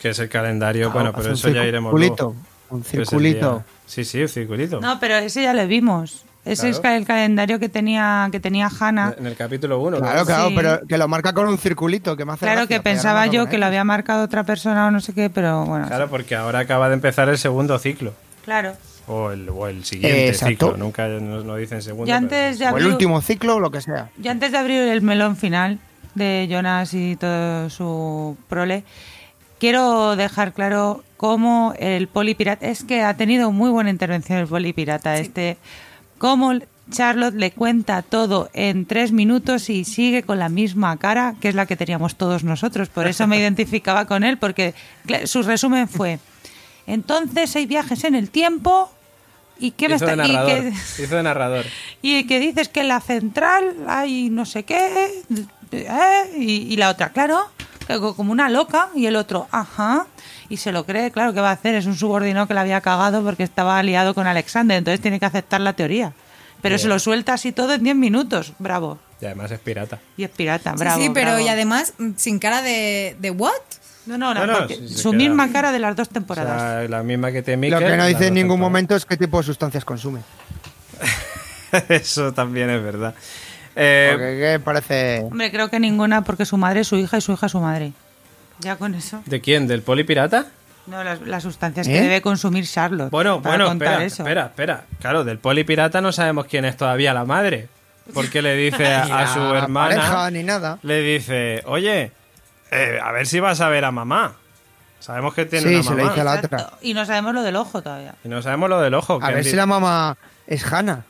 Que 0.00 0.08
es 0.10 0.18
el 0.18 0.28
calendario, 0.28 0.90
bueno, 0.90 1.10
Hace 1.10 1.16
pero 1.18 1.28
un 1.30 1.34
eso 1.34 1.48
ya 1.50 1.64
iremos 1.64 1.90
circulito, 1.92 2.24
luego. 2.24 2.40
Un 2.70 2.80
es 2.82 2.86
el 2.94 3.06
circulito. 3.06 3.64
Sí, 3.86 4.04
sí, 4.04 4.20
un 4.20 4.28
circulito. 4.28 4.80
No, 4.80 5.00
pero 5.00 5.16
ese 5.16 5.42
ya 5.42 5.54
lo 5.54 5.66
vimos. 5.66 6.24
Ese 6.48 6.68
es 6.70 6.80
el 6.82 7.04
calendario 7.06 7.58
que 7.58 7.68
tenía 7.68 8.28
que 8.32 8.40
tenía 8.40 8.68
Hannah. 8.80 9.14
En 9.18 9.26
el 9.26 9.36
capítulo 9.36 9.80
1. 9.80 9.98
Claro, 9.98 10.24
claro, 10.24 10.48
Sí. 10.48 10.54
pero 10.56 10.80
que 10.88 10.98
lo 10.98 11.06
marca 11.08 11.32
con 11.32 11.48
un 11.48 11.58
circulito, 11.58 12.16
que 12.16 12.24
me 12.24 12.32
hace 12.32 12.46
Claro 12.46 12.60
gracia, 12.62 12.76
que 12.78 12.82
pensaba 12.82 13.26
yo 13.26 13.46
que 13.48 13.58
lo 13.58 13.66
había 13.66 13.84
marcado 13.84 14.24
otra 14.24 14.44
persona 14.44 14.86
o 14.86 14.90
no 14.90 15.00
sé 15.00 15.12
qué, 15.12 15.30
pero 15.30 15.64
bueno. 15.64 15.86
Claro, 15.86 16.08
porque 16.08 16.34
ahora 16.36 16.60
acaba 16.60 16.88
de 16.88 16.94
empezar 16.94 17.28
el 17.28 17.38
segundo 17.38 17.78
ciclo. 17.78 18.14
Claro. 18.44 18.72
O 19.06 19.30
el, 19.30 19.48
o 19.48 19.66
el 19.68 19.84
siguiente 19.84 20.28
Exacto. 20.28 20.48
ciclo. 20.70 20.76
Nunca 20.76 21.06
nos 21.08 21.44
no 21.44 21.56
dicen 21.56 21.80
segundo. 21.82 22.04
Pero- 22.06 22.16
antes 22.16 22.60
O 22.60 22.76
el 22.76 22.86
último 22.86 23.20
ciclo 23.20 23.56
o 23.56 23.60
lo 23.60 23.70
que 23.70 23.80
sea. 23.80 24.10
yo 24.18 24.30
antes 24.30 24.52
de 24.52 24.58
abrir 24.58 24.82
el 24.82 25.02
melón 25.02 25.36
final 25.36 25.78
de 26.14 26.46
Jonas 26.50 26.92
y 26.94 27.16
todo 27.16 27.70
su 27.70 28.36
prole, 28.48 28.84
quiero 29.58 30.16
dejar 30.16 30.52
claro 30.52 31.02
cómo 31.16 31.74
el 31.78 32.08
polipirata 32.08 32.66
es 32.66 32.84
que 32.84 33.02
ha 33.02 33.14
tenido 33.14 33.50
muy 33.50 33.70
buena 33.70 33.90
intervención 33.90 34.38
el 34.38 34.46
polipirata 34.46 35.16
este 35.18 35.56
cómo 36.18 36.52
Charlotte 36.90 37.34
le 37.34 37.50
cuenta 37.50 38.02
todo 38.02 38.48
en 38.54 38.86
tres 38.86 39.12
minutos 39.12 39.68
y 39.70 39.84
sigue 39.84 40.22
con 40.22 40.38
la 40.38 40.48
misma 40.48 40.96
cara 40.96 41.34
que 41.40 41.48
es 41.48 41.54
la 41.54 41.66
que 41.66 41.76
teníamos 41.76 42.16
todos 42.16 42.44
nosotros 42.44 42.88
por 42.88 43.06
eso 43.06 43.26
me 43.26 43.38
identificaba 43.40 44.06
con 44.06 44.24
él 44.24 44.38
porque 44.38 44.74
su 45.24 45.42
resumen 45.42 45.88
fue 45.88 46.18
entonces 46.86 47.54
hay 47.56 47.66
viajes 47.66 48.04
en 48.04 48.14
el 48.14 48.30
tiempo 48.30 48.90
y 49.60 49.72
qué 49.72 49.88
me 49.88 49.96
Hizo 49.96 50.06
de 50.06 50.12
está 50.12 50.24
y 50.26 50.32
narrador. 50.32 50.62
que- 50.62 50.68
Hizo 51.02 51.16
de 51.16 51.22
narrador. 51.22 51.64
y 52.00 52.24
que 52.26 52.38
dices 52.40 52.68
que 52.68 52.80
en 52.80 52.88
la 52.88 53.00
central 53.00 53.74
hay 53.88 54.30
no 54.30 54.46
sé 54.46 54.62
qué, 54.62 55.22
¿eh? 55.72 56.30
y, 56.38 56.72
y 56.72 56.76
la 56.76 56.88
otra, 56.90 57.10
claro, 57.10 57.50
que 57.57 57.57
como 58.16 58.32
una 58.32 58.48
loca, 58.48 58.88
y 58.94 59.06
el 59.06 59.16
otro, 59.16 59.48
ajá, 59.50 60.06
y 60.48 60.58
se 60.58 60.72
lo 60.72 60.84
cree, 60.84 61.10
claro, 61.10 61.32
que 61.32 61.40
va 61.40 61.50
a 61.50 61.52
hacer? 61.54 61.74
Es 61.74 61.86
un 61.86 61.96
subordinado 61.96 62.46
que 62.46 62.54
la 62.54 62.60
había 62.62 62.80
cagado 62.80 63.22
porque 63.22 63.42
estaba 63.42 63.78
aliado 63.78 64.14
con 64.14 64.26
Alexander, 64.26 64.76
entonces 64.78 65.00
tiene 65.00 65.18
que 65.18 65.26
aceptar 65.26 65.60
la 65.60 65.72
teoría. 65.72 66.12
Pero 66.62 66.74
Bien. 66.74 66.80
se 66.82 66.88
lo 66.88 66.98
suelta 66.98 67.34
así 67.34 67.52
todo 67.52 67.72
en 67.74 67.82
10 67.84 67.96
minutos, 67.96 68.52
bravo. 68.58 68.98
Y 69.20 69.26
además 69.26 69.50
es 69.50 69.60
pirata. 69.60 69.98
Y 70.16 70.24
es 70.24 70.30
pirata, 70.30 70.72
Sí, 70.72 70.78
bravo. 70.78 71.00
sí, 71.02 71.10
pero 71.14 71.30
bravo. 71.32 71.44
y 71.44 71.48
además 71.48 71.94
mm, 71.98 72.10
sin 72.16 72.38
cara 72.38 72.62
de, 72.62 73.16
de 73.20 73.30
what? 73.30 73.52
No, 74.06 74.16
no, 74.18 74.32
no, 74.34 74.40
No, 74.46 74.52
no, 74.52 74.58
porque 74.60 74.76
sí, 74.76 74.88
se 74.88 74.94
su 75.02 75.10
queda- 75.10 75.18
misma 75.18 75.52
cara 75.52 75.70
de 75.70 75.78
las 75.78 75.94
dos 75.94 76.08
O 76.08 76.10
temporadas. 76.10 76.60
sea, 76.60 76.88
la 76.88 77.02
misma 77.02 77.30
que 77.30 77.42
te 77.42 77.52
Lo 77.52 77.58
Mikel, 77.58 77.78
que 77.86 77.96
no 77.96 78.06
dice 78.06 78.28
en 78.28 78.34
ningún 78.34 78.58
momento 78.58 78.96
es 78.96 79.04
qué 79.04 79.16
tipo 79.16 79.36
de 79.38 79.44
sustancias 79.44 79.84
consume. 79.84 80.20
Eso 81.88 82.32
también 82.32 82.70
es 82.70 82.82
verdad. 82.82 83.14
Eh, 83.80 84.08
Porque 84.12 84.38
¿qué 84.38 84.60
parece. 84.64 85.20
Hombre, 85.30 85.50
creo 85.52 85.70
que 85.70 85.78
ninguna, 85.78 86.22
porque 86.24 86.44
su 86.44 86.56
madre 86.56 86.80
es 86.80 86.88
su 86.88 86.96
hija 86.96 87.16
y 87.18 87.20
su 87.20 87.32
hija 87.32 87.46
es 87.46 87.52
su 87.52 87.60
madre. 87.60 87.92
Ya 88.58 88.74
con 88.74 88.94
eso. 88.96 89.22
¿De 89.26 89.40
quién? 89.40 89.68
¿Del 89.68 89.82
polipirata? 89.82 90.46
No, 90.88 91.04
las, 91.04 91.20
las 91.20 91.42
sustancias 91.44 91.86
¿Eh? 91.86 91.92
que 91.92 92.00
debe 92.00 92.20
consumir 92.22 92.66
Charlotte. 92.66 93.10
Bueno, 93.10 93.40
para 93.40 93.54
bueno, 93.56 93.68
contar 93.68 93.88
espera, 94.02 94.04
eso. 94.04 94.22
espera, 94.24 94.46
espera. 94.46 94.84
Claro, 95.00 95.22
del 95.22 95.38
polipirata 95.38 96.00
no 96.00 96.10
sabemos 96.10 96.46
quién 96.46 96.64
es 96.64 96.76
todavía 96.76 97.14
la 97.14 97.24
madre. 97.24 97.68
Porque 98.14 98.42
le 98.42 98.56
dice 98.56 98.86
a, 98.94 99.32
su 99.32 99.38
hermana, 99.54 99.94
pareja, 99.96 100.30
ni 100.32 100.42
nada. 100.42 100.78
le 100.82 101.00
dice, 101.02 101.62
oye, 101.66 102.10
eh, 102.72 102.98
a 103.00 103.12
ver 103.12 103.26
si 103.28 103.38
vas 103.38 103.60
a 103.60 103.68
ver 103.68 103.84
a 103.84 103.92
mamá. 103.92 104.32
Sabemos 104.98 105.34
que 105.34 105.44
tiene 105.46 105.68
Sí, 105.68 105.74
una 105.76 105.82
se 105.84 105.90
le 105.90 105.96
mamá. 105.98 106.08
dice 106.10 106.20
a 106.20 106.24
la 106.24 106.34
Exacto. 106.36 106.56
otra. 106.56 106.70
Y 106.82 106.94
no 106.94 107.04
sabemos 107.06 107.34
lo 107.34 107.42
del 107.42 107.54
ojo 107.54 107.80
todavía. 107.82 108.14
Y 108.24 108.28
no 108.28 108.42
sabemos 108.42 108.68
lo 108.70 108.80
del 108.80 108.94
ojo. 108.94 109.20
A 109.22 109.30
ver 109.30 109.44
si 109.44 109.54
la 109.54 109.66
mamá 109.66 110.16
es 110.48 110.64
Hannah. 110.72 111.04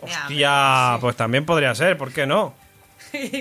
Hostia, 0.00 0.98
pues 1.00 1.16
también 1.16 1.44
podría 1.44 1.74
ser, 1.74 1.96
¿por 1.98 2.12
qué 2.12 2.26
no? 2.26 2.54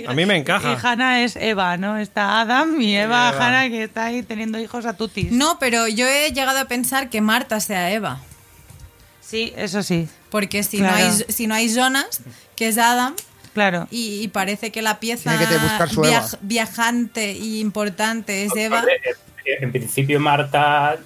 A 0.07 0.13
mí 0.13 0.25
me 0.25 0.35
encaja. 0.37 0.73
Y 0.73 0.77
Hannah 0.81 1.23
es 1.23 1.35
Eva, 1.35 1.77
¿no? 1.77 1.97
Está 1.97 2.41
Adam 2.41 2.79
y 2.81 2.95
Eva, 2.95 3.29
Eva. 3.29 3.45
Hannah, 3.47 3.69
que 3.69 3.83
está 3.83 4.05
ahí 4.05 4.23
teniendo 4.23 4.59
hijos 4.59 4.85
a 4.85 4.93
tutis. 4.95 5.31
No, 5.31 5.59
pero 5.59 5.87
yo 5.87 6.07
he 6.07 6.31
llegado 6.31 6.59
a 6.59 6.65
pensar 6.65 7.09
que 7.09 7.21
Marta 7.21 7.59
sea 7.59 7.91
Eva. 7.91 8.19
Sí, 9.21 9.53
eso 9.57 9.83
sí. 9.83 10.07
Porque 10.29 10.63
si, 10.63 10.77
Claro. 10.77 10.97
no 10.97 11.03
hay, 11.03 11.11
si 11.27 11.47
no 11.47 11.55
hay 11.55 11.73
Jonas, 11.73 12.21
que 12.55 12.69
es 12.69 12.77
Adam, 12.77 13.13
Claro. 13.53 13.87
y, 13.91 14.21
y 14.21 14.27
parece 14.29 14.71
que 14.71 14.81
la 14.81 14.99
pieza 14.99 15.35
Tiene 15.37 15.47
que 15.47 15.87
su 15.93 16.01
viaj- 16.01 16.37
viajante 16.41 17.33
y 17.33 17.59
importante 17.59 18.45
es 18.45 18.55
Eva. 18.55 18.83
En- 19.61 19.71
principio 19.71 20.19
Marta 20.19 20.97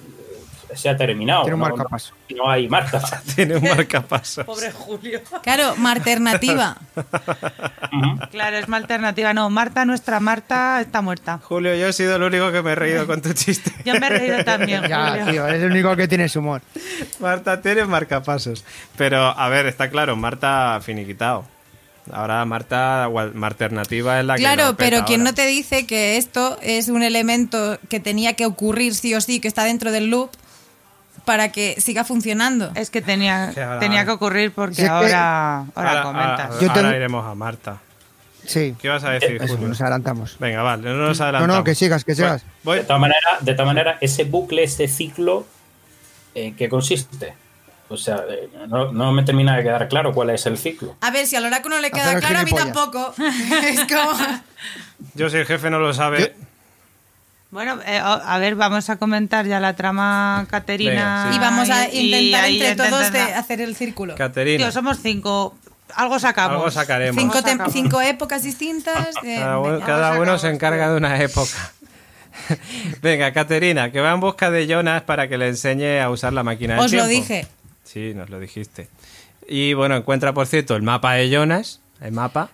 se 0.74 0.88
ha 0.88 0.96
terminado. 0.96 1.42
Tiene 1.42 1.54
un 1.54 1.60
¿no? 1.60 1.68
marcapaso. 1.68 2.14
No 2.36 2.50
hay 2.50 2.68
Marta. 2.68 3.00
Tiene 3.34 3.56
un 3.56 3.62
marcapasos. 3.62 4.46
Julio. 4.74 5.20
Claro, 5.42 5.74
alternativa. 5.92 6.76
Ujú. 6.96 8.28
Claro, 8.30 8.56
es 8.58 8.68
una 8.68 8.76
alternativa. 8.78 9.34
No, 9.34 9.50
Marta, 9.50 9.84
nuestra 9.84 10.20
Marta, 10.20 10.80
está 10.80 11.02
muerta. 11.02 11.38
Julio, 11.42 11.74
yo 11.74 11.88
he 11.88 11.92
sido 11.92 12.16
el 12.16 12.22
único 12.22 12.50
que 12.52 12.62
me 12.62 12.72
he 12.72 12.74
reído 12.74 13.06
con 13.06 13.22
tu 13.22 13.32
chiste. 13.32 13.72
Yo 13.84 13.94
me 13.98 14.06
he 14.06 14.10
reído 14.10 14.44
también, 14.44 14.82
Ya, 14.88 15.10
Julio. 15.10 15.26
tío, 15.32 15.46
eres 15.46 15.62
el 15.62 15.70
único 15.70 15.94
que 15.96 16.08
tienes 16.08 16.34
humor. 16.36 16.62
Marta 17.20 17.60
tiene 17.60 17.84
marcapasos. 17.84 18.64
Pero, 18.96 19.18
a 19.22 19.48
ver, 19.48 19.66
está 19.66 19.90
claro, 19.90 20.16
Marta 20.16 20.80
finiquitado. 20.82 21.44
Ahora 22.10 22.44
Marta, 22.44 23.04
alternativa 23.42 24.18
es 24.18 24.26
la 24.26 24.34
que 24.34 24.40
Claro, 24.40 24.74
pero 24.76 25.04
quien 25.04 25.22
no 25.22 25.34
te 25.34 25.46
dice 25.46 25.86
que 25.86 26.16
esto 26.16 26.58
es 26.60 26.88
un 26.88 27.02
elemento 27.02 27.78
que 27.88 28.00
tenía 28.00 28.34
que 28.34 28.44
ocurrir 28.44 28.94
sí 28.94 29.14
o 29.14 29.20
sí, 29.20 29.38
que 29.38 29.46
está 29.46 29.62
dentro 29.64 29.92
del 29.92 30.10
loop, 30.10 30.30
para 31.24 31.50
que 31.52 31.80
siga 31.80 32.04
funcionando. 32.04 32.72
Es 32.74 32.90
que 32.90 33.00
tenía, 33.02 33.48
ahora- 33.48 33.78
tenía 33.78 34.04
que 34.04 34.10
ocurrir 34.10 34.52
porque 34.52 34.74
Si 34.76 34.82
es 34.82 34.88
que- 34.88 34.92
ahora, 34.92 35.58
ahora, 35.58 35.66
Ahora, 35.74 36.02
comentas. 36.02 36.40
ahora- 36.46 36.60
Yo 36.60 36.68
ahora 36.70 36.82
tengo- 36.82 36.94
iremos 36.96 37.26
a 37.26 37.34
Marta. 37.34 37.78
Sí, 38.44 38.74
¿Qué 38.82 38.88
vas 38.88 39.04
a 39.04 39.10
decir, 39.10 39.36
eso, 39.40 39.54
Julio? 39.54 39.68
nos 39.68 39.80
adelantamos. 39.80 40.36
Venga, 40.40 40.62
vale, 40.62 40.82
no 40.82 40.94
nos 40.96 41.18
No, 41.18 41.24
adelantamos. 41.24 41.56
no, 41.58 41.64
que 41.64 41.74
sigas, 41.76 42.04
que 42.04 42.16
sigas. 42.16 42.44
Voy- 42.64 42.78
De 42.78 42.84
todas 42.84 43.00
maneras, 43.00 43.22
de 43.40 43.52
todas 43.52 43.66
maneras, 43.68 43.98
ese 44.00 44.24
bucle, 44.24 44.64
ese 44.64 44.88
ciclo, 44.88 45.46
¿en 46.34 46.56
qué 46.56 46.68
consiste? 46.68 47.34
O 47.88 47.96
sea, 47.96 48.24
eh, 48.28 48.48
no, 48.68 48.90
no 48.90 49.12
me 49.12 49.22
termina 49.22 49.56
de 49.56 49.62
quedar 49.62 49.86
claro 49.86 50.12
cuál 50.12 50.30
es 50.30 50.44
el 50.46 50.58
ciclo. 50.58 50.96
A 51.02 51.10
ver, 51.12 51.26
si 51.28 51.36
al 51.36 51.44
oráculo 51.44 51.78
le 51.78 51.90
queda 51.92 52.18
claro, 52.18 52.38
a 52.40 52.42
mí 52.44 52.50
tampoco. 52.50 53.14
es 53.64 53.80
como... 53.80 54.18
Yo, 55.14 55.28
si 55.30 55.36
el 55.36 55.46
jefe 55.46 55.70
no 55.70 55.78
lo 55.78 55.92
sabe, 55.94 56.34
Bueno, 57.52 57.78
eh, 57.86 58.00
a 58.02 58.38
ver, 58.38 58.54
vamos 58.56 58.88
a 58.88 58.96
comentar 58.96 59.46
ya 59.46 59.60
la 59.60 59.76
trama 59.76 60.46
Caterina. 60.50 60.90
Venga, 60.90 61.30
sí. 61.30 61.36
Y 61.36 61.38
vamos 61.38 61.70
a 61.70 61.88
y- 61.88 61.98
y 61.98 62.06
intentar 62.06 62.48
entre 62.48 62.74
todos 62.76 63.12
de 63.12 63.20
hacer 63.20 63.60
el 63.60 63.76
círculo. 63.76 64.14
Caterina, 64.16 64.56
Tío, 64.64 64.72
somos 64.72 64.98
cinco. 65.02 65.54
Algo 65.94 66.18
sacamos. 66.18 66.56
algo 66.56 66.70
sacaremos. 66.70 67.22
Cinco, 67.70 68.00
épocas 68.00 68.42
distintas. 68.42 69.10
eh, 69.22 69.36
Cada 69.38 69.58
uno, 69.58 69.72
venga. 69.74 69.86
cada 69.86 70.18
uno 70.20 70.38
se 70.38 70.48
encarga 70.48 70.90
de 70.90 70.96
una 70.96 71.20
época. 71.22 71.72
Venga, 73.02 73.30
Caterina, 73.34 73.92
que 73.92 74.00
va 74.00 74.12
en 74.12 74.20
busca 74.20 74.50
de 74.50 74.66
Jonas 74.66 75.02
para 75.02 75.28
que 75.28 75.36
le 75.36 75.48
enseñe 75.48 76.00
a 76.00 76.08
usar 76.08 76.32
la 76.32 76.42
máquina 76.42 76.76
del 76.76 76.84
Os 76.86 76.92
lo 76.94 77.06
dije. 77.06 77.46
Sí, 77.84 78.14
nos 78.16 78.30
lo 78.30 78.40
dijiste. 78.40 78.88
Y 79.46 79.74
bueno, 79.74 79.96
encuentra, 79.96 80.32
por 80.32 80.46
cierto, 80.46 80.74
el 80.74 80.80
mapa 80.82 81.12
de 81.12 81.28
Jonas. 81.28 81.80
El 82.00 82.12
mapa. 82.12 82.48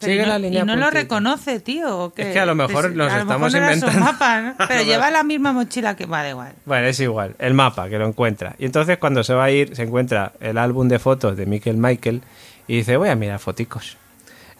Sigue 0.00 0.14
y 0.16 0.18
no, 0.20 0.26
la 0.26 0.38
línea 0.38 0.62
y 0.62 0.64
no 0.64 0.76
lo 0.76 0.90
reconoce, 0.90 1.60
tío. 1.60 1.98
¿o 1.98 2.12
qué? 2.14 2.22
Es 2.22 2.32
que 2.32 2.40
a 2.40 2.46
lo 2.46 2.54
mejor 2.54 2.92
nos 2.94 3.10
a 3.12 3.16
lo 3.16 3.22
estamos 3.22 3.52
mejor 3.52 3.60
no 3.60 3.66
era 3.66 3.78
su 3.80 3.86
inventando. 3.86 4.12
mapa, 4.12 4.40
¿no? 4.40 4.54
A 4.58 4.66
Pero 4.68 4.82
lleva 4.82 5.10
la 5.10 5.22
misma 5.24 5.52
mochila 5.52 5.96
que. 5.96 6.06
Vale, 6.06 6.30
igual. 6.30 6.52
Bueno, 6.64 6.86
es 6.86 7.00
igual. 7.00 7.34
El 7.38 7.54
mapa, 7.54 7.88
que 7.88 7.98
lo 7.98 8.06
encuentra. 8.06 8.54
Y 8.58 8.64
entonces 8.66 8.98
cuando 8.98 9.24
se 9.24 9.34
va 9.34 9.44
a 9.44 9.50
ir, 9.50 9.74
se 9.74 9.82
encuentra 9.82 10.32
el 10.40 10.56
álbum 10.58 10.88
de 10.88 10.98
fotos 10.98 11.36
de 11.36 11.46
Michael 11.46 11.76
Michael 11.78 12.22
y 12.66 12.76
dice, 12.76 12.96
voy 12.96 13.08
a 13.08 13.16
mirar 13.16 13.38
foticos. 13.38 13.96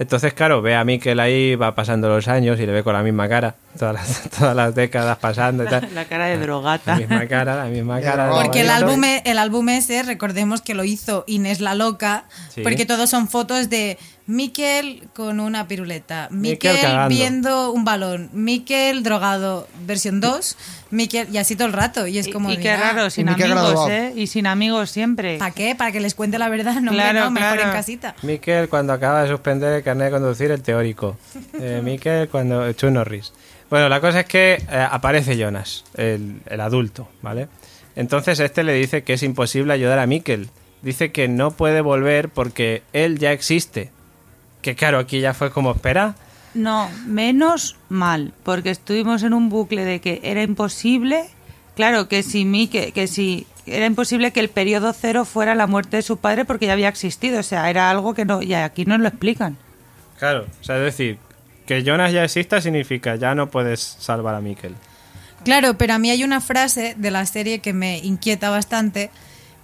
Entonces, 0.01 0.33
claro, 0.33 0.63
ve 0.63 0.77
a 0.77 0.85
Michael 0.85 1.19
ahí, 1.19 1.57
va 1.57 1.75
pasando 1.75 2.09
los 2.09 2.29
años 2.29 2.61
y 2.61 2.67
le 2.67 2.73
ve 2.73 2.85
con 2.85 2.93
la 2.93 3.03
misma 3.03 3.29
cara. 3.29 3.57
Todas 3.77 3.95
las, 3.95 4.31
todas 4.39 4.55
las 4.55 4.73
décadas 4.73 5.19
pasando 5.19 5.65
y 5.65 5.67
tal. 5.67 5.89
La 5.93 6.05
cara 6.05 6.27
de 6.27 6.37
La 6.37 6.43
drogata. 6.43 6.95
misma 6.97 7.27
cara, 7.27 7.57
la 7.57 7.65
misma 7.65 8.01
cara. 8.01 8.27
de 8.27 8.31
Porque 8.31 8.61
el 8.61 8.71
álbum, 8.71 9.03
el 9.25 9.39
álbum 9.39 9.69
ese, 9.71 10.05
recordemos 10.05 10.63
que 10.63 10.75
lo 10.75 10.85
hizo 10.85 11.25
Inés 11.27 11.61
la 11.61 11.75
Loca, 11.75 12.25
Sí. 12.55 12.61
porque 12.63 12.87
todos 12.87 13.11
son 13.11 13.27
fotos 13.29 13.71
de 13.71 13.99
Miquel 14.29 15.09
con 15.15 15.41
una 15.41 15.67
piruleta, 15.67 16.29
Miquel 16.31 16.77
viendo 17.09 17.73
un 17.73 17.87
balón, 17.87 18.29
Miquel 18.35 19.03
drogado, 19.03 19.67
versión 19.87 20.21
2, 20.21 20.55
Miquel, 20.91 21.29
y 21.33 21.39
así 21.39 21.57
todo 21.57 21.67
el 21.67 21.73
rato. 21.73 22.07
Y 22.07 22.19
es 22.19 22.29
como. 22.29 22.53
y 22.53 22.59
qué 22.59 22.77
raro, 22.77 23.09
sin 23.09 23.27
Y 23.27 23.31
amigos, 23.31 23.49
graduado. 23.51 23.89
¿eh? 23.91 24.13
Y 24.15 24.27
sin 24.27 24.47
amigos 24.47 24.91
siempre. 24.91 25.39
¿Para 25.39 25.53
qué? 25.53 25.75
¿Para 25.75 25.93
que 25.93 26.01
les 26.01 26.15
cuente 26.15 26.39
la 26.39 26.51
verdad? 26.51 26.79
No, 26.83 26.93
Claro, 26.93 27.21
no, 27.21 27.31
mejor 27.31 27.55
claro. 27.55 27.71
en 27.71 27.75
casita. 27.75 28.15
Miquel 28.21 28.69
cuando 28.69 28.93
acaba 28.93 29.23
de 29.23 29.31
suspender 29.31 29.73
el 29.73 29.83
carnet 29.83 30.09
de 30.09 30.11
conducir 30.11 30.51
el 30.51 30.63
teórico. 30.63 31.17
Eh, 31.61 31.81
Miquel 31.83 32.29
cuando... 32.29 32.71
Chuck 32.75 32.91
Norris. 32.91 33.33
Bueno, 33.71 33.89
la 33.89 34.01
cosa 34.01 34.21
es 34.21 34.27
que 34.27 34.63
eh, 34.71 34.87
aparece 34.91 35.37
Jonas, 35.39 35.85
el, 35.97 36.41
el 36.47 36.61
adulto, 36.61 37.09
¿vale? 37.23 37.49
Entonces 37.97 38.39
este 38.41 38.63
le 38.63 38.75
dice 38.75 39.03
que 39.03 39.15
es 39.15 39.23
imposible 39.23 39.73
ayudar 39.73 39.99
a 39.99 40.07
Miquel. 40.07 40.51
Dice 40.83 41.11
que 41.13 41.27
no 41.29 41.51
puede 41.53 41.81
volver 41.81 42.29
porque 42.29 42.83
él 42.93 43.19
ya 43.19 43.33
existe. 43.33 43.91
Que 44.63 44.75
claro, 44.75 44.99
aquí 44.99 45.21
ya 45.21 45.35
fue 45.35 45.51
como 45.51 45.71
espera. 45.73 46.15
No, 46.55 46.91
menos 47.07 47.77
mal, 47.89 48.33
porque 48.43 48.71
estuvimos 48.71 49.23
en 49.23 49.35
un 49.35 49.49
bucle 49.49 49.85
de 49.85 50.01
que 50.01 50.21
era 50.23 50.43
imposible, 50.43 51.29
claro, 51.77 52.09
que 52.09 52.23
si 52.23 52.45
mí, 52.45 52.69
que, 52.69 52.93
que 52.93 53.07
si 53.07 53.47
era 53.67 53.87
imposible 53.87 54.33
que 54.33 54.41
el 54.41 54.49
periodo 54.49 54.93
cero 54.93 55.25
fuera 55.25 55.55
la 55.55 55.67
muerte 55.67 55.99
de 55.99 56.03
su 56.03 56.17
padre 56.17 56.45
porque 56.45 56.67
ya 56.67 56.73
había 56.73 56.89
existido, 56.89 57.41
o 57.41 57.43
sea, 57.43 57.69
era 57.71 57.91
algo 57.91 58.15
que 58.15 58.25
no, 58.25 58.43
y 58.43 58.55
aquí 58.55 58.85
nos 58.87 59.01
lo 59.01 59.09
explican. 59.09 59.57
Claro, 60.19 60.47
o 60.61 60.65
sea, 60.65 60.77
es 60.79 60.83
decir, 60.83 61.19
que 61.67 61.85
Jonas 61.85 62.13
ya 62.13 62.25
exista 62.25 62.61
significa 62.61 63.17
ya 63.17 63.35
no 63.35 63.51
puedes 63.51 63.81
salvar 63.81 64.35
a 64.35 64.41
Miquel. 64.41 64.75
Claro, 65.45 65.79
pero 65.79 65.95
a 65.95 65.99
mí 65.99 66.11
hay 66.11 66.25
una 66.25 66.41
frase 66.41 66.95
de 66.97 67.11
la 67.11 67.25
serie 67.27 67.61
que 67.61 67.73
me 67.73 67.99
inquieta 67.99 68.51
bastante, 68.51 69.11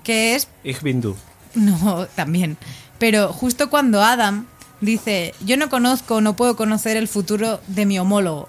que 0.05 0.35
es 0.35 0.49
Ich 0.63 0.83
bin 0.83 1.01
du. 1.01 1.17
No, 1.55 2.07
también. 2.15 2.57
Pero 2.99 3.33
justo 3.33 3.71
cuando 3.71 4.03
Adam 4.03 4.47
dice, 4.85 5.35
yo 5.45 5.57
no 5.57 5.69
conozco, 5.69 6.21
no 6.21 6.37
puedo 6.37 6.57
conocer 6.57 6.97
el 6.97 7.09
futuro 7.09 7.61
de 7.67 7.87
mi 7.87 7.99
homólogo. 7.99 8.49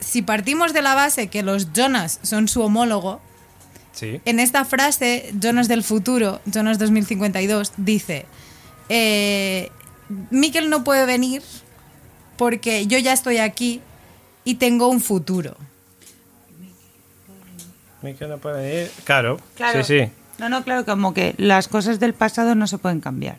Si 0.00 0.22
partimos 0.22 0.72
de 0.72 0.82
la 0.82 0.94
base 0.94 1.28
que 1.28 1.42
los 1.42 1.72
Jonas 1.72 2.18
son 2.22 2.48
su 2.48 2.62
homólogo, 2.62 3.20
Sí. 3.92 4.20
en 4.24 4.40
esta 4.40 4.64
frase, 4.64 5.32
Jonas 5.40 5.68
del 5.68 5.82
futuro, 5.84 6.40
Jonas 6.46 6.78
2052, 6.78 7.72
dice, 7.76 8.26
eh, 8.88 9.70
Miquel 10.30 10.68
no 10.68 10.82
puede 10.84 11.06
venir 11.06 11.42
porque 12.36 12.86
yo 12.86 12.98
ya 12.98 13.12
estoy 13.12 13.38
aquí 13.38 13.80
y 14.44 14.56
tengo 14.56 14.88
un 14.88 15.00
futuro. 15.00 15.56
Miquel 18.02 18.28
no 18.28 18.38
puede 18.38 18.62
venir. 18.68 18.90
Claro, 19.04 19.38
Claro. 19.54 19.82
sí, 19.84 20.00
sí. 20.06 20.10
No, 20.38 20.48
no, 20.48 20.64
claro, 20.64 20.84
como 20.84 21.14
que 21.14 21.34
las 21.38 21.68
cosas 21.68 22.00
del 22.00 22.12
pasado 22.12 22.54
no 22.54 22.66
se 22.66 22.76
pueden 22.78 23.00
cambiar. 23.00 23.38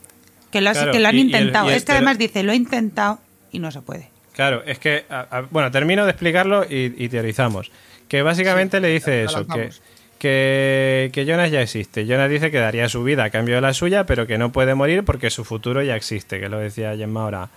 Que 0.55 0.61
lo, 0.61 0.69
has- 0.69 0.77
Claro, 0.77 0.93
que 0.93 0.99
lo 1.01 1.09
han 1.09 1.17
y- 1.17 1.19
intentado. 1.21 1.65
y 1.65 1.71
el- 1.71 1.75
es 1.75 1.83
que 1.83 1.91
además 1.91 2.17
dice, 2.17 2.41
lo 2.41 2.53
he 2.53 2.55
intentado 2.55 3.19
y 3.51 3.59
no 3.59 3.71
se 3.71 3.81
puede. 3.81 4.07
Claro, 4.31 4.63
es 4.65 4.79
que, 4.79 5.03
a- 5.09 5.27
a- 5.29 5.41
bueno, 5.41 5.69
termino 5.69 6.05
de 6.05 6.11
explicarlo 6.11 6.63
y, 6.63 6.93
y 6.97 7.09
teorizamos. 7.09 7.71
Que 8.07 8.21
básicamente 8.21 8.79
le 8.79 8.87
dice 8.87 9.25
eso, 9.25 9.45
que, 9.47 9.69
que, 10.17 11.09
que 11.11 11.25
Jonas 11.25 11.51
ya 11.51 11.61
existe. 11.61 12.05
Jonas 12.05 12.29
dice 12.29 12.51
que 12.51 12.57
daría 12.59 12.87
su 12.87 13.03
vida 13.03 13.25
a 13.25 13.29
cambio 13.31 13.55
de 13.55 13.61
la 13.61 13.73
suya, 13.73 14.05
pero 14.05 14.27
que 14.27 14.37
no 14.37 14.53
puede 14.53 14.75
morir 14.75 15.03
porque 15.03 15.29
su 15.29 15.43
futuro 15.43 15.83
ya 15.83 15.97
existe, 15.97 16.39
que 16.39 16.47
lo 16.47 16.57
decía 16.59 16.95
Gemma 16.95 17.23
ahora. 17.23 17.49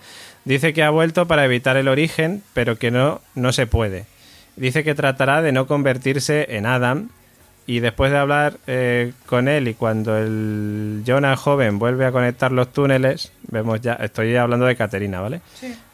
Dice 0.43 0.73
que 0.73 0.83
ha 0.83 0.89
vuelto 0.89 1.25
para 1.25 1.45
evitar 1.45 1.77
el 1.77 1.87
origen, 1.87 2.43
pero 2.53 2.77
que 2.77 2.91
no, 2.91 3.21
no 3.33 3.53
se 3.53 3.65
puede. 3.65 4.05
Dice 4.57 4.83
que 4.83 4.93
tratará 4.93 5.41
de 5.41 5.51
no 5.53 5.67
convertirse 5.67 6.47
en 6.57 6.65
Adam. 6.65 7.11
Y 7.69 7.81
después 7.81 8.11
de 8.11 8.17
hablar 8.17 8.57
eh, 8.65 9.13
con 9.27 9.47
él 9.47 9.67
y 9.67 9.75
cuando 9.75 10.17
el 10.17 11.03
Jonas 11.05 11.39
joven 11.39 11.77
vuelve 11.77 12.03
a 12.03 12.11
conectar 12.11 12.51
los 12.51 12.73
túneles, 12.73 13.31
vemos 13.43 13.79
ya, 13.79 13.93
estoy 13.93 14.35
hablando 14.35 14.65
de 14.65 14.75
Caterina, 14.75 15.21
¿vale? 15.21 15.41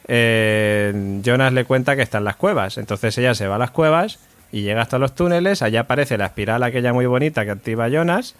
Eh, 0.08 1.20
Jonas 1.22 1.52
le 1.52 1.66
cuenta 1.66 1.98
que 1.98 2.02
está 2.02 2.20
en 2.20 2.24
las 2.24 2.38
cuevas. 2.38 2.78
Entonces 2.78 3.18
ella 3.18 3.36
se 3.36 3.50
va 3.50 3.56
a 3.56 3.60
las 3.60 3.72
cuevas 3.72 4.20
y 4.54 4.62
llega 4.62 4.84
hasta 4.84 4.98
los 5.00 5.16
túneles. 5.16 5.62
Allá 5.62 5.82
aparece 5.82 6.18
la 6.18 6.28
espiral 6.28 6.64
aquella 6.64 6.94
muy 6.94 7.08
bonita 7.08 7.44
que 7.44 7.52
activa 7.52 7.90
Jonas. 7.90 8.36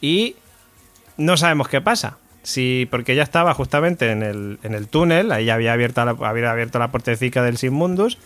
Y 0.00 0.34
no 1.16 1.36
sabemos 1.36 1.68
qué 1.68 1.80
pasa. 1.80 2.18
Si, 2.42 2.88
porque 2.90 3.12
ella 3.12 3.22
estaba 3.22 3.54
justamente 3.54 4.10
en 4.10 4.24
el, 4.24 4.58
en 4.64 4.74
el 4.74 4.88
túnel, 4.88 5.30
ahí 5.30 5.48
había 5.48 5.74
abierto 5.74 6.04
la, 6.04 6.16
había 6.26 6.50
abierto 6.50 6.80
la 6.80 6.90
puertecica 6.90 7.44
del 7.44 7.56
Sinmundus. 7.56 8.18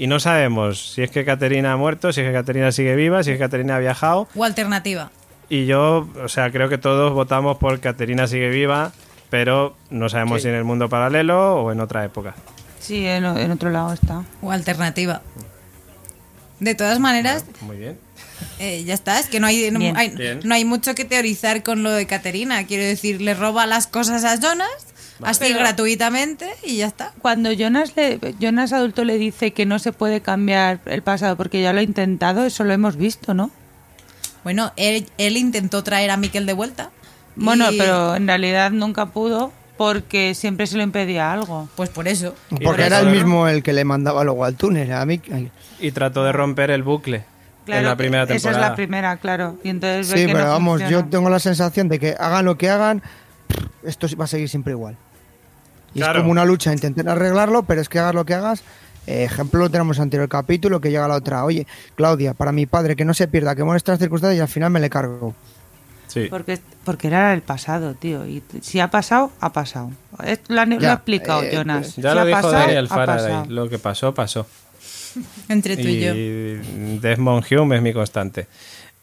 Y 0.00 0.06
no 0.06 0.18
sabemos 0.18 0.94
si 0.94 1.02
es 1.02 1.10
que 1.10 1.26
Caterina 1.26 1.74
ha 1.74 1.76
muerto, 1.76 2.10
si 2.10 2.22
es 2.22 2.26
que 2.26 2.32
Caterina 2.32 2.72
sigue 2.72 2.96
viva, 2.96 3.22
si 3.22 3.32
es 3.32 3.36
que 3.36 3.44
Caterina 3.44 3.76
ha 3.76 3.78
viajado. 3.80 4.28
O 4.34 4.44
alternativa. 4.44 5.10
Y 5.50 5.66
yo, 5.66 6.08
o 6.24 6.28
sea, 6.28 6.50
creo 6.50 6.70
que 6.70 6.78
todos 6.78 7.12
votamos 7.12 7.58
por 7.58 7.80
Caterina 7.80 8.26
sigue 8.26 8.48
viva, 8.48 8.92
pero 9.28 9.76
no 9.90 10.08
sabemos 10.08 10.40
si 10.40 10.48
en 10.48 10.54
el 10.54 10.64
mundo 10.64 10.88
paralelo 10.88 11.56
o 11.56 11.70
en 11.70 11.80
otra 11.80 12.02
época. 12.02 12.34
Sí, 12.78 13.06
en, 13.06 13.26
en 13.26 13.50
otro 13.50 13.68
lado 13.68 13.92
está. 13.92 14.24
O 14.40 14.50
alternativa. 14.50 15.20
De 16.60 16.74
todas 16.74 16.98
maneras, 16.98 17.44
Muy 17.60 17.76
bien. 17.76 17.98
Eh, 18.58 18.84
ya 18.84 18.94
está, 18.94 19.20
es 19.20 19.26
que 19.26 19.38
no 19.38 19.48
hay, 19.48 19.70
no, 19.70 19.80
hay, 19.96 20.40
no 20.42 20.54
hay 20.54 20.64
mucho 20.64 20.94
que 20.94 21.04
teorizar 21.04 21.62
con 21.62 21.82
lo 21.82 21.90
de 21.90 22.06
Caterina. 22.06 22.64
Quiero 22.66 22.84
decir, 22.84 23.20
le 23.20 23.34
roba 23.34 23.66
las 23.66 23.86
cosas 23.86 24.24
a 24.24 24.40
Jonas, 24.40 24.70
así 25.22 25.40
Pero- 25.40 25.58
gratuitamente, 25.60 26.48
y 26.64 26.76
ya 26.78 26.86
está. 26.86 27.12
Cuando 27.20 27.52
Jonas, 27.52 27.94
le, 27.96 28.18
Jonas 28.40 28.72
adulto 28.72 29.04
le 29.04 29.18
dice 29.18 29.52
que 29.52 29.66
no 29.66 29.78
se 29.78 29.92
puede 29.92 30.20
cambiar 30.20 30.80
el 30.86 31.02
pasado 31.02 31.36
porque 31.36 31.60
ya 31.62 31.72
lo 31.72 31.80
ha 31.80 31.82
intentado, 31.82 32.44
eso 32.44 32.64
lo 32.64 32.72
hemos 32.72 32.96
visto, 32.96 33.34
¿no? 33.34 33.50
Bueno, 34.44 34.72
él, 34.76 35.06
él 35.18 35.36
intentó 35.36 35.82
traer 35.84 36.10
a 36.10 36.16
Miquel 36.16 36.46
de 36.46 36.52
vuelta. 36.54 36.90
Bueno, 37.36 37.70
y- 37.70 37.78
pero 37.78 38.16
en 38.16 38.26
realidad 38.26 38.70
nunca 38.70 39.06
pudo 39.06 39.52
porque 39.76 40.34
siempre 40.34 40.66
se 40.66 40.76
lo 40.76 40.82
impedía 40.82 41.32
algo. 41.32 41.68
Pues 41.76 41.88
por 41.90 42.08
eso. 42.08 42.34
Porque 42.48 42.64
por 42.64 42.80
era 42.80 42.98
eso, 42.98 43.06
el 43.06 43.06
¿no? 43.06 43.12
mismo 43.12 43.48
el 43.48 43.62
que 43.62 43.72
le 43.72 43.84
mandaba 43.84 44.24
luego 44.24 44.44
al 44.44 44.56
túnel. 44.56 44.92
A 44.92 45.04
mí, 45.06 45.20
ay. 45.32 45.50
Y 45.78 45.90
trató 45.92 46.24
de 46.24 46.32
romper 46.32 46.70
el 46.70 46.82
bucle 46.82 47.24
en 47.66 47.84
la 47.84 47.96
primera 47.96 48.24
esa 48.24 48.32
temporada. 48.34 48.64
es 48.64 48.70
la 48.70 48.76
primera, 48.76 49.16
claro. 49.18 49.58
Y 49.62 49.68
entonces 49.70 50.10
ve 50.12 50.20
Sí, 50.20 50.26
que 50.26 50.32
pero 50.32 50.44
no 50.46 50.50
vamos, 50.52 50.80
funciona. 50.80 51.04
yo 51.04 51.08
tengo 51.10 51.30
la 51.30 51.38
sensación 51.38 51.88
de 51.88 51.98
que 51.98 52.16
hagan 52.18 52.44
lo 52.44 52.58
que 52.58 52.68
hagan, 52.68 53.02
esto 53.84 54.06
va 54.18 54.24
a 54.24 54.28
seguir 54.28 54.48
siempre 54.48 54.72
igual. 54.72 54.96
Y 55.94 55.98
Claro. 56.00 56.18
es 56.18 56.22
como 56.22 56.30
una 56.32 56.44
lucha, 56.44 56.72
intentar 56.72 57.08
arreglarlo, 57.08 57.62
pero 57.64 57.80
es 57.80 57.88
que 57.88 57.98
hagas 57.98 58.14
lo 58.14 58.24
que 58.24 58.34
hagas. 58.34 58.62
eh, 59.06 59.24
ejemplo 59.24 59.58
lo 59.60 59.70
tenemos 59.70 59.98
anterior 59.98 60.28
capítulo 60.28 60.80
que 60.80 60.90
llega 60.90 61.08
la 61.08 61.14
otra. 61.16 61.44
Oye, 61.44 61.66
Claudia, 61.96 62.34
para 62.34 62.52
mi 62.52 62.66
padre, 62.66 62.94
que 62.96 63.04
no 63.04 63.14
se 63.14 63.26
pierda, 63.28 63.56
que 63.56 63.64
muestre 63.64 63.92
las 63.92 63.98
circunstancias 63.98 64.38
y 64.38 64.40
al 64.42 64.48
final 64.48 64.70
me 64.70 64.78
le 64.78 64.88
cargo. 64.90 65.34
Sí. 66.06 66.26
Porque, 66.28 66.58
porque 66.84 67.06
era 67.08 67.32
el 67.32 67.40
pasado, 67.42 67.94
tío. 67.94 68.26
Y 68.26 68.42
si 68.60 68.78
ha 68.78 68.88
pasado, 68.90 69.32
ha 69.40 69.52
pasado. 69.52 69.90
Lo, 70.48 70.60
han- 70.60 70.70
lo 70.70 70.78
Ya, 70.80 70.90
ha 70.90 70.94
explicado 70.94 71.42
eh, 71.42 71.50
Jonas. 71.52 71.96
Ya 71.96 72.10
Si 72.10 72.14
lo 72.14 72.20
ha 72.20 72.24
dijo 72.24 72.40
pasado, 72.42 72.52
Daniel 72.58 72.88
Faraday. 72.88 73.48
Lo 73.48 73.68
que 73.68 73.78
pasó, 73.78 74.12
pasó. 74.14 74.46
Entre 75.48 75.76
tú 75.76 75.88
y, 75.88 76.00
yo. 76.00 76.12
Desmond 77.00 77.44
Hume 77.50 77.76
es 77.76 77.82
mi 77.82 77.92
constante. 77.92 78.46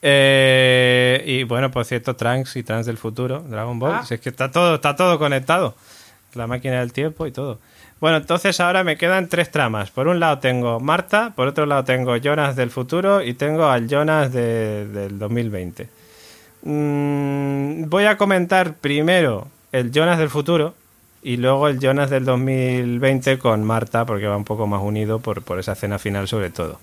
Eh, 0.02 1.24
y 1.26 1.44
bueno, 1.44 1.72
por 1.72 1.86
cierto, 1.86 2.16
Trunks 2.16 2.56
y 2.56 2.64
Trunks 2.64 2.86
del 2.86 2.98
futuro, 2.98 3.40
Dragon 3.50 3.78
Ball. 3.80 3.96
Ah. 4.02 4.06
Si 4.06 4.14
es 4.14 4.20
que 4.22 4.30
está 4.30 4.52
todo, 4.52 4.76
está 4.76 4.96
todo 4.96 5.18
conectado. 5.20 5.76
La 6.38 6.48
máquina 6.48 6.80
del 6.80 6.94
tiempo 6.94 7.26
y 7.28 7.32
todo. 7.32 7.60
Bueno, 8.00 8.18
entonces 8.18 8.60
ahora 8.60 8.84
me 8.84 8.96
quedan 8.96 9.28
tres 9.28 9.50
tramas. 9.52 9.90
Por 9.92 10.08
un 10.08 10.20
lado 10.20 10.38
tengo 10.40 10.80
Marta, 10.80 11.34
por 11.36 11.48
otro 11.48 11.66
lado 11.66 11.84
tengo 11.84 12.16
Jonas 12.18 12.56
del 12.56 12.70
futuro 12.70 13.22
y 13.24 13.34
tengo 13.34 13.66
al 13.66 13.88
Jonas 13.90 14.32
de- 14.32 14.88
del 14.88 15.18
2020. 15.20 15.90
Mm, 16.64 17.90
voy 17.90 18.06
a 18.06 18.18
comentar 18.18 18.74
primero 18.76 19.48
el 19.72 19.92
Jonas 19.92 20.20
del 20.20 20.30
futuro 20.30 20.74
y 21.24 21.38
luego 21.38 21.68
el 21.68 21.80
Jonas 21.80 22.10
del 22.10 22.26
2020 22.26 23.38
con 23.40 23.64
Marta, 23.64 24.06
porque 24.06 24.28
va 24.28 24.38
un 24.38 24.44
poco 24.46 24.68
más 24.68 24.82
unido 24.82 25.20
por, 25.20 25.42
por 25.44 25.60
esa 25.60 25.74
escena 25.74 25.98
final 25.98 26.28
sobre 26.28 26.50
todo. 26.50 26.80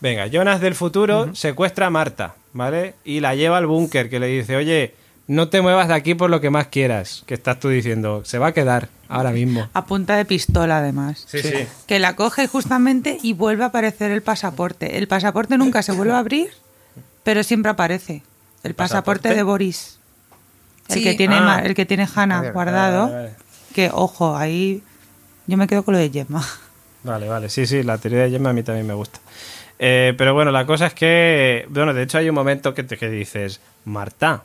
Venga, 0.00 0.26
Jonas 0.26 0.60
del 0.60 0.74
futuro 0.74 1.34
secuestra 1.34 1.86
a 1.86 1.90
Marta, 1.90 2.34
¿vale? 2.52 2.94
Y 3.04 3.20
la 3.20 3.34
lleva 3.34 3.58
al 3.58 3.66
búnker, 3.66 4.10
que 4.10 4.18
le 4.18 4.26
dice, 4.26 4.56
oye, 4.56 4.94
no 5.26 5.48
te 5.48 5.60
muevas 5.62 5.88
de 5.88 5.94
aquí 5.94 6.14
por 6.14 6.30
lo 6.30 6.40
que 6.40 6.50
más 6.50 6.66
quieras, 6.68 7.22
que 7.26 7.34
estás 7.34 7.58
tú 7.60 7.68
diciendo, 7.68 8.22
se 8.24 8.38
va 8.38 8.48
a 8.48 8.52
quedar 8.52 8.88
ahora 9.08 9.30
mismo. 9.30 9.68
A 9.72 9.84
punta 9.86 10.16
de 10.16 10.24
pistola, 10.24 10.78
además. 10.78 11.24
Sí, 11.28 11.40
sí. 11.42 11.66
Que 11.86 11.98
la 11.98 12.16
coge 12.16 12.46
justamente 12.46 13.18
y 13.22 13.32
vuelve 13.32 13.64
a 13.64 13.68
aparecer 13.68 14.10
el 14.10 14.22
pasaporte. 14.22 14.98
El 14.98 15.08
pasaporte 15.08 15.56
nunca 15.58 15.82
se 15.82 15.92
vuelve 15.92 16.12
a 16.14 16.18
abrir, 16.18 16.48
pero 17.22 17.42
siempre 17.42 17.70
aparece. 17.70 18.22
El 18.62 18.74
pasaporte, 18.74 19.20
pasaporte? 19.22 19.34
de 19.34 19.42
Boris. 19.42 19.98
El 20.88 20.94
Sí. 20.96 21.02
que 21.04 21.14
tiene 21.14 21.36
Ah. 21.38 21.62
El 21.64 21.74
que 21.74 21.86
tiene 21.86 22.06
Hannah 22.14 22.50
guardado. 22.50 23.04
vale, 23.08 23.14
vale. 23.16 23.34
Que 23.74 23.90
ojo, 23.92 24.36
ahí 24.36 24.82
yo 25.46 25.56
me 25.56 25.66
quedo 25.66 25.82
con 25.84 25.94
lo 25.94 26.00
de 26.00 26.10
Gemma. 26.10 26.44
Vale, 27.04 27.28
vale, 27.28 27.48
sí, 27.48 27.66
sí, 27.66 27.82
la 27.82 27.98
teoría 27.98 28.22
de 28.24 28.30
Gemma 28.30 28.50
a 28.50 28.52
mí 28.52 28.62
también 28.62 28.86
me 28.86 28.94
gusta. 28.94 29.18
Eh, 29.78 30.14
pero 30.16 30.34
bueno, 30.34 30.52
la 30.52 30.66
cosa 30.66 30.86
es 30.86 30.94
que, 30.94 31.66
bueno, 31.70 31.92
de 31.94 32.02
hecho 32.04 32.18
hay 32.18 32.28
un 32.28 32.34
momento 32.34 32.74
que, 32.74 32.84
te, 32.84 32.96
que 32.96 33.08
dices, 33.08 33.60
Marta, 33.84 34.44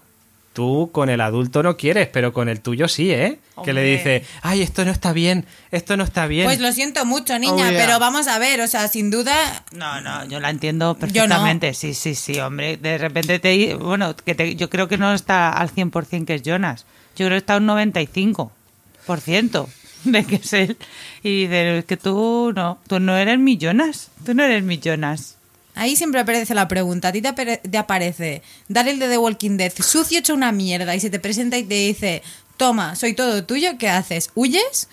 tú 0.57 0.89
con 0.91 1.07
el 1.11 1.21
adulto 1.21 1.61
no 1.61 1.77
quieres, 1.77 2.07
pero 2.07 2.33
con 2.33 2.49
el 2.49 2.61
tuyo 2.61 2.87
sí, 2.87 3.11
¿eh? 3.11 3.37
Que 3.63 3.73
le 3.73 3.83
dice, 3.83 4.23
ay, 4.41 4.63
esto 4.63 4.83
no 4.85 4.91
está 4.91 5.13
bien, 5.13 5.45
esto 5.69 5.95
no 5.97 6.03
está 6.03 6.25
bien. 6.25 6.45
Pues 6.45 6.59
lo 6.59 6.71
siento 6.71 7.05
mucho, 7.05 7.37
niña, 7.37 7.67
Oh, 7.67 7.69
yeah. 7.69 7.79
pero 7.85 7.99
vamos 7.99 8.27
a 8.27 8.39
ver, 8.39 8.59
o 8.61 8.67
sea, 8.67 8.87
sin 8.87 9.11
duda, 9.11 9.35
No, 9.71 10.01
no, 10.01 10.25
yo 10.25 10.39
la 10.39 10.49
entiendo 10.49 10.87
no. 10.87 10.97
perfectamente. 10.97 11.75
Sí, 11.75 11.93
sí, 11.93 12.15
sí, 12.15 12.39
hombre. 12.39 12.77
De 12.77 12.97
repente 12.97 13.37
te. 13.37 13.75
Bueno, 13.75 14.15
que 14.15 14.33
te- 14.33 14.55
yo 14.55 14.67
creo 14.71 14.87
que 14.87 14.97
no 14.97 15.13
está 15.13 15.51
al 15.51 15.69
100% 15.69 16.25
que 16.25 16.33
es 16.35 16.41
Jonas. 16.41 16.85
Yo 17.15 17.27
creo 17.27 17.31
que 17.31 17.37
está 17.37 17.57
un 17.57 17.67
95% 17.67 19.67
de 20.05 20.23
que 20.25 20.35
es 20.37 20.53
él. 20.53 20.77
Y 21.23 21.41
dice, 21.43 21.77
es 21.79 21.85
que 21.85 21.97
tú 21.97 22.51
no, 22.55 22.79
tú 22.87 22.99
no 22.99 23.15
eres 23.15 23.37
mi 23.39 23.57
Jonas. 23.57 24.09
Tú 24.25 24.33
no 24.33 24.43
eres 24.43 24.63
mi 24.63 24.79
Jonas. 24.79 25.36
Ahí 25.77 25.95
siempre 25.95 26.19
aparece 26.21 26.53
la 26.53 26.67
pregunta. 26.67 27.09
A 27.09 27.11
ti 27.11 27.21
te, 27.21 27.29
apare- 27.29 27.61
te 27.61 27.77
aparece 27.77 28.41
Daryl 28.67 28.99
de 28.99 29.07
The 29.07 29.17
Walking 29.17 29.57
Dead, 29.57 29.71
sucio 29.77 30.19
hecho 30.19 30.33
una 30.33 30.51
mierda, 30.51 30.95
y 30.95 30.99
se 30.99 31.09
te 31.09 31.19
presenta 31.19 31.57
y 31.57 31.63
te 31.63 31.75
dice, 31.75 32.23
toma, 32.57 32.95
soy 32.95 33.13
todo 33.13 33.43
tuyo, 33.45 33.77
¿qué 33.77 33.89
haces? 33.89 34.31
¿Huyes? 34.35 34.89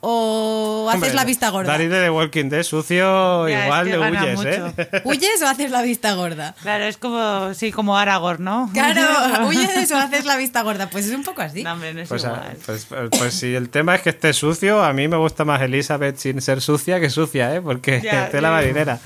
¿O 0.00 0.86
haces 0.88 1.02
Hombre, 1.02 1.14
la 1.14 1.24
vista 1.24 1.48
gorda? 1.50 1.72
Daryl 1.72 1.90
de 1.90 2.00
The 2.02 2.10
Walking 2.10 2.48
Dead, 2.50 2.62
sucio, 2.62 3.48
Ya, 3.48 3.64
igual 3.64 3.88
es 3.88 3.92
que 3.92 3.98
le 3.98 4.04
gana 4.04 4.22
huyes, 4.22 4.36
mucho. 4.36 4.48
¿eh? 4.80 5.00
¿Huyes 5.04 5.42
o 5.42 5.46
haces 5.48 5.70
la 5.72 5.82
vista 5.82 6.14
gorda? 6.14 6.54
Claro, 6.62 6.84
es 6.84 6.96
como, 6.98 7.52
sí, 7.54 7.72
como 7.72 7.98
Aragorn, 7.98 8.44
¿no? 8.44 8.70
Claro, 8.74 9.02
huyes 9.48 9.90
o 9.90 9.96
haces 9.96 10.24
la 10.24 10.36
vista 10.36 10.62
gorda. 10.62 10.88
Pues 10.88 11.06
es 11.06 11.14
un 11.16 11.24
poco 11.24 11.42
así. 11.42 11.64
No, 11.64 11.72
hombre, 11.72 11.94
no 11.94 12.00
es 12.02 12.08
Pues, 12.08 12.24
a- 12.24 12.28
igual. 12.28 12.56
pues, 12.64 12.84
pues- 12.88 13.10
pues 13.18 13.34
si 13.34 13.52
el 13.56 13.70
tema 13.70 13.96
es 13.96 14.02
que 14.02 14.10
esté 14.10 14.32
sucio, 14.32 14.84
a 14.84 14.92
mí 14.92 15.08
me 15.08 15.16
gusta 15.16 15.44
más 15.44 15.60
Elizabeth 15.62 16.16
sin 16.16 16.40
ser 16.42 16.60
sucia 16.60 17.00
que 17.00 17.10
sucia, 17.10 17.52
¿eh? 17.56 17.60
Porque 17.60 18.00
Ya, 18.00 18.28
es 18.28 18.40
la 18.40 18.50
marinera. 18.52 19.00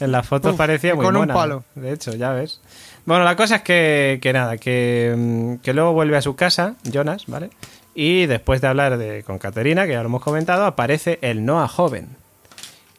En 0.00 0.12
las 0.12 0.26
fotos 0.26 0.52
Uf, 0.52 0.58
parecía 0.58 0.94
muy 0.94 1.04
con 1.04 1.16
un 1.16 1.28
palo. 1.28 1.64
De 1.74 1.92
hecho, 1.92 2.12
ya 2.12 2.32
ves. 2.32 2.60
Bueno, 3.04 3.24
la 3.24 3.36
cosa 3.36 3.56
es 3.56 3.62
que, 3.62 4.18
que 4.22 4.32
nada, 4.32 4.56
que, 4.56 5.14
mm, 5.16 5.54
que 5.56 5.74
luego 5.74 5.92
vuelve 5.92 6.16
a 6.16 6.22
su 6.22 6.36
casa, 6.36 6.74
Jonas, 6.84 7.26
¿vale? 7.26 7.50
Y 7.94 8.26
después 8.26 8.60
de 8.60 8.68
hablar 8.68 8.98
de, 8.98 9.22
con 9.24 9.38
Caterina, 9.38 9.86
que 9.86 9.92
ya 9.92 10.00
lo 10.00 10.06
hemos 10.06 10.22
comentado, 10.22 10.64
aparece 10.64 11.18
el 11.22 11.44
Noah 11.44 11.68
joven. 11.68 12.08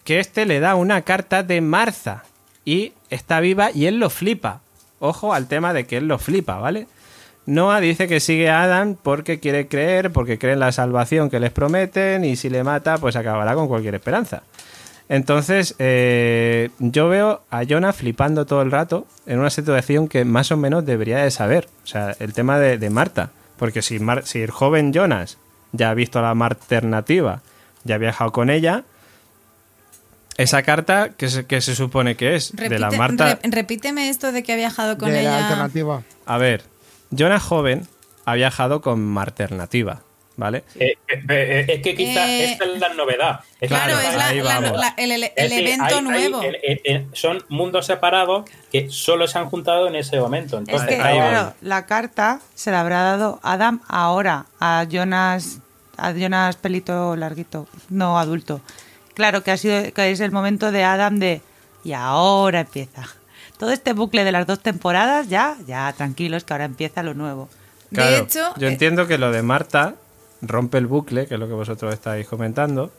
Que 0.03 0.19
este 0.19 0.45
le 0.45 0.59
da 0.59 0.75
una 0.75 1.01
carta 1.01 1.43
de 1.43 1.61
Martha. 1.61 2.23
Y 2.65 2.93
está 3.09 3.39
viva 3.39 3.71
y 3.73 3.87
él 3.87 3.99
lo 3.99 4.09
flipa. 4.09 4.61
Ojo 4.99 5.33
al 5.33 5.47
tema 5.47 5.73
de 5.73 5.85
que 5.85 5.97
él 5.97 6.07
lo 6.07 6.19
flipa, 6.19 6.57
¿vale? 6.57 6.87
Noah 7.47 7.79
dice 7.79 8.07
que 8.07 8.19
sigue 8.19 8.49
a 8.49 8.63
Adam 8.63 8.95
porque 9.01 9.39
quiere 9.39 9.67
creer, 9.67 10.11
porque 10.11 10.37
cree 10.37 10.53
en 10.53 10.59
la 10.59 10.71
salvación 10.71 11.29
que 11.29 11.39
les 11.39 11.51
prometen 11.51 12.23
y 12.23 12.35
si 12.35 12.49
le 12.49 12.63
mata, 12.63 12.97
pues 12.97 13.15
acabará 13.15 13.55
con 13.55 13.67
cualquier 13.67 13.95
esperanza. 13.95 14.43
Entonces, 15.13 15.75
eh, 15.77 16.69
yo 16.79 17.09
veo 17.09 17.41
a 17.51 17.63
Jonah 17.67 17.91
flipando 17.91 18.45
todo 18.45 18.61
el 18.61 18.71
rato 18.71 19.05
en 19.25 19.39
una 19.39 19.49
situación 19.49 20.07
que 20.07 20.23
más 20.23 20.53
o 20.53 20.57
menos 20.57 20.85
debería 20.85 21.17
de 21.17 21.31
saber. 21.31 21.67
O 21.83 21.87
sea, 21.87 22.15
el 22.19 22.31
tema 22.33 22.57
de, 22.59 22.77
de 22.77 22.89
Marta. 22.89 23.29
Porque 23.57 23.81
si, 23.81 23.99
Mar- 23.99 24.25
si 24.25 24.41
el 24.41 24.51
joven 24.51 24.93
Jonas 24.93 25.37
ya 25.73 25.89
ha 25.89 25.93
visto 25.95 26.21
la 26.21 26.29
alternativa, 26.31 27.41
ya 27.83 27.95
ha 27.95 27.97
viajado 27.97 28.31
con 28.31 28.49
ella, 28.49 28.85
esa 30.37 30.63
carta, 30.63 31.09
que 31.09 31.29
se, 31.29 31.45
que 31.45 31.59
se 31.59 31.75
supone 31.75 32.15
que 32.15 32.35
es? 32.35 32.55
de 32.55 32.79
la 32.79 32.89
Marta. 32.91 33.37
re- 33.43 33.49
repíteme 33.51 34.07
esto 34.09 34.31
de 34.31 34.43
que 34.43 34.53
ha 34.53 34.55
viajado 34.55 34.97
con 34.97 35.09
de 35.09 35.15
la 35.15 35.21
ella. 35.21 35.37
alternativa. 35.43 36.03
A 36.25 36.37
ver, 36.37 36.63
Jonas 37.11 37.43
joven 37.43 37.85
ha 38.23 38.35
viajado 38.35 38.79
con 38.81 39.17
alternativa, 39.17 40.03
¿vale? 40.41 40.63
Eh, 40.75 40.97
eh, 41.07 41.23
eh, 41.29 41.65
es 41.69 41.81
que 41.81 41.95
quizás 41.95 42.27
Eh, 42.27 42.45
esta 42.51 42.65
es 42.65 42.79
la 42.79 42.93
novedad. 42.95 43.39
Es 43.61 43.69
Claro, 43.69 43.93
es 43.99 44.15
la- 44.15 44.59
la- 44.59 44.93
el, 44.97 45.11
el- 45.11 45.31
evento 45.51 45.95
hay- 45.95 46.01
nuevo. 46.03 46.41
son 47.13 47.43
mundos 47.47 47.85
separados 47.85 48.49
que 48.71 48.89
solo 48.89 49.27
se 49.27 49.37
han 49.37 49.45
juntado 49.49 49.87
en 49.87 49.95
ese 49.95 50.19
momento. 50.19 50.57
Es 50.57 50.67
Entonces, 50.67 50.89
que, 50.89 51.01
ahí 51.01 51.19
va. 51.19 51.29
claro, 51.29 51.53
la 51.61 51.85
carta 51.85 52.39
se 52.55 52.71
la 52.71 52.81
habrá 52.81 53.03
dado 53.03 53.39
Adam 53.43 53.81
ahora, 53.87 54.45
a 54.59 54.85
Jonas, 54.89 55.59
a 55.97 56.11
Jonas 56.11 56.55
pelito 56.55 57.15
larguito, 57.15 57.67
no 57.89 58.17
adulto. 58.17 58.61
Claro 59.13 59.43
que 59.43 59.51
ha 59.51 59.57
sido, 59.57 59.93
que 59.93 60.09
es 60.11 60.19
el 60.21 60.31
momento 60.31 60.71
de 60.71 60.83
Adam 60.83 61.19
de 61.19 61.41
y 61.83 61.93
ahora 61.93 62.61
empieza. 62.61 63.03
Todo 63.59 63.71
este 63.71 63.93
bucle 63.93 64.23
de 64.23 64.31
las 64.31 64.47
dos 64.47 64.59
temporadas, 64.59 65.27
ya, 65.29 65.55
ya, 65.67 65.93
tranquilos, 65.95 66.43
que 66.43 66.53
ahora 66.53 66.65
empieza 66.65 67.03
lo 67.03 67.13
nuevo. 67.13 67.47
De 67.91 68.19
hecho, 68.19 68.53
yo 68.57 68.67
eh, 68.69 68.71
entiendo 68.71 69.05
que 69.05 69.17
lo 69.17 69.31
de 69.33 69.41
Marta 69.43 69.95
rompe 70.41 70.77
el 70.77 70.87
bucle, 70.87 71.27
que 71.27 71.35
es 71.35 71.39
lo 71.39 71.47
que 71.47 71.53
vosotros 71.53 71.93
estáis 71.93 72.27
comentando, 72.27 72.91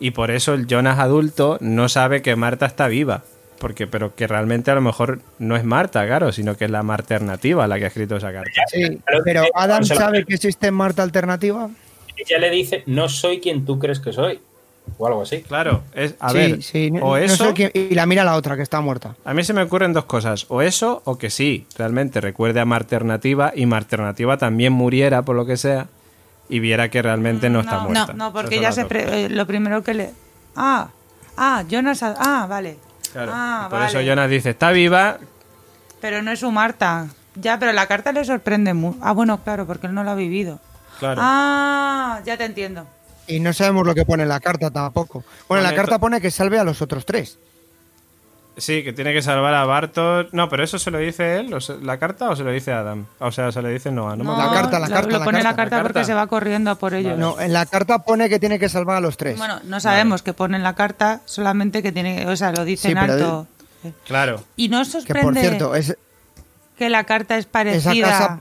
y 0.00 0.12
por 0.12 0.30
eso 0.30 0.54
el 0.54 0.66
Jonas 0.66 0.98
adulto 0.98 1.58
no 1.60 1.88
sabe 1.88 2.22
que 2.22 2.36
Marta 2.36 2.66
está 2.66 2.88
viva. 2.88 3.22
Porque, 3.58 3.88
pero 3.88 4.14
que 4.14 4.28
realmente 4.28 4.70
a 4.70 4.76
lo 4.76 4.80
mejor 4.80 5.18
no 5.40 5.56
es 5.56 5.64
Marta, 5.64 6.06
claro, 6.06 6.30
sino 6.30 6.56
que 6.56 6.66
es 6.66 6.70
la 6.70 6.84
Marta 6.84 7.14
alternativa 7.16 7.66
la 7.66 7.76
que 7.76 7.84
ha 7.86 7.88
escrito 7.88 8.14
esa 8.14 8.32
carta. 8.32 8.50
Sí, 8.72 9.00
Pero- 9.24 9.42
Adam 9.52 9.82
sabe 9.84 10.24
que 10.24 10.34
existe 10.34 10.70
Marta 10.70 11.02
alternativa. 11.02 11.68
ella 12.16 12.38
le 12.38 12.50
dice, 12.50 12.84
no 12.86 13.08
soy 13.08 13.40
quien 13.40 13.64
tú 13.64 13.80
crees 13.80 13.98
que 13.98 14.12
soy. 14.12 14.38
O 14.96 15.06
algo 15.08 15.22
así. 15.22 15.42
Claro, 15.42 15.82
es, 15.92 16.14
a 16.20 16.30
sí, 16.30 16.36
ver, 16.36 16.62
sí, 16.62 16.90
no- 16.92 17.00
o 17.04 17.08
no 17.10 17.16
eso, 17.16 17.46
sé 17.48 17.52
quién- 17.54 17.70
y 17.74 17.94
la 17.96 18.06
mira 18.06 18.22
la 18.24 18.36
otra 18.36 18.56
que 18.56 18.62
está 18.62 18.80
muerta. 18.80 19.16
a 19.24 19.34
mí 19.34 19.42
se 19.44 19.52
me 19.52 19.62
ocurren 19.62 19.92
dos 19.92 20.04
cosas, 20.04 20.46
o 20.48 20.62
eso, 20.62 21.02
o 21.04 21.18
que 21.18 21.28
sí, 21.28 21.66
realmente 21.76 22.20
recuerde 22.20 22.60
a 22.60 22.64
Marta 22.64 22.94
alternativa 22.96 23.52
y 23.56 23.66
Marta 23.66 23.96
alternativa 23.96 24.38
también 24.38 24.72
muriera 24.72 25.22
por 25.22 25.34
lo 25.36 25.44
que 25.46 25.56
sea 25.56 25.88
y 26.48 26.60
viera 26.60 26.88
que 26.88 27.02
realmente 27.02 27.50
no, 27.50 27.60
está 27.60 27.76
no, 27.76 27.80
muerta. 27.88 28.12
no, 28.14 28.32
porque 28.32 28.56
Esas 28.56 28.76
ya 28.76 28.82
se 28.82 28.88
pre- 28.88 29.24
eh, 29.24 29.28
lo 29.28 29.46
primero 29.46 29.82
que 29.82 29.94
le 29.94 30.10
ah, 30.56 30.88
ah, 31.36 31.64
Jonas, 31.68 32.02
ah, 32.02 32.46
vale. 32.48 32.78
Claro, 33.12 33.32
Ah, 33.34 33.66
por 33.70 33.78
vale. 33.80 33.90
eso 33.90 34.00
Jonas 34.00 34.28
dice, 34.30 34.50
está 34.50 34.70
viva, 34.70 35.18
Pero 36.00 36.22
no 36.22 36.30
es 36.30 36.40
su 36.40 36.50
Marta. 36.52 37.06
Ya, 37.34 37.58
pero 37.58 37.72
la 37.72 37.86
carta 37.86 38.12
le 38.12 38.24
sorprende 38.24 38.74
mucho. 38.74 38.98
Ah, 39.02 39.12
bueno, 39.12 39.38
claro, 39.42 39.66
porque 39.66 39.86
él 39.86 39.94
no 39.94 40.04
lo 40.04 40.10
ha 40.10 40.14
vivido. 40.14 40.58
claro. 40.98 41.20
Ah, 41.24 42.20
ya 42.24 42.36
te 42.36 42.44
entiendo. 42.44 42.86
Y 43.26 43.40
no 43.40 43.52
sabemos 43.52 43.86
lo 43.86 43.94
que 43.94 44.04
pone 44.06 44.22
en 44.22 44.28
la 44.30 44.40
carta 44.40 44.70
tampoco. 44.70 45.22
Bueno, 45.48 45.62
en 45.64 45.70
la 45.70 45.76
carta 45.76 45.98
pone 45.98 46.20
que 46.20 46.30
salve 46.30 46.58
a 46.58 46.64
los 46.64 46.80
otros 46.82 47.04
tres. 47.04 47.38
Sí, 48.58 48.82
que 48.82 48.92
tiene 48.92 49.12
que 49.12 49.22
salvar 49.22 49.54
a 49.54 49.64
Bartos. 49.64 50.26
No, 50.32 50.48
pero 50.48 50.62
eso 50.64 50.78
se 50.78 50.90
lo 50.90 50.98
dice 50.98 51.38
él, 51.38 51.54
o 51.54 51.60
se- 51.60 51.78
la 51.80 51.98
carta 51.98 52.28
o 52.28 52.36
se 52.36 52.44
lo 52.44 52.50
dice 52.50 52.72
Adam. 52.72 53.06
O 53.20 53.30
sea, 53.32 53.50
se 53.52 53.62
le 53.62 53.70
dice 53.70 53.90
Noah. 53.90 54.16
No, 54.16 54.24
me 54.24 54.30
No. 54.30 54.36
La 54.36 54.50
carta, 54.52 54.78
la 54.78 54.88
lo- 54.88 54.94
carta, 54.94 55.10
Lo 55.12 55.18
la 55.20 55.24
pone 55.24 55.38
en 55.38 55.44
la 55.44 55.50
carta, 55.50 55.62
carta 55.62 55.76
la 55.76 55.82
porque 55.82 55.94
carta. 55.94 56.06
se 56.06 56.14
va 56.14 56.26
corriendo 56.26 56.70
a 56.70 56.74
por 56.74 56.92
ellos. 56.94 57.16
No, 57.18 57.40
en 57.40 57.52
la 57.52 57.64
carta 57.66 58.00
pone 58.00 58.28
que 58.28 58.38
tiene 58.38 58.58
que 58.58 58.68
salvar 58.68 58.96
a 58.96 59.00
los 59.00 59.16
tres. 59.16 59.38
Bueno, 59.38 59.60
no 59.64 59.80
sabemos 59.80 60.22
que 60.22 60.32
pone 60.34 60.56
en 60.56 60.62
la 60.62 60.74
carta, 60.74 61.20
solamente 61.24 61.82
que 61.82 61.92
tiene, 61.92 62.26
o 62.26 62.36
sea, 62.36 62.52
lo 62.52 62.64
dice 62.64 62.88
Sí, 62.88 62.92
en 62.92 62.98
alto. 62.98 63.46
Claro. 64.06 64.42
Y 64.56 64.68
no 64.68 64.80
os 64.80 64.88
que 64.88 65.14
por 65.14 65.22
sorprende 65.22 65.40
cierto, 65.40 65.74
es, 65.76 65.96
que 66.76 66.88
la 66.90 67.04
carta 67.04 67.38
es 67.38 67.46
parecida. 67.46 68.08
casa- 68.08 68.40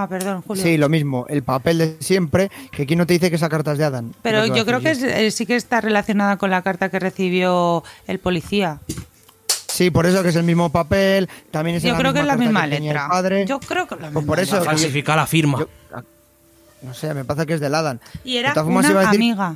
Ah, 0.00 0.06
perdón, 0.08 0.42
Julio. 0.42 0.62
sí, 0.62 0.76
lo 0.76 0.88
mismo, 0.88 1.26
el 1.28 1.42
papel 1.42 1.78
de 1.78 1.96
siempre, 1.98 2.52
que 2.70 2.84
aquí 2.84 2.94
no 2.94 3.04
te 3.04 3.14
dice 3.14 3.30
que 3.30 3.34
esa 3.34 3.48
carta 3.48 3.72
es 3.72 3.78
de 3.78 3.84
Adam. 3.84 4.12
Pero 4.22 4.46
yo 4.46 4.64
creo 4.64 4.78
que 4.78 4.90
es- 4.92 5.02
eh, 5.02 5.32
sí 5.32 5.44
que 5.44 5.56
está 5.56 5.80
relacionada 5.80 6.36
con 6.36 6.50
la 6.50 6.62
carta 6.62 6.88
que 6.88 7.00
recibió 7.00 7.82
el 8.06 8.20
policía. 8.20 8.78
Sí, 9.78 9.92
por 9.92 10.06
eso 10.06 10.24
que 10.24 10.30
es 10.30 10.34
el 10.36 10.42
mismo 10.42 10.70
papel, 10.72 11.28
también 11.52 11.76
es 11.76 11.84
Yo 11.84 11.92
la 11.92 11.98
creo 12.00 12.12
que 12.12 12.18
es 12.18 12.26
la 12.26 12.36
misma 12.36 12.64
el 12.64 12.70
letra. 12.70 13.06
padre. 13.08 13.46
Yo 13.46 13.60
creo 13.60 13.86
que 13.86 13.94
es 13.94 14.00
la 14.00 14.06
Pues 14.08 14.16
misma 14.24 14.26
por 14.32 14.40
eso, 14.40 14.56
letra. 14.56 14.70
Falsifica 14.72 15.14
la 15.14 15.24
firma. 15.28 15.58
Yo- 15.60 15.68
no 16.82 16.94
sé, 16.94 17.14
me 17.14 17.24
parece 17.24 17.46
que 17.46 17.54
es 17.54 17.60
del 17.60 17.74
Adam. 17.76 18.00
Y 18.24 18.34
De 18.34 18.40
era 18.40 18.60
una 18.64 18.90
iba 18.90 19.00
a 19.00 19.04
decir- 19.04 19.16
amiga, 19.16 19.54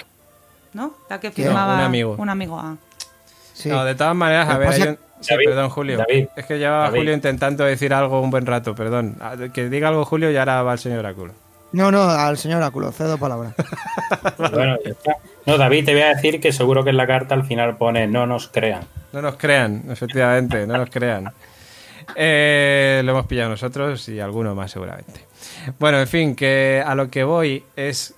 ¿no? 0.74 0.94
La 1.10 1.18
que 1.18 1.32
firmaba. 1.32 1.72
No, 1.74 1.78
un 1.80 1.84
amigo. 1.86 2.14
Un 2.18 2.28
amigo, 2.28 2.60
ah. 2.60 2.76
Sí. 3.52 3.68
No, 3.68 3.84
de 3.84 3.96
todas 3.96 4.14
maneras, 4.14 4.48
a 4.48 4.58
ver, 4.58 4.68
pasa- 4.68 4.82
hay 4.84 4.88
un- 4.90 4.98
sí, 5.20 5.28
David, 5.34 5.44
perdón, 5.46 5.70
Julio. 5.70 5.98
David, 5.98 6.26
es 6.36 6.46
que 6.46 6.58
llevaba 6.60 6.84
David. 6.84 6.98
Julio 6.98 7.14
intentando 7.14 7.64
decir 7.64 7.92
algo 7.92 8.20
un 8.20 8.30
buen 8.30 8.46
rato, 8.46 8.76
perdón. 8.76 9.16
Ah, 9.20 9.34
Que 9.52 9.68
diga 9.68 9.88
algo 9.88 10.04
Julio 10.04 10.30
y 10.30 10.36
ahora 10.36 10.62
va 10.62 10.72
el 10.74 10.78
señor 10.78 11.00
Oráculo. 11.00 11.32
No, 11.72 11.90
no, 11.90 12.02
al 12.08 12.38
señor 12.38 12.58
Oráculo, 12.58 12.92
cedo 12.92 13.18
palabra. 13.18 13.54
Bueno, 14.38 14.76
ya 14.84 14.90
está. 14.92 15.16
No, 15.46 15.58
David, 15.58 15.84
te 15.84 15.92
voy 15.92 16.02
a 16.02 16.08
decir 16.08 16.40
que 16.40 16.52
seguro 16.52 16.84
que 16.84 16.90
en 16.90 16.96
la 16.96 17.06
carta 17.06 17.34
al 17.34 17.44
final 17.44 17.76
pone 17.76 18.06
no 18.06 18.26
nos 18.26 18.48
crean. 18.48 18.82
No 19.12 19.20
nos 19.20 19.36
crean, 19.36 19.84
efectivamente, 19.90 20.66
no 20.66 20.78
nos 20.78 20.90
crean. 20.90 21.32
Eh, 22.14 23.02
lo 23.04 23.12
hemos 23.12 23.26
pillado 23.26 23.50
nosotros 23.50 24.08
y 24.08 24.20
alguno 24.20 24.54
más 24.54 24.70
seguramente. 24.70 25.26
Bueno, 25.78 26.00
en 26.00 26.06
fin, 26.06 26.36
que 26.36 26.82
a 26.84 26.94
lo 26.94 27.10
que 27.10 27.24
voy 27.24 27.64
es, 27.76 28.14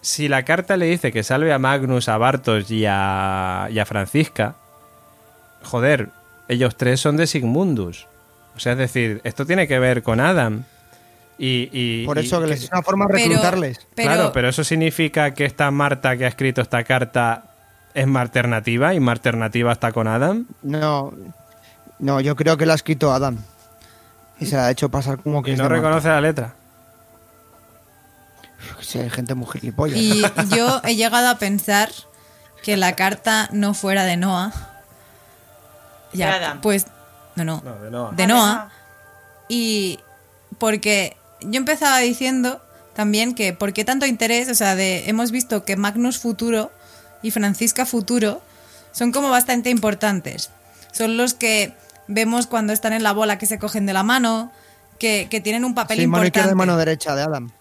si 0.00 0.28
la 0.28 0.44
carta 0.44 0.76
le 0.76 0.86
dice 0.86 1.12
que 1.12 1.22
salve 1.22 1.52
a 1.52 1.58
Magnus, 1.58 2.08
a 2.08 2.18
Bartos 2.18 2.70
y 2.70 2.84
a, 2.86 3.68
y 3.70 3.78
a 3.78 3.84
Francisca, 3.84 4.56
joder, 5.62 6.08
ellos 6.48 6.76
tres 6.76 7.00
son 7.00 7.16
de 7.16 7.26
Sigmundus. 7.26 8.06
O 8.56 8.60
sea, 8.60 8.72
es 8.72 8.78
decir, 8.78 9.20
esto 9.24 9.46
tiene 9.46 9.68
que 9.68 9.78
ver 9.78 10.02
con 10.02 10.20
Adam. 10.20 10.64
Y, 11.38 11.68
y- 11.72 12.04
Por 12.06 12.18
y 12.18 12.26
eso 12.26 12.38
que 12.40 12.46
que- 12.46 12.50
les- 12.50 12.64
es 12.64 12.70
una 12.72 12.82
forma 12.82 13.06
de 13.06 13.12
reclutarles. 13.14 13.86
pero- 13.94 14.08
claro, 14.12 14.32
pero 14.32 14.48
eso 14.48 14.64
significa 14.64 15.32
que 15.34 15.44
esta 15.44 15.70
Marta 15.70 16.16
que 16.16 16.24
ha 16.24 16.28
escrito 16.28 16.60
esta 16.60 16.82
carta 16.84 17.44
es 17.94 18.06
alternativa 18.20 18.92
y 18.94 18.98
alternativa 19.12 19.72
está 19.72 19.92
con 19.92 20.08
Adam. 20.08 20.46
No, 20.62 21.12
no, 22.00 22.20
yo 22.20 22.34
creo 22.36 22.56
que 22.56 22.66
la 22.66 22.72
ha 22.72 22.76
escrito 22.76 23.12
Adam. 23.12 23.38
Y 24.40 24.46
se 24.46 24.56
la 24.56 24.66
ha 24.66 24.70
hecho 24.70 24.88
pasar 24.88 25.18
como 25.18 25.42
que 25.42 25.50
Y 25.50 25.54
es 25.54 25.58
no 25.58 25.64
de 25.64 25.70
Marta. 25.70 25.82
reconoce 25.86 26.08
la 26.08 26.20
letra. 26.20 26.54
Sí, 28.80 28.98
hay 28.98 29.10
gente 29.10 29.34
muy 29.34 29.46
gilipollas. 29.48 29.96
Y 29.98 30.22
yo 30.56 30.80
he 30.84 30.96
llegado 30.96 31.28
a 31.28 31.36
pensar 31.38 31.90
que 32.62 32.76
la 32.76 32.94
carta 32.96 33.48
no 33.52 33.74
fuera 33.74 34.04
de 34.04 34.16
Noah. 34.16 34.52
De 36.12 36.18
Ya, 36.18 36.34
Adam. 36.34 36.60
pues, 36.60 36.86
no, 37.36 37.44
no, 37.44 37.62
No, 37.64 37.74
de 37.78 37.90
Noah. 37.90 38.12
de 38.14 38.26
Noah. 38.26 38.70
Y 39.48 40.00
porque 40.58 41.16
yo 41.40 41.56
empezaba 41.58 41.98
diciendo 41.98 42.60
también 42.94 43.34
que 43.34 43.52
por 43.52 43.72
qué 43.72 43.84
tanto 43.84 44.06
interés, 44.06 44.48
o 44.48 44.54
sea, 44.54 44.74
de 44.74 45.08
hemos 45.08 45.30
visto 45.30 45.64
que 45.64 45.76
Magnus 45.76 46.18
Futuro 46.18 46.72
y 47.22 47.30
Francisca 47.30 47.86
Futuro 47.86 48.42
son 48.92 49.12
como 49.12 49.30
bastante 49.30 49.70
importantes. 49.70 50.50
Son 50.92 51.16
los 51.16 51.34
que 51.34 51.74
vemos 52.08 52.46
cuando 52.46 52.72
están 52.72 52.92
en 52.92 53.02
la 53.02 53.12
bola 53.12 53.38
que 53.38 53.46
se 53.46 53.58
cogen 53.58 53.86
de 53.86 53.92
la 53.92 54.02
mano, 54.02 54.50
que, 54.98 55.28
que 55.30 55.40
tienen 55.40 55.64
un 55.64 55.74
papel 55.74 55.98
Sí, 55.98 56.06
mano 56.06 56.24
importante. 56.24 56.52
y 56.52 56.54
mano 56.56 56.76
derecha 56.76 57.14
de 57.14 57.22
Adam. 57.22 57.52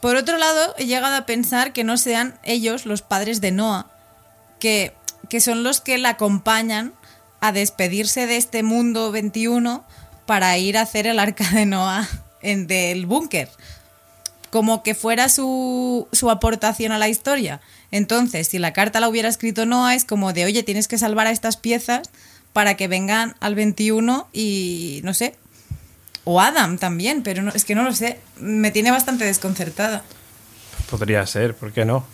Por 0.00 0.14
otro 0.14 0.36
lado, 0.36 0.74
he 0.78 0.86
llegado 0.86 1.16
a 1.16 1.26
pensar 1.26 1.72
que 1.72 1.82
no 1.82 1.96
sean 1.96 2.38
ellos 2.44 2.86
los 2.86 3.02
padres 3.02 3.40
de 3.40 3.50
Noah, 3.50 3.86
que, 4.60 4.94
que 5.28 5.40
son 5.40 5.64
los 5.64 5.80
que 5.80 5.98
la 5.98 6.10
acompañan 6.10 6.92
a 7.40 7.50
despedirse 7.50 8.26
de 8.26 8.36
este 8.36 8.62
mundo 8.62 9.10
21 9.10 9.84
para 10.26 10.56
ir 10.58 10.78
a 10.78 10.82
hacer 10.82 11.06
el 11.06 11.18
arca 11.18 11.48
de 11.50 11.66
Noah 11.66 12.06
en, 12.46 12.66
del 12.66 13.06
búnker. 13.06 13.48
Como 14.50 14.82
que 14.82 14.94
fuera 14.94 15.28
su, 15.28 16.08
su 16.12 16.30
aportación 16.30 16.92
a 16.92 16.98
la 16.98 17.08
historia. 17.08 17.60
Entonces, 17.90 18.48
si 18.48 18.58
la 18.58 18.72
carta 18.72 19.00
la 19.00 19.08
hubiera 19.08 19.28
escrito 19.28 19.66
Noah, 19.66 19.94
es 19.94 20.04
como 20.04 20.32
de, 20.32 20.44
oye, 20.44 20.62
tienes 20.62 20.88
que 20.88 20.98
salvar 20.98 21.26
a 21.26 21.30
estas 21.30 21.56
piezas 21.56 22.10
para 22.52 22.74
que 22.74 22.88
vengan 22.88 23.34
al 23.40 23.54
21 23.54 24.28
y, 24.32 25.00
no 25.04 25.12
sé, 25.12 25.34
o 26.24 26.40
Adam 26.40 26.76
también, 26.76 27.22
pero 27.22 27.42
no, 27.42 27.52
es 27.52 27.64
que 27.64 27.74
no 27.74 27.84
lo 27.84 27.92
sé. 27.92 28.18
Me 28.40 28.70
tiene 28.72 28.90
bastante 28.90 29.24
desconcertada. 29.24 30.02
Podría 30.90 31.24
ser, 31.26 31.54
¿por 31.54 31.72
qué 31.72 31.84
no? 31.84 32.04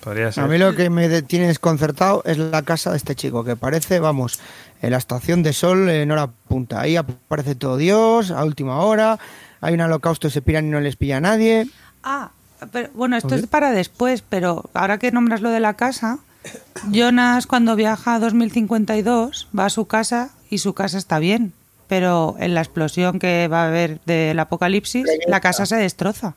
Podría 0.00 0.30
ser. 0.30 0.44
A 0.44 0.46
mí 0.46 0.56
lo 0.56 0.76
que 0.76 0.88
me 0.88 1.22
tiene 1.22 1.48
desconcertado 1.48 2.22
es 2.24 2.38
la 2.38 2.62
casa 2.62 2.92
de 2.92 2.96
este 2.96 3.16
chico, 3.16 3.42
que 3.42 3.56
parece, 3.56 3.98
vamos, 3.98 4.38
en 4.82 4.90
la 4.90 4.98
estación 4.98 5.42
de 5.42 5.52
sol 5.52 5.88
en 5.88 6.10
hora 6.10 6.26
punta. 6.48 6.80
Ahí 6.80 6.96
aparece 6.96 7.54
todo 7.54 7.76
Dios, 7.76 8.30
a 8.30 8.44
última 8.44 8.80
hora, 8.80 9.18
hay 9.60 9.74
un 9.74 9.80
holocausto, 9.80 10.28
se 10.28 10.42
piran 10.42 10.66
y 10.66 10.70
no 10.70 10.80
les 10.80 10.96
pilla 10.96 11.18
a 11.18 11.20
nadie. 11.20 11.68
Ah, 12.02 12.32
pero, 12.72 12.90
bueno, 12.94 13.16
esto 13.16 13.34
es 13.36 13.46
para 13.46 13.70
después, 13.70 14.22
pero 14.28 14.68
ahora 14.74 14.98
que 14.98 15.12
nombras 15.12 15.40
lo 15.40 15.50
de 15.50 15.60
la 15.60 15.74
casa, 15.74 16.18
Jonas 16.90 17.46
cuando 17.46 17.76
viaja 17.76 18.16
a 18.16 18.18
2052 18.18 19.48
va 19.56 19.66
a 19.66 19.70
su 19.70 19.86
casa 19.86 20.30
y 20.50 20.58
su 20.58 20.74
casa 20.74 20.98
está 20.98 21.20
bien, 21.20 21.52
pero 21.86 22.36
en 22.40 22.54
la 22.54 22.60
explosión 22.60 23.20
que 23.20 23.46
va 23.48 23.64
a 23.64 23.68
haber 23.68 24.00
del 24.00 24.38
apocalipsis, 24.38 25.06
la 25.28 25.40
casa 25.40 25.64
se 25.64 25.76
destroza. 25.76 26.34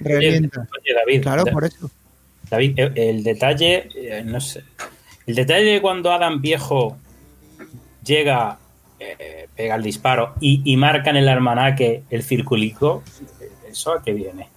Revienta. 0.00 0.66
oye, 0.80 0.94
David, 0.94 1.22
Claro, 1.22 1.44
por 1.44 1.64
eso. 1.64 1.90
David, 2.50 2.78
el, 2.78 2.98
el 2.98 3.22
detalle, 3.22 3.88
eh, 3.94 4.22
no 4.24 4.40
sé, 4.40 4.64
el 5.26 5.34
detalle 5.34 5.64
de 5.64 5.80
cuando 5.80 6.12
Adam 6.12 6.40
viejo 6.40 6.98
llega, 8.04 8.58
eh, 8.98 9.48
pega 9.56 9.74
el 9.74 9.82
disparo 9.82 10.34
y, 10.40 10.62
y 10.64 10.76
marca 10.76 11.10
en 11.10 11.16
el 11.16 11.28
almanaque 11.28 12.02
el 12.10 12.22
circulico, 12.22 13.02
eh, 13.40 13.50
¿eso 13.70 13.92
a 13.92 14.02
qué 14.02 14.12
viene? 14.12 14.48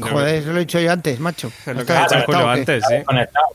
Joder, 0.00 0.36
eso 0.36 0.52
lo 0.52 0.56
he 0.56 0.60
dicho 0.60 0.80
yo 0.80 0.90
antes, 0.90 1.20
macho. 1.20 1.48
Es 1.48 1.66
lo 1.66 1.74
¿No 1.74 1.84
que 1.84 1.92
ha 1.92 2.02
dicho 2.02 2.22
Julio 2.24 2.48
antes, 2.48 2.82
desconectado. 2.88 3.46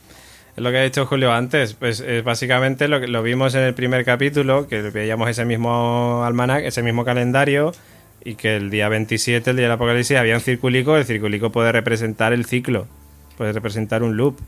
Es 0.56 0.64
lo 0.64 0.72
que 0.72 0.77
ha 0.77 0.84
dicho 0.84 1.06
Julio 1.06 1.31
antes. 1.31 1.73
Pues 1.73 1.99
es 1.99 2.23
básicamente 2.23 2.88
lo 2.88 2.99
que 2.99 3.07
lo 3.07 3.23
vimos 3.23 3.56
en 3.56 3.61
el 3.61 3.73
primer 3.73 4.06
capítulo, 4.06 4.68
que 4.68 4.81
veíamos 4.81 5.30
ese 5.30 5.45
mismo 5.45 6.23
almanac, 6.23 6.64
ese 6.64 6.84
mismo 6.84 7.06
calendario, 7.06 7.73
y 8.23 8.35
que 8.35 8.56
el 8.56 8.69
día 8.69 8.89
27, 8.89 9.52
el 9.52 9.56
día 9.56 9.65
del 9.65 9.73
apocalipsis, 9.73 10.18
había 10.18 10.35
un 10.35 10.41
circulico. 10.41 10.98
El 10.98 11.06
circulico 11.06 11.52
puede 11.52 11.72
representar 11.72 12.34
el 12.34 12.45
ciclo, 12.45 12.88
puede 13.38 13.53
representar 13.53 14.03
un 14.03 14.18
loop. 14.18 14.39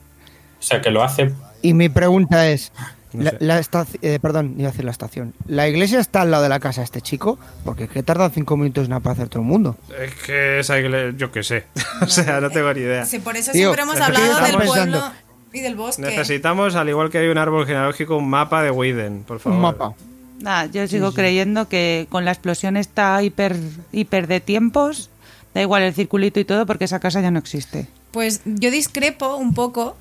O 0.59 0.61
sea, 0.61 0.81
que 0.81 0.91
lo 0.91 1.03
hace 1.03 1.31
Y 1.61 1.73
mi 1.73 1.89
pregunta 1.89 2.49
es, 2.49 2.71
No 3.14 3.23
la, 3.23 3.31
sé. 3.31 3.38
la 3.40 3.60
estaci- 3.60 3.99
eh, 4.02 4.19
perdón, 4.22 4.56
iba 4.57 4.68
a 4.69 4.72
decir 4.72 4.86
la 4.86 4.91
estación. 4.91 5.34
¿La 5.48 5.68
iglesia 5.68 5.99
está 5.99 6.22
al 6.22 6.31
lado 6.31 6.44
de 6.44 6.49
la 6.49 6.60
casa 6.60 6.81
de 6.81 6.86
este 6.86 7.02
chico? 7.02 7.40
Porque 7.65 7.86
es 7.86 7.90
que 7.90 8.03
tarda 8.03 8.30
cinco 8.30 8.56
minutos 8.57 8.88
nada 8.90 8.99
para 9.02 9.14
hacer 9.14 9.30
todo 9.30 9.41
el 9.41 9.48
mundo. 9.48 9.76
Es 9.99 10.14
que 10.15 10.60
esa 10.60 10.77
iglesia, 10.80 11.18
yo 11.18 11.31
qué 11.31 11.44
sé. 11.44 11.65
o 12.02 12.07
sea, 12.07 12.40
no 12.40 12.49
tengo 12.52 12.73
ni 12.73 12.81
idea. 12.81 13.06
Sí, 13.06 13.19
por 13.19 13.36
eso 13.36 13.52
Tío, 13.52 13.61
siempre 13.73 13.81
hemos 13.84 13.99
hablado 13.99 14.36
del 14.41 14.57
pensando- 14.57 14.99
pueblo 14.99 15.11
y 15.53 15.61
del 15.61 15.76
bosque. 15.76 16.02
Necesitamos, 16.03 16.76
al 16.76 16.90
igual 16.90 17.10
que 17.10 17.18
hay 17.18 17.27
un 17.27 17.38
árbol 17.40 17.65
genealógico, 17.65 18.15
un 18.18 18.30
mapa 18.30 18.61
de 18.61 18.69
Widen, 18.72 19.23
por 19.27 19.40
favor. 19.40 19.56
Un 19.56 19.61
mapa. 19.64 19.94
Nada, 20.41 20.68
yo 20.68 20.88
sigo 20.88 21.11
creyendo 21.14 21.68
que 21.68 22.06
con 22.10 22.23
la 22.23 22.31
explosión 22.31 22.77
esta 22.77 23.22
hiper, 23.23 23.57
hiper 23.91 24.27
de 24.27 24.40
tiempos, 24.40 25.10
da 25.53 25.61
igual 25.61 25.81
el 25.81 25.94
circulito 25.95 26.40
y 26.40 26.45
todo, 26.45 26.65
porque 26.68 26.86
esa 26.86 26.99
casa 26.99 27.19
ya 27.22 27.31
no 27.31 27.40
existe. 27.40 27.88
Pues 28.11 28.41
yo 28.45 28.72
discrepo 28.72 29.36
un 29.36 29.53
poco 29.53 29.98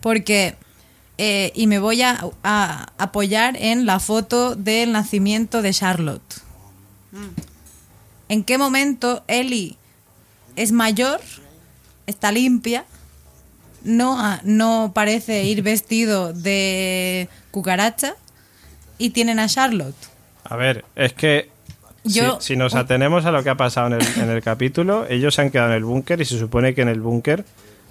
porque, 0.00 0.54
eh, 1.22 1.52
y 1.54 1.66
me 1.66 1.78
voy 1.78 2.00
a, 2.00 2.24
a 2.42 2.86
apoyar 2.96 3.54
en 3.58 3.84
la 3.84 4.00
foto 4.00 4.54
del 4.54 4.92
nacimiento 4.92 5.60
de 5.60 5.70
Charlotte. 5.74 6.40
¿En 8.30 8.42
qué 8.44 8.56
momento 8.56 9.22
Ellie 9.26 9.76
es 10.56 10.72
mayor, 10.72 11.20
está 12.06 12.32
limpia, 12.32 12.84
no, 13.84 14.18
ah, 14.18 14.40
no 14.44 14.92
parece 14.94 15.44
ir 15.44 15.62
vestido 15.62 16.32
de 16.32 17.28
cucaracha 17.50 18.14
y 18.98 19.10
tienen 19.10 19.38
a 19.40 19.46
Charlotte? 19.48 19.96
A 20.44 20.56
ver, 20.56 20.84
es 20.96 21.12
que 21.12 21.50
Yo- 22.04 22.40
si, 22.40 22.52
si 22.54 22.56
nos 22.56 22.74
atenemos 22.74 23.26
a 23.26 23.30
lo 23.32 23.42
que 23.42 23.50
ha 23.50 23.56
pasado 23.56 23.88
en 23.88 23.94
el, 23.94 24.06
en 24.22 24.30
el 24.30 24.42
capítulo, 24.42 25.06
ellos 25.08 25.34
se 25.34 25.42
han 25.42 25.50
quedado 25.50 25.70
en 25.70 25.76
el 25.76 25.84
búnker 25.84 26.20
y 26.20 26.24
se 26.24 26.38
supone 26.38 26.74
que 26.74 26.82
en 26.82 26.88
el 26.88 27.00
búnker 27.00 27.44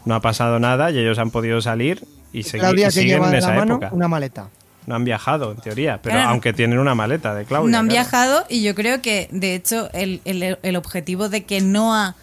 no 0.06 0.16
ha 0.16 0.22
pasado 0.22 0.60
nada 0.60 0.92
y 0.92 0.98
ellos 1.00 1.20
han 1.20 1.32
podido 1.32 1.62
salir 1.62 2.04
y, 2.34 2.40
segui- 2.44 2.60
Claudia 2.60 2.84
y 2.86 2.88
que 2.88 2.92
siguen 2.92 3.08
lleva 3.18 3.30
en 3.30 3.36
esa 3.36 3.50
la 3.50 3.56
mano 3.58 3.74
época. 3.76 3.90
una 3.94 4.08
maleta. 4.08 4.50
No 4.88 4.96
han 4.96 5.04
viajado, 5.06 5.52
en 5.52 5.58
teoría, 5.58 6.00
pero 6.02 6.16
Claro. 6.16 6.30
aunque 6.32 6.52
tienen 6.54 6.80
una 6.80 6.96
maleta 6.96 7.36
de 7.36 7.46
Claudia. 7.46 7.72
no 7.72 7.78
han 7.78 7.88
claro. 7.88 7.94
viajado 8.02 8.46
y 8.50 8.64
yo 8.64 8.74
creo 8.76 9.02
que, 9.02 9.28
de 9.32 9.54
hecho, 9.56 9.90
el, 9.94 10.22
el- 10.26 10.58
el 10.62 10.76
objetivo 10.76 11.30
de 11.30 11.44
que 11.44 11.62
Noah 11.62 12.16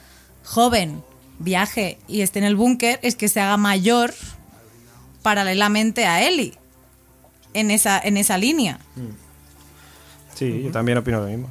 joven 0.44 1.02
viaje 1.38 1.98
y 2.08 2.22
esté 2.22 2.38
en 2.40 2.44
el 2.46 2.56
búnker 2.56 2.98
es 3.02 3.14
que 3.14 3.28
se 3.28 3.40
haga 3.40 3.56
mayor 3.56 4.14
paralelamente 5.22 6.06
a 6.06 6.22
Ellie. 6.26 6.54
en 7.54 7.70
esa, 7.70 7.98
en 7.98 8.16
esa 8.18 8.36
línea. 8.36 8.78
Sí, 10.34 10.62
yo 10.64 10.70
también 10.70 10.98
opino 10.98 11.20
lo 11.20 11.26
mismo. 11.26 11.48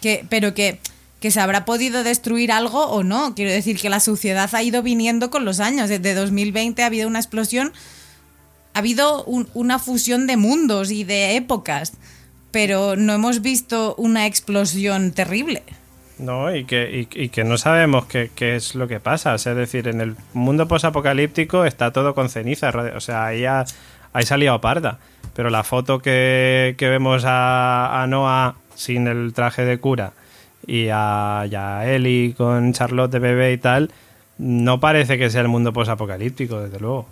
Que, 0.00 0.24
pero 0.28 0.52
que, 0.54 0.80
que 1.20 1.30
se 1.30 1.40
habrá 1.40 1.64
podido 1.64 2.04
destruir 2.04 2.52
algo 2.52 2.86
o 2.86 3.02
no. 3.02 3.34
Quiero 3.34 3.50
decir 3.50 3.78
que 3.78 3.90
la 3.90 4.00
suciedad 4.00 4.48
ha 4.52 4.62
ido 4.62 4.82
viniendo 4.82 5.30
con 5.30 5.44
los 5.44 5.60
años. 5.60 5.88
Desde 5.88 6.14
2020 6.14 6.82
ha 6.82 6.86
habido 6.86 7.08
una 7.08 7.18
explosión, 7.18 7.72
ha 8.74 8.78
habido 8.78 9.24
un- 9.24 9.48
una 9.54 9.78
fusión 9.78 10.26
de 10.26 10.36
mundos 10.36 10.90
y 10.90 11.04
de 11.04 11.36
épocas, 11.36 11.94
pero 12.52 12.94
no 12.96 13.14
hemos 13.14 13.42
visto 13.42 13.94
una 13.98 14.26
explosión 14.26 15.12
terrible. 15.12 15.64
No, 16.18 16.54
y 16.54 16.64
que, 16.64 17.06
y, 17.12 17.28
que 17.28 17.44
no 17.44 17.58
sabemos 17.58 18.06
qué, 18.06 18.30
es 18.56 18.74
lo 18.74 18.88
que 18.88 18.98
pasa. 18.98 19.34
Es 19.36 19.44
decir, 19.44 19.86
en 19.86 20.00
el 20.00 20.16
mundo 20.32 20.66
posapocalíptico 20.66 21.64
está 21.64 21.92
todo 21.92 22.14
con 22.14 22.28
ceniza. 22.28 22.70
O 22.96 23.00
sea, 23.00 23.26
ahí, 23.26 23.44
ha, 23.44 23.64
liado 24.36 24.60
parda. 24.60 24.98
Pero 25.34 25.50
la 25.50 25.62
foto 25.62 26.00
que, 26.00 26.74
que 26.76 26.88
vemos 26.88 27.24
a, 27.24 28.02
a 28.02 28.06
Noah 28.08 28.56
sin 28.74 29.06
el 29.06 29.32
traje 29.32 29.64
de 29.64 29.78
cura 29.78 30.12
y 30.68 30.88
a, 30.92 31.46
y 31.50 31.54
a 31.56 31.84
Ellie 31.92 32.34
con 32.36 32.72
Charlotte 32.72 33.10
de 33.10 33.18
bebé 33.18 33.52
y 33.52 33.58
tal, 33.58 33.90
no 34.38 34.78
parece 34.78 35.18
que 35.18 35.30
sea 35.30 35.40
el 35.40 35.48
mundo 35.48 35.72
posapocalíptico, 35.72 36.60
desde 36.60 36.78
luego. 36.78 37.06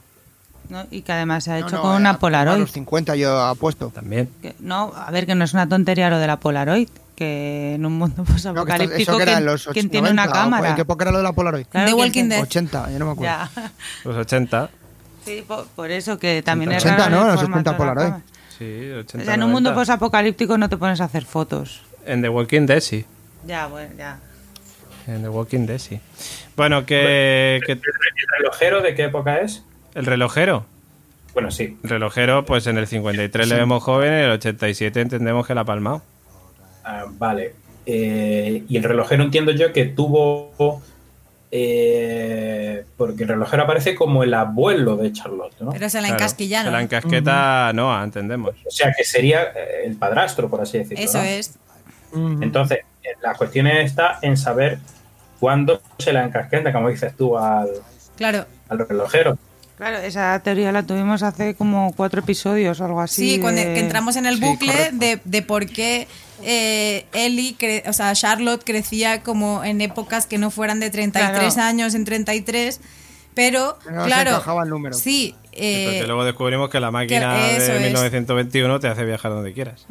¿no? 0.68 0.84
Y 0.90 1.02
que 1.02 1.12
además 1.12 1.44
se 1.44 1.52
ha 1.52 1.60
No, 1.60 1.66
hecho 1.66 1.76
no, 1.76 1.82
con 1.82 1.92
a- 1.92 1.96
una 1.96 2.10
A 2.10 2.18
Polaroid. 2.18 2.58
los 2.60 2.72
50 2.72 3.16
yo 3.16 3.40
apuesto. 3.40 3.90
También. 3.94 4.28
Que- 4.42 4.54
no, 4.60 4.92
a 4.94 5.10
ver, 5.10 5.26
que 5.26 5.34
no 5.34 5.44
es 5.44 5.52
una 5.54 5.68
tontería 5.68 6.10
lo 6.10 6.18
de 6.18 6.26
la 6.26 6.38
Polaroid, 6.38 6.88
que 7.14 7.74
en 7.76 7.86
un 7.86 7.96
mundo 7.98 8.16
No, 8.18 8.24
posapocalíptico, 8.24 9.16
¿quién, 9.16 9.48
80, 9.48 9.90
tiene 9.90 10.10
una 10.10 10.26
90, 10.26 10.32
cámara? 10.32 10.68
¿En 10.70 10.74
qué 10.76 10.82
época 10.82 11.04
era 11.04 11.12
lo 11.12 11.18
de 11.18 11.24
la 11.24 11.32
Polaroid? 11.32 11.66
Claro, 11.66 11.86
The 11.86 11.92
¿quién 11.94 12.04
Walking 12.06 12.28
Dead. 12.28 12.42
80, 12.42 12.90
yo 12.92 12.98
no 12.98 13.06
me 13.06 13.12
acuerdo. 13.12 13.32
Ya. 13.32 13.70
Los 14.04 14.16
80. 14.16 14.70
Sí, 15.24 15.44
por, 15.46 15.66
por 15.68 15.90
eso 15.90 16.18
que 16.18 16.42
también 16.42 16.72
es 16.72 16.84
80, 16.84 17.08
raro 17.08 17.16
¿no? 17.16 17.26
Los 17.32 17.40
formato 17.40 17.70
80 17.70 17.72
de 17.72 17.72
la 17.72 17.94
Polaroid. 17.94 18.22
Sí, 18.58 18.90
80. 18.92 19.22
O 19.22 19.24
sea, 19.24 19.34
en 19.34 19.42
un 19.44 19.50
mundo 19.52 19.70
90. 19.70 19.80
posapocalíptico 19.80 20.58
no 20.58 20.68
te 20.68 20.76
pones 20.76 21.00
a 21.00 21.04
hacer 21.04 21.24
fotos. 21.24 21.82
En 22.04 22.22
The 22.22 22.28
Walking 22.28 22.66
Dead, 22.66 22.80
sí. 22.80 23.04
Ya, 23.46 23.66
bueno, 23.66 23.94
ya. 23.96 24.18
En 25.06 25.22
The 25.22 25.28
Walking 25.28 25.66
Dead, 25.66 25.78
sí. 25.78 26.00
Bueno, 26.56 26.84
que, 26.84 27.60
que 27.64 27.72
¿El 27.72 27.80
relojero 28.38 28.82
de 28.82 28.94
qué 28.94 29.04
época 29.04 29.38
es? 29.40 29.62
el 29.94 30.04
relojero. 30.04 30.66
Bueno, 31.32 31.50
sí. 31.50 31.78
El 31.84 31.90
relojero, 31.90 32.44
pues 32.46 32.66
en 32.66 32.78
el 32.78 32.86
53 32.86 33.48
le 33.48 33.54
vemos 33.56 33.82
joven, 33.82 34.12
en 34.12 34.24
el 34.24 34.30
87 34.32 35.00
entendemos 35.00 35.46
que 35.46 35.54
la 35.54 35.62
ha 35.62 35.64
palmado. 35.64 36.02
Ah, 36.84 37.04
vale. 37.10 37.54
Eh, 37.84 38.64
y 38.68 38.76
el 38.76 38.82
relojero 38.82 39.22
entiendo 39.22 39.52
yo 39.52 39.72
que 39.72 39.84
tuvo. 39.84 40.82
eh, 41.50 42.84
porque 42.96 43.22
el 43.22 43.28
relojero 43.28 43.62
aparece 43.62 43.94
como 43.94 44.22
el 44.24 44.34
abuelo 44.34 44.96
de 44.96 45.12
Charlotte, 45.12 45.54
¿no? 45.60 45.70
Pero 45.72 45.88
se 45.88 46.00
la 46.00 46.08
Claro, 46.08 46.22
encasquillaron. 46.22 46.66
Se 46.66 46.72
la 46.72 46.82
encasqueta 46.82 47.72
Noah, 47.74 48.02
entendemos. 48.04 48.54
O 48.66 48.70
sea, 48.70 48.92
que 48.96 49.04
sería 49.04 49.44
eh, 49.54 49.82
el 49.84 49.96
padrastro, 49.96 50.48
por 50.50 50.60
así 50.62 50.78
decirlo. 50.78 51.04
Eso 51.04 51.18
¿no? 51.18 51.24
es. 51.24 51.58
Entonces, 52.40 52.78
la 53.22 53.34
cuestión 53.34 53.66
está 53.66 54.18
en 54.22 54.36
saber 54.36 54.78
cuándo 55.40 55.80
se 55.98 56.12
la 56.12 56.24
encasqueta, 56.24 56.72
como 56.72 56.88
dices 56.88 57.14
tú, 57.16 57.36
al, 57.38 57.68
Claro. 58.16 58.46
al 58.68 58.78
relojero. 58.88 59.38
Claro, 59.76 59.98
esa 59.98 60.40
teoría 60.42 60.72
la 60.72 60.84
tuvimos 60.84 61.22
hace 61.22 61.54
como 61.54 61.92
cuatro 61.94 62.20
episodios 62.20 62.80
o 62.80 62.84
algo 62.86 63.00
así. 63.02 63.32
Sí, 63.34 63.38
cuando 63.40 63.60
que 63.60 63.78
entramos 63.78 64.16
en 64.16 64.24
el 64.24 64.36
Sí, 64.36 64.40
bucle 64.40 64.90
de, 64.92 65.20
de 65.22 65.42
por 65.42 65.66
qué 65.66 66.08
eh, 66.42 67.04
Ellie, 67.12 67.56
cre- 67.58 67.86
o 67.86 67.92
sea, 67.92 68.14
Charlotte 68.14 68.62
crecía 68.64 69.22
como 69.22 69.64
en 69.64 69.82
épocas 69.82 70.24
que 70.24 70.38
no 70.38 70.50
fueran 70.50 70.80
de 70.80 70.88
33 70.88 71.54
Claro. 71.54 71.68
años 71.68 71.94
en 71.94 72.06
33, 72.06 72.80
pero 73.34 73.78
No 73.90 74.04
claro, 74.06 74.42
el 74.62 74.68
número. 74.70 74.94
sí, 74.94 75.34
eh, 75.52 75.84
Porque 75.90 76.06
luego 76.06 76.24
descubrimos 76.24 76.70
que 76.70 76.80
la 76.80 76.90
máquina 76.90 77.36
que 77.36 77.58
de 77.60 77.76
es. 77.76 77.80
1921 77.82 78.80
te 78.80 78.88
hace 78.88 79.04
viajar 79.04 79.30
donde 79.32 79.52
quieras. 79.52 79.84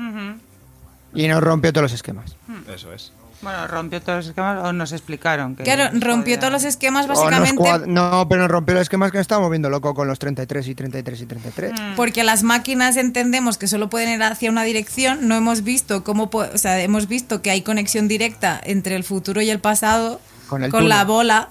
Y 1.16 1.28
nos 1.28 1.42
rompió 1.44 1.72
todos 1.74 1.84
los 1.84 1.94
esquemas. 1.94 2.36
Eso 2.74 2.94
es. 2.94 3.12
Bueno, 3.42 3.68
rompió 3.68 4.02
todos 4.02 4.20
los 4.20 4.28
esquemas 4.28 4.64
o 4.64 4.72
nos 4.74 4.92
explicaron 4.94 5.56
que... 5.56 5.64
claro, 5.64 5.90
rompió 5.92 6.24
podía- 6.36 6.40
todos 6.40 6.54
los 6.54 6.64
esquemas 6.64 7.06
básicamente 7.06 7.54
cuad- 7.56 7.86
no, 7.86 8.28
pero 8.30 8.42
nos 8.42 8.50
rompió 8.50 8.74
los 8.74 8.84
esquemas 8.84 9.12
que 9.12 9.18
nos 9.18 9.24
estábamos 9.24 9.50
viendo 9.52 9.70
loco 9.70 9.94
con 9.94 10.08
los 10.08 10.18
33 10.20 10.68
y 10.70 10.74
33 10.74 11.22
y 11.22 11.26
33. 11.26 11.74
porque 11.98 12.24
las 12.24 12.44
máquinas 12.44 12.96
entendemos 12.96 13.58
que 13.58 13.68
solo 13.68 13.90
pueden 13.90 14.10
ir 14.10 14.24
hacia 14.24 14.50
una 14.50 14.64
dirección, 14.64 15.28
no 15.28 15.36
hemos 15.36 15.64
visto 15.64 16.04
cómo, 16.04 16.30
po- 16.30 16.46
o 16.54 16.58
sea, 16.58 16.80
hemos 16.82 17.08
visto 17.08 17.42
que 17.42 17.52
hay 17.52 17.62
conexión 17.62 18.08
directa 18.08 18.60
entre 18.64 18.96
el 18.96 19.04
futuro 19.04 19.42
y 19.42 19.50
el 19.50 19.60
pasado 19.60 20.22
Con 20.48 20.64
el 20.64 20.72
la 20.90 21.04
bola 21.04 21.50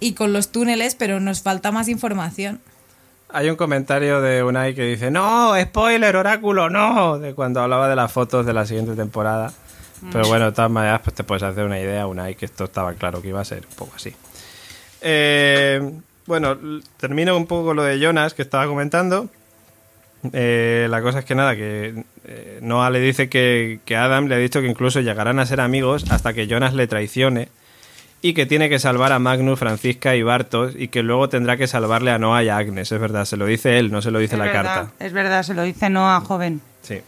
y 0.00 0.12
con 0.12 0.34
los 0.34 0.52
túneles, 0.52 0.94
pero 0.94 1.18
nos 1.18 1.40
falta 1.42 1.72
más 1.72 1.88
información. 1.88 2.60
Hay 3.36 3.50
un 3.50 3.56
comentario 3.56 4.22
de 4.22 4.42
Unai 4.42 4.74
que 4.74 4.82
dice, 4.82 5.10
no, 5.10 5.52
spoiler, 5.60 6.16
oráculo, 6.16 6.70
no, 6.70 7.18
de 7.18 7.34
cuando 7.34 7.60
hablaba 7.60 7.86
de 7.86 7.94
las 7.94 8.10
fotos 8.10 8.46
de 8.46 8.54
la 8.54 8.64
siguiente 8.64 8.94
temporada. 8.94 9.52
Pero 10.10 10.26
bueno, 10.26 10.46
de 10.46 10.52
todas 10.52 10.70
maneras, 10.70 11.02
pues 11.04 11.14
te 11.14 11.22
puedes 11.22 11.42
hacer 11.42 11.66
una 11.66 11.78
idea, 11.78 12.06
Unai, 12.06 12.34
que 12.34 12.46
esto 12.46 12.64
estaba 12.64 12.94
claro 12.94 13.20
que 13.20 13.28
iba 13.28 13.38
a 13.38 13.44
ser 13.44 13.66
un 13.68 13.76
poco 13.76 13.92
así. 13.94 14.14
Eh, 15.02 15.82
bueno, 16.24 16.56
termino 16.96 17.36
un 17.36 17.46
poco 17.46 17.66
con 17.66 17.76
lo 17.76 17.82
de 17.82 17.98
Jonas 17.98 18.32
que 18.32 18.40
estaba 18.40 18.66
comentando. 18.68 19.28
Eh, 20.32 20.86
la 20.88 21.02
cosa 21.02 21.18
es 21.18 21.26
que 21.26 21.34
nada, 21.34 21.56
que 21.56 22.04
eh, 22.24 22.58
Noah 22.62 22.88
le 22.88 23.00
dice 23.00 23.28
que, 23.28 23.80
que 23.84 23.96
Adam 23.96 24.28
le 24.28 24.36
ha 24.36 24.38
dicho 24.38 24.62
que 24.62 24.66
incluso 24.66 25.02
llegarán 25.02 25.40
a 25.40 25.44
ser 25.44 25.60
amigos 25.60 26.10
hasta 26.10 26.32
que 26.32 26.46
Jonas 26.46 26.72
le 26.72 26.86
traicione 26.86 27.50
y 28.26 28.34
que 28.34 28.44
tiene 28.44 28.68
que 28.68 28.80
salvar 28.80 29.12
a 29.12 29.20
Magnus, 29.20 29.56
Francisca 29.56 30.16
y 30.16 30.22
Bartos 30.24 30.74
y 30.76 30.88
que 30.88 31.04
luego 31.04 31.28
tendrá 31.28 31.56
que 31.56 31.68
salvarle 31.68 32.10
a 32.10 32.18
Noah 32.18 32.42
y 32.42 32.48
a 32.48 32.56
Agnes. 32.56 32.90
Es 32.90 33.00
verdad, 33.00 33.24
se 33.24 33.36
lo 33.36 33.46
dice 33.46 33.78
él, 33.78 33.92
no 33.92 34.02
se 34.02 34.10
lo 34.10 34.18
dice 34.18 34.34
Es 34.34 34.38
la 34.40 34.44
verdad, 34.46 34.62
carta. 34.62 34.92
Es 34.98 35.12
verdad, 35.12 35.42
se 35.44 35.54
lo 35.54 35.62
dice 35.62 35.88
Noah 35.90 36.20
joven. 36.22 36.60
Sí. 36.82 37.02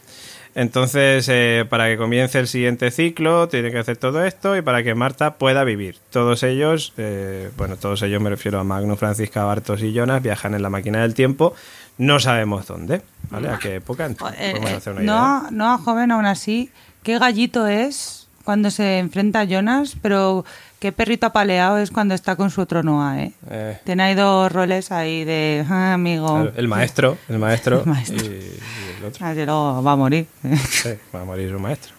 Entonces, 0.54 1.28
eh, 1.28 1.66
para 1.68 1.88
que 1.88 1.96
comience 1.96 2.38
el 2.38 2.46
siguiente 2.46 2.92
ciclo, 2.92 3.48
tiene 3.48 3.72
que 3.72 3.78
hacer 3.78 3.96
todo 3.96 4.24
esto 4.24 4.56
y 4.56 4.62
para 4.62 4.84
que 4.84 4.94
Marta 4.94 5.34
pueda 5.38 5.64
vivir. 5.64 5.96
Todos 6.10 6.44
ellos, 6.44 6.94
eh, 6.98 7.50
bueno, 7.56 7.76
todos 7.76 8.00
ellos 8.02 8.22
me 8.22 8.30
refiero 8.30 8.60
a 8.60 8.64
Magnus, 8.64 9.00
Francisca, 9.00 9.42
Bartos 9.42 9.82
y 9.82 9.92
Jonas, 9.92 10.22
viajan 10.22 10.54
en 10.54 10.62
la 10.62 10.70
máquina 10.70 11.02
del 11.02 11.14
tiempo. 11.14 11.52
No 11.98 12.20
sabemos 12.20 12.68
dónde, 12.68 13.02
¿vale? 13.28 13.48
¿A 13.48 13.58
qué 13.58 13.74
época? 13.76 14.08
Podemos 14.16 14.70
eh, 14.70 14.74
hacer 14.74 14.92
una 14.92 15.02
idea. 15.02 15.12
Noah, 15.12 15.48
Noah 15.50 15.78
joven 15.78 16.12
aún 16.12 16.26
así, 16.26 16.70
qué 17.02 17.18
gallito 17.18 17.66
es 17.66 18.28
cuando 18.48 18.70
se 18.70 18.98
enfrenta 18.98 19.40
a 19.40 19.44
Jonas, 19.44 19.94
pero 20.00 20.42
qué 20.78 20.92
perrito 20.92 21.26
apaleado 21.26 21.78
es 21.78 21.90
cuando 21.90 22.14
está 22.14 22.36
con 22.36 22.50
su 22.50 22.60
otro 22.60 22.82
Noah, 22.82 23.20
¿eh? 23.22 23.32
Eh, 23.50 23.78
Tiene 23.84 24.02
ahí 24.04 24.14
dos 24.14 24.50
roles 24.52 24.90
ahí 24.92 25.24
de 25.24 25.64
"Ah, 25.68 25.94
amigo. 25.94 26.48
el 26.56 26.68
maestro, 26.68 27.18
el 27.28 27.38
maestro, 27.38 27.80
El 27.84 27.86
maestro. 27.86 28.16
Y, 28.24 28.28
y 28.28 28.98
el 28.98 29.04
otro. 29.06 29.26
Así 29.26 29.44
luego 29.44 29.82
va 29.82 29.92
a 29.92 29.96
morir. 29.96 30.26
Sí, 30.68 30.90
va 31.14 31.22
a 31.22 31.24
morir 31.24 31.50
su 31.50 31.58
maestro. 31.58 31.94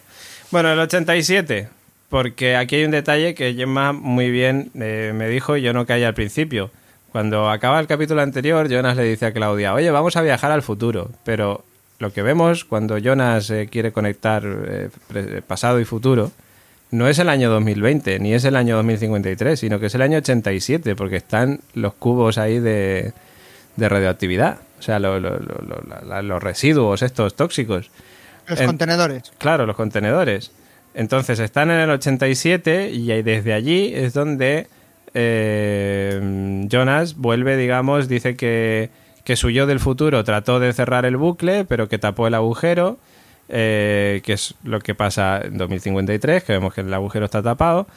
Bueno, 0.52 0.72
el 0.72 0.80
87, 0.80 1.70
porque 2.10 2.56
aquí 2.56 2.78
hay 2.78 2.86
un 2.86 2.92
detalle 2.92 3.36
que 3.36 3.54
Gemma 3.54 3.94
muy 3.94 4.32
bien 4.32 4.72
eh, 4.76 5.12
me 5.16 5.28
dijo 5.28 5.58
y 5.58 5.62
yo 5.62 5.74
no 5.74 5.86
caí 5.86 6.04
al 6.04 6.14
principio. 6.14 6.72
Cuando 7.12 7.50
acaba 7.50 7.80
el 7.80 7.88
capítulo 7.88 8.22
anterior, 8.22 8.68
Jonas 8.70 8.96
le 8.96 9.04
dice 9.04 9.26
a 9.28 9.32
Claudia, 9.34 9.74
oye, 9.74 9.90
vamos 9.92 10.16
a 10.16 10.22
viajar 10.22 10.52
al 10.52 10.62
futuro. 10.62 11.10
Pero 11.24 11.64
lo 12.00 12.14
que 12.14 12.22
vemos 12.22 12.66
cuando 12.66 12.98
Jonas 12.98 13.50
eh, 13.50 13.68
quiere 13.72 13.92
conectar 13.92 14.44
eh, 14.46 14.90
pasado 15.46 15.80
y 15.80 15.86
futuro 15.86 16.32
no 16.92 17.08
es 17.08 17.20
el 17.20 17.30
año 17.30 17.50
2020, 17.50 18.20
ni 18.20 18.34
es 18.34 18.46
el 18.46 18.56
año 18.56 18.76
2053, 18.78 19.60
sino 19.60 19.80
que 19.80 19.88
es 19.88 19.96
el 19.96 20.02
año 20.02 20.18
87, 20.18 20.96
porque 20.96 21.18
están 21.18 21.60
los 21.74 21.94
cubos 21.94 22.38
ahí 22.38 22.60
de, 22.60 23.14
de 23.76 23.90
radioactividad. 23.90 24.58
O 24.80 24.82
sea, 24.82 24.98
lo- 25.00 25.20
lo- 25.20 25.38
lo- 25.40 25.62
lo- 25.68 25.84
la- 25.88 26.02
la- 26.02 26.22
los 26.22 26.42
residuos 26.42 27.02
estos 27.02 27.36
tóxicos. 27.36 27.92
Los 28.48 28.60
En- 28.60 28.66
contenedores. 28.68 29.32
Claro, 29.38 29.66
los 29.66 29.76
contenedores. 29.76 30.52
Entonces 30.96 31.40
están 31.40 31.70
en 31.70 31.80
el 31.80 31.90
87 31.92 32.90
y 32.92 33.06
desde 33.22 33.54
allí 33.54 33.92
es 33.94 34.14
donde 34.14 34.68
eh, 35.14 36.66
Jonas 36.70 37.16
vuelve, 37.16 37.58
digamos, 37.58 38.08
dice 38.08 38.36
que, 38.36 38.90
que 39.24 39.36
su 39.36 39.50
yo 39.50 39.68
del 39.68 39.80
futuro 39.80 40.24
trató 40.24 40.60
de 40.60 40.74
cerrar 40.74 41.06
el 41.06 41.18
bucle, 41.18 41.66
pero 41.66 41.88
que 41.90 41.98
tapó 42.00 42.28
el 42.28 42.34
agujero, 42.34 42.98
eh, 43.50 44.22
que 44.24 44.34
es 44.34 44.56
lo 44.64 44.80
que 44.80 44.96
pasa 44.96 45.42
en 45.44 45.58
2053, 45.58 46.44
que 46.44 46.54
vemos 46.54 46.74
que 46.74 46.82
el 46.82 46.94
agujero 46.94 47.26
está 47.26 47.42
tapado. 47.42 47.88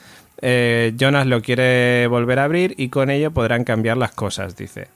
Eh, 0.40 0.94
Jonas 0.98 1.26
lo 1.26 1.42
quiere 1.42 2.06
volver 2.08 2.38
a 2.38 2.44
abrir 2.44 2.74
y 2.76 2.88
con 2.88 3.10
ello 3.10 3.30
podrán 3.30 3.64
cambiar 3.64 3.96
las 3.96 4.12
cosas, 4.12 4.56
dice. 4.56 4.88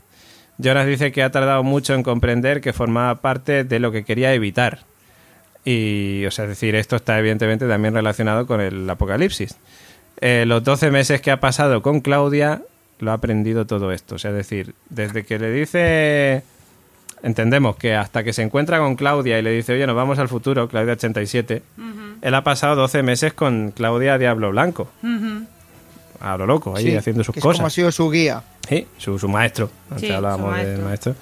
Jonas 0.59 0.87
dice 0.87 1.13
que 1.13 1.23
ha 1.23 1.31
tardado 1.31 1.63
mucho 1.63 1.95
en 1.95 2.03
comprender 2.03 2.61
que 2.61 2.73
formaba 2.73 3.21
parte 3.21 3.65
de 3.65 3.79
lo 3.79 3.93
que 3.93 4.05
quería 4.05 4.33
evitar. 4.33 4.81
Y, 5.65 6.25
o 6.27 6.31
sea, 6.31 6.45
es 6.45 6.51
decir, 6.51 6.75
esto 6.75 6.97
está 6.97 7.19
evidentemente 7.19 7.69
también 7.69 7.95
relacionado 7.95 8.47
con 8.47 8.61
el 8.61 8.89
apocalipsis. 8.89 9.57
Eh, 10.21 10.45
los 10.47 10.65
12 10.65 10.91
meses 10.91 11.21
que 11.21 11.31
ha 11.31 11.41
pasado 11.41 11.83
con 11.83 12.01
Claudia, 12.01 12.63
lo 12.99 13.11
ha 13.11 13.15
aprendido 13.15 13.67
todo 13.67 13.93
esto. 13.93 14.15
O 14.15 14.19
sea, 14.19 14.31
es 14.31 14.37
decir, 14.39 14.75
desde 14.89 15.25
que 15.25 15.39
le 15.39 15.51
dice. 15.51 16.43
Entendemos 17.27 17.75
que 17.77 17.95
hasta 17.95 18.23
que 18.23 18.33
se 18.33 18.43
encuentra 18.43 18.79
con 18.79 18.95
Claudia 18.95 19.37
y 19.39 19.43
le 19.43 19.51
dice, 19.51 19.73
oye, 19.73 19.85
nos 19.87 19.97
vamos 19.97 20.19
al 20.21 20.29
futuro, 20.29 20.69
Claudia 20.69 20.93
87, 20.93 21.63
él 22.23 22.35
ha 22.35 22.45
pasado 22.45 22.77
12 22.77 23.03
meses 23.03 23.33
con 23.33 23.73
Claudia 23.73 24.17
Diablo 24.17 24.51
Blanco. 24.51 24.89
Ujú. 25.03 25.45
a 26.21 26.37
lo 26.39 26.47
loco, 26.47 26.75
ahí 26.77 26.85
Sí, 26.85 26.97
haciendo 26.97 27.25
sus 27.25 27.33
que 27.35 27.41
es 27.41 27.43
cosas. 27.43 27.59
como 27.59 27.67
ha 27.67 27.71
sido 27.71 27.91
su 27.93 28.09
guía. 28.11 28.43
Sí, 28.69 28.87
su, 28.97 29.19
su 29.19 29.29
maestro. 29.29 29.71
Antes 29.91 30.09
Sí, 30.09 30.15
hablábamos 30.15 30.51
su 30.51 30.57
del 30.57 30.67
maestro. 30.83 30.85
maestro. 30.89 31.15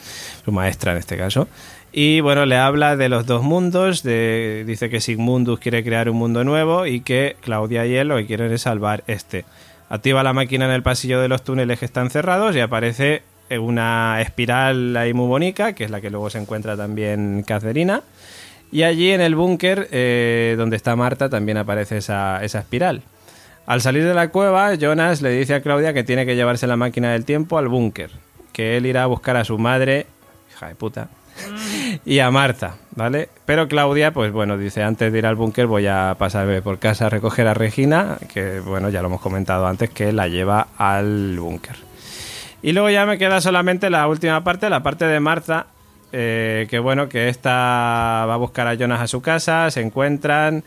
Su 0.45 0.53
maestra 0.53 0.93
en 0.93 0.99
este 0.99 1.17
caso. 1.17 1.49
Y 1.91 2.21
bueno, 2.21 2.45
le 2.47 2.57
habla 2.59 2.97
de 2.97 3.09
los 3.09 3.25
dos 3.27 3.43
mundos. 3.43 4.03
De, 4.03 4.63
dice 4.67 4.91
que 4.91 5.01
Sigmundus 5.01 5.59
quiere 5.59 5.83
crear 5.85 6.09
un 6.11 6.17
mundo 6.17 6.45
nuevo 6.45 6.87
y 6.87 7.01
que 7.01 7.37
Claudia 7.41 7.87
y 7.87 7.95
él 7.97 8.09
lo 8.09 8.17
que 8.17 8.27
quieren 8.27 8.53
es 8.53 8.63
salvar 8.63 9.05
este. 9.07 9.45
Activa 9.89 10.23
la 10.23 10.33
máquina 10.33 10.65
en 10.67 10.71
el 10.73 10.83
pasillo 10.83 11.21
de 11.21 11.29
los 11.29 11.43
túneles 11.45 11.79
que 11.79 11.85
están 11.87 12.11
cerrados 12.11 12.55
y 12.57 12.61
aparece 12.61 13.23
una 13.59 14.21
espiral 14.21 14.97
ahí 14.97 15.13
muy 15.15 15.27
bonita, 15.27 15.73
que 15.73 15.85
es 15.85 15.91
la 15.91 16.01
que 16.01 16.11
luego 16.11 16.31
se 16.31 16.39
encuentra 16.39 16.77
también 16.77 17.45
Caterina. 17.47 18.03
Y 18.73 18.83
allí 18.83 19.13
en 19.13 19.21
el 19.21 19.35
búnker 19.35 19.89
eh, 19.93 20.55
donde 20.59 20.77
está 20.77 20.97
Marta 20.97 21.29
también 21.29 21.59
aparece 21.59 21.99
esa, 21.99 22.43
esa 22.43 22.59
espiral. 22.59 23.03
Al 23.67 23.81
salir 23.81 24.05
de 24.05 24.15
la 24.15 24.29
cueva, 24.29 24.75
Jonas 24.75 25.23
le 25.23 25.31
dice 25.31 25.55
a 25.55 25.63
Claudia 25.63 25.95
que 25.95 26.05
tiene 26.05 26.27
que 26.27 26.37
llevarse 26.37 26.67
la 26.67 26.77
máquina 26.77 27.13
del 27.13 27.25
tiempo 27.25 27.57
al 27.57 27.69
búnker, 27.69 28.11
que 28.53 28.77
él 28.77 28.85
irá 28.85 29.05
a 29.05 29.07
buscar 29.07 29.37
a 29.37 29.45
su 29.45 29.59
madre, 29.59 30.07
hija 30.51 30.69
de 30.69 30.75
puta, 30.75 31.09
y 32.05 32.19
a 32.19 32.31
Marta, 32.31 32.77
¿vale? 32.95 33.29
Pero 33.47 33.67
Claudia, 33.67 34.13
pues 34.13 34.33
bueno, 34.33 34.59
dice, 34.59 34.83
antes 34.83 35.11
de 35.11 35.19
ir 35.19 35.27
al 35.27 35.37
búnker 35.37 35.67
voy 35.67 35.87
a 35.87 36.15
pasarme 36.19 36.61
por 36.61 36.79
casa 36.79 37.07
a 37.07 37.11
recoger 37.11 37.47
a 37.47 37.55
Regina, 37.55 38.19
que 38.33 38.61
bueno, 38.61 38.91
ya 38.91 39.01
lo 39.01 39.09
hemos 39.09 39.21
comentado 39.21 39.67
antes, 39.67 39.89
que 39.89 40.13
la 40.13 40.29
lleva 40.29 40.69
al 40.77 41.39
búnker. 41.39 41.77
Y 42.65 42.73
luego 42.73 42.89
ya 42.89 43.05
me 43.05 43.19
queda 43.19 43.43
solamente 43.43 43.91
la 43.91 44.09
última 44.09 44.43
parte, 44.43 44.71
la 44.71 44.83
parte 44.83 45.05
de 45.05 45.21
Marta, 45.21 45.67
eh, 46.13 46.67
que 46.71 46.79
bueno, 46.79 47.11
que 47.11 47.29
esta 47.29 48.25
va 48.27 48.33
a 48.33 48.39
buscar 48.39 48.67
a 48.67 48.73
Jonas 48.73 49.03
a 49.03 49.07
su 49.07 49.21
casa, 49.21 49.71
se 49.71 49.83
encuentran, 49.83 50.65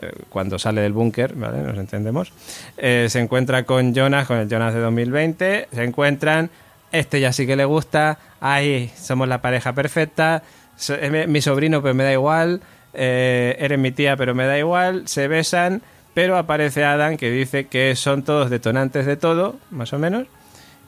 eh, 0.00 0.12
cuando 0.28 0.60
sale 0.60 0.80
del 0.80 0.92
búnker, 0.92 1.34
¿vale? 1.34 1.58
Nos 1.58 1.76
entendemos. 1.76 2.32
Eh, 2.76 3.08
se 3.10 3.18
encuentra 3.18 3.64
con 3.64 3.92
Jonas, 3.92 4.28
con 4.28 4.36
el 4.36 4.48
Jonas 4.48 4.74
de 4.74 4.78
2020, 4.78 5.66
se 5.72 5.82
encuentran, 5.82 6.50
este 6.92 7.20
ya 7.20 7.32
sí 7.32 7.48
que 7.48 7.56
le 7.56 7.64
gusta, 7.64 8.18
ay, 8.40 8.92
somos 8.96 9.26
la 9.26 9.42
pareja 9.42 9.72
perfecta, 9.72 10.44
es 10.78 11.28
mi, 11.28 11.40
sobrino 11.40 11.82
pues 11.82 11.96
me 11.96 12.04
da 12.04 12.12
igual, 12.12 12.60
eh, 12.94 13.56
eres 13.58 13.80
mi 13.80 13.90
tía 13.90 14.16
pero 14.16 14.36
me 14.36 14.46
da 14.46 14.56
igual, 14.56 15.08
se 15.08 15.26
besan, 15.26 15.82
pero 16.14 16.38
aparece 16.38 16.84
Adam 16.84 17.16
que 17.16 17.28
dice 17.28 17.66
que 17.66 17.96
son 17.96 18.22
todos 18.22 18.50
detonantes 18.50 19.04
de 19.04 19.16
todo, 19.16 19.56
más 19.72 19.92
o 19.92 19.98
menos, 19.98 20.28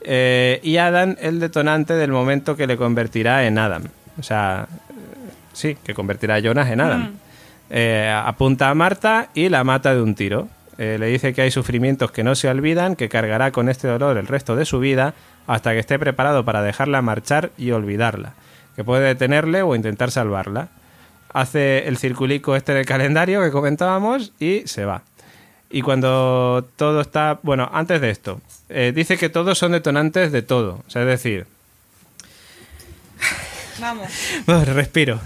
eh, 0.05 0.61
y 0.63 0.77
Adam 0.77 1.17
el 1.21 1.41
detonante 1.41 1.95
del 1.95 2.11
momento 2.11 2.57
que 2.57 2.67
le 2.67 2.77
convertirá 2.77 3.47
en 3.47 3.59
Adam. 3.59 3.85
O 4.19 4.23
sea, 4.23 4.67
eh, 4.71 4.95
sí, 5.53 5.77
que 5.83 5.95
convertirá 5.95 6.37
a 6.37 6.39
Jonas 6.41 6.71
en 6.71 6.81
Adam. 6.81 7.13
Eh, 7.71 8.13
apunta 8.15 8.69
a 8.69 8.75
Marta 8.75 9.31
y 9.35 9.49
la 9.49 9.65
mata 9.65 9.95
de 9.95 10.03
un 10.03 10.15
tiro. 10.15 10.49
Eh, 10.79 10.97
le 10.99 11.07
dice 11.07 11.33
que 11.33 11.43
hay 11.43 11.51
sufrimientos 11.51 12.11
que 12.11 12.23
no 12.23 12.35
se 12.35 12.49
olvidan, 12.49 12.97
que 12.97 13.09
cargará 13.09 13.51
con 13.51 13.69
este 13.69 13.89
dolor 13.89 14.17
el 14.19 14.27
resto 14.27 14.57
de 14.57 14.65
su 14.65 14.79
vida 14.79 15.15
hasta 15.47 15.73
que 15.73 15.79
esté 15.79 15.99
preparado 15.99 16.45
para 16.45 16.63
dejarla 16.63 17.03
marchar 17.03 17.51
y 17.57 17.71
olvidarla, 17.71 18.35
que 18.77 18.85
puede 18.85 19.07
detenerle 19.07 19.63
o 19.63 19.75
intentar 19.75 20.11
salvarla. 20.11 20.69
Hace 21.33 21.89
el 21.89 21.97
circulico 21.97 22.57
este 22.57 22.75
del 22.75 22.85
calendario 22.85 23.43
que 23.43 23.51
comentábamos 23.51 24.33
y 24.39 24.63
se 24.67 24.85
va. 24.85 25.03
Y 25.73 25.83
cuando 25.83 26.69
todo 26.77 27.01
está... 27.01 27.41
Bueno, 27.43 27.69
antes 27.73 28.01
de 28.01 28.11
esto, 28.11 28.41
eh, 28.69 28.93
dice 28.95 29.17
que 29.17 29.29
todos 29.29 29.59
son 29.59 29.73
detonantes 29.73 30.31
de 30.31 30.43
todo. 30.43 30.83
O 30.87 30.91
sea, 30.91 31.03
es 31.03 31.09
decir, 31.09 31.47
Vamos. 33.81 34.09
Bueno, 34.47 34.65
respiro. 34.75 35.21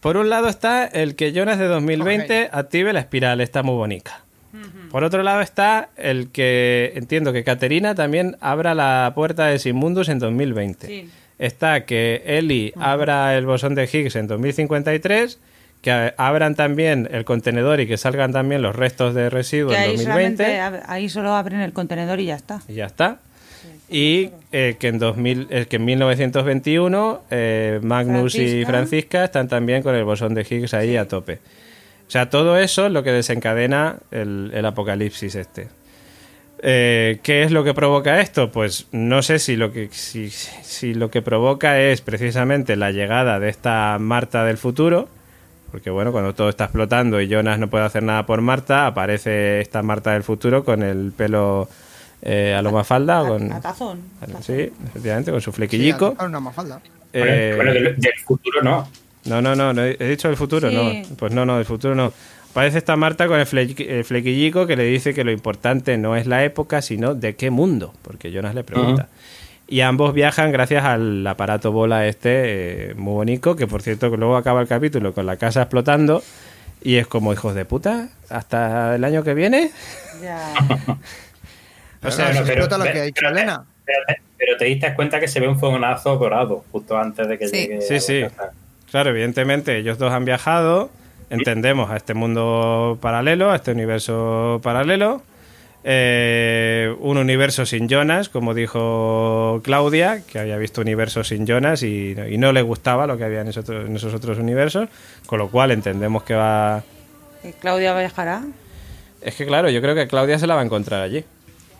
Por 0.00 0.16
un 0.16 0.30
lado 0.30 0.48
está 0.48 0.86
el 0.86 1.16
que 1.16 1.32
Jonas 1.32 1.58
de 1.58 1.66
2020 1.66 2.50
active 2.52 2.92
la 2.92 3.00
espiral, 3.00 3.40
está 3.40 3.62
muy 3.62 3.74
bonita. 3.74 4.22
Por 4.90 5.04
otro 5.04 5.22
lado 5.22 5.42
está 5.42 5.90
el 5.96 6.30
que 6.30 6.92
entiendo 6.94 7.34
que 7.34 7.44
Caterina 7.44 7.94
también 7.94 8.38
abra 8.40 8.74
la 8.74 9.12
puerta 9.14 9.46
de 9.46 9.58
Simundus 9.58 10.08
en 10.08 10.18
2020. 10.18 10.86
Sí. 10.86 11.10
Está 11.38 11.84
que 11.84 12.22
Eli 12.24 12.72
abra 12.78 13.36
el 13.36 13.44
bosón 13.44 13.74
de 13.74 13.84
Higgs 13.84 14.16
en 14.16 14.26
2053, 14.26 15.38
que 15.82 16.12
abran 16.16 16.54
también 16.56 17.08
el 17.12 17.24
contenedor 17.24 17.80
y 17.80 17.86
que 17.86 17.96
salgan 17.96 18.32
también 18.32 18.62
los 18.62 18.74
restos 18.74 19.14
de 19.14 19.30
residuos 19.30 19.72
Que 19.74 19.78
en 19.84 19.90
ahí, 19.90 19.96
2020. 19.96 20.44
solamente 20.44 20.60
ab- 20.60 20.82
ahí 20.88 21.08
solo 21.08 21.34
abren 21.34 21.60
el 21.60 21.72
contenedor 21.72 22.18
y 22.20 22.26
ya 22.26 22.34
está. 22.36 22.60
Y 22.68 22.74
ya 22.74 22.86
está. 22.86 23.18
Y 23.88 24.30
eh, 24.50 24.74
que, 24.80 24.88
en 24.88 24.98
2000, 24.98 25.46
eh, 25.50 25.66
que 25.68 25.76
en 25.76 25.84
1921 25.84 27.22
eh, 27.30 27.78
Magnus 27.82 28.34
y 28.34 28.64
Francisca. 28.64 29.24
Están 29.24 29.46
también 29.48 29.82
con 29.84 29.94
el 29.94 30.02
bosón 30.04 30.34
de 30.34 30.42
Higgs 30.48 30.74
ahí 30.74 30.96
a 30.96 31.06
tope. 31.06 31.38
O 32.06 32.10
sea, 32.10 32.30
todo 32.30 32.58
eso 32.58 32.86
es 32.86 32.92
lo 32.92 33.02
que 33.04 33.12
desencadena 33.12 33.96
el, 34.10 34.50
el 34.54 34.66
apocalipsis 34.66 35.36
este. 35.36 35.68
Eh, 36.62 37.18
¿Qué 37.22 37.42
es 37.42 37.50
lo 37.52 37.64
que 37.64 37.74
provoca 37.74 38.20
esto? 38.20 38.50
Pues 38.50 38.86
no 38.90 39.22
sé 39.22 39.38
si 39.38 39.56
lo 39.56 39.72
que 39.72 39.88
si, 39.92 40.30
si 40.30 40.94
lo 40.94 41.10
que 41.10 41.20
provoca 41.22 41.80
es 41.80 42.00
precisamente 42.00 42.76
la 42.76 42.90
llegada 42.92 43.38
de 43.38 43.50
esta 43.50 43.98
Marta 44.00 44.44
del 44.44 44.56
futuro, 44.56 45.08
porque 45.70 45.90
bueno, 45.90 46.12
cuando 46.12 46.34
todo 46.34 46.48
está 46.48 46.64
explotando 46.64 47.20
y 47.20 47.28
Jonas 47.28 47.58
no 47.58 47.68
puede 47.68 47.84
hacer 47.84 48.02
nada 48.02 48.24
por 48.26 48.40
Marta, 48.40 48.86
aparece 48.86 49.60
esta 49.60 49.82
Marta 49.82 50.12
del 50.12 50.22
futuro 50.22 50.64
con 50.64 50.82
el 50.82 51.12
pelo 51.16 51.68
eh, 52.22 52.54
a 52.54 52.62
lo 52.62 52.72
mafalda, 52.72 53.26
con, 53.26 53.52
A 53.52 53.60
tazón. 53.60 54.00
sí, 54.40 54.70
efectivamente, 54.88 55.30
con 55.30 55.40
su 55.40 55.50
Sí, 55.50 55.56
flequillico. 55.56 56.14
a- 56.18 56.22
a 56.22 56.26
una 56.26 56.40
mafalda. 56.40 56.80
Eh, 57.12 57.52
Bueno, 57.56 57.72
del, 57.72 57.96
del 57.96 58.12
futuro 58.24 58.62
no. 58.62 58.88
no, 59.26 59.42
no, 59.42 59.54
no, 59.54 59.72
no, 59.72 59.82
he 59.84 60.08
dicho 60.08 60.28
el 60.28 60.36
futuro, 60.36 60.68
Sí. 60.70 60.74
no. 60.76 61.16
Pues 61.16 61.32
no, 61.32 61.44
no, 61.46 61.56
del 61.56 61.64
futuro 61.66 61.94
no. 61.94 62.12
Aparece 62.50 62.78
esta 62.78 62.96
Marta 62.96 63.26
con 63.26 63.38
el, 63.38 63.46
fle- 63.46 63.86
el 63.86 64.04
flequillico 64.04 64.66
que 64.66 64.76
le 64.76 64.84
dice 64.84 65.12
que 65.12 65.24
lo 65.24 65.30
importante 65.30 65.98
no 65.98 66.16
es 66.16 66.26
la 66.26 66.42
época, 66.42 66.80
sino 66.80 67.14
de 67.14 67.36
qué 67.36 67.50
mundo, 67.50 67.92
porque 68.02 68.32
Jonas 68.32 68.54
le 68.54 68.64
pregunta. 68.64 69.08
Y 69.68 69.80
ambos 69.80 70.14
viajan 70.14 70.52
gracias 70.52 70.84
al 70.84 71.26
aparato 71.26 71.72
bola 71.72 72.06
este, 72.06 72.90
eh, 72.90 72.94
muy 72.94 73.14
bonito, 73.14 73.56
que 73.56 73.66
por 73.66 73.82
cierto 73.82 74.10
que 74.10 74.16
luego 74.16 74.36
acaba 74.36 74.60
el 74.60 74.68
capítulo 74.68 75.12
con 75.12 75.26
la 75.26 75.36
casa 75.36 75.62
explotando 75.62 76.22
y 76.82 76.96
es 76.96 77.06
como 77.08 77.32
hijos 77.32 77.54
de 77.56 77.64
puta, 77.64 78.10
hasta 78.28 78.94
el 78.94 79.02
año 79.04 79.24
que 79.24 79.34
viene. 79.34 79.70
Ya. 80.22 80.38
O 82.02 82.10
sea, 82.12 82.32
se 82.32 82.38
explota 82.40 82.78
lo 82.78 82.84
pero- 82.84 82.94
que 82.94 83.00
ha 83.00 83.04
dicho 83.04 83.20
pero- 83.20 83.30
Elena. 83.30 83.64
Pero 83.84 83.98
te, 84.06 84.22
pero 84.38 84.56
te 84.58 84.64
diste 84.66 84.94
cuenta 84.94 85.18
que 85.18 85.26
se 85.26 85.40
ve 85.40 85.48
un 85.48 85.58
fogonazo 85.58 86.16
dorado 86.18 86.64
justo 86.70 86.96
antes 86.96 87.26
de 87.26 87.36
que 87.38 87.48
Sí. 87.48 87.56
llegue. 87.56 87.80
Sí, 87.80 87.94
a 87.96 88.00
sí. 88.00 88.20
la 88.20 88.30
casa. 88.30 88.52
Claro, 88.90 89.10
evidentemente 89.10 89.76
ellos 89.76 89.98
dos 89.98 90.12
han 90.12 90.24
viajado, 90.24 90.90
entendemos 91.30 91.90
a 91.90 91.96
este 91.96 92.14
mundo 92.14 92.98
paralelo, 93.00 93.50
a 93.50 93.56
este 93.56 93.72
universo 93.72 94.60
paralelo. 94.62 95.22
Eh, 95.88 96.92
un 96.98 97.16
universo 97.16 97.64
sin 97.64 97.88
Jonas, 97.88 98.28
como 98.28 98.54
dijo 98.54 99.60
Claudia, 99.62 100.22
que 100.26 100.40
había 100.40 100.56
visto 100.56 100.80
universos 100.80 101.28
sin 101.28 101.46
Jonas 101.46 101.84
y, 101.84 102.16
y 102.28 102.38
no 102.38 102.50
le 102.50 102.60
gustaba 102.62 103.06
lo 103.06 103.16
que 103.16 103.22
había 103.22 103.42
en 103.42 103.46
esos, 103.48 103.62
otros- 103.64 103.86
en 103.86 103.94
esos 103.94 104.12
otros 104.12 104.36
universos, 104.38 104.88
con 105.26 105.38
lo 105.38 105.48
cual 105.48 105.70
entendemos 105.70 106.24
que 106.24 106.34
va... 106.34 106.82
¿Y 107.44 107.52
Claudia 107.52 107.96
viajará? 107.96 108.42
Es 109.22 109.36
que 109.36 109.46
claro, 109.46 109.70
yo 109.70 109.80
creo 109.80 109.94
que 109.94 110.08
Claudia 110.08 110.40
se 110.40 110.48
la 110.48 110.56
va 110.56 110.62
a 110.62 110.64
encontrar 110.64 111.02
allí. 111.02 111.24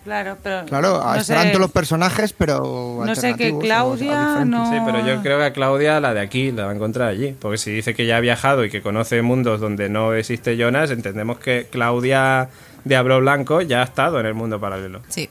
Claro, 0.04 0.36
pero. 0.40 0.64
Claro, 0.66 1.02
no 1.04 1.14
estarán 1.16 1.42
sé- 1.46 1.48
todos 1.50 1.62
los 1.62 1.72
personajes, 1.72 2.32
pero. 2.32 3.02
No 3.04 3.12
sé 3.16 3.34
que 3.34 3.46
alternativos 3.48 3.54
o- 3.54 3.56
o 3.56 3.60
Claudia 3.60 4.44
no. 4.44 4.70
Sí, 4.70 4.78
pero 4.86 5.04
yo 5.04 5.20
creo 5.20 5.38
que 5.38 5.44
a 5.46 5.52
Claudia, 5.52 5.98
la 5.98 6.14
de 6.14 6.20
aquí, 6.20 6.52
la 6.52 6.66
va 6.66 6.70
a 6.70 6.74
encontrar 6.76 7.08
allí. 7.08 7.34
Porque 7.40 7.58
si 7.58 7.72
dice 7.72 7.92
que 7.92 8.06
ya 8.06 8.18
ha 8.18 8.20
viajado 8.20 8.64
y 8.64 8.70
que 8.70 8.82
conoce 8.82 9.20
mundos 9.22 9.60
donde 9.60 9.88
no 9.88 10.14
existe 10.14 10.56
Jonas, 10.56 10.92
entendemos 10.92 11.40
que 11.40 11.66
Claudia 11.68 12.48
Diablo 12.86 13.20
Blanco 13.20 13.62
ya 13.62 13.80
ha 13.80 13.84
estado 13.84 14.20
en 14.20 14.26
el 14.26 14.34
mundo 14.34 14.60
paralelo. 14.60 15.00
Sí. 15.08 15.28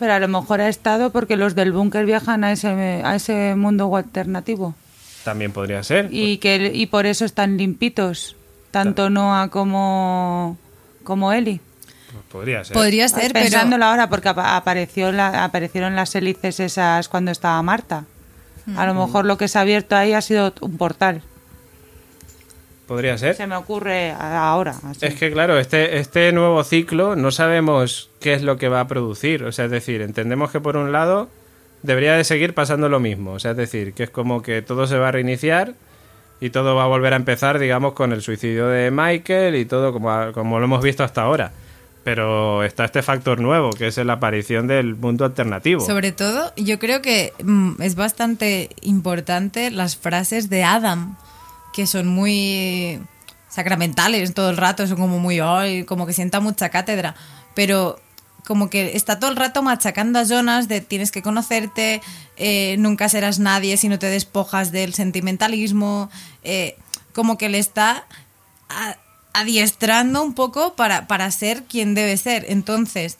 Pero 0.00 0.12
a 0.14 0.18
lo 0.18 0.26
mejor 0.28 0.60
ha 0.60 0.68
estado 0.68 1.10
porque 1.10 1.36
los 1.36 1.54
del 1.54 1.70
búnker 1.72 2.04
viajan 2.04 2.42
a 2.42 2.50
ese, 2.52 2.68
a 3.04 3.14
ese 3.14 3.54
mundo 3.54 3.94
alternativo. 3.96 4.74
También 5.24 5.52
podría 5.52 5.82
ser. 5.84 6.08
Y, 6.10 6.38
que, 6.38 6.72
y 6.74 6.86
por 6.86 7.06
eso 7.06 7.24
están 7.24 7.56
limpitos. 7.56 8.34
Tanto 8.72 9.10
Noah 9.10 9.48
como, 9.48 10.56
como 11.04 11.32
Eli. 11.32 11.60
Pues 12.12 12.24
podría 12.30 12.64
ser. 12.64 12.74
Podría 12.74 13.08
ser, 13.08 13.32
pero 13.32 13.44
Pensándolo 13.44 13.84
ahora, 13.84 14.08
porque 14.08 14.28
apa- 14.30 14.56
apareció 14.56 15.12
la, 15.12 15.44
aparecieron 15.44 15.94
las 15.94 16.14
hélices 16.16 16.58
esas 16.60 17.08
cuando 17.08 17.30
estaba 17.30 17.62
Marta. 17.62 18.04
A 18.76 18.84
lo 18.86 18.92
mejor 18.94 19.24
lo 19.24 19.38
que 19.38 19.48
se 19.48 19.56
ha 19.56 19.62
abierto 19.62 19.96
ahí 19.96 20.12
ha 20.12 20.20
sido 20.20 20.52
un 20.60 20.76
portal. 20.76 21.22
Podría 22.88 23.18
ser. 23.18 23.36
Se 23.36 23.46
me 23.46 23.54
ocurre 23.54 24.12
ahora. 24.12 24.74
así. 24.82 25.04
Es 25.04 25.14
que 25.14 25.30
claro, 25.30 25.58
este, 25.58 25.98
este 25.98 26.32
nuevo 26.32 26.64
ciclo 26.64 27.16
no 27.16 27.30
sabemos 27.30 28.08
qué 28.18 28.32
es 28.32 28.42
lo 28.42 28.56
que 28.56 28.70
va 28.70 28.80
a 28.80 28.88
producir. 28.88 29.44
O 29.44 29.52
sea, 29.52 29.66
es 29.66 29.70
decir, 29.70 30.00
entendemos 30.00 30.50
que 30.50 30.58
por 30.58 30.78
un 30.78 30.90
lado 30.90 31.28
debería 31.82 32.14
de 32.14 32.24
seguir 32.24 32.54
pasando 32.54 32.88
lo 32.88 32.98
mismo. 32.98 33.32
O 33.32 33.38
sea, 33.38 33.50
es 33.50 33.58
decir, 33.58 33.92
que 33.92 34.04
es 34.04 34.10
como 34.10 34.40
que 34.40 34.62
todo 34.62 34.86
se 34.86 34.96
va 34.96 35.08
a 35.08 35.12
reiniciar 35.12 35.74
y 36.40 36.48
todo 36.48 36.74
va 36.74 36.84
a 36.84 36.86
volver 36.86 37.12
a 37.12 37.16
empezar, 37.16 37.58
digamos, 37.58 37.92
con 37.92 38.10
el 38.12 38.22
suicidio 38.22 38.68
de 38.68 38.90
Michael 38.90 39.56
y 39.56 39.66
todo 39.66 39.92
como, 39.92 40.32
como 40.32 40.58
lo 40.58 40.64
hemos 40.64 40.82
visto 40.82 41.04
hasta 41.04 41.20
ahora. 41.20 41.52
Pero 42.04 42.64
está 42.64 42.86
este 42.86 43.02
factor 43.02 43.38
nuevo, 43.38 43.68
que 43.68 43.88
es 43.88 43.98
la 43.98 44.14
aparición 44.14 44.66
del 44.66 44.94
mundo 44.94 45.26
alternativo. 45.26 45.82
sobre 45.82 46.12
todo 46.12 46.54
yo 46.56 46.78
creo 46.78 47.02
que 47.02 47.34
mm, 47.44 47.82
es 47.82 47.96
bastante 47.96 48.70
importante 48.80 49.70
las 49.70 49.98
frases 49.98 50.48
de 50.48 50.64
Adam, 50.64 51.18
que 51.78 51.86
son 51.86 52.08
muy 52.08 52.98
sacramentales 53.48 54.34
todo 54.34 54.50
el 54.50 54.56
rato, 54.56 54.84
son 54.88 54.96
como 54.96 55.20
muy, 55.20 55.38
"Ay", 55.38 55.84
como 55.84 56.08
que 56.08 56.12
sienta 56.12 56.40
mucha 56.40 56.70
cátedra, 56.70 57.14
pero 57.54 58.00
como 58.48 58.68
que 58.68 58.96
está 58.96 59.20
todo 59.20 59.30
el 59.30 59.36
rato 59.36 59.62
machacando 59.62 60.18
a 60.18 60.24
Jonas 60.24 60.66
de 60.66 60.80
tienes 60.80 61.12
que 61.12 61.22
conocerte, 61.22 62.02
eh, 62.36 62.74
nunca 62.80 63.08
serás 63.08 63.38
nadie 63.38 63.76
si 63.76 63.88
no 63.88 64.00
te 64.00 64.08
despojas 64.08 64.72
del 64.72 64.92
sentimentalismo, 64.92 66.10
eh, 66.42 66.76
como 67.12 67.38
que 67.38 67.48
le 67.48 67.60
está 67.60 68.08
adiestrando 69.32 70.20
un 70.24 70.34
poco 70.34 70.74
para, 70.74 71.06
para 71.06 71.30
ser 71.30 71.62
quien 71.62 71.94
debe 71.94 72.16
ser. 72.16 72.44
Entonces, 72.48 73.18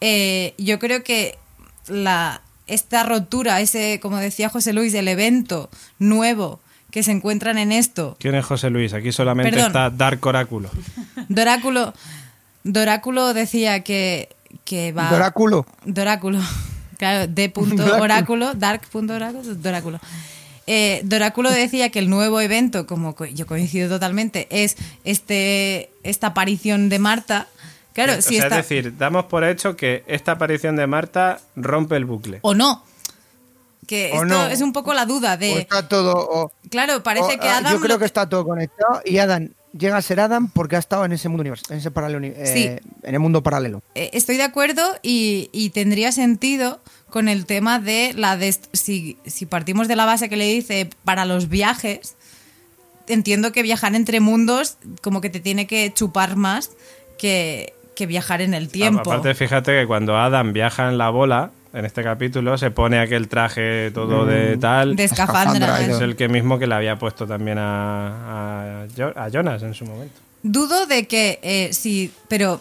eh, 0.00 0.54
yo 0.58 0.78
creo 0.78 1.02
que 1.02 1.40
la, 1.88 2.40
esta 2.68 3.02
rotura, 3.02 3.60
ese, 3.60 3.98
como 4.00 4.18
decía 4.18 4.48
José 4.48 4.72
Luis, 4.72 4.94
el 4.94 5.08
evento 5.08 5.70
nuevo 5.98 6.60
que 6.96 7.02
se 7.02 7.12
encuentran 7.12 7.58
en 7.58 7.72
esto, 7.72 8.16
¿Quién 8.18 8.34
es 8.36 8.46
José 8.46 8.70
Luis? 8.70 8.94
Aquí 8.94 9.12
solamente 9.12 9.50
Perdón. 9.50 9.66
está 9.66 9.90
Dark 9.90 10.24
Oráculo. 10.26 10.70
Doráculo, 11.28 11.92
Doráculo 12.64 13.34
decía 13.34 13.84
que, 13.84 14.30
que 14.64 14.92
va... 14.92 15.10
Doráculo. 15.10 15.66
Doráculo. 15.84 16.40
Claro, 16.96 17.26
D. 17.30 17.50
punto 17.50 17.76
Doráculo. 17.76 18.02
oráculo, 18.02 18.54
dark. 18.54 18.80
punto 18.90 19.12
oráculo, 19.12 19.54
Doráculo. 19.56 20.00
Eh, 20.66 21.02
Doráculo 21.04 21.50
decía 21.50 21.90
que 21.90 21.98
el 21.98 22.08
nuevo 22.08 22.40
evento, 22.40 22.86
como 22.86 23.14
co- 23.14 23.26
yo 23.26 23.46
coincido 23.46 23.90
totalmente, 23.90 24.46
es 24.48 24.76
este 25.04 25.90
esta 26.02 26.28
aparición 26.28 26.88
de 26.88 26.98
Marta. 26.98 27.48
Claro, 27.92 28.14
O 28.14 28.22
si 28.22 28.36
sea, 28.36 28.44
está. 28.44 28.60
Es 28.60 28.68
decir, 28.70 28.96
damos 28.96 29.26
por 29.26 29.44
hecho 29.44 29.76
que 29.76 30.04
esta 30.06 30.32
aparición 30.32 30.76
de 30.76 30.86
Marta 30.86 31.40
rompe 31.54 31.96
el 31.96 32.06
bucle. 32.06 32.38
o 32.40 32.54
no. 32.54 32.82
Que 33.86 34.10
O 34.12 34.16
esto 34.22 34.24
no. 34.26 34.46
es 34.48 34.60
un 34.60 34.72
poco 34.72 34.92
la 34.94 35.06
duda 35.06 35.34
O 35.34 35.36
de. 35.36 35.58
está 35.60 35.88
todo. 35.88 36.12
o- 36.16 36.52
Claro, 36.70 37.02
parece 37.02 37.36
o, 37.36 37.40
que 37.40 37.48
ah, 37.48 37.58
Adam. 37.58 37.72
Yo 37.72 37.80
creo 37.80 37.98
que 37.98 38.04
está 38.04 38.28
todo 38.28 38.44
conectado 38.44 39.00
y 39.04 39.18
Adam 39.18 39.48
llega 39.76 39.96
a 39.96 40.02
ser 40.02 40.18
Adam 40.20 40.48
porque 40.50 40.76
ha 40.76 40.78
estado 40.78 41.04
en 41.04 41.12
ese 41.12 41.28
mundo 41.28 41.42
universo, 41.42 41.66
en 41.72 41.78
ese 41.78 41.90
paralelo, 41.90 42.26
eh, 42.26 42.46
Sí. 42.46 42.64
en 43.06 43.14
el 43.14 43.20
mundo 43.20 43.42
paralelo. 43.42 43.82
Eh, 43.94 44.10
estoy 44.14 44.36
de 44.38 44.42
acuerdo 44.42 44.82
y, 45.02 45.50
y 45.52 45.70
tendría 45.70 46.10
sentido 46.12 46.80
con 47.10 47.28
el 47.28 47.46
tema 47.46 47.78
de 47.78 48.12
la 48.16 48.36
dest- 48.38 48.68
si, 48.72 49.18
si 49.26 49.46
partimos 49.46 49.86
de 49.86 49.94
la 49.96 50.04
base 50.06 50.28
que 50.28 50.36
le 50.36 50.46
dice 50.46 50.88
para 51.04 51.24
los 51.26 51.48
viajes, 51.48 52.16
entiendo 53.06 53.52
que 53.52 53.62
viajar 53.62 53.94
entre 53.94 54.18
mundos 54.20 54.78
como 55.02 55.20
que 55.20 55.30
te 55.30 55.40
tiene 55.40 55.66
que 55.66 55.92
chupar 55.94 56.36
más 56.36 56.70
que, 57.18 57.72
que 57.94 58.06
viajar 58.06 58.40
en 58.40 58.54
el 58.54 58.68
tiempo. 58.68 59.00
Aparte, 59.12 59.34
fíjate 59.34 59.78
que 59.80 59.86
cuando 59.86 60.16
Adam 60.16 60.52
viaja 60.52 60.88
en 60.88 60.98
la 60.98 61.10
bola, 61.10 61.50
en 61.72 61.84
este 61.84 62.02
capítulo, 62.02 62.56
se 62.58 62.70
pone 62.70 62.98
aquel 62.98 63.28
traje 63.28 63.90
todo 63.92 64.24
de 64.24 64.56
tal. 64.56 64.96
de 64.96 65.04
escafandra. 65.04 65.82
y 65.86 65.90
es 65.90 66.00
el 66.00 66.16
que 66.16 66.28
mismo 66.28 66.58
que 66.58 66.66
le 66.66 66.74
había 66.74 66.96
puesto 66.98 67.26
también 67.26 67.58
a, 67.58 68.82
a, 68.84 68.86
Jo- 68.96 69.12
a 69.14 69.28
Jonas 69.28 69.62
en 69.62 69.74
su 69.74 69.84
momento. 69.84 70.14
Dudo 70.42 70.86
de 70.86 71.06
que 71.06 71.38
eh, 71.42 71.70
sí, 71.72 72.12
pero 72.28 72.60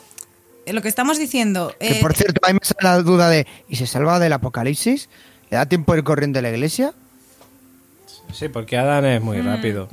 eh, 0.65 0.73
lo 0.73 0.81
que 0.81 0.87
estamos 0.89 1.17
diciendo... 1.19 1.73
Que 1.79 1.99
eh, 1.99 2.01
por 2.01 2.13
cierto, 2.13 2.41
a 2.43 2.47
mí 2.51 2.53
me 2.59 2.65
sale 2.65 2.79
la 2.81 3.01
duda 3.03 3.29
de: 3.29 3.45
¿y 3.69 3.75
se 3.75 3.85
salva 3.87 4.19
del 4.19 4.33
apocalipsis? 4.33 5.07
¿Le 5.51 5.57
da 5.57 5.65
tiempo 5.67 5.93
de 5.93 5.99
ir 5.99 6.03
corriendo 6.03 6.37
de 6.37 6.41
la 6.41 6.49
iglesia? 6.49 6.93
Sí, 8.33 8.49
porque 8.49 8.77
Adam 8.77 9.05
es 9.05 9.21
Mm. 9.21 9.23
muy 9.25 9.41
rápido. 9.41 9.87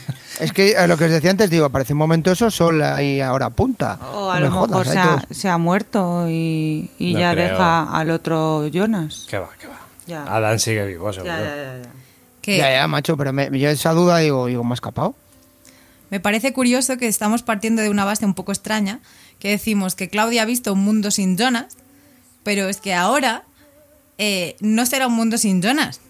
Es 0.40 0.52
que 0.52 0.72
eh, 0.72 0.86
lo 0.86 0.98
que 0.98 1.04
os 1.06 1.10
decía 1.10 1.30
antes, 1.30 1.48
digo, 1.48 1.70
parece 1.70 1.94
un 1.94 1.98
momento 1.98 2.30
eso, 2.30 2.50
sol 2.50 2.82
ahí 2.82 3.20
ahora 3.22 3.48
punta. 3.50 3.98
O 4.12 4.30
a 4.30 4.34
No 4.38 4.40
lo 4.40 4.46
me 4.46 4.50
mejor 4.50 4.68
jodas, 4.70 4.88
se 4.88 4.98
ha, 4.98 5.04
todos- 5.04 5.22
se 5.30 5.48
ha 5.48 5.56
muerto 5.58 6.26
y, 6.28 6.90
y 6.98 7.14
No 7.14 7.20
ya 7.20 7.32
creo. 7.32 7.52
deja 7.52 7.82
al 7.98 8.10
otro 8.10 8.66
Jonas. 8.68 9.26
Que 9.30 9.38
va, 9.38 9.48
que 9.58 9.66
va. 9.66 9.80
Ya. 10.06 10.24
Adam 10.24 10.58
sigue 10.58 10.84
vivo, 10.86 11.10
seguro. 11.12 11.32
Ya, 11.32 11.40
ya, 11.40 11.82
ya, 12.44 12.56
Ya, 12.58 12.70
ya, 12.80 12.86
macho, 12.86 13.16
pero 13.16 13.32
me, 13.32 13.48
yo 13.58 13.70
esa 13.70 13.92
duda 13.92 14.18
digo, 14.18 14.46
digo, 14.46 14.62
me 14.62 14.72
ha 14.72 14.74
escapado. 14.74 15.14
Me 16.10 16.20
parece 16.20 16.52
curioso 16.52 16.96
que 16.98 17.08
estamos 17.08 17.42
partiendo 17.42 17.80
de 17.82 17.88
una 17.90 18.04
base 18.04 18.24
un 18.26 18.34
poco 18.34 18.52
extraña, 18.52 19.00
que 19.40 19.48
decimos 19.50 19.94
que 19.96 20.08
Claudia 20.08 20.42
ha 20.42 20.44
visto 20.44 20.72
un 20.74 20.80
mundo 20.84 21.10
sin 21.10 21.36
Jonas, 21.38 21.76
pero 22.44 22.68
es 22.68 22.76
que 22.76 22.94
ahora 22.94 23.42
eh, 24.18 24.56
no 24.60 24.84
será 24.86 25.06
un 25.08 25.14
mundo 25.14 25.38
sin 25.38 25.62
Jonas. 25.62 26.00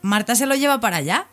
Marta 0.00 0.34
se 0.34 0.46
lo 0.46 0.54
lleva 0.56 0.80
para 0.80 0.96
allá. 0.96 1.26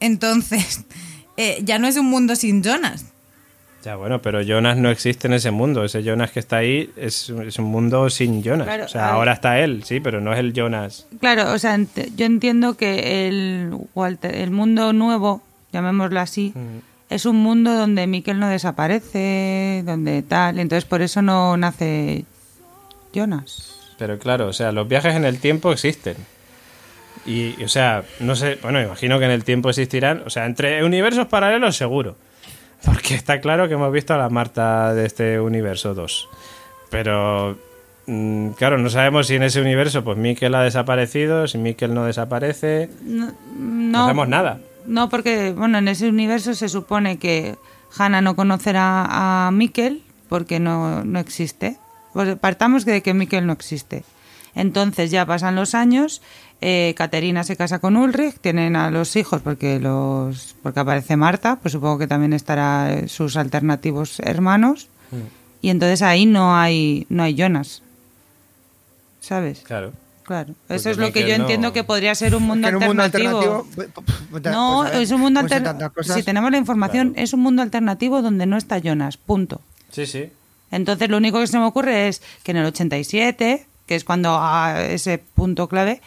Entonces, 0.00 0.84
eh, 1.36 1.60
ya 1.64 1.78
no 1.78 1.86
es 1.86 1.96
un 1.96 2.06
mundo 2.06 2.36
sin 2.36 2.62
Jonas. 2.62 3.06
Ya, 3.84 3.96
bueno, 3.96 4.22
pero 4.22 4.40
Jonas 4.40 4.78
no 4.78 4.88
existe 4.90 5.26
en 5.26 5.34
ese 5.34 5.50
mundo. 5.50 5.84
Ese 5.84 6.02
Jonas 6.02 6.30
que 6.30 6.40
está 6.40 6.56
ahí 6.56 6.90
es, 6.96 7.28
es 7.28 7.58
un 7.58 7.66
mundo 7.66 8.08
sin 8.08 8.42
Jonas. 8.42 8.66
Claro, 8.66 8.84
o 8.86 8.88
sea, 8.88 9.10
ahora 9.10 9.34
está 9.34 9.60
él, 9.60 9.84
sí, 9.84 10.00
pero 10.00 10.22
no 10.22 10.32
es 10.32 10.38
el 10.38 10.54
Jonas. 10.54 11.06
Claro, 11.20 11.52
o 11.52 11.58
sea, 11.58 11.76
ent- 11.76 12.10
yo 12.16 12.24
entiendo 12.24 12.78
que 12.78 13.28
el, 13.28 13.76
Walter, 13.94 14.34
el 14.34 14.50
mundo 14.50 14.94
nuevo, 14.94 15.42
llamémoslo 15.70 16.18
así, 16.18 16.54
es 17.10 17.26
un 17.26 17.36
mundo 17.36 17.74
donde 17.74 18.06
Miquel 18.06 18.40
no 18.40 18.48
desaparece, 18.48 19.82
donde 19.84 20.22
tal, 20.22 20.58
entonces 20.60 20.86
por 20.86 21.02
eso 21.02 21.20
no 21.20 21.54
nace 21.58 22.24
Jonas. 23.12 23.70
Pero 23.98 24.18
claro, 24.18 24.48
o 24.48 24.52
sea, 24.54 24.72
los 24.72 24.88
viajes 24.88 25.14
en 25.14 25.26
el 25.26 25.38
tiempo 25.40 25.70
existen. 25.72 26.16
Y, 27.26 27.62
o 27.62 27.68
sea, 27.68 28.04
no 28.20 28.36
sé, 28.36 28.58
bueno, 28.62 28.80
imagino 28.82 29.18
que 29.18 29.24
en 29.24 29.30
el 29.30 29.44
tiempo 29.44 29.70
existirán, 29.70 30.22
o 30.26 30.30
sea, 30.30 30.44
entre 30.46 30.84
universos 30.84 31.26
paralelos 31.26 31.76
seguro. 31.76 32.16
Porque 32.84 33.14
está 33.14 33.40
claro 33.40 33.66
que 33.66 33.74
hemos 33.74 33.90
visto 33.92 34.12
a 34.12 34.18
la 34.18 34.28
Marta 34.28 34.92
de 34.92 35.06
este 35.06 35.40
universo 35.40 35.94
2. 35.94 36.28
Pero, 36.90 37.56
mm, 38.06 38.50
claro, 38.50 38.76
no 38.76 38.90
sabemos 38.90 39.26
si 39.26 39.36
en 39.36 39.42
ese 39.42 39.60
universo, 39.62 40.04
pues 40.04 40.18
Miquel 40.18 40.54
ha 40.54 40.62
desaparecido, 40.62 41.48
si 41.48 41.56
Miquel 41.56 41.94
no 41.94 42.04
desaparece. 42.04 42.90
No, 43.02 43.26
No, 43.26 43.32
no, 43.56 44.02
sabemos 44.02 44.28
nada. 44.28 44.58
no, 44.86 45.08
porque, 45.08 45.52
bueno, 45.52 45.78
en 45.78 45.88
ese 45.88 46.08
universo 46.08 46.52
se 46.54 46.68
supone 46.68 47.18
que 47.18 47.56
Hannah 47.96 48.20
no 48.20 48.36
conocerá 48.36 49.06
a 49.08 49.50
Mikkel 49.50 50.02
porque 50.28 50.60
no, 50.60 51.04
no 51.04 51.18
existe. 51.20 51.78
Pues 52.12 52.36
partamos 52.36 52.84
de 52.84 53.02
que 53.02 53.14
Mikkel 53.14 53.46
no 53.46 53.52
existe. 53.54 54.04
Entonces 54.54 55.10
ya 55.10 55.26
pasan 55.26 55.56
los 55.56 55.74
años, 55.74 56.22
eh, 56.66 56.94
Caterina 56.96 57.44
se 57.44 57.56
casa 57.56 57.78
con 57.78 57.94
Ulrich, 57.96 58.38
tienen 58.40 58.74
a 58.74 58.90
los 58.90 59.16
hijos 59.16 59.42
porque 59.42 59.78
los 59.78 60.56
porque 60.62 60.80
aparece 60.80 61.14
Marta, 61.16 61.56
pues 61.60 61.72
supongo 61.72 61.98
que 61.98 62.06
también 62.06 62.32
estará 62.32 62.90
eh, 62.94 63.08
sus 63.08 63.36
alternativos 63.36 64.18
hermanos. 64.20 64.88
Y 65.60 65.68
entonces 65.68 66.00
ahí 66.00 66.24
no 66.24 66.56
hay 66.56 67.06
no 67.10 67.22
hay 67.22 67.34
Jonas. 67.34 67.82
¿Sabes? 69.20 69.60
Claro. 69.60 69.92
Claro. 70.24 70.54
Porque 70.66 70.76
Eso 70.76 70.90
es 70.90 70.96
lo 70.96 71.12
que 71.12 71.28
yo 71.28 71.36
no- 71.36 71.46
enter- 71.48 71.72
que 71.72 71.84
podría 71.84 72.14
ser 72.14 72.34
un 72.34 72.44
mundo 72.44 72.66
un 72.68 72.98
alternativo. 73.00 73.66
pues, 73.74 73.88
pues, 74.30 74.42
No, 74.44 74.78
pues, 74.82 74.92
ver, 74.92 75.02
es 75.02 75.10
un 75.10 75.20
mundo 75.20 75.40
pues, 75.40 75.52
alternativo. 75.52 76.02
Si 76.02 76.22
tenemos 76.22 76.50
la 76.50 76.56
información, 76.56 77.12
es 77.16 77.34
un 77.34 77.40
mundo 77.40 77.60
alternativo 77.60 78.22
donde 78.22 78.46
no 78.46 78.56
está 78.56 78.78
Jonas. 78.78 79.18
Punto. 79.18 79.60
Sí, 79.90 80.06
sí. 80.06 80.30
Entonces, 80.70 81.10
lo 81.10 81.18
único 81.18 81.40
que 81.40 81.46
se 81.46 81.58
me 81.58 81.66
ocurre 81.66 82.08
es 82.08 82.22
que 82.42 82.52
en 82.52 82.56
el 82.56 82.66
87, 82.66 83.66
que 83.86 83.94
es 83.94 84.04
cuando 84.04 84.38
a 84.40 84.82
ese 84.82 85.18
punto 85.18 85.68
clave, 85.68 86.00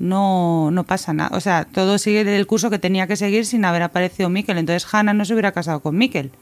no, 0.00 0.70
no 0.72 0.82
pasa 0.84 1.12
nada. 1.12 1.36
O 1.36 1.40
sea, 1.40 1.66
todo 1.66 1.98
sigue 1.98 2.22
el 2.22 2.46
curso 2.46 2.70
que 2.70 2.78
tenía 2.78 3.06
que 3.06 3.16
seguir 3.16 3.44
sin 3.46 3.64
haber 3.64 3.82
aparecido 3.82 4.28
Miquel. 4.30 4.58
Entonces, 4.58 4.88
Hannah 4.92 5.12
no 5.12 5.24
se 5.26 5.34
hubiera 5.34 5.52
casado 5.52 5.80
con 5.80 5.96
Miquel. 5.96 6.32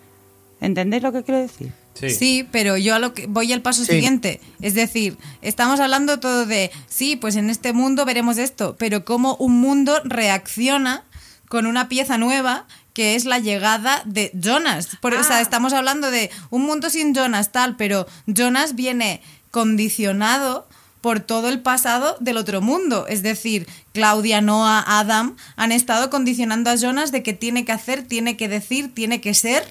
¿Entendéis 0.61 1.03
lo 1.03 1.13
que 1.13 1.25
quiero 1.25 1.41
decir? 1.41 1.73
Sí. 1.95 2.11
Sí, 2.11 2.49
pero 2.53 2.77
yo 2.77 2.95
a 2.95 3.01
lo 3.01 3.13
que 3.15 3.27
voy 3.27 3.53
al 3.53 3.61
paso 3.61 3.85
Sí. 3.85 3.93
siguiente. 3.95 4.41
Es 4.63 4.75
decir, 4.75 5.19
estamos 5.43 5.81
hablando 5.81 6.21
todo 6.21 6.47
de, 6.47 6.71
sí, 6.87 7.17
pues 7.17 7.35
en 7.35 7.51
este 7.51 7.73
mundo 7.73 8.05
veremos 8.05 8.39
esto, 8.39 8.77
pero 8.79 9.05
cómo 9.05 9.35
un 9.41 9.61
mundo 9.61 10.01
reacciona 10.05 11.03
con 11.49 11.67
una 11.67 11.89
pieza 11.89 12.17
nueva 12.17 12.67
que 12.93 13.17
es 13.17 13.25
la 13.25 13.41
llegada 13.41 14.03
de 14.05 14.31
Jonas. 14.35 14.89
Por, 15.01 15.15
O 15.15 15.25
sea, 15.25 15.41
estamos 15.41 15.73
hablando 15.73 16.11
de 16.13 16.31
un 16.51 16.63
mundo 16.65 16.91
sin 16.91 17.13
Jonas, 17.15 17.51
tal, 17.51 17.77
pero 17.77 18.07
Jonas 18.27 18.77
viene 18.77 19.21
condicionado 19.51 20.68
por 21.01 21.21
todo 21.21 21.49
el 21.49 21.61
pasado 21.61 22.17
del 22.21 22.37
otro 22.37 22.61
mundo. 22.61 23.07
Es 23.09 23.23
decir, 23.23 23.67
Claudia, 23.93 24.41
Noah, 24.41 24.85
Adam 24.87 25.37
han 25.57 25.73
estado 25.73 26.11
condicionando 26.11 26.71
a 26.71 26.77
Jonas 26.77 27.13
de 27.13 27.23
que 27.23 27.33
tiene 27.33 27.65
que 27.65 27.73
hacer, 27.73 28.03
tiene 28.03 28.37
que 28.37 28.49
decir, 28.49 28.93
tiene 28.95 29.21
que 29.21 29.35
ser. 29.35 29.65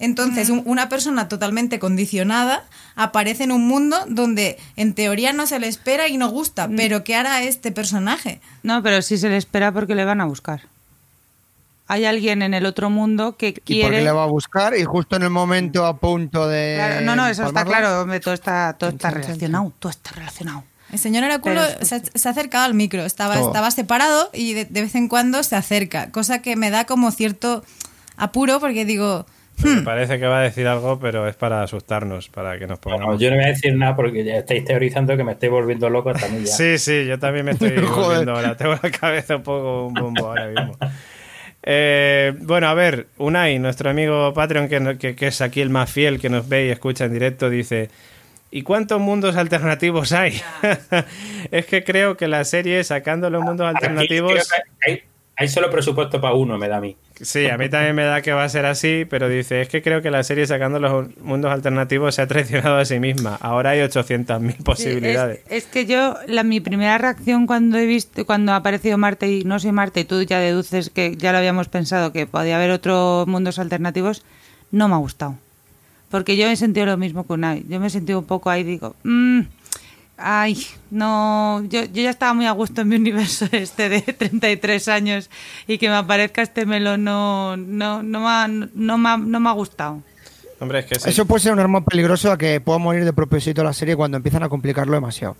Entonces, 0.00 0.48
un- 0.50 0.62
una 0.64 0.88
persona 0.88 1.26
totalmente 1.28 1.80
condicionada 1.80 2.64
aparece 2.94 3.42
en 3.44 3.50
un 3.52 3.66
mundo 3.66 3.96
donde 4.08 4.56
en 4.76 4.94
teoría 4.94 5.32
no 5.32 5.46
se 5.46 5.58
le 5.58 5.66
espera 5.66 6.06
y 6.06 6.16
no 6.18 6.28
gusta, 6.28 6.68
pero 6.76 7.02
¿qué 7.02 7.16
hará 7.16 7.42
este 7.42 7.72
personaje? 7.72 8.40
No, 8.62 8.80
pero 8.82 9.02
sí 9.02 9.18
se 9.18 9.28
le 9.28 9.36
espera 9.36 9.72
porque 9.72 9.96
le 9.96 10.04
van 10.04 10.20
a 10.20 10.24
buscar. 10.26 10.62
Hay 11.88 12.04
alguien 12.04 12.42
en 12.42 12.52
el 12.54 12.66
otro 12.66 12.90
mundo 12.90 13.36
que 13.36 13.48
¿Y 13.48 13.52
por 13.52 13.62
quiere... 13.64 13.96
qué 13.98 14.04
le 14.04 14.12
va 14.12 14.24
a 14.24 14.26
buscar? 14.26 14.76
Y 14.76 14.84
justo 14.84 15.16
en 15.16 15.22
el 15.22 15.30
momento 15.30 15.86
a 15.86 15.96
punto 15.96 16.46
de. 16.46 16.74
Claro, 16.76 17.00
no, 17.06 17.16
no, 17.16 17.26
eso 17.26 17.46
está 17.46 17.64
claro, 17.64 18.02
hombre, 18.02 18.20
todo 18.20 18.34
está, 18.34 18.76
todo 18.78 18.90
está 18.90 19.10
relacionado, 19.10 19.72
todo 19.78 19.90
está 19.90 20.10
relacionado. 20.12 20.64
El 20.92 20.98
señor 20.98 21.24
Oráculo 21.24 21.60
Pero- 21.66 21.84
se, 21.84 21.94
ha- 21.96 22.02
se 22.14 22.28
ha 22.28 22.30
acercado 22.30 22.64
al 22.64 22.74
micro, 22.74 23.04
estaba, 23.04 23.34
Todo. 23.36 23.46
estaba 23.48 23.70
separado 23.70 24.30
y 24.32 24.54
de, 24.54 24.64
de 24.66 24.82
vez 24.82 24.94
en 24.94 25.08
cuando 25.08 25.42
se 25.42 25.56
acerca, 25.56 26.10
cosa 26.10 26.40
que 26.40 26.56
me 26.56 26.70
da 26.70 26.84
como 26.86 27.10
cierto 27.10 27.62
apuro 28.16 28.58
porque 28.60 28.84
digo, 28.86 29.26
Me 29.58 29.82
parece 29.82 30.18
que 30.18 30.26
va 30.26 30.38
a 30.38 30.42
decir 30.42 30.66
algo, 30.66 30.98
pero 30.98 31.26
es 31.28 31.36
para 31.36 31.62
asustarnos, 31.62 32.28
para 32.28 32.58
que 32.58 32.66
nos 32.66 32.80
Bueno, 32.80 32.98
pongamos. 33.00 33.20
yo 33.20 33.28
no 33.30 33.36
voy 33.36 33.44
a 33.44 33.48
decir 33.48 33.74
nada 33.74 33.96
porque 33.96 34.24
ya 34.24 34.36
estáis 34.36 34.64
teorizando 34.64 35.16
que 35.16 35.24
me 35.24 35.32
estoy 35.32 35.48
volviendo 35.50 35.90
loco 35.90 36.12
también 36.14 36.44
ya. 36.46 36.52
Sí, 36.52 36.78
sí, 36.78 37.04
yo 37.06 37.18
también 37.18 37.44
me 37.44 37.50
estoy 37.52 37.70
volviendo 37.80 38.32
ahora. 38.34 38.56
Tengo 38.56 38.74
la 38.82 38.90
cabeza 38.90 39.36
un 39.36 39.42
poco 39.42 39.86
un 39.88 39.94
bombo 39.94 40.26
ahora 40.28 40.46
mismo. 40.46 40.72
Eh, 41.62 42.32
bueno, 42.40 42.68
a 42.68 42.74
ver, 42.74 43.08
Unai, 43.18 43.58
nuestro 43.58 43.90
amigo 43.90 44.32
Patreon, 44.32 44.68
que, 44.68 44.80
no- 44.80 44.98
que, 44.98 45.14
que 45.16 45.26
es 45.28 45.40
aquí 45.40 45.60
el 45.60 45.70
más 45.70 45.90
fiel, 45.90 46.20
que 46.20 46.28
nos 46.30 46.48
ve 46.48 46.66
y 46.66 46.70
escucha 46.70 47.04
en 47.06 47.12
directo, 47.12 47.50
dice: 47.50 47.90
¿Y 48.50 48.62
cuántos 48.62 49.00
mundos 49.00 49.36
alternativos 49.36 50.12
hay? 50.12 50.40
es 51.50 51.66
que 51.66 51.84
creo 51.84 52.16
que 52.16 52.28
la 52.28 52.44
serie, 52.44 52.82
sacando 52.84 53.28
los 53.28 53.42
mundos 53.42 53.66
alternativos... 53.66 54.48
hay, 54.86 55.02
hay 55.40 55.46
solo 55.46 55.70
presupuesto 55.70 56.20
para 56.20 56.34
uno, 56.34 56.58
me 56.58 56.66
da 56.68 56.78
a 56.78 56.80
mí. 56.80 56.96
Sí, 57.20 57.46
a 57.46 57.56
mí 57.56 57.68
también 57.68 57.94
me 57.94 58.02
da 58.02 58.22
que 58.22 58.32
va 58.32 58.42
a 58.42 58.48
ser 58.48 58.66
así, 58.66 59.06
pero 59.08 59.28
dice, 59.28 59.60
es 59.60 59.68
que 59.68 59.82
creo 59.82 60.02
que 60.02 60.10
la 60.10 60.24
serie 60.24 60.44
sacando 60.48 60.80
los 60.80 61.16
mundos 61.18 61.52
alternativos 61.52 62.16
se 62.16 62.22
ha 62.22 62.26
traicionado 62.26 62.76
a 62.78 62.84
sí 62.84 62.98
misma. 62.98 63.36
Ahora 63.40 63.70
hay 63.70 63.78
800.000 63.78 64.64
posibilidades. 64.64 65.38
Es, 65.48 65.62
es 65.62 65.64
que 65.66 65.86
yo, 65.86 66.16
la, 66.26 66.42
mi 66.42 66.58
primera 66.58 66.98
reacción 66.98 67.46
cuando 67.46 67.78
he 67.78 67.86
visto, 67.86 68.26
cuando 68.26 68.50
ha 68.50 68.56
aparecido 68.56 68.98
Marte 68.98 69.30
y 69.30 69.44
no 69.44 69.60
soy 69.60 69.70
Marte, 69.70 70.00
y 70.00 70.04
tú 70.04 70.20
ya 70.22 70.40
deduces 70.40 70.90
que 70.90 71.14
ya 71.16 71.30
lo 71.30 71.38
habíamos 71.38 71.68
pensado 71.68 72.12
que 72.12 72.26
podía 72.26 72.56
haber 72.56 72.72
otros 72.72 73.28
mundos 73.28 73.60
alternativos, 73.60 74.24
no 74.72 74.88
me 74.88 74.94
ha 74.94 74.98
gustado. 74.98 75.36
Porque 76.10 76.36
yo 76.36 76.48
he 76.48 76.56
sentido 76.56 76.86
lo 76.86 76.96
mismo 76.96 77.24
que 77.24 77.34
Unai. 77.34 77.64
Yo 77.68 77.78
me 77.78 77.86
he 77.86 77.90
sentido 77.90 78.18
un 78.18 78.24
poco 78.24 78.50
ahí, 78.50 78.64
digo, 78.64 78.96
"Mm, 79.04 79.42
ay, 80.18 80.66
no, 80.90 81.62
yo, 81.68 81.84
yo 81.84 82.02
ya 82.02 82.10
estaba 82.10 82.34
muy 82.34 82.46
a 82.46 82.52
gusto 82.52 82.80
en 82.82 82.88
mi 82.88 82.96
universo 82.96 83.46
este 83.52 83.88
de 83.88 84.00
33 84.02 84.88
años 84.88 85.30
y 85.66 85.78
que 85.78 85.88
me 85.88 85.94
aparezca 85.94 86.42
este 86.42 86.66
melón 86.66 87.04
no, 87.04 87.56
no, 87.56 88.02
no, 88.02 88.20
me, 88.20 88.26
ha, 88.26 88.48
no, 88.48 88.98
me 88.98 89.08
ha- 89.08 89.16
no 89.16 89.40
me 89.40 89.48
ha 89.48 89.52
gustado. 89.52 90.02
Hombre, 90.60 90.80
es 90.80 90.86
que 90.86 90.98
sí. 90.98 91.08
Eso 91.10 91.24
puede 91.24 91.40
ser 91.42 91.52
un 91.52 91.60
arma 91.60 91.84
peligroso 91.84 92.32
a 92.32 92.36
que 92.38 92.60
pueda 92.60 92.78
morir 92.78 93.04
de 93.04 93.12
propósito 93.12 93.62
la 93.62 93.72
serie 93.72 93.94
cuando 93.94 94.16
empiezan 94.16 94.42
a 94.42 94.48
complicarlo 94.48 94.92
demasiado. 94.94 95.36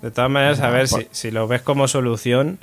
De 0.00 0.10
todas 0.12 0.30
maneras, 0.30 0.60
a 0.60 0.70
ver, 0.70 0.86
si, 0.88 1.08
si 1.10 1.30
lo 1.32 1.48
ves 1.48 1.60
como 1.62 1.88
solución, 1.88 2.58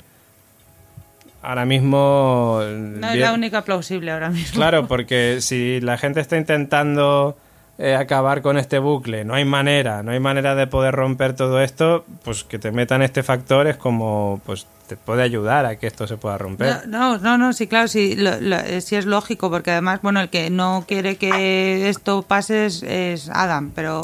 ahora 1.42 1.64
mismo... 1.66 2.60
No 2.62 3.06
es 3.08 3.12
bien- 3.12 3.20
la 3.26 3.32
única 3.32 3.62
plausible 3.62 4.10
ahora 4.10 4.30
mismo. 4.30 4.54
Claro, 4.54 4.88
porque 4.88 5.38
si 5.40 5.80
la 5.80 5.98
gente 5.98 6.20
está 6.20 6.36
intentando 6.36 7.36
eh, 7.78 7.94
acabar 7.94 8.42
con 8.42 8.58
este 8.58 8.78
bucle, 8.80 9.24
no 9.24 9.34
hay 9.34 9.44
manera, 9.44 10.02
no 10.02 10.10
hay 10.10 10.18
manera 10.20 10.54
de 10.56 10.66
poder 10.66 10.94
romper 10.94 11.34
todo 11.36 11.60
esto, 11.62 12.04
pues 12.24 12.42
que 12.44 12.58
te 12.58 12.72
metan 12.72 13.02
este 13.02 13.22
factor 13.22 13.66
es 13.68 13.76
como, 13.76 14.40
pues 14.44 14.66
te 14.88 14.96
puede 14.96 15.22
ayudar 15.22 15.64
a 15.66 15.76
que 15.76 15.86
esto 15.86 16.06
se 16.06 16.16
pueda 16.16 16.38
romper. 16.38 16.88
No, 16.88 17.18
no, 17.18 17.38
no, 17.38 17.52
sí, 17.52 17.66
claro, 17.68 17.86
sí, 17.88 18.16
lo- 18.16 18.40
lo- 18.40 18.80
sí 18.80 18.96
es 18.96 19.06
lógico, 19.06 19.48
porque 19.50 19.70
además, 19.70 20.00
bueno, 20.02 20.20
el 20.20 20.28
que 20.28 20.50
no 20.50 20.84
quiere 20.88 21.16
que 21.16 21.88
esto 21.88 22.22
pase 22.22 22.66
es, 22.66 22.82
es 22.82 23.28
Adam, 23.32 23.70
pero 23.74 24.00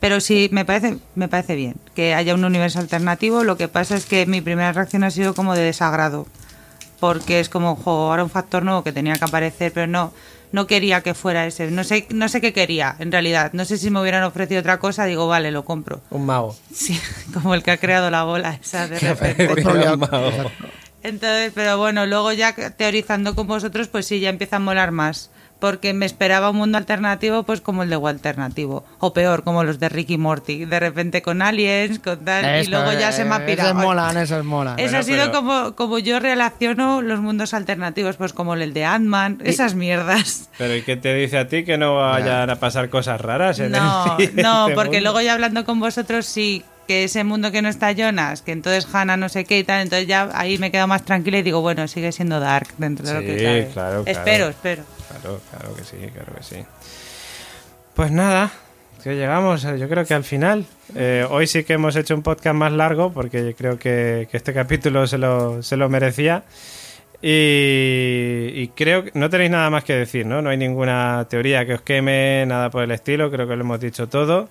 pero 0.00 0.20
sí 0.20 0.48
me 0.52 0.64
parece 0.64 0.98
me 1.14 1.28
parece 1.28 1.54
bien 1.54 1.74
que 1.94 2.14
haya 2.14 2.34
un 2.34 2.44
universo 2.44 2.80
alternativo. 2.80 3.44
Lo 3.44 3.56
que 3.56 3.68
pasa 3.68 3.94
es 3.96 4.04
que 4.04 4.26
mi 4.26 4.40
primera 4.40 4.72
reacción 4.72 5.04
ha 5.04 5.10
sido 5.10 5.32
como 5.34 5.54
de 5.54 5.62
desagrado, 5.62 6.26
porque 7.00 7.38
es 7.40 7.48
como, 7.48 7.76
jo, 7.76 7.90
ahora 8.10 8.24
un 8.24 8.30
factor 8.30 8.64
nuevo 8.64 8.82
que 8.82 8.92
tenía 8.92 9.14
que 9.14 9.24
aparecer, 9.24 9.72
pero 9.72 9.86
no 9.86 10.12
no 10.52 10.66
quería 10.66 11.00
que 11.00 11.14
fuera 11.14 11.46
ese. 11.46 11.70
No 11.70 11.82
sé 11.84 12.06
no 12.10 12.28
sé 12.28 12.40
qué 12.40 12.52
quería, 12.52 12.94
en 12.98 13.10
realidad. 13.10 13.50
No 13.54 13.64
sé 13.64 13.78
si 13.78 13.90
me 13.90 14.00
hubieran 14.00 14.22
ofrecido 14.22 14.60
otra 14.60 14.78
cosa, 14.78 15.04
digo, 15.06 15.26
vale, 15.26 15.50
lo 15.50 15.64
compro. 15.64 16.00
Un 16.10 16.26
mago. 16.26 16.56
Sí, 16.72 17.00
como 17.34 17.54
el 17.54 17.62
que 17.62 17.72
ha 17.72 17.76
creado 17.78 18.10
la 18.10 18.24
bola 18.24 18.58
esa 18.62 18.86
de 18.86 18.98
repente. 19.00 19.66
Un 19.66 19.98
mago. 20.00 20.50
Entonces, 21.02 21.50
pero 21.54 21.78
bueno, 21.78 22.06
luego 22.06 22.32
ya 22.32 22.54
teorizando 22.54 23.34
con 23.34 23.46
vosotros, 23.48 23.88
pues 23.88 24.06
sí, 24.06 24.20
ya 24.20 24.28
empieza 24.28 24.56
a 24.56 24.60
molar 24.60 24.92
más. 24.92 25.30
Porque 25.62 25.94
me 25.94 26.06
esperaba 26.06 26.50
un 26.50 26.56
mundo 26.56 26.76
alternativo, 26.76 27.44
pues 27.44 27.60
como 27.60 27.84
el 27.84 27.88
de 27.88 27.94
alternativo. 28.04 28.84
O 28.98 29.12
peor, 29.12 29.44
como 29.44 29.62
los 29.62 29.78
de 29.78 29.88
Ricky 29.88 30.18
Morty. 30.18 30.64
De 30.64 30.80
repente 30.80 31.22
con 31.22 31.40
aliens, 31.40 32.00
con 32.00 32.24
tal. 32.24 32.64
y 32.64 32.66
luego 32.66 32.92
ya 32.94 33.12
se 33.12 33.24
me 33.24 33.36
ha 33.36 33.46
pirado. 33.46 33.70
Esos 33.70 33.80
molan, 33.84 34.16
esos 34.16 34.44
molan. 34.44 34.76
Eso 34.80 34.98
ha 34.98 35.04
sido 35.04 35.26
pero- 35.26 35.32
como, 35.32 35.76
como 35.76 36.00
yo 36.00 36.18
relaciono 36.18 37.00
los 37.00 37.20
mundos 37.20 37.54
alternativos, 37.54 38.16
pues 38.16 38.32
como 38.32 38.54
el 38.54 38.74
de 38.74 38.84
Ant-Man, 38.84 39.38
esas 39.44 39.76
mierdas. 39.76 40.50
Pero 40.58 40.74
¿y 40.74 40.82
qué 40.82 40.96
te 40.96 41.14
dice 41.14 41.38
a 41.38 41.46
ti 41.46 41.64
que 41.64 41.78
no 41.78 41.94
vayan 41.94 42.50
a 42.50 42.56
pasar 42.56 42.88
cosas 42.88 43.20
raras 43.20 43.60
en 43.60 43.70
No, 43.70 44.16
el 44.18 44.34
no, 44.34 44.64
este 44.66 44.74
porque 44.74 44.96
mundo? 44.96 45.00
luego 45.12 45.20
ya 45.20 45.34
hablando 45.34 45.64
con 45.64 45.78
vosotros 45.78 46.26
sí 46.26 46.64
que 46.88 47.04
ese 47.04 47.22
mundo 47.22 47.52
que 47.52 47.62
no 47.62 47.68
está 47.68 47.92
Jonas, 47.92 48.42
que 48.42 48.50
entonces 48.50 48.88
Hannah 48.92 49.16
no 49.16 49.28
sé 49.28 49.44
qué 49.44 49.60
y 49.60 49.62
tal, 49.62 49.82
entonces 49.82 50.08
ya 50.08 50.28
ahí 50.34 50.58
me 50.58 50.72
quedo 50.72 50.88
más 50.88 51.04
tranquila 51.04 51.38
y 51.38 51.42
digo, 51.42 51.60
bueno, 51.60 51.86
sigue 51.86 52.10
siendo 52.10 52.40
Dark 52.40 52.66
dentro 52.78 53.06
de 53.06 53.14
lo 53.14 53.20
que 53.20 53.38
Sí, 53.38 53.44
cabe. 53.44 53.68
claro, 53.72 54.02
claro. 54.02 54.18
Espero, 54.18 54.48
espero. 54.48 54.82
Claro, 55.20 55.40
claro 55.50 55.74
que 55.74 55.84
sí, 55.84 55.96
claro 56.12 56.34
que 56.34 56.42
sí. 56.42 56.64
Pues 57.94 58.10
nada, 58.10 58.50
que 59.02 59.14
llegamos, 59.14 59.64
eh, 59.64 59.78
yo 59.78 59.88
creo 59.88 60.04
que 60.04 60.14
al 60.14 60.24
final. 60.24 60.64
Eh, 60.94 61.26
hoy 61.28 61.46
sí 61.46 61.64
que 61.64 61.74
hemos 61.74 61.96
hecho 61.96 62.14
un 62.14 62.22
podcast 62.22 62.54
más 62.54 62.72
largo 62.72 63.12
porque 63.12 63.54
creo 63.54 63.78
que, 63.78 64.28
este 64.32 64.54
capítulo 64.54 65.06
se 65.06 65.18
lo, 65.18 65.62
se 65.62 65.76
lo 65.76 65.88
merecía. 65.88 66.44
Y, 67.20 68.50
y 68.54 68.70
creo 68.74 69.04
que 69.04 69.12
no 69.14 69.30
tenéis 69.30 69.50
nada 69.50 69.70
más 69.70 69.84
que 69.84 69.94
decir, 69.94 70.26
¿no? 70.26 70.42
No 70.42 70.50
hay 70.50 70.56
ninguna 70.56 71.26
teoría 71.28 71.64
que 71.66 71.74
os 71.74 71.82
queme, 71.82 72.44
nada 72.46 72.70
por 72.70 72.82
el 72.82 72.90
estilo, 72.90 73.30
creo 73.30 73.46
que 73.46 73.54
lo 73.54 73.62
hemos 73.62 73.80
dicho 73.80 74.08
todo. 74.08 74.48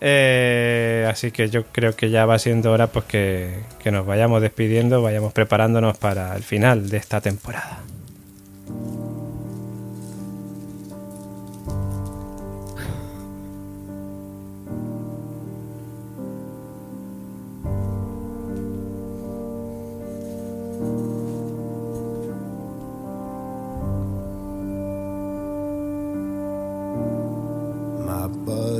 Eh, 0.00 1.06
así 1.08 1.30
que 1.30 1.48
yo 1.48 1.64
creo 1.66 1.94
que 1.94 2.10
ya 2.10 2.26
va 2.26 2.38
siendo 2.38 2.72
hora 2.72 2.88
pues 2.88 3.04
que, 3.06 3.60
que 3.82 3.90
nos 3.90 4.04
vayamos 4.04 4.42
despidiendo, 4.42 5.02
vayamos 5.02 5.32
preparándonos 5.32 5.96
para 5.98 6.34
el 6.36 6.42
final 6.42 6.90
de 6.90 6.96
esta 6.98 7.20
temporada. 7.20 7.80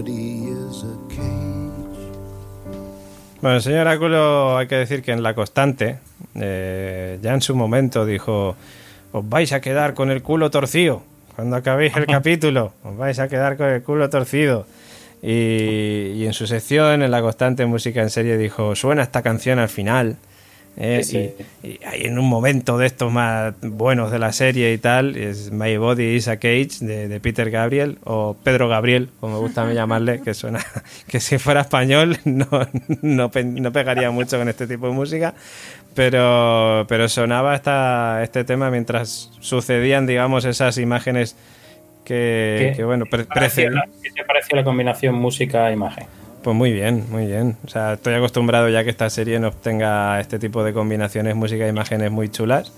Body 0.04 0.48
is 0.50 0.84
a 0.84 1.08
cage. 1.08 1.24
Bueno, 3.40 3.56
el 3.56 3.62
señor 3.62 3.80
Oráculo, 3.80 4.56
hay 4.56 4.66
que 4.66 4.76
decir 4.76 5.02
que 5.02 5.12
en 5.12 5.22
La 5.22 5.34
Constante, 5.34 5.98
eh, 6.34 7.18
ya 7.22 7.34
en 7.34 7.42
su 7.42 7.54
momento 7.54 8.06
dijo, 8.06 8.56
os 9.12 9.28
vais 9.28 9.52
a 9.52 9.60
quedar 9.60 9.94
con 9.94 10.10
el 10.10 10.22
culo 10.22 10.50
torcido. 10.50 11.02
Cuando 11.36 11.56
acabéis 11.56 11.96
el 11.96 12.06
capítulo, 12.18 12.72
os 12.84 12.96
vais 12.96 13.18
a 13.18 13.28
quedar 13.28 13.56
con 13.56 13.68
el 13.68 13.82
culo 13.82 14.08
torcido. 14.08 14.66
Y, 15.22 16.12
y 16.16 16.26
en 16.26 16.32
su 16.32 16.46
sección, 16.46 17.02
en 17.02 17.10
La 17.10 17.22
Constante 17.22 17.64
Música 17.66 18.02
en 18.02 18.10
Serie, 18.10 18.36
dijo, 18.36 18.74
suena 18.74 19.02
esta 19.02 19.22
canción 19.22 19.58
al 19.58 19.68
final. 19.68 20.16
Eh, 20.76 21.02
Sí, 21.04 21.32
y, 21.62 21.78
en 22.06 22.18
un 22.18 22.28
momento 22.28 22.78
de 22.78 22.86
estos 22.86 23.12
más 23.12 23.54
buenos 23.62 24.10
de 24.10 24.18
la 24.18 24.32
serie 24.32 24.72
y 24.72 24.78
tal, 24.78 25.16
es 25.16 25.50
My 25.52 25.76
Body 25.76 26.16
is 26.16 26.28
a 26.28 26.36
Cage 26.38 26.68
de, 26.80 27.08
de 27.08 27.20
Peter 27.20 27.50
Gabriel 27.50 27.98
o 28.04 28.36
Pedro 28.42 28.68
Gabriel, 28.68 29.08
como 29.20 29.34
me 29.34 29.38
gusta 29.40 29.62
a 29.62 29.66
mí 29.66 29.74
llamarle, 29.74 30.20
que 30.20 30.34
suena 30.34 30.60
que 31.06 31.20
si 31.20 31.38
fuera 31.38 31.60
español 31.62 32.18
no, 32.24 32.46
no, 33.02 33.30
no 33.34 33.72
pegaría 33.72 34.10
mucho 34.10 34.38
con 34.38 34.48
este 34.48 34.66
tipo 34.66 34.88
de 34.88 34.92
música, 34.92 35.34
pero, 35.94 36.84
pero 36.88 37.08
sonaba 37.08 37.54
esta, 37.54 38.22
este 38.22 38.44
tema 38.44 38.70
mientras 38.70 39.30
sucedían, 39.40 40.06
digamos, 40.06 40.44
esas 40.44 40.78
imágenes 40.78 41.36
que, 42.04 42.74
bueno, 42.84 43.06
pre- 43.06 43.26
¿Qué 43.26 44.10
te 44.10 44.24
pareció 44.24 44.56
la 44.56 44.64
combinación 44.64 45.14
música-imagen? 45.14 46.06
Pues 46.44 46.54
muy 46.54 46.72
bien, 46.74 47.06
muy 47.08 47.24
bien. 47.24 47.56
O 47.64 47.68
sea, 47.70 47.94
estoy 47.94 48.12
acostumbrado 48.12 48.68
ya 48.68 48.84
que 48.84 48.90
esta 48.90 49.08
serie 49.08 49.40
nos 49.40 49.56
tenga 49.62 50.20
este 50.20 50.38
tipo 50.38 50.62
de 50.62 50.74
combinaciones, 50.74 51.34
música 51.34 51.64
e 51.64 51.70
imágenes 51.70 52.10
muy 52.10 52.28
chulas. 52.28 52.70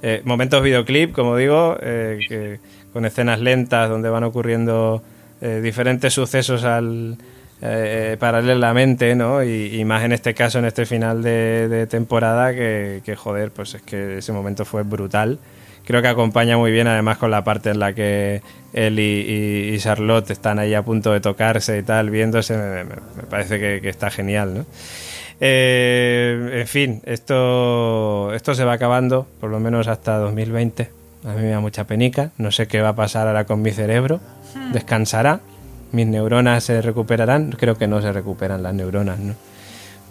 Eh, 0.00 0.22
momentos 0.24 0.62
videoclip, 0.62 1.12
como 1.12 1.36
digo, 1.36 1.76
eh, 1.82 2.58
con 2.94 3.04
escenas 3.04 3.38
lentas 3.38 3.90
donde 3.90 4.08
van 4.08 4.24
ocurriendo 4.24 5.02
eh, 5.42 5.60
diferentes 5.62 6.14
sucesos 6.14 6.64
al, 6.64 7.18
eh, 7.60 8.16
paralelamente, 8.18 9.14
¿no? 9.14 9.44
Y, 9.44 9.84
más 9.84 10.02
en 10.02 10.12
este 10.12 10.32
caso, 10.32 10.58
en 10.58 10.64
este 10.64 10.86
final 10.86 11.22
de, 11.22 11.86
temporada, 11.90 12.54
que, 12.54 13.14
joder, 13.18 13.50
pues 13.50 13.74
es 13.74 13.82
que 13.82 14.16
ese 14.16 14.32
momento 14.32 14.64
fue 14.64 14.82
brutal. 14.82 15.38
Creo 15.90 16.02
que 16.02 16.08
acompaña 16.08 16.56
muy 16.56 16.70
bien, 16.70 16.86
además, 16.86 17.18
con 17.18 17.32
la 17.32 17.42
parte 17.42 17.70
en 17.70 17.80
la 17.80 17.92
que 17.92 18.42
él 18.72 19.00
y, 19.00 19.02
y- 19.02 19.74
y 19.74 19.78
Charlotte 19.78 20.30
están 20.30 20.60
ahí 20.60 20.72
a 20.72 20.82
punto 20.84 21.10
de 21.10 21.20
tocarse 21.20 21.76
y 21.78 21.82
tal, 21.82 22.10
viéndose, 22.10 22.56
me, 22.56 22.84
parece 23.28 23.58
que, 23.58 23.80
que 23.82 23.88
está 23.88 24.08
genial, 24.08 24.54
¿no? 24.58 24.66
Eh, 25.40 26.60
en 26.60 26.66
fin, 26.68 27.00
esto, 27.06 28.32
esto 28.34 28.54
se 28.54 28.62
va 28.64 28.74
acabando, 28.74 29.26
por 29.40 29.50
lo 29.50 29.58
menos 29.58 29.88
hasta 29.88 30.16
2020. 30.18 30.90
A 31.24 31.32
mí 31.32 31.42
me 31.42 31.48
da 31.50 31.58
mucha 31.58 31.84
penica. 31.88 32.30
No 32.38 32.52
sé 32.52 32.68
qué 32.68 32.80
va 32.80 32.90
a 32.90 32.94
pasar 32.94 33.26
ahora 33.26 33.44
con 33.44 33.60
mi 33.60 33.72
cerebro. 33.72 34.20
Descansará. 34.72 35.40
Mis 35.90 36.06
neuronas 36.06 36.62
se 36.62 36.80
recuperarán. 36.82 37.50
Creo 37.50 37.74
que 37.76 37.88
no 37.88 38.00
se 38.00 38.12
recuperan 38.12 38.62
las 38.62 38.74
neuronas, 38.74 39.18
¿no? 39.18 39.34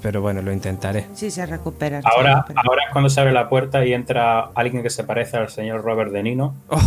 Pero 0.02 0.22
bueno, 0.22 0.42
lo 0.42 0.52
intentaré. 0.52 1.08
Sí, 1.14 1.30
se 1.32 1.46
recuperan. 1.46 2.02
se 2.02 2.10
Ahora, 2.10 2.46
ahora 2.56 2.84
es 2.88 2.92
cuando 2.94 3.10
se 3.10 3.20
abre 3.20 3.34
la 3.34 3.50
puerta 3.50 3.86
y 3.86 3.94
entra 3.94 4.50
alguien 4.56 4.82
que 4.84 4.90
se 4.90 5.04
parece 5.04 5.38
al 5.38 5.50
señor 5.50 5.84
Robert 5.84 6.12
De 6.12 6.24
Nino. 6.24 6.56
Oh, 6.70 6.80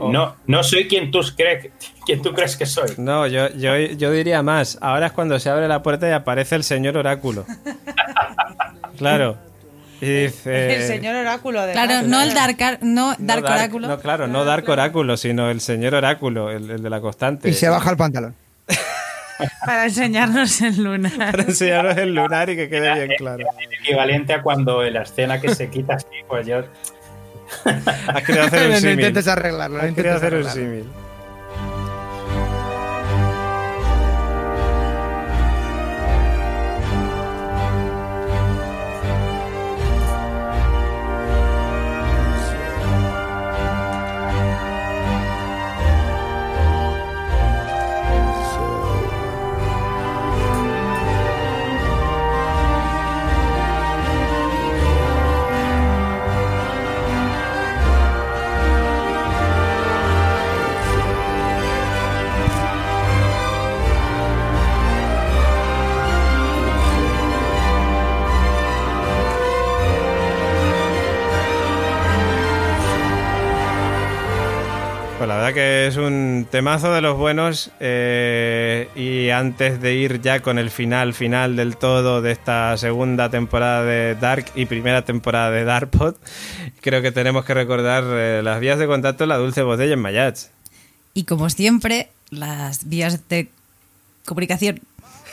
Oh. 0.00 0.12
No, 0.12 0.36
no 0.46 0.62
soy 0.62 0.86
quien 0.86 1.10
tú 1.10 1.20
crees, 1.34 1.70
quien 2.04 2.20
tú 2.20 2.34
crees 2.34 2.56
que 2.58 2.66
soy. 2.66 2.90
no, 2.98 3.26
yo, 3.26 3.48
yo, 3.54 3.74
yo 3.76 4.12
diría 4.12 4.42
más. 4.42 4.76
Ahora 4.82 5.06
es 5.06 5.12
cuando 5.12 5.38
se 5.38 5.48
abre 5.48 5.66
la 5.66 5.82
puerta 5.82 6.06
y 6.06 6.12
aparece 6.12 6.56
el 6.56 6.62
señor 6.64 6.96
oráculo. 6.98 7.46
Claro. 8.98 9.36
Y 10.00 10.06
dice... 10.24 10.76
El 10.76 10.82
señor 10.86 11.16
oráculo 11.16 11.64
de 11.64 11.72
Claro, 11.72 12.06
no 12.06 12.20
el 12.22 12.34
Dark, 12.34 12.62
Ar- 12.62 12.78
no 12.82 13.10
No 13.12 13.16
Dark 13.18 13.44
Oráculo. 13.44 13.88
No, 13.88 13.98
claro, 13.98 14.26
no 14.28 14.44
Dark 14.44 14.68
Oráculo, 14.68 15.16
sino 15.16 15.50
el 15.50 15.60
señor 15.60 15.94
Oráculo, 15.94 16.50
el, 16.50 16.70
el 16.70 16.82
de 16.82 16.90
la 16.90 17.00
constante. 17.00 17.48
Y 17.48 17.52
se 17.54 17.68
baja 17.68 17.90
el 17.90 17.96
pantalón. 17.96 18.34
Para 19.64 19.84
enseñarnos 19.84 20.60
el 20.62 20.82
lunar. 20.82 21.30
Para 21.32 21.42
enseñaros 21.44 21.96
el 21.96 22.14
lunar 22.14 22.50
y 22.50 22.56
que 22.56 22.68
quede 22.68 22.92
bien 22.94 23.16
claro. 23.18 23.44
Equivalente 23.82 24.32
a 24.34 24.42
cuando 24.42 24.84
en 24.84 24.94
la 24.94 25.02
escena 25.02 25.40
que 25.40 25.54
se 25.54 25.68
quita 25.70 25.94
así, 25.94 26.06
pues 26.26 26.46
yo. 26.46 26.62
Has 27.64 28.22
querido 28.24 28.44
hacer 28.44 28.66
un 28.66 28.72
no 28.72 28.78
símil. 28.78 28.94
intentes 29.00 29.28
arreglarlo. 29.28 29.78
no 29.78 29.86
intentes 29.88 30.12
hacer 30.14 30.34
un 30.34 30.46
arreglarlo. 30.46 30.62
símil. 30.62 30.84
Verdad 75.48 75.54
que 75.54 75.86
es 75.86 75.96
un 75.96 76.46
temazo 76.50 76.92
de 76.92 77.00
los 77.00 77.16
buenos 77.16 77.70
eh, 77.80 78.88
y 78.94 79.30
antes 79.30 79.80
de 79.80 79.94
ir 79.94 80.20
ya 80.20 80.40
con 80.40 80.58
el 80.58 80.70
final 80.70 81.14
final 81.14 81.56
del 81.56 81.76
todo 81.76 82.20
de 82.22 82.32
esta 82.32 82.76
segunda 82.76 83.30
temporada 83.30 83.82
de 83.84 84.14
Dark 84.14 84.46
y 84.54 84.66
primera 84.66 85.02
temporada 85.04 85.50
de 85.50 85.64
Darkpod, 85.64 86.16
creo 86.80 87.00
que 87.02 87.12
tenemos 87.12 87.44
que 87.44 87.54
recordar 87.54 88.04
eh, 88.08 88.40
las 88.44 88.60
vías 88.60 88.78
de 88.78 88.86
contacto 88.86 89.24
en 89.24 89.28
la 89.30 89.36
dulce 89.36 89.62
voz 89.62 89.78
de 89.78 89.96
Mayach. 89.96 90.38
Y 91.14 91.24
como 91.24 91.48
siempre, 91.50 92.08
las 92.30 92.88
vías 92.88 93.28
de 93.28 93.48
comunicación. 94.26 94.80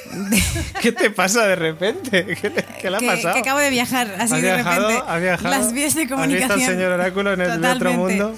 ¿Qué 0.81 0.91
te 0.91 1.09
pasa 1.09 1.47
de 1.47 1.55
repente? 1.55 2.25
¿Qué, 2.39 2.49
le- 2.51 2.65
qué 2.79 2.89
le 2.91 2.97
ha 2.97 2.99
que, 2.99 3.07
pasado? 3.07 3.33
que 3.33 3.39
acabo 3.39 3.59
de 3.59 3.69
viajar 3.71 4.07
así 4.19 4.35
¿Has 4.35 4.41
de 4.41 4.53
viajado? 4.53 4.87
repente. 4.87 5.11
¿Has 5.11 5.21
viajado? 5.21 5.49
Las 5.49 5.73
vías 5.73 5.95
de 5.95 6.01
¿Has 6.03 6.07
visto 6.09 6.15
comunicación. 6.15 6.59
al 6.61 6.65
señor 6.65 6.91
Oráculo 6.91 7.33
en 7.33 7.41
el 7.41 7.51
otro 7.51 7.61
Totalmente. 7.73 7.95
mundo? 7.97 8.35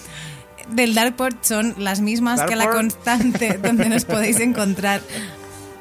Del 0.71 0.93
Darkport 0.93 1.43
son 1.43 1.75
las 1.77 2.01
mismas 2.01 2.41
que 2.43 2.55
la 2.55 2.69
constante, 2.69 3.57
donde 3.63 3.89
nos 3.89 4.05
podéis 4.05 4.39
encontrar 4.39 5.01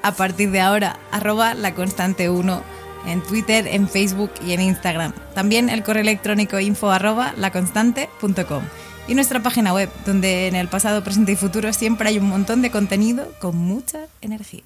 a 0.02 0.12
partir 0.12 0.50
de 0.50 0.60
ahora. 0.60 0.98
Arroba 1.10 1.54
la 1.54 1.74
constante 1.74 2.30
1 2.30 2.62
en 3.06 3.22
Twitter, 3.22 3.66
en 3.68 3.88
Facebook 3.88 4.30
y 4.44 4.52
en 4.52 4.60
Instagram. 4.60 5.12
También 5.34 5.68
el 5.68 5.82
correo 5.82 6.02
electrónico 6.02 6.58
info 6.58 6.90
arroba 6.90 7.34
laconstante.com. 7.36 8.62
Y 9.08 9.14
nuestra 9.14 9.40
página 9.40 9.72
web, 9.72 9.88
donde 10.04 10.48
en 10.48 10.56
el 10.56 10.68
pasado, 10.68 11.04
presente 11.04 11.32
y 11.32 11.36
futuro 11.36 11.72
siempre 11.72 12.08
hay 12.08 12.18
un 12.18 12.28
montón 12.28 12.60
de 12.62 12.70
contenido 12.70 13.32
con 13.38 13.56
mucha 13.56 14.06
energía. 14.20 14.64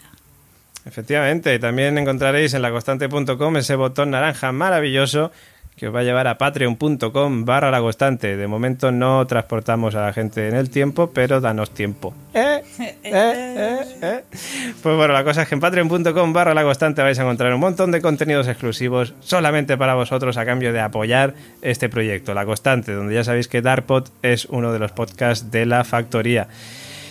Efectivamente, 0.87 1.59
también 1.59 1.99
encontraréis 1.99 2.55
en 2.55 2.63
laconstante.com 2.63 3.57
ese 3.59 3.75
botón 3.75 4.11
naranja 4.11 4.51
maravilloso 4.53 5.31
que 5.81 5.89
os 5.89 5.95
va 5.95 6.01
a 6.01 6.03
llevar 6.03 6.29
a 6.29 6.37
patreon.com 6.37 7.47
barra 7.47 7.71
la 7.71 7.81
constante. 7.81 8.37
De 8.37 8.47
momento 8.47 8.93
no 8.93 9.27
transportamos 9.27 9.95
a 9.95 10.03
la 10.03 10.13
gente 10.13 10.47
en 10.47 10.55
el 10.55 10.69
tiempo, 10.69 11.11
pero 11.11 11.41
danos 11.41 11.71
tiempo. 11.71 12.13
¿Eh? 12.35 12.63
¿Eh? 12.79 12.95
¿Eh? 13.03 13.79
¿Eh? 14.03 14.21
Pues 14.83 14.95
bueno, 14.95 15.15
la 15.15 15.25
cosa 15.25 15.43
es 15.43 15.49
que 15.49 15.55
en 15.55 15.61
patreon.com 15.63 16.33
barra 16.35 16.53
la 16.53 16.65
constante 16.65 17.01
vais 17.01 17.19
a 17.19 17.23
encontrar 17.23 17.55
un 17.55 17.61
montón 17.61 17.93
de 17.93 18.03
contenidos 18.03 18.47
exclusivos 18.47 19.15
solamente 19.21 19.79
para 19.79 19.95
vosotros 19.95 20.37
a 20.37 20.45
cambio 20.45 20.75
de 20.75 20.81
apoyar 20.81 21.33
este 21.63 21.89
proyecto, 21.89 22.35
La 22.35 22.45
Constante, 22.45 22.93
donde 22.93 23.15
ya 23.15 23.25
sabéis 23.25 23.49
que 23.49 23.63
Darkpod 23.63 24.09
es 24.21 24.45
uno 24.45 24.75
de 24.75 24.81
los 24.81 24.93
podcasts 24.93 25.51
de 25.51 25.65
la 25.65 25.85
factoría. 25.85 26.49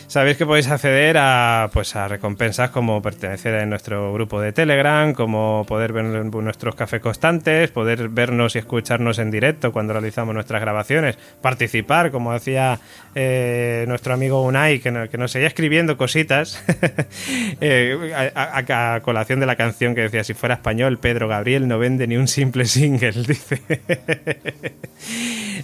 Sabéis 0.09 0.37
que 0.37 0.45
podéis 0.47 0.67
acceder 0.67 1.17
a, 1.19 1.69
pues, 1.71 1.95
a 1.95 2.07
recompensas 2.07 2.71
como 2.71 2.99
pertenecer 2.99 3.53
a 3.53 3.65
nuestro 3.67 4.11
grupo 4.11 4.41
de 4.41 4.51
Telegram, 4.51 5.13
como 5.13 5.65
poder 5.67 5.93
ver 5.93 6.03
nuestros 6.03 6.73
cafés 6.73 6.99
constantes, 6.99 7.69
poder 7.69 8.09
vernos 8.09 8.55
y 8.55 8.57
escucharnos 8.57 9.19
en 9.19 9.29
directo 9.29 9.71
cuando 9.71 9.93
realizamos 9.93 10.33
nuestras 10.33 10.61
grabaciones, 10.61 11.15
participar, 11.43 12.09
como 12.09 12.31
hacía 12.31 12.79
eh, 13.13 13.85
nuestro 13.87 14.15
amigo 14.15 14.41
Unai, 14.41 14.79
que, 14.79 14.89
no- 14.89 15.05
nos 15.05 15.31
seguía 15.31 15.47
escribiendo 15.47 15.95
cositas 15.95 16.59
eh, 17.61 18.31
a, 18.33 18.95
a- 18.95 19.01
colación 19.01 19.39
de 19.39 19.45
la 19.45 19.57
canción 19.57 19.93
que 19.93 20.01
decía, 20.01 20.23
si 20.23 20.33
fuera 20.33 20.55
español, 20.55 20.97
Pedro 20.97 21.27
Gabriel 21.27 21.67
no 21.67 21.77
vende 21.77 22.07
ni 22.07 22.17
un 22.17 22.27
simple 22.27 22.65
single, 22.65 23.11
dice. 23.27 23.61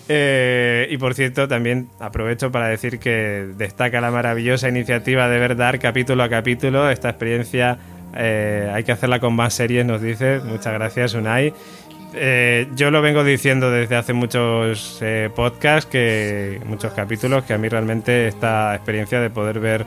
Eh, 0.08 0.88
y 0.92 0.98
por 0.98 1.16
cierto, 1.16 1.48
también 1.48 1.88
aprovecho 2.00 2.52
para 2.52 2.68
decir 2.68 3.00
que 3.00 3.48
destaca 3.58 4.02
la 4.02 4.12
maravillosa 4.36 4.68
iniciativa 4.68 5.30
de 5.30 5.40
ver 5.40 5.56
Dark 5.56 5.80
capítulo 5.80 6.22
a 6.22 6.28
capítulo. 6.28 6.90
Esta 6.90 7.08
experiencia 7.08 7.78
eh, 8.14 8.70
hay 8.74 8.84
que 8.84 8.92
hacerla 8.92 9.22
con 9.22 9.34
más 9.34 9.54
series, 9.54 9.86
nos 9.86 10.02
dice. 10.02 10.42
Muchas 10.44 10.74
gracias, 10.74 11.14
Unai. 11.14 11.54
Eh, 12.14 12.68
yo 12.76 12.92
lo 12.92 13.02
vengo 13.02 13.24
diciendo 13.24 13.72
desde 13.72 13.96
hace 13.96 14.12
muchos 14.12 15.00
eh, 15.02 15.30
podcasts, 15.34 15.90
que 15.90 16.60
muchos 16.66 16.92
capítulos, 16.92 17.46
que 17.46 17.54
a 17.54 17.58
mí 17.58 17.70
realmente 17.70 18.28
esta 18.28 18.76
experiencia 18.76 19.22
de 19.22 19.30
poder 19.30 19.62
ver 19.62 19.86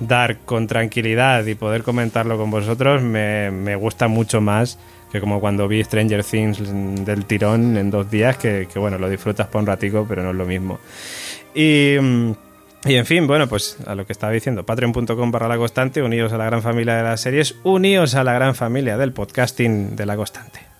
Dark 0.00 0.38
con 0.46 0.66
tranquilidad 0.66 1.44
y 1.44 1.54
poder 1.54 1.82
comentarlo 1.82 2.38
con 2.38 2.50
vosotros 2.50 3.02
me, 3.02 3.50
me 3.50 3.76
gusta 3.76 4.08
mucho 4.08 4.40
más 4.40 4.78
que 5.12 5.20
como 5.20 5.38
cuando 5.38 5.68
vi 5.68 5.84
Stranger 5.84 6.24
Things 6.24 6.62
del 7.04 7.26
tirón 7.26 7.76
en 7.76 7.90
dos 7.90 8.10
días, 8.10 8.38
que, 8.38 8.66
que, 8.72 8.78
bueno, 8.78 8.96
lo 8.96 9.10
disfrutas 9.10 9.46
por 9.48 9.60
un 9.60 9.66
ratico, 9.66 10.06
pero 10.08 10.22
no 10.22 10.30
es 10.30 10.36
lo 10.36 10.46
mismo. 10.46 10.78
Y, 11.54 11.98
mm, 12.00 12.32
y 12.84 12.96
en 12.96 13.06
fin, 13.06 13.26
bueno, 13.26 13.48
pues 13.48 13.76
a 13.86 13.94
lo 13.94 14.06
que 14.06 14.12
estaba 14.12 14.32
diciendo, 14.32 14.66
patreon.com 14.66 15.30
barra 15.30 15.48
la 15.48 15.56
constante, 15.56 16.02
unidos 16.02 16.32
a 16.32 16.38
la 16.38 16.46
gran 16.46 16.62
familia 16.62 16.96
de 16.96 17.02
las 17.02 17.20
series, 17.20 17.56
unidos 17.62 18.14
a 18.14 18.24
la 18.24 18.32
gran 18.32 18.54
familia 18.54 18.96
del 18.96 19.12
podcasting 19.12 19.94
de 19.94 20.06
la 20.06 20.16
constante. 20.16 20.71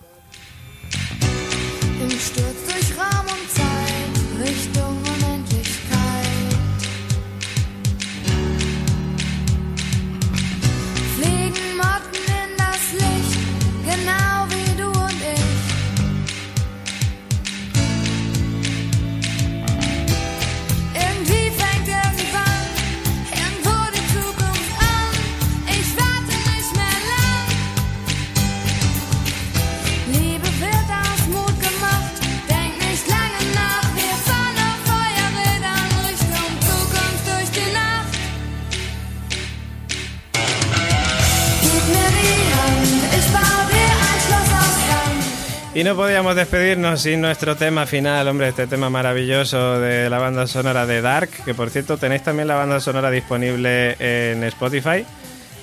No 45.93 45.99
podíamos 45.99 46.35
despedirnos 46.35 47.01
sin 47.01 47.21
nuestro 47.21 47.55
tema 47.55 47.85
final, 47.85 48.27
hombre, 48.27 48.47
este 48.47 48.65
tema 48.65 48.89
maravilloso 48.89 49.79
de 49.79 50.09
la 50.09 50.17
banda 50.17 50.47
sonora 50.47 50.87
de 50.87 51.03
Dark, 51.03 51.29
que 51.45 51.53
por 51.53 51.69
cierto 51.69 51.97
tenéis 51.97 52.23
también 52.23 52.47
la 52.47 52.55
banda 52.55 52.79
sonora 52.79 53.11
disponible 53.11 53.95
en 53.99 54.43
Spotify. 54.45 55.05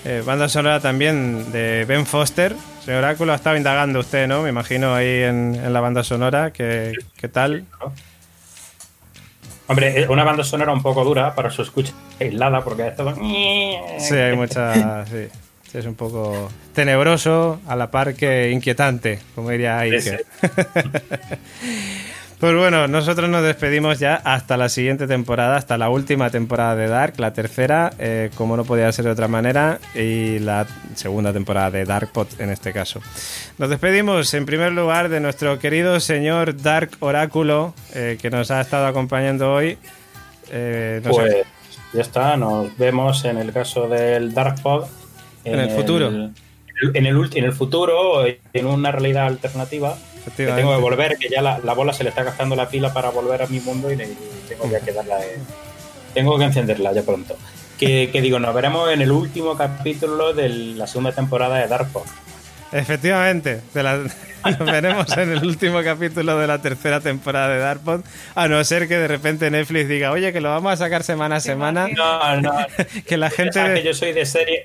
Eh, 0.05 0.23
banda 0.25 0.49
sonora 0.49 0.79
también 0.79 1.51
de 1.51 1.85
Ben 1.85 2.07
Foster. 2.07 2.55
Señor 2.85 3.03
Oráculo, 3.03 3.33
ha 3.33 3.35
estado 3.35 3.57
indagando 3.57 3.99
usted, 3.99 4.29
¿no? 4.29 4.43
Me 4.43 4.51
imagino 4.51 4.95
ahí 4.95 5.25
en, 5.25 5.57
en 5.57 5.73
la 5.73 5.81
banda 5.81 6.05
sonora. 6.05 6.53
¿Qué, 6.53 6.93
qué 7.17 7.27
tal? 7.27 7.65
Hombre, 9.67 10.07
una 10.09 10.23
banda 10.23 10.45
sonora 10.45 10.73
un 10.73 10.83
poco 10.83 11.03
dura 11.03 11.35
para 11.35 11.51
su 11.51 11.63
escucha 11.63 11.93
aislada, 12.21 12.63
porque 12.63 12.87
es 12.87 12.95
todo. 12.95 13.17
Sí, 13.17 14.15
hay 14.15 14.37
mucha... 14.37 15.05
Sí, 15.07 15.27
es 15.75 15.87
un 15.87 15.95
poco 15.95 16.51
tenebroso, 16.75 17.61
a 17.67 17.77
la 17.77 17.91
par 17.91 18.15
que 18.15 18.51
inquietante, 18.51 19.19
como 19.35 19.51
diría 19.51 19.79
Iker. 19.79 20.25
Pues 22.41 22.57
bueno, 22.57 22.89
nosotros 22.89 23.29
nos 23.29 23.43
despedimos 23.43 23.99
ya 23.99 24.15
hasta 24.15 24.57
la 24.57 24.71
siguiente 24.71 25.07
temporada, 25.07 25.57
hasta 25.57 25.77
la 25.77 25.91
última 25.91 26.31
temporada 26.31 26.75
de 26.75 26.89
Dark, 26.89 27.17
la 27.19 27.35
tercera, 27.35 27.93
eh, 27.99 28.31
como 28.35 28.57
no 28.57 28.65
podía 28.65 28.91
ser 28.93 29.05
de 29.05 29.11
otra 29.11 29.29
manera, 29.29 29.79
y 29.95 30.39
la 30.39 30.67
segunda 30.95 31.35
temporada 31.35 31.71
de 31.71 31.85
Darkpod 31.85 32.29
en 32.39 32.49
este 32.49 32.73
caso. 32.73 33.03
Nos 33.59 33.69
despedimos 33.69 34.33
en 34.33 34.47
primer 34.47 34.73
lugar 34.73 35.11
de 35.11 35.21
nuestro 35.21 35.59
querido 35.59 36.01
señor 36.01 36.57
Dark 36.57 36.93
Oráculo, 37.01 37.75
eh, 37.95 38.17
que 38.19 38.31
nos 38.31 38.51
ha 38.51 38.63
estado 38.63 38.87
acompañando 38.87 39.53
hoy. 39.53 39.77
Eh, 40.51 41.03
no 41.05 41.13
sé, 41.13 41.21
Pues 41.21 41.47
ya 41.93 42.01
está, 42.01 42.39
nos 42.39 42.75
vemos 42.79 43.23
en 43.27 43.37
el 43.37 43.53
caso 43.53 43.87
del 43.87 44.33
Dark 44.33 44.63
En 45.45 45.59
el 45.61 45.71
futuro. 45.71 46.09
En 46.09 47.07
el, 47.07 47.17
ulti- 47.17 47.37
en 47.37 47.45
el 47.45 47.53
futuro, 47.53 48.25
en 48.27 48.67
una 48.67 48.91
realidad 48.91 49.27
alternativa, 49.27 49.97
que 50.37 50.47
tengo 50.47 50.75
que 50.75 50.81
volver, 50.81 51.17
que 51.19 51.29
ya 51.29 51.43
la, 51.43 51.59
la 51.59 51.73
bola 51.75 51.93
se 51.93 52.05
le 52.05 52.11
está 52.11 52.23
gastando 52.23 52.57
la 52.57 52.69
pila 52.69 52.93
para 52.93 53.11
volver 53.11 53.43
a 53.43 53.47
mi 53.47 53.61
mundo 53.61 53.91
y, 53.93 53.97
le- 53.97 54.05
y 54.07 54.17
tengo 54.49 54.65
que 54.85 54.93
darla 54.93 55.17
de- 55.19 55.39
Tengo 56.15 56.39
que 56.39 56.45
encenderla 56.45 56.93
ya 56.93 57.03
pronto. 57.03 57.37
Que, 57.79 58.11
que 58.11 58.21
digo, 58.21 58.39
nos 58.39 58.55
veremos 58.55 58.91
en 58.93 59.01
el 59.03 59.11
último 59.13 59.57
capítulo 59.57 60.33
de 60.35 60.49
la 60.49 60.87
segunda 60.87 61.13
temporada 61.13 61.59
de 61.59 61.69
Dark 61.69 61.89
Force. 61.91 62.13
Efectivamente, 62.73 63.61
de 63.75 63.83
la- 63.83 63.99
nos 64.45 64.59
veremos 64.61 65.17
en 65.19 65.33
el 65.33 65.45
último 65.45 65.83
capítulo 65.83 66.39
de 66.39 66.47
la 66.47 66.63
tercera 66.63 67.01
temporada 67.01 67.49
de 67.49 67.59
Darkpod, 67.59 68.01
a 68.35 68.49
no 68.49 68.63
ser 68.65 68.89
que 68.89 68.97
de 68.97 69.09
repente 69.09 69.51
Netflix 69.51 69.89
diga, 69.89 70.13
oye, 70.13 70.33
que 70.33 70.41
lo 70.41 70.49
vamos 70.51 70.73
a 70.73 70.77
sacar 70.77 71.03
semana 71.03 71.37
a 71.37 71.41
semana, 71.41 71.89
No, 71.89 72.41
no, 72.41 72.53
que 73.07 73.17
la 73.17 73.29
gente... 73.31 73.75
que 73.75 73.83
yo 73.83 73.93
soy 73.93 74.13
de 74.13 74.25
serie 74.25 74.65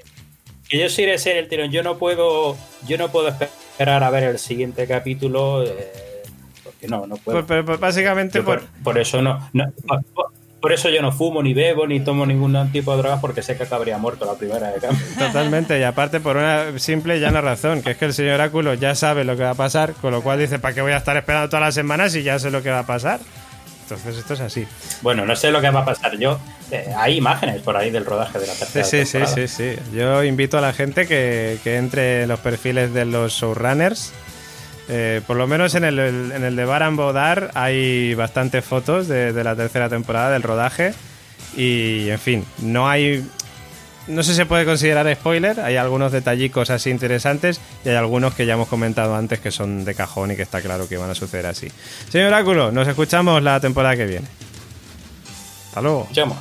que 0.70 0.80
yo 0.80 0.90
soy 0.90 1.06
de 1.06 1.18
serie 1.18 1.40
el 1.40 1.48
tirón 1.48 1.72
yo 1.72 1.84
no 1.84 1.98
puedo 1.98 2.56
yo 2.88 2.98
no 2.98 3.10
puedo 3.10 3.28
esperar 3.30 4.04
a 4.04 4.10
ver 4.10 4.24
el 4.24 4.40
siguiente 4.40 4.88
capítulo 4.88 5.64
eh, 5.64 6.24
porque 6.64 6.88
no 6.88 7.06
no 7.08 7.18
puedo 7.18 7.40
Por- 7.40 7.48
por- 7.48 7.66
por- 7.66 7.80
básicamente 7.80 8.42
por, 8.42 8.62
por, 8.62 8.84
por 8.84 8.98
eso 8.98 9.22
no, 9.22 9.50
por 10.62 10.74
eso 10.74 10.90
yo 10.90 11.02
no 11.04 11.12
fumo 11.12 11.44
ni 11.44 11.54
bebo 11.54 11.86
ni 11.86 12.00
tomo 12.00 12.26
ningún 12.26 12.72
tipo 12.72 12.92
de 12.92 12.98
drogas 13.04 13.20
porque 13.20 13.44
sé 13.44 13.56
que 13.56 13.64
acabaría 13.64 14.00
muerto 14.00 14.26
la 14.26 14.34
primera 14.34 14.72
de 14.72 14.80
cambio 14.80 15.06
Totalmente, 15.20 15.80
y 15.80 15.84
aparte 15.84 16.20
por 16.20 16.38
una 16.38 16.80
simple 16.80 17.18
y 17.18 17.20
llana 17.20 17.40
razón, 17.42 17.84
que 17.84 17.92
es 17.92 17.98
que 17.98 18.06
el 18.06 18.14
señor 18.14 18.36
Oráculo 18.36 18.74
ya 18.74 18.96
sabe 18.96 19.24
lo 19.26 19.38
que 19.38 19.44
va 19.44 19.52
a 19.52 19.56
pasar, 19.56 19.94
con 19.94 20.12
lo 20.12 20.24
cual 20.24 20.40
dice, 20.40 20.58
¿para 20.58 20.74
qué 20.74 20.82
voy 20.82 20.94
a 20.94 20.98
estar 20.98 21.16
esperando 21.18 21.50
todas 21.50 21.62
las 21.66 21.76
semanas 21.76 22.14
si 22.14 22.24
ya 22.24 22.40
sé 22.40 22.50
lo 22.50 22.64
que 22.64 22.72
va 22.72 22.80
a 22.80 22.86
pasar? 22.88 23.20
Entonces 23.86 24.18
esto 24.18 24.34
es 24.34 24.42
así. 24.42 24.66
bueno 25.02 25.26
no 25.26 25.36
sé 25.36 25.52
lo 25.52 25.62
que 25.62 25.70
va 25.70 25.82
a 25.82 25.86
pasar 25.86 26.18
yo 26.18 26.40
eh, 26.72 26.92
hay 26.98 27.18
imágenes 27.18 27.62
por 27.62 27.78
ahí 27.78 27.92
del 27.92 28.04
rodaje 28.06 28.40
de 28.40 28.48
la 28.48 28.54
Sí, 28.54 28.60
tercera 28.74 28.86
sí, 28.86 29.06
sí, 29.06 29.12
temporada. 29.20 29.36
sí, 29.36 29.48
sí. 29.48 29.76
Yo 29.96 30.24
invito 30.24 30.58
a 30.58 30.62
la 30.62 30.74
gente 30.74 31.06
que, 31.08 31.60
que 31.64 31.78
entre 31.78 32.24
en 32.24 32.30
los 32.30 32.40
perfiles 32.40 32.94
de 32.94 33.06
los 33.06 33.34
showrunners. 33.34 34.12
Eh, 34.88 35.22
por 35.26 35.36
lo 35.38 35.46
menos 35.48 35.74
en 35.76 35.84
el, 35.84 35.98
en 36.00 36.44
el 36.44 36.56
de 36.56 36.66
Baran 36.66 36.96
Bodar 36.96 37.52
hay 37.54 38.14
bastantes 38.16 38.64
fotos 38.66 39.08
de, 39.08 39.34
de 39.34 39.44
la 39.44 39.56
tercera 39.56 39.90
temporada 39.90 40.32
del 40.32 40.42
rodaje. 40.44 40.94
Y, 41.56 42.10
en 42.10 42.20
fin, 42.20 42.46
no 42.60 42.90
hay... 42.90 43.26
No 44.08 44.22
sé 44.22 44.32
si 44.32 44.38
se 44.38 44.46
puede 44.46 44.66
considerar 44.66 45.12
spoiler, 45.16 45.60
hay 45.60 45.78
algunos 45.78 46.12
detallicos 46.12 46.70
así 46.70 46.92
interesantes 46.92 47.60
y 47.84 47.90
hay 47.90 47.96
algunos 47.96 48.36
que 48.36 48.46
ya 48.46 48.54
hemos 48.54 48.68
comentado 48.68 49.16
antes 49.16 49.40
que 49.40 49.50
son 49.50 49.84
de 49.84 49.96
cajón 49.96 50.32
y 50.32 50.36
que 50.36 50.44
está 50.44 50.62
claro 50.62 50.88
que 50.88 50.98
van 50.98 51.10
a 51.10 51.16
suceder 51.16 51.48
así. 51.48 51.70
Señor 52.10 52.28
Oráculo, 52.28 52.72
nos 52.72 52.88
escuchamos 52.88 53.42
la 53.42 53.60
temporada 53.60 53.96
que 53.96 54.06
viene. 54.06 54.28
Hasta 55.70 55.82
luego. 55.82 56.02
Escuchemos. 56.04 56.38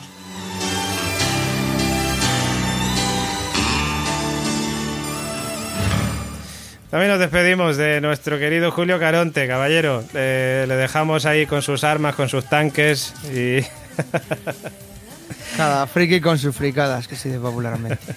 También 6.91 7.11
nos 7.11 7.19
despedimos 7.19 7.77
de 7.79 8.01
nuestro 8.03 8.39
querido 8.39 8.71
Julio 8.71 9.01
Caronte, 9.01 9.49
caballero. 9.49 10.05
Eh, 10.13 10.67
le 10.69 10.77
dejamos 10.77 11.25
ahí 11.25 11.47
con 11.47 11.63
sus 11.63 11.83
armas, 11.83 12.15
con 12.15 12.29
sus 12.29 12.45
tanques 12.45 13.15
y... 13.35 13.65
Cada 15.57 15.87
friki 15.87 16.21
con 16.21 16.39
sus 16.39 16.55
fricadas, 16.55 17.07
que 17.09 17.17
se 17.17 17.29
dice 17.29 17.41
popularmente. 17.41 17.99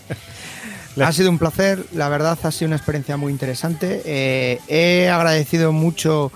Ha 0.99 1.11
sido 1.11 1.29
un 1.29 1.37
placer, 1.37 1.85
la 1.93 2.09
verdad 2.09 2.39
ha 2.41 2.51
sido 2.51 2.65
una 2.69 2.75
experiencia 2.75 3.17
muy 3.17 3.31
interesante. 3.31 4.01
Eh, 4.03 4.59
he 4.67 5.09
agradecido 5.09 5.71
mucho, 5.71 6.31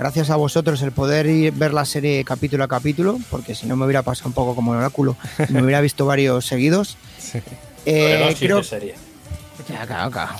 gracias 0.00 0.30
a 0.30 0.34
vosotros, 0.36 0.82
el 0.82 0.90
poder 0.90 1.26
ir, 1.26 1.52
ver 1.52 1.72
la 1.72 1.84
serie 1.84 2.24
capítulo 2.24 2.64
a 2.64 2.66
capítulo, 2.66 3.20
porque 3.30 3.54
si 3.54 3.68
no 3.68 3.76
me 3.76 3.84
hubiera 3.84 4.02
pasado 4.02 4.26
un 4.26 4.32
poco 4.32 4.56
como 4.56 4.72
el 4.72 4.80
oráculo, 4.80 5.16
me 5.50 5.62
hubiera 5.62 5.80
visto 5.80 6.06
varios 6.06 6.44
seguidos. 6.44 6.96
Eh, 7.86 8.34
sí, 8.36 8.46
creo- 8.46 8.56
de 8.58 8.64
serie. 8.64 8.94
Ya, 9.68 9.86
claro, 9.86 10.10
claro. 10.10 10.32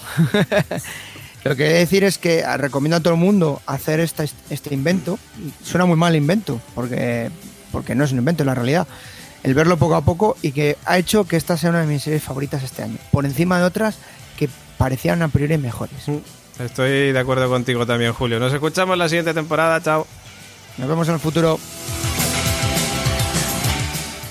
Lo 1.45 1.55
que 1.55 1.67
he 1.67 1.73
de 1.73 1.79
decir 1.79 2.03
es 2.03 2.19
que 2.19 2.45
recomiendo 2.57 2.97
a 2.97 3.01
todo 3.01 3.15
el 3.15 3.21
mundo 3.21 3.63
hacer 3.67 4.01
esta- 4.01 4.25
este 4.25 4.75
invento. 4.75 5.17
Suena 5.63 5.87
muy 5.87 5.97
mal 5.97 6.17
invento, 6.17 6.61
porque, 6.75 7.31
porque 7.71 7.95
no 7.95 8.03
es 8.03 8.11
un 8.11 8.19
invento 8.19 8.43
en 8.43 8.49
la 8.49 8.57
realidad. 8.57 8.89
El 9.43 9.55
verlo 9.55 9.77
poco 9.79 9.95
a 9.95 10.03
poco 10.03 10.37
y 10.43 10.53
que 10.53 10.77
ha 10.85 10.99
hecho 10.99 11.25
que 11.25 11.37
esta 11.37 11.57
sea 11.57 11.71
una 11.71 11.81
de 11.81 11.87
mis 11.87 12.03
series 12.03 12.23
favoritas 12.23 12.63
este 12.63 12.83
año. 12.83 12.99
Por 13.11 13.25
encima 13.25 13.59
de 13.59 13.65
otras 13.65 13.97
que 14.37 14.49
parecían 14.77 15.23
a 15.23 15.29
priori 15.29 15.57
mejores. 15.57 16.07
Estoy 16.59 17.13
de 17.13 17.19
acuerdo 17.19 17.49
contigo 17.49 17.87
también, 17.87 18.13
Julio. 18.13 18.39
Nos 18.39 18.53
escuchamos 18.53 18.99
la 18.99 19.09
siguiente 19.09 19.33
temporada. 19.33 19.81
Chao. 19.81 20.07
Nos 20.77 20.89
vemos 20.89 21.09
en 21.09 21.15
el 21.15 21.21
futuro. 21.21 21.59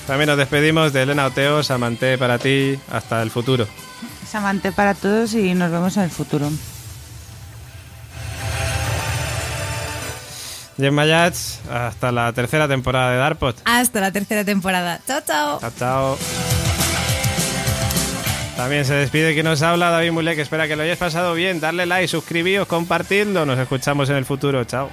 También 0.06 0.28
nos 0.28 0.38
despedimos 0.38 0.92
de 0.92 1.02
Elena 1.02 1.26
Oteo, 1.26 1.62
Samanté 1.62 2.18
para 2.18 2.38
ti. 2.38 2.78
Hasta 2.90 3.22
el 3.22 3.30
futuro. 3.30 3.66
Samante 4.28 4.70
para 4.70 4.94
todos 4.94 5.34
y 5.34 5.54
nos 5.54 5.70
vemos 5.72 5.96
en 5.96 6.04
el 6.04 6.10
futuro. 6.10 6.50
Gemma 10.80 11.06
Yats, 11.06 11.60
hasta 11.70 12.10
la 12.12 12.32
tercera 12.32 12.66
temporada 12.66 13.12
de 13.12 13.18
Darpot. 13.18 13.56
Hasta 13.64 14.00
la 14.00 14.12
tercera 14.12 14.44
temporada. 14.44 15.00
Chao, 15.06 15.20
chao. 15.26 15.60
Chao, 15.60 15.72
chao. 15.78 16.18
También 18.56 18.84
se 18.84 18.94
despide 18.94 19.32
quien 19.32 19.46
nos 19.46 19.62
habla, 19.62 19.90
David 19.90 20.12
Mulek. 20.12 20.38
Espera 20.38 20.68
que 20.68 20.76
lo 20.76 20.82
hayáis 20.82 20.98
pasado 20.98 21.32
bien. 21.34 21.60
Darle 21.60 21.86
like, 21.86 22.08
suscribíos, 22.08 22.66
compartidlo. 22.66 23.46
Nos 23.46 23.58
escuchamos 23.58 24.10
en 24.10 24.16
el 24.16 24.26
futuro. 24.26 24.64
Chao. 24.64 24.90